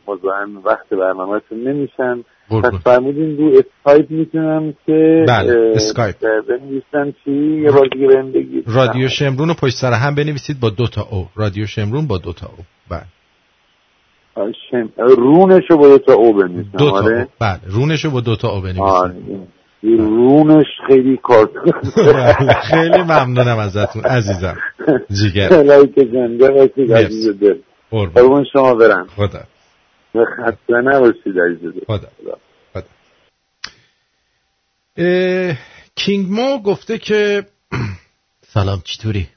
مزاحم 0.07 0.57
وقت 0.65 0.89
برنامهتون 0.89 1.67
نمیشن. 1.67 2.23
پس 2.49 2.73
فرمودین 2.83 3.37
رو 3.37 3.51
اسکایپ 3.59 4.11
می‌تونم 4.11 4.73
که 4.85 5.25
بله، 5.27 5.73
اسکایپ. 5.75 6.15
بنویسم 6.49 7.15
چی؟ 7.23 7.61
یه 7.61 7.71
بار 7.71 7.87
دیگه 7.93 8.07
بهم 8.07 8.31
بگید. 8.31 8.63
رادیو 8.67 9.07
شمرون 9.07 9.47
رو 9.47 9.53
پشت 9.53 9.75
سر 9.81 9.93
هم 9.93 10.15
بنویسید 10.15 10.59
با 10.59 10.69
دو 10.69 10.87
تا 10.87 11.01
او. 11.11 11.27
رادیو 11.35 11.65
شمرون 11.65 12.07
با 12.07 12.17
دو 12.17 12.33
تا 12.33 12.47
او. 12.47 12.63
بله. 12.89 13.03
شم... 14.71 14.89
رونش 14.97 15.63
رو 15.69 15.77
با 15.77 15.87
دو 15.87 15.97
تا 15.97 16.13
او 16.13 16.33
بنویسم. 16.33 16.69
دو 16.77 16.89
تا 16.89 16.97
آره؟ 16.97 17.27
بله. 17.39 17.59
رونش 17.67 18.05
رو 18.05 18.11
با 18.11 18.21
دو 18.21 18.35
تا 18.35 18.47
او 18.47 18.55
آره. 18.55 18.73
بنویسید 18.73 19.47
این 19.81 19.97
رونش 19.97 20.65
خیلی 20.87 21.17
کار 21.23 21.49
خیلی 22.71 23.01
ممنونم 23.03 23.57
ازتون 23.57 24.03
عزیزم. 24.03 24.57
جیگر. 25.11 25.49
باشید 25.49 26.13
مرسی. 26.41 26.93
عزیز 26.93 27.39
دل. 27.39 27.57
قربون 27.91 28.45
شما 28.53 28.75
برم. 28.75 29.07
خدا. 29.15 29.43
خسته 30.15 30.81
نباشید 30.83 31.39
عزیز 31.39 31.73
دل. 31.73 31.79
خدا. 31.87 32.07
کینگ 35.95 36.29
مو 36.29 36.61
گفته 36.61 36.97
که 36.97 37.45
سلام 38.53 38.81
چطوری؟ 38.83 39.27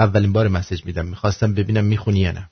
اولین 0.00 0.32
بار 0.32 0.48
message 0.48 0.86
میدم. 0.86 1.06
می‌خواستم 1.06 1.54
ببینم 1.54 1.84
می‌خونی 1.84 2.20
یا 2.20 2.32
نه. 2.32 2.48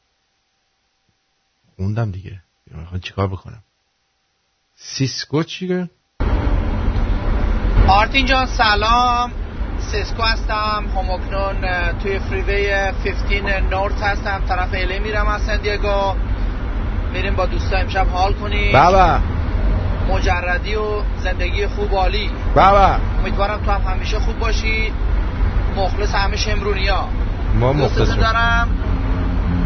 خوندم 1.76 2.10
دیگه. 2.10 2.40
می‌خوام 2.70 3.00
چیکار 3.00 3.26
بکنم؟ 3.26 3.62
سیسکو 4.76 5.42
چیه؟ 5.42 5.90
آرتین 7.88 8.26
جان 8.26 8.46
سلام. 8.46 9.32
سیسکو 9.78 10.22
هستم. 10.22 10.84
هم‌اکنون 10.96 11.64
اه، 11.64 11.92
توی 11.92 12.18
freeway 12.18 12.92
15 13.04 13.60
north 13.60 14.02
هستم. 14.02 14.42
طرف 14.48 14.68
LA 14.72 14.98
میرم 14.98 15.26
از 15.26 15.42
سن 15.42 15.56
دیگو. 15.56 16.14
میریم 17.12 17.36
با 17.36 17.46
دوستا 17.46 17.76
امشب 17.76 18.06
حال 18.06 18.32
کنیم. 18.32 18.72
بابا 18.72 19.18
مجردی 20.08 20.74
و 20.74 21.02
زندگی 21.18 21.66
خوب 21.66 21.94
عالی. 21.94 22.30
بابا 22.54 22.96
امیدوارم 23.18 23.64
تو 23.64 23.70
هم 23.70 23.80
همیشه 23.80 24.18
خوب 24.18 24.38
باشی. 24.38 24.92
مخلص 25.76 26.14
همه 26.14 26.36
شمرونیا. 26.36 27.08
ما 27.54 27.72
دوستتون 27.72 28.02
مختصر 28.02 28.20
دارم. 28.20 28.68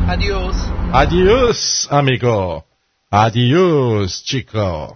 adios 0.09 0.71
adios 0.95 1.87
amigo 1.93 2.61
adios 3.13 4.23
chica 4.25 4.89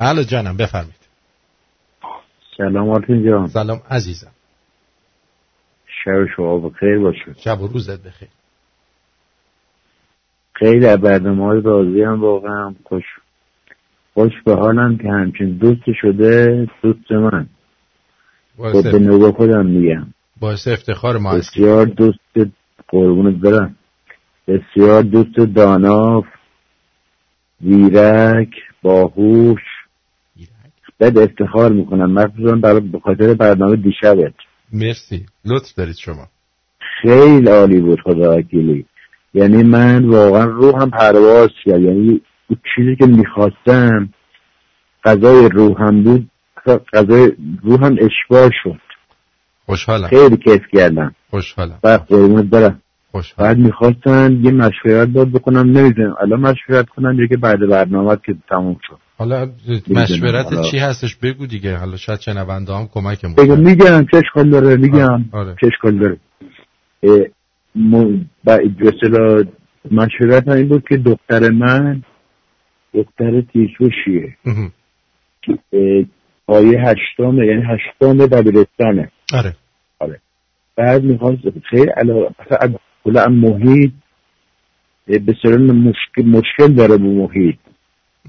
الو 0.00 0.22
جانم 0.22 0.56
بفرمید 0.56 1.04
سلام 2.56 2.90
آرتین 2.90 3.24
جان. 3.26 3.48
سلام 3.48 3.82
عزیزم. 3.90 4.30
شب 6.04 6.26
شما 6.36 6.58
بخیر 6.58 6.98
باشه. 6.98 7.34
شب 7.44 7.60
و 7.60 7.66
روزت 7.66 8.02
بخیر 8.02 8.28
خیلی 10.52 10.86
از 10.86 10.98
برنامه 11.00 11.44
های 11.44 11.60
راضی 11.60 12.02
هم 12.02 12.20
واقعا 12.20 12.74
خوش 12.84 13.04
خوش 14.14 14.32
به 14.44 14.54
حالم 14.54 14.96
که 14.98 15.08
همچین 15.08 15.56
دوست 15.58 15.82
شده 16.02 16.66
دوست 16.82 17.12
من. 17.12 17.46
باعث, 18.58 18.76
خب 18.76 18.92
به 18.92 18.98
نوبه 18.98 19.32
خودم 19.32 19.66
میگم. 19.66 20.06
باعث 20.40 20.68
افتخار 20.68 21.18
ما 21.18 21.32
هستی. 21.32 21.60
بسیار 21.60 21.86
دوست 21.86 22.18
قربونت 22.88 23.40
برم. 23.40 23.76
بسیار 24.48 25.02
دوست 25.02 25.36
دانا 25.54 26.22
زیرک 27.60 28.50
باهوش. 28.82 29.60
بد 31.00 31.18
افتخار 31.18 31.72
می‌کنم. 31.72 32.12
مخصوصا 32.12 32.56
برای 32.56 32.80
به 32.80 33.00
خاطر 33.00 33.34
برنامه 33.34 33.76
دیشبت. 33.76 34.34
مرسی. 34.72 35.26
لطف 35.44 35.74
دارید 35.76 35.96
شما. 35.96 36.28
خیلی 37.02 37.48
عالی 37.48 37.80
بود 37.80 38.00
خدا 38.00 38.36
وکیلی. 38.36 38.86
یعنی 39.34 39.62
من 39.62 40.04
واقعا 40.04 40.44
روحم 40.44 40.90
پرواز 40.90 41.48
کرد. 41.64 41.80
یعنی 41.80 42.20
اون 42.48 42.58
چیزی 42.76 42.96
که 42.96 43.06
می‌خواستم 43.06 44.08
غذای 45.04 45.48
روحم 45.48 46.02
بود 46.02 46.30
غذای 46.92 47.32
روحم 47.62 47.96
اشباع 48.00 48.50
شد. 48.62 48.80
خوشحالم. 49.66 50.08
خیلی 50.08 50.36
کیف 50.36 50.62
کردم. 50.72 51.14
خوشحالم. 51.30 51.78
و 51.84 51.88
قربونت 52.08 52.44
برم. 52.44 52.80
بعد 53.38 53.58
می‌خواستن 53.58 54.40
یه 54.42 54.50
مشورت 54.50 55.12
داد 55.12 55.28
بکنم 55.28 55.78
نمی‌دونم. 55.78 56.14
الان 56.20 56.40
مشورت 56.40 56.88
کنم 56.88 57.20
یا 57.20 57.26
که 57.26 57.36
بعد 57.36 57.58
برنامه 57.70 58.16
که 58.26 58.34
تموم 58.48 58.76
شد. 58.82 58.98
حالا 59.18 59.48
مشورت 59.90 60.44
حالا. 60.44 60.62
چی 60.70 60.78
هستش؟ 60.78 61.16
بگو 61.16 61.46
دیگه. 61.46 61.76
حالا 61.76 61.96
شاید 61.96 62.20
شنونده 62.20 62.72
هم 62.74 62.86
بگم 63.34 63.56
کنن. 63.56 63.60
میگم 63.60 64.06
چه 64.10 64.16
اشکال 64.16 64.50
داره 64.50 64.76
میگم. 64.76 65.24
آره. 65.32 65.56
چه 65.60 65.66
اشکال 65.66 65.98
داره. 65.98 66.16
اه، 67.02 67.20
م- 67.74 68.24
با 68.44 68.56
به 68.82 69.46
مشورت 69.90 70.48
این 70.48 70.68
بود 70.68 70.84
که 70.88 70.96
دختر 70.96 71.50
من 71.50 72.02
دختر. 72.94 73.42
اه، 75.72 76.04
آیه 76.46 76.80
هشتم 76.80 77.42
یعنی 77.42 77.62
هشتم 77.62 78.26
دبیرستانه. 78.26 79.10
آره. 79.34 79.56
آره. 79.98 80.20
بعد 80.76 81.02
می‌خواست 81.02 81.42
خیلی 81.70 81.90
علاقه 81.96 82.34
کلا 83.04 83.26
محیط 83.28 83.92
به 85.06 85.34
مشکل, 85.72 86.26
مشکل 86.26 86.72
داره 86.74 86.96
با 86.96 87.06
محیط. 87.06 87.56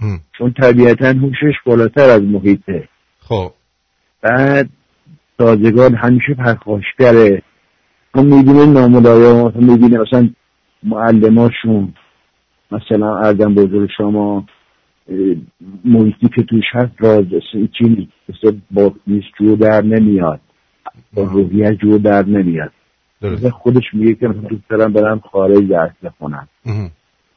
ام. 0.01 0.19
چون 0.37 0.53
طبیعتا 0.53 1.07
هوشش 1.07 1.53
بالاتر 1.65 2.09
از 2.09 2.21
محیطه. 2.21 2.89
خب. 3.19 3.51
بعد 4.21 4.69
سازگار 5.37 5.95
همیشه 5.95 6.33
پرخاشگره. 6.33 7.41
اون 8.15 8.25
می‌بینه 8.25 8.65
ناملایم 8.65 9.51
می‌بینه 9.55 9.97
مثلا 9.97 10.29
معلماشون 10.83 11.93
مثلا 12.71 13.17
ارزم 13.17 13.53
بزرگ 13.53 13.89
شما 13.97 14.45
محیطی 15.85 16.29
که 16.35 16.43
توش 16.43 16.63
هست 16.73 16.91
راز 16.99 17.25
چی 17.77 18.09
مثل 18.29 18.57
با 18.71 18.93
نیست 19.07 19.27
جور 19.39 19.57
در 19.57 19.81
نمیاد. 19.81 20.39
با 21.13 21.23
روحیه 21.23 21.75
جور 21.75 21.99
در 21.99 22.25
نمیاد. 22.25 22.71
مثلا 23.21 23.49
خودش 23.49 23.83
میگه 23.93 24.15
که 24.15 24.27
من 24.27 24.33
دوست 24.33 24.69
دارم 24.69 24.93
برم 24.93 25.19
خارج 25.19 25.69
درس 25.69 25.91
بخونم. 26.03 26.47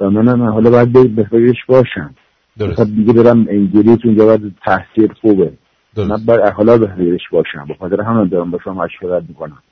و 0.00 0.10
منم 0.10 0.42
حالا 0.42 0.70
باید 0.70 1.14
به 1.14 1.24
فکرش 1.24 1.64
باشم 1.68 2.14
درست. 2.58 2.80
دیگه 2.80 3.12
برم 3.12 3.46
انگلیس 3.50 3.98
اونجا 4.04 4.24
باید 4.24 4.54
تحصیل 4.64 5.12
خوبه 5.20 5.52
درست. 5.94 6.10
من 6.10 6.16
باید 6.26 6.40
حالا 6.40 6.78
به 6.78 6.86
فکرش 6.86 7.28
باشم 7.32 7.64
به 7.68 7.74
خاطر 7.74 8.00
همون 8.00 8.28
دارم 8.28 8.50
با 8.50 8.58
شما 8.64 8.84
مشورت 8.84 9.24
می‌کنم. 9.28 9.62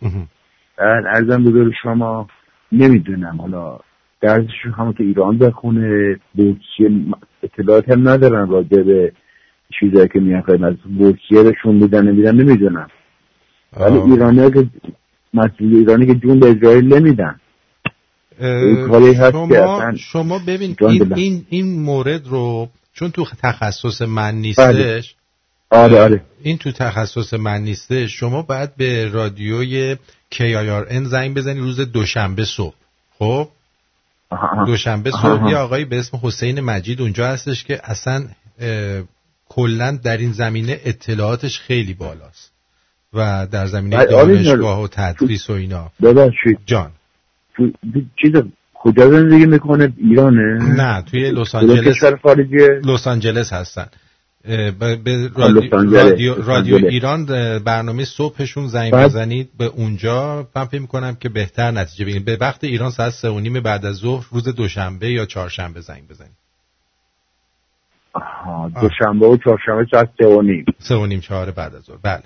بعد 0.77 1.05
ارزم 1.07 1.45
بزرگ 1.45 1.73
شما 1.83 2.27
نمی‌دونم 2.73 3.37
حالا 3.41 3.79
درسش 4.21 4.65
رو 4.65 4.73
همون 4.73 4.93
که 4.93 5.05
ایران 5.05 5.39
بخونه 5.39 6.17
بورسیه 6.35 6.91
اطلاعات 7.43 7.89
هم 7.89 8.09
ندارم 8.09 8.51
راجع 8.51 8.83
به 8.83 9.13
چیزایی 9.81 10.09
که 10.09 10.21
میان 10.21 10.43
خدمت 10.43 10.77
بورسیه 10.99 11.43
بهشون 11.43 11.75
میدن 11.75 12.09
نمیدن 12.09 12.35
نمی‌دونم 12.35 12.89
ولی 13.81 13.99
آه. 13.99 14.11
ایرانی 14.11 14.51
که 14.51 14.67
مسئول 15.37 15.77
ایرانی 15.77 16.07
که 16.07 16.15
جون 16.15 16.41
به 16.41 16.51
اسرائیل 16.51 16.95
نمیدن. 16.95 17.41
شما 19.33 19.93
شما 19.97 20.39
ببین 20.39 20.77
این. 20.81 21.13
این 21.15 21.47
این 21.49 21.81
مورد 21.81 22.27
رو 22.27 22.69
چون 22.93 23.11
تو 23.11 23.27
تخصص 23.43 24.03
من 24.03 24.35
نیستش 24.35 25.15
آره 25.71 26.01
آره. 26.01 26.21
این 26.43 26.59
تو 26.59 26.73
تخصص 26.73 27.35
من 27.35 27.63
نیستش 27.63 28.21
شما 28.21 28.43
باید 28.43 28.77
به 28.77 29.09
رادیوی 29.09 29.97
KIRN 30.35 31.03
زنگ 31.05 31.37
بزنی 31.37 31.61
روز 31.61 31.81
دوشنبه 31.81 32.45
صبح 32.45 32.75
خب؟ 33.19 33.49
دوشنبه 34.67 35.11
صبح. 35.11 35.51
یه 35.51 35.57
آقایی 35.57 35.85
به 35.85 35.99
اسم 35.99 36.21
حسین 36.23 36.61
مجید 36.61 37.01
اونجا 37.01 37.29
هستش 37.29 37.65
که 37.65 37.81
اصلا 37.85 38.29
کلا 39.49 39.99
در 40.03 40.17
این 40.17 40.33
زمینه 40.33 40.81
اطلاعاتش 40.85 41.61
خیلی 41.61 41.95
بالاست. 41.95 42.53
و 43.17 43.47
در 43.47 43.67
زمینه 43.67 43.97
بله، 43.97 44.07
دانشگاه 44.07 44.83
و 44.83 44.89
تدریس 44.89 45.51
و 45.51 45.53
اینا. 45.53 45.91
ببخشید. 46.03 46.59
جان. 46.67 46.91
تو 47.57 47.71
چیز 48.23 48.33
کجا 48.75 49.11
زندگی 49.11 49.47
می‌کنه؟ 49.47 49.93
ایرانه؟ 49.97 50.75
نه 50.77 51.03
توی 51.03 51.31
لس 51.31 51.55
آنجلس. 51.55 52.05
لس 52.85 53.07
آنجلس 53.07 53.53
هستن. 53.53 53.87
به 54.79 55.31
رادیو, 55.37 56.35
رادیو. 56.35 56.77
ایران 56.77 57.27
برنامه 57.59 58.05
صبحشون 58.05 58.67
زنگ 58.67 58.93
بزنید 58.95 59.51
به 59.59 59.65
اونجا. 59.65 60.49
من 60.57 60.65
فکر 60.65 60.81
می‌کنم 60.81 61.15
که 61.15 61.29
بهتر 61.29 61.71
نتیجه 61.71 62.05
بگیرید 62.05 62.25
به 62.25 62.37
وقت 62.41 62.65
ایران 62.65 62.91
ساعت 62.91 63.13
سه 63.13 63.29
و 63.29 63.41
نیم 63.41 63.61
بعد 63.61 63.87
از 63.87 63.97
ظهر 63.97 64.27
روز 64.31 64.49
دوشنبه 64.49 65.11
یا 65.11 65.27
چهارشنبه 65.27 65.81
زنگ 65.81 66.09
بزنید. 66.09 66.37
دوشنبه 68.81 69.27
و 69.27 69.37
چهارشنبه 69.37 69.87
ساعت 69.91 70.09
سه 70.19 70.27
و 70.27 70.43
نیم. 70.43 70.65
سه 70.79 70.95
و 70.95 71.07
نیم 71.07 71.21
چهار 71.21 71.51
بعد 71.51 71.75
از 71.75 71.83
ظهر. 71.83 71.99
بله. 72.03 72.23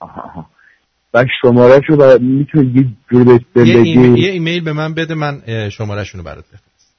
آها. 0.00 0.46
بعد 1.12 1.26
شماره 1.42 1.80
شو 1.86 2.18
می‌تونید 2.20 2.76
یه 2.76 2.86
جور 3.10 3.40
بهش 3.52 3.68
یه, 3.68 3.76
ایمیل, 3.76 3.96
یه 4.04 4.12
بگی 4.12 4.26
ایمیل 4.28 4.64
به 4.64 4.72
من 4.72 4.94
بده 4.94 5.14
من 5.14 5.42
شماره 5.70 6.04
شونو 6.04 6.24
برات 6.24 6.44
بفرستم. 6.44 6.94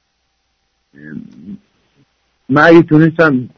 من 2.48 2.62
اگه 2.62 2.82
تونستم 2.82 3.48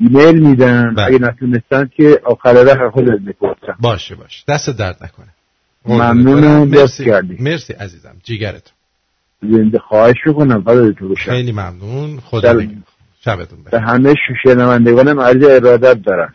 ایمیل 0.00 0.46
میدم 0.48 0.94
بله. 0.94 1.06
اگه 1.06 1.18
نتونستم 1.18 1.90
که 1.96 2.20
آخر 2.24 2.52
راه 2.52 2.90
خودت 2.90 3.20
می‌پرسم 3.20 3.76
باشه 3.80 4.14
باشه. 4.14 4.44
دست 4.48 4.70
درد 4.70 4.96
نکنه. 5.04 5.28
ممنونم 5.86 6.68
مرسی. 6.68 6.82
دست 6.82 7.02
کردی. 7.02 7.36
مرسی 7.40 7.72
عزیزم. 7.72 8.16
جیگرت 8.24 8.72
زنده 9.42 9.78
خواهش 9.78 10.16
می‌کنم 10.26 10.62
فضل 10.62 10.92
تو 10.92 11.08
باشم 11.08 11.30
خیلی 11.30 11.52
ممنون. 11.52 12.20
خدا. 12.20 12.62
شبتون 13.24 13.62
بخیر. 13.64 13.70
به 13.70 13.80
همه 13.80 14.14
شنوندگانم 14.42 15.20
عرض 15.20 15.44
ارادت 15.44 16.02
دارم. 16.02 16.34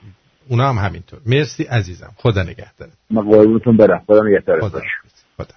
اونا 0.49 0.69
هم 0.69 0.77
همینطور. 0.77 1.19
مرسی 1.25 1.63
عزیزم. 1.63 2.11
خدا 2.17 2.43
نگهدار 2.43 2.89
من 3.09 3.21
قربونتون 3.21 3.77
برم. 3.77 4.03
خدا 4.07 4.21
نگهدارت. 4.23 4.63
خدا 4.63 4.81
خدا. 5.37 5.55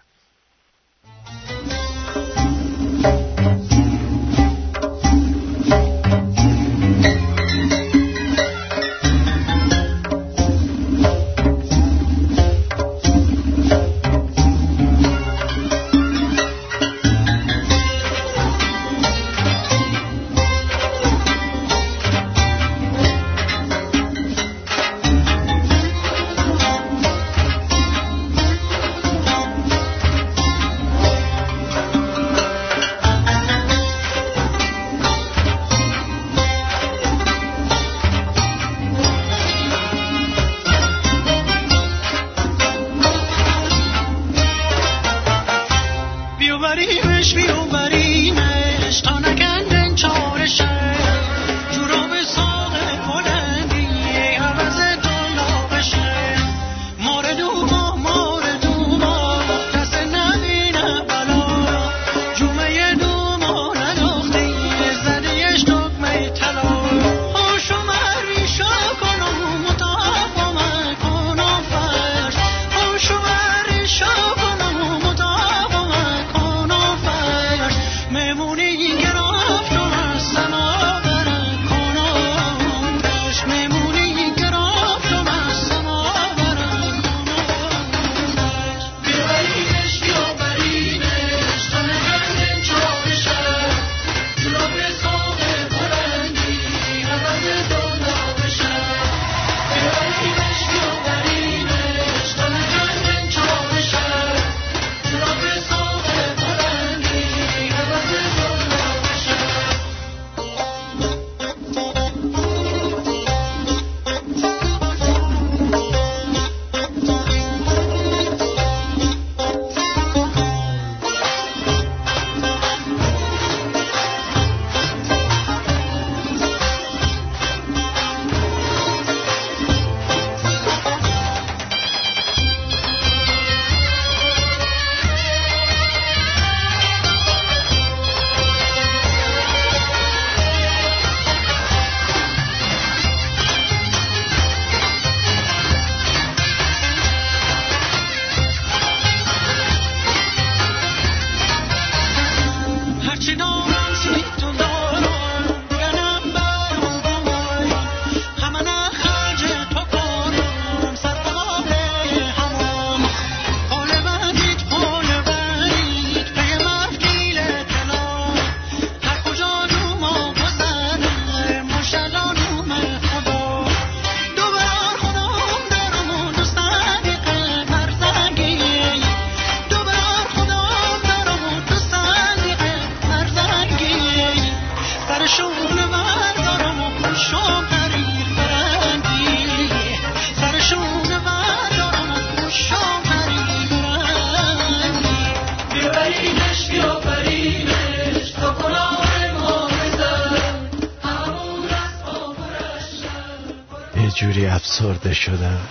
افسرده 204.99 205.15
شدم. 205.15 205.69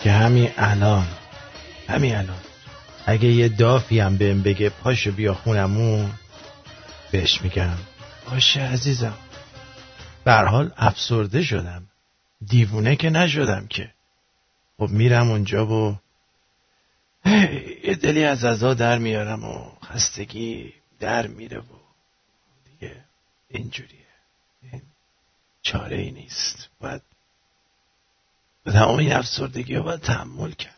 که 0.00 0.10
همین 0.12 0.50
الان 0.56 1.06
همین 1.88 2.16
الان. 2.16 2.40
اگه 3.06 3.28
یه 3.28 3.48
دافی 3.48 4.00
هم 4.00 4.16
بهم 4.16 4.42
بگه 4.42 4.68
پاشو 4.68 5.12
بیا 5.12 5.34
خونمون 5.34 6.12
بهش 7.10 7.42
میگم. 7.42 7.76
باشه 8.30 8.60
عزیزم. 8.60 9.14
حال 10.26 10.72
افسرده 10.76 11.42
شدم. 11.42 11.82
دیوونه 12.46 12.96
که 12.96 13.10
نشدم 13.10 13.66
که. 13.66 13.90
خب 14.78 14.88
میرم 14.88 15.30
اونجا 15.30 15.66
و 15.66 15.98
یه 17.84 17.94
دلی 17.94 18.24
از 18.24 18.44
ازا 18.44 18.74
در 18.74 18.98
میارم 18.98 19.44
و 19.44 19.70
خستگی 19.84 20.72
در 21.00 21.26
میره 21.26 21.58
و 21.58 21.62
دیگه 22.64 22.96
اینجوریه. 23.48 24.06
این 24.62 24.82
چاره 25.62 25.96
ای 25.96 26.10
نیست. 26.10 26.68
باید 26.80 27.02
به 28.70 28.78
تمام 28.78 28.98
این 28.98 29.12
افسردگی 29.12 29.74
رو 29.74 29.82
باید 29.82 30.00
تحمل 30.00 30.50
کرد. 30.50 30.74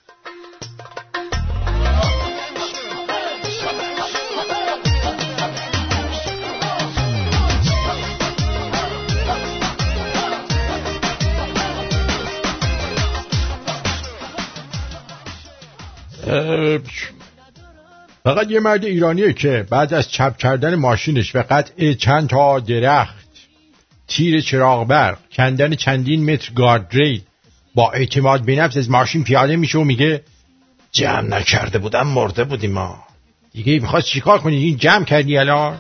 فقط 18.25 18.51
یه 18.51 18.61
مرد 18.61 18.85
ایرانیه 18.85 19.33
که 19.33 19.67
بعد 19.71 19.95
از 19.95 20.11
چپ 20.11 20.37
کردن 20.37 20.75
ماشینش 20.75 21.37
و 21.37 21.45
قطع 21.51 21.93
چند 21.93 22.29
تا 22.29 22.61
درخت 22.61 23.27
تیر 24.09 24.41
چراغ 24.41 24.87
برق 24.87 25.19
کندن 25.33 25.75
چندین 25.75 26.31
متر 26.33 26.53
گاردریل 26.53 27.23
با 27.75 27.93
اعتماد 27.93 28.45
به 28.45 28.57
نفس 28.57 28.77
از 28.77 28.91
ماشین 28.91 29.25
پیاده 29.25 29.57
میشه 29.57 29.79
و 29.79 29.85
میگه 29.85 30.23
جمع 30.93 31.29
نکرده 31.29 31.79
بودم 31.79 32.07
مرده 32.07 32.45
بودیم 32.45 32.73
ما. 32.73 33.05
دیگه 33.53 33.79
می‌خواست 33.79 34.07
چیکار 34.07 34.39
کنی؟ 34.39 34.57
این 34.57 34.77
جمع 34.77 35.05
کردی 35.05 35.39
الان؟ 35.39 35.79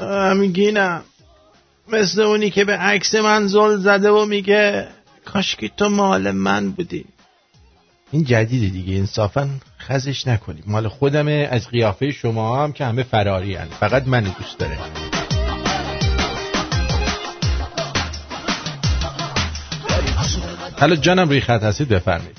غمگینم 0.00 1.02
مثل 1.88 2.20
اونی 2.20 2.50
که 2.50 2.64
به 2.64 2.76
عکس 2.76 3.14
من 3.14 3.46
زل 3.46 3.76
زده 3.76 4.10
و 4.10 4.26
میگه 4.26 4.88
کاشکی 5.24 5.68
تو 5.76 5.88
مال 5.88 6.30
من 6.30 6.70
بودی. 6.70 7.04
این 8.12 8.24
جدیده 8.24 8.72
دیگه 8.72 8.98
انصافا 8.98 9.48
خزش 9.80 10.26
نکنیم. 10.26 10.64
مال 10.66 10.88
خودمه 10.88 11.48
از 11.50 11.68
قیافه 11.68 12.10
شما 12.10 12.64
هم 12.64 12.72
که 12.72 12.84
همه 12.84 13.02
فراری 13.02 13.54
هن. 13.54 13.64
فقط 13.64 14.08
من 14.08 14.20
دوست 14.20 14.58
داره. 14.58 14.78
حالا 20.80 20.96
جانم 20.96 21.28
روی 21.28 21.40
خط 21.40 21.62
هستید 21.62 21.88
بفرمایید. 21.88 22.36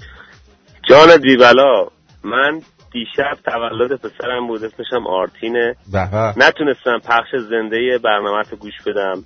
جان 0.90 1.18
دیولا 1.18 1.88
من 2.24 2.62
دیشب 2.92 3.38
تولد 3.46 3.92
پسرم 3.92 4.48
بود 4.48 4.64
اسمشم 4.64 5.08
آرتینه. 5.08 5.76
به 5.92 6.10
به. 6.12 6.34
نتونستم 6.38 7.00
پخش 7.06 7.36
زنده 7.50 7.98
برنامه 8.04 8.44
رو 8.52 8.58
گوش 8.58 8.74
بدم. 8.86 9.24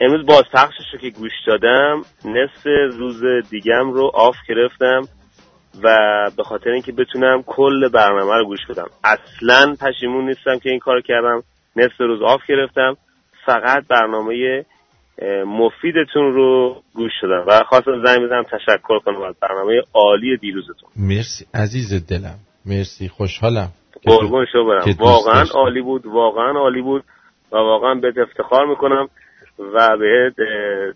امروز 0.00 0.26
باز 0.26 0.44
پخشش 0.52 0.92
رو 0.92 0.98
که 0.98 1.10
گوش 1.10 1.32
دادم 1.46 2.02
نصف 2.24 2.66
روز 2.98 3.22
دیگم 3.50 3.92
رو 3.92 4.10
off 4.14 4.36
گرفتم. 4.48 5.15
و 5.82 5.88
به 6.36 6.42
خاطر 6.42 6.70
اینکه 6.70 6.92
بتونم 6.92 7.42
کل 7.46 7.88
برنامه 7.88 8.34
رو 8.34 8.44
گوش 8.46 8.66
بدم. 8.68 8.86
اصلا 9.04 9.76
پشیمون 9.80 10.26
نیستم 10.26 10.58
که 10.62 10.70
این 10.70 10.78
کار 10.78 11.00
کردم. 11.00 11.42
نصف 11.76 12.00
روز 12.00 12.22
off 12.22 12.40
گرفتم. 12.48 12.96
فقط 13.46 13.86
برنامه 13.88 14.64
مفیدتون 15.46 16.34
رو 16.34 16.82
گوش 16.94 17.12
دادم. 17.22 17.44
و 17.46 17.64
خواستم 17.68 18.04
زنگ 18.06 18.26
بزنم 18.26 18.42
تشکر 18.42 18.98
کنم 18.98 19.22
از 19.22 19.34
برنامه 19.40 19.82
عالی 19.94 20.36
دیروزتون. 20.36 20.88
مرسی. 20.96 21.46
عزیز 21.54 22.06
دلم. 22.08 22.38
مرسی. 22.66 23.08
خوشحالم 23.08 23.68
قربون 24.04 24.46
شو 24.52 24.66
برم 24.66 24.94
واقعا. 24.98 25.44
عالی 25.54 25.82
بود. 25.82 26.06
واقعا 26.06 26.58
عالی 26.58 26.82
بود. 26.82 27.04
و 27.52 27.56
واقعا 27.56 27.94
بهت 27.94 28.18
افتخار 28.18 28.66
می‌کنم. 28.66 29.08
و 29.58 29.96
بهت 29.96 30.34
اه، 30.38 30.92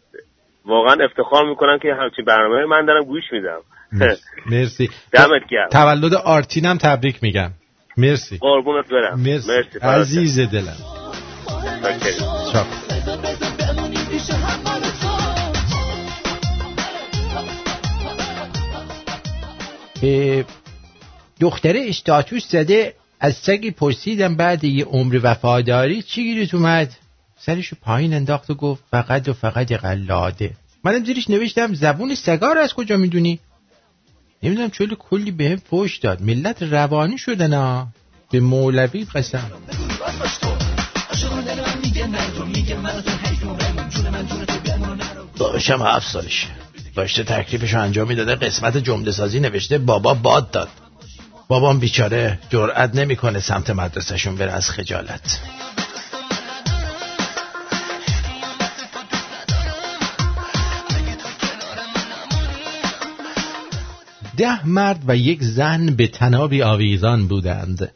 واقعا 0.70 1.04
افتخار 1.04 1.48
می‌کنم 1.48 1.78
که 1.78 1.88
همچین 1.94 2.24
برنامه 2.24 2.66
من 2.66 2.86
دارم 2.86 3.04
گوش 3.04 3.24
میدم. 3.32 3.60
مرسی. 4.50 4.90
دمت 5.12 5.42
گرم. 5.50 5.68
تولد 5.70 6.14
آرتینم 6.14 6.78
تبریک 6.78 7.22
میگم. 7.22 7.50
مرسی. 7.96 8.38
قربونت 8.38 8.88
برم. 8.88 9.20
مرسی. 9.20 9.50
مرسی. 9.50 9.78
عزیز 9.82 10.40
دلم. 10.40 10.76
اه، 20.02 20.44
دختره 21.40 21.84
استاتوس 21.88 22.48
زده 22.50 22.94
از 23.20 23.34
سگی 23.34 23.70
پرسیدم 23.70 24.36
بعد 24.36 24.64
یه 24.64 24.84
عمر 24.84 25.20
وفاداری 25.22 26.02
چی 26.02 26.24
گیرت 26.24 26.54
اومد؟ 26.54 26.88
سرشو 27.46 27.76
پایین 27.82 28.14
انداخت 28.14 28.50
و 28.50 28.54
گفت 28.54 28.84
فقط 28.90 29.28
و 29.28 29.32
فقط 29.32 29.72
قلاده. 29.72 30.54
منم 30.84 31.04
زیرش 31.04 31.30
نوشتم 31.30 31.74
زبون 31.74 32.14
سگا 32.14 32.52
رو 32.52 32.60
از 32.60 32.74
کجا 32.74 32.96
می‌دونی؟ 32.96 33.40
نمی‌دونم 34.42 34.70
چلی 34.70 34.96
کلی 34.98 35.30
بهم 35.30 35.56
فوش 35.56 35.98
داد. 35.98 36.22
ملت 36.22 36.62
روانی 36.62 37.18
شدن 37.18 37.52
ها 37.52 37.88
به 38.30 38.40
مولوی 38.40 39.04
قسم. 39.04 39.50
داداشم 45.36 45.82
هفت 45.82 46.12
سالشه. 46.12 46.46
داشته 46.94 47.24
تکلیفش 47.24 47.74
انجام 47.74 48.08
می‌داده 48.08 48.34
قسمت 48.34 48.76
جمله 48.76 49.12
سازی 49.12 49.40
نوشته 49.40 49.78
بابا 49.78 50.14
باد 50.14 50.50
داد. 50.50 50.68
بابام 51.48 51.78
بیچاره 51.78 52.38
جرأت 52.50 52.94
نمی‌کنه 52.94 53.40
سمت 53.40 53.70
مدرسهشون 53.70 54.36
بره 54.36 54.52
از 54.52 54.70
خجالت. 54.70 55.40
ده 64.40 64.66
مرد 64.66 65.04
و 65.06 65.16
یک 65.16 65.42
زن 65.42 65.86
به 65.86 66.06
تنابی 66.06 66.62
آویزان 66.62 67.28
بودند. 67.28 67.92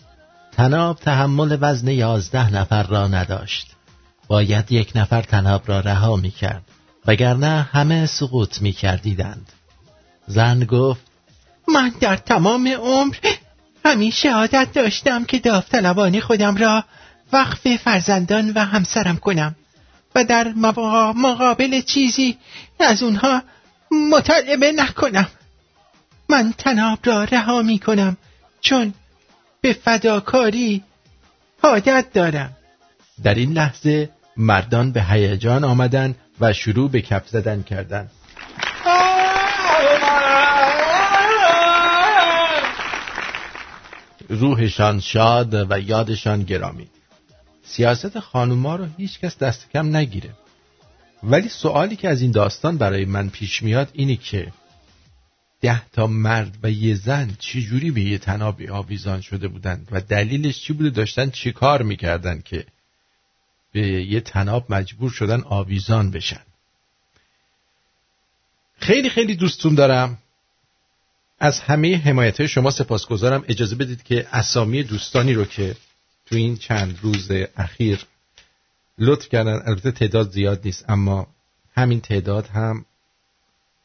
تناب 0.52 0.98
تحمل 0.98 1.58
وزن 1.60 1.88
یازده 1.88 2.52
نفر 2.52 2.82
را 2.82 3.08
نداشت. 3.08 3.66
باید 4.28 4.72
یک 4.72 4.92
نفر 4.94 5.22
تناب 5.22 5.62
را 5.66 5.80
رها 5.80 6.16
می 6.16 6.30
کرد 6.30 6.62
وگرنه 7.06 7.68
همه 7.72 8.06
سقوط 8.06 8.62
می 8.62 8.72
کردیدند 8.72 9.52
زن 10.26 10.64
گفت 10.64 11.00
من 11.68 11.92
در 12.00 12.16
تمام 12.16 12.68
عمر 12.68 13.16
همیشه 13.84 14.32
عادت 14.32 14.68
داشتم 14.72 15.24
که 15.24 15.38
داوطلبانه 15.38 16.20
خودم 16.20 16.56
را 16.56 16.84
وقف 17.32 17.76
فرزندان 17.76 18.52
و 18.54 18.64
همسرم 18.64 19.16
کنم 19.16 19.54
و 20.14 20.24
در 20.24 20.52
مقابل 21.16 21.80
چیزی 21.80 22.38
از 22.80 23.02
اونها 23.02 23.42
مطالبه 24.10 24.72
نکنم. 24.72 25.28
من 26.28 26.54
تناب 26.58 26.98
را 27.04 27.24
رها 27.24 27.62
می 27.62 27.78
کنم 27.78 28.16
چون 28.60 28.94
به 29.60 29.72
فداکاری 29.72 30.82
عادت 31.62 32.06
دارم. 32.12 32.56
در 33.22 33.34
این 33.34 33.52
لحظه 33.52 34.10
مردان 34.36 34.92
به 34.92 35.02
هیجان 35.02 35.64
آمدند 35.64 36.16
و 36.40 36.52
شروع 36.52 36.90
به 36.90 37.02
کف 37.02 37.28
زدن 37.28 37.62
کردند. 37.62 38.10
روحشان 44.28 45.00
شاد 45.00 45.54
و 45.70 45.80
یادشان 45.80 46.42
گرامی. 46.42 46.88
سیاست 47.64 48.18
خانوما 48.18 48.76
رو 48.76 48.86
هیچ 48.96 49.20
کس 49.20 49.38
دست 49.38 49.70
کم 49.70 49.96
نگیره. 49.96 50.30
ولی 51.22 51.48
سوالی 51.48 51.96
که 51.96 52.08
از 52.08 52.22
این 52.22 52.30
داستان 52.30 52.78
برای 52.78 53.04
من 53.04 53.28
پیش 53.28 53.62
میاد 53.62 53.88
اینه 53.92 54.16
که 54.16 54.52
ده 55.64 55.88
تا 55.88 56.06
مرد 56.06 56.58
و 56.62 56.70
یه 56.70 56.94
زن 56.94 57.36
چجوری 57.38 57.90
به 57.90 58.00
یه 58.00 58.18
تنابی 58.18 58.68
آویزان 58.68 59.20
شده 59.20 59.48
بودند 59.48 59.88
و 59.90 60.00
دلیلش 60.00 60.60
چی 60.60 60.72
بوده؟ 60.72 60.90
داشتن 60.90 61.30
چی 61.30 61.52
کار 61.52 61.82
می‌کردن 61.82 62.40
که 62.40 62.66
به 63.72 63.80
یه 63.80 64.20
تناب 64.20 64.72
مجبور 64.72 65.10
شدن 65.10 65.40
آویزان 65.40 66.10
بشن؟ 66.10 66.40
خیلی 68.78 69.10
خیلی 69.10 69.36
دوستون 69.36 69.74
دارم. 69.74 70.18
از 71.38 71.60
همه 71.60 71.96
حمایت 71.96 72.46
شما 72.46 72.70
سپاسگزارم. 72.70 73.44
اجازه 73.48 73.76
بدید 73.76 74.02
که 74.02 74.26
اسامی 74.32 74.82
دوستانی 74.82 75.34
رو 75.34 75.44
که 75.44 75.76
تو 76.26 76.36
این 76.36 76.56
چند 76.56 76.98
روز 77.02 77.30
اخیر 77.56 78.04
لطف 78.98 79.28
کردن 79.28 79.62
البته 79.66 79.90
تعداد 79.90 80.30
زیاد 80.30 80.60
نیست 80.64 80.84
اما 80.88 81.26
همین 81.76 82.00
تعداد 82.00 82.46
هم 82.46 82.84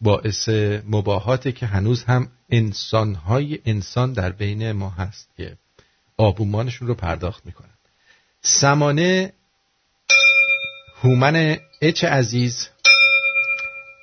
باعث 0.02 0.50
مباهاته 0.88 1.52
که 1.52 1.66
هنوز 1.66 2.04
هم 2.04 2.32
انسانهای 2.50 3.60
انسان 3.66 4.14
در 4.14 4.32
بین 4.32 4.72
ما 4.72 4.90
هست 4.90 5.30
که 5.38 5.58
آبومانشون 6.18 6.88
رو 6.88 6.96
پرداخت 6.96 7.46
می‌کنن 7.46 7.74
سمانه 8.42 9.34
هومن 11.02 11.58
اچ 11.82 12.04
عزیز 12.04 12.70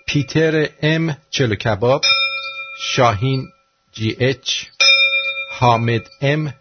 پیتر 0.06 0.68
ام 0.82 1.16
چلو 1.30 1.54
کباب 1.54 2.02
شاهین 2.80 3.48
جی 3.92 4.16
اچ 4.20 4.64
حامد 5.50 6.08
ام 6.20 6.54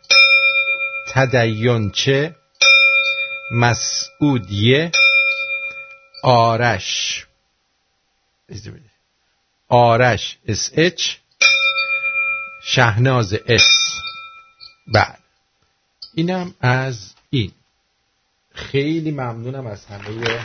تدیونچه 1.08 2.36
مسعودیه 3.52 4.92
آرش. 6.24 7.26
آرش 9.76 10.38
اس 10.48 10.72
اچ 10.74 11.16
شهناز 12.64 13.34
اس. 13.48 13.62
بعد. 14.94 15.20
اینم 16.14 16.54
از 16.62 17.14
این. 17.30 17.52
خیلی 18.54 19.12
ممنونم 19.12 19.68
از 19.68 19.86
همه. 19.86 20.40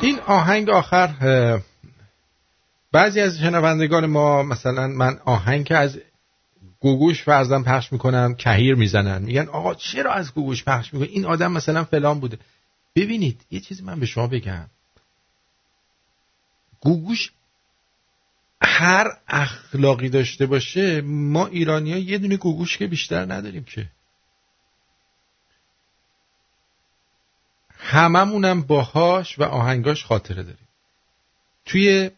این 0.00 0.20
آهنگ 0.26 0.70
آخر 0.70 1.08
بعضی 2.92 3.20
از 3.20 3.38
شنوندگان 3.38 4.06
ما 4.06 4.42
مثلا 4.42 4.88
من 4.88 5.20
آهنگ 5.24 5.68
از 5.70 5.98
گوگوش 6.80 7.22
فرزن 7.22 7.62
پخش 7.62 7.92
می‌کنم 7.92 8.34
کهیر 8.34 8.74
می‌زنن. 8.74 9.22
میگن 9.22 9.48
آقا 9.48 9.74
چرا 9.74 10.12
از 10.12 10.34
گوگوش 10.34 10.64
پخش 10.64 10.94
می‌کنی؟ 10.94 11.08
این 11.08 11.24
آدم 11.24 11.52
مثلا 11.52 11.84
فلان 11.84 12.20
بوده. 12.20 12.38
ببینید 12.94 13.46
یه 13.50 13.60
چیزی 13.60 13.82
من 13.82 14.00
به 14.00 14.06
شما 14.06 14.26
بگم. 14.26 14.66
گوگوش 16.80 17.32
هر 18.62 19.06
اخلاقی 19.28 20.08
داشته 20.08 20.46
باشه 20.46 21.00
ما 21.00 21.46
ایرانی 21.46 21.92
ها 21.92 21.98
یه 21.98 22.18
دونه 22.18 22.36
گوگوش 22.36 22.76
که 22.76 22.86
بیشتر 22.86 23.32
نداریم 23.32 23.64
که. 23.64 23.86
هممونم 27.78 28.62
باهاش 28.62 29.38
و 29.38 29.42
آهنگاش 29.42 30.04
خاطره 30.04 30.42
داریم. 30.42 30.68
توی 31.64 32.10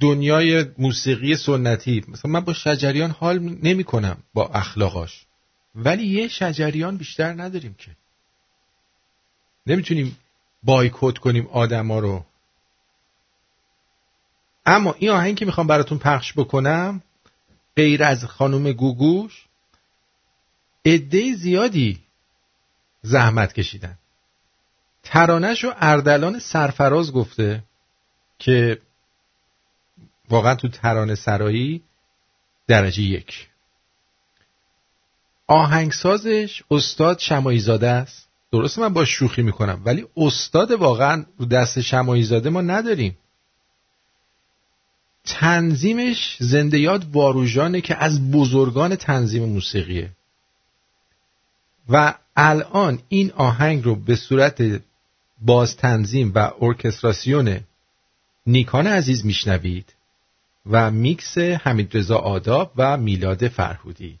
دنیای 0.00 0.66
موسیقی 0.78 1.36
سنتی. 1.36 2.04
مثلا 2.08 2.30
من 2.30 2.40
با 2.40 2.52
شجریان 2.52 3.10
حال 3.10 3.38
نمی 3.38 3.84
کنم 3.84 4.16
با 4.34 4.48
اخلاقاش. 4.48 5.26
ولی 5.74 6.06
یه 6.06 6.28
شجریان 6.28 6.96
بیشتر 6.96 7.32
نداریم 7.42 7.74
که. 7.74 7.90
نمی‌تونیم 9.66 10.16
بایکوت 10.62 11.18
کنیم 11.18 11.46
آدما 11.46 11.98
رو. 11.98 12.24
اما 14.66 14.94
این 14.98 15.10
آهنگ 15.10 15.36
که 15.36 15.44
می‌خوام 15.44 15.66
براتون 15.66 15.98
پخش 15.98 16.32
بکنم 16.36 17.02
غیر 17.76 18.04
از 18.04 18.24
خانم 18.24 18.72
گوگوش 18.72 19.44
عده 20.84 21.34
زیادی 21.34 21.98
زحمت 23.02 23.52
کشیدن. 23.52 23.98
ترانش 25.02 25.64
رو 25.64 25.72
اردلان 25.76 26.38
سرفراز 26.38 27.12
گفته 27.12 27.62
که 28.38 28.78
واقعا 30.30 30.54
تو 30.54 30.68
ترانه 30.68 31.14
سرایی 31.14 31.82
درجه 32.66 33.02
یک. 33.02 33.48
آهنگسازش 35.46 36.62
استاد 36.70 37.18
شمایی 37.18 37.58
زاده 37.58 37.88
است. 37.88 38.28
درسته 38.52 38.80
من 38.80 38.92
با 38.92 39.04
شوخی 39.04 39.42
می‌کنم 39.42 39.82
ولی 39.84 40.06
استاد 40.16 40.70
واقعا 40.70 41.24
رو 41.38 41.46
دست 41.46 41.80
شمایی 41.80 42.22
زاده 42.22 42.50
ما 42.50 42.60
نداریم. 42.60 43.18
تنظیمش 45.24 46.36
زنده 46.40 46.78
یاد 46.78 47.06
واروژانه 47.12 47.80
که 47.80 47.96
از 47.96 48.30
بزرگان 48.30 48.96
تنظیم 48.96 49.44
موسیقیه. 49.44 50.10
و 51.88 52.14
الان 52.36 52.98
این 53.08 53.32
آهنگ 53.32 53.84
رو 53.84 53.94
به 53.94 54.16
صورت 54.16 54.62
باز 55.40 55.76
تنظیم 55.76 56.32
و 56.34 56.50
ارکستراسیون 56.60 57.60
نیکان 58.46 58.86
عزیز 58.86 59.26
میشنوید. 59.26 59.95
و 60.70 60.90
میکس 60.90 61.38
حمید 61.38 61.96
رضا 61.96 62.18
آداب 62.18 62.72
و 62.76 62.96
میلاد 62.96 63.48
فرهودی. 63.48 64.18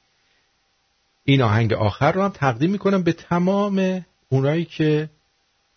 این 1.24 1.42
آهنگ 1.42 1.72
آخر 1.72 2.12
رو 2.12 2.22
هم 2.22 2.28
تقدیم 2.28 2.70
می‌کنم 2.70 3.02
به 3.02 3.12
تمام 3.12 4.06
اونایی 4.28 4.64
که 4.64 5.10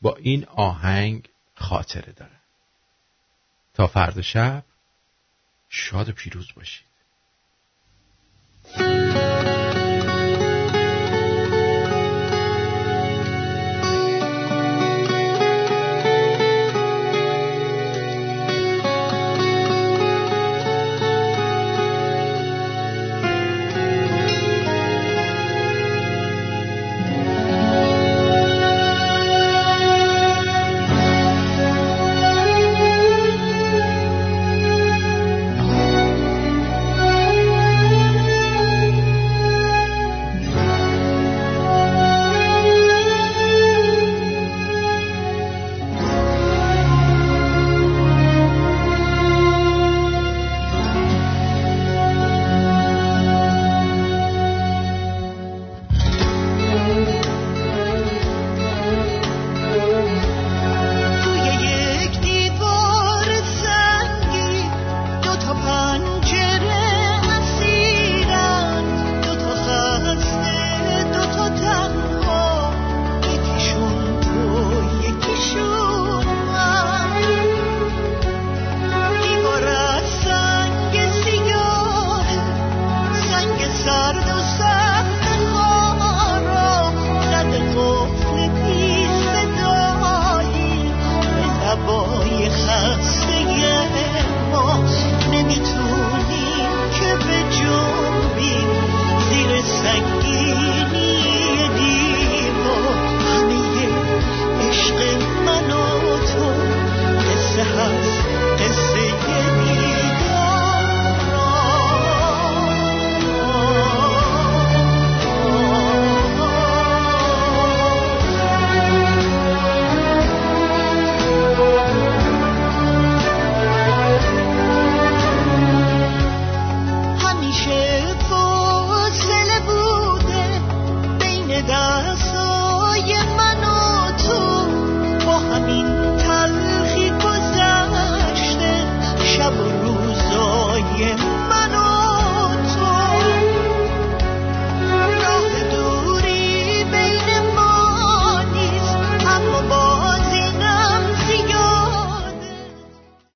با 0.01 0.15
این 0.15 0.45
آهنگ 0.45 1.29
خاطره 1.55 2.13
دارن. 2.13 2.39
تا 3.73 3.87
فردا 3.87 4.21
شب 4.21 4.63
شاد 5.69 6.09
و 6.09 6.11
پیروز 6.11 6.47
باشید. 6.55 6.89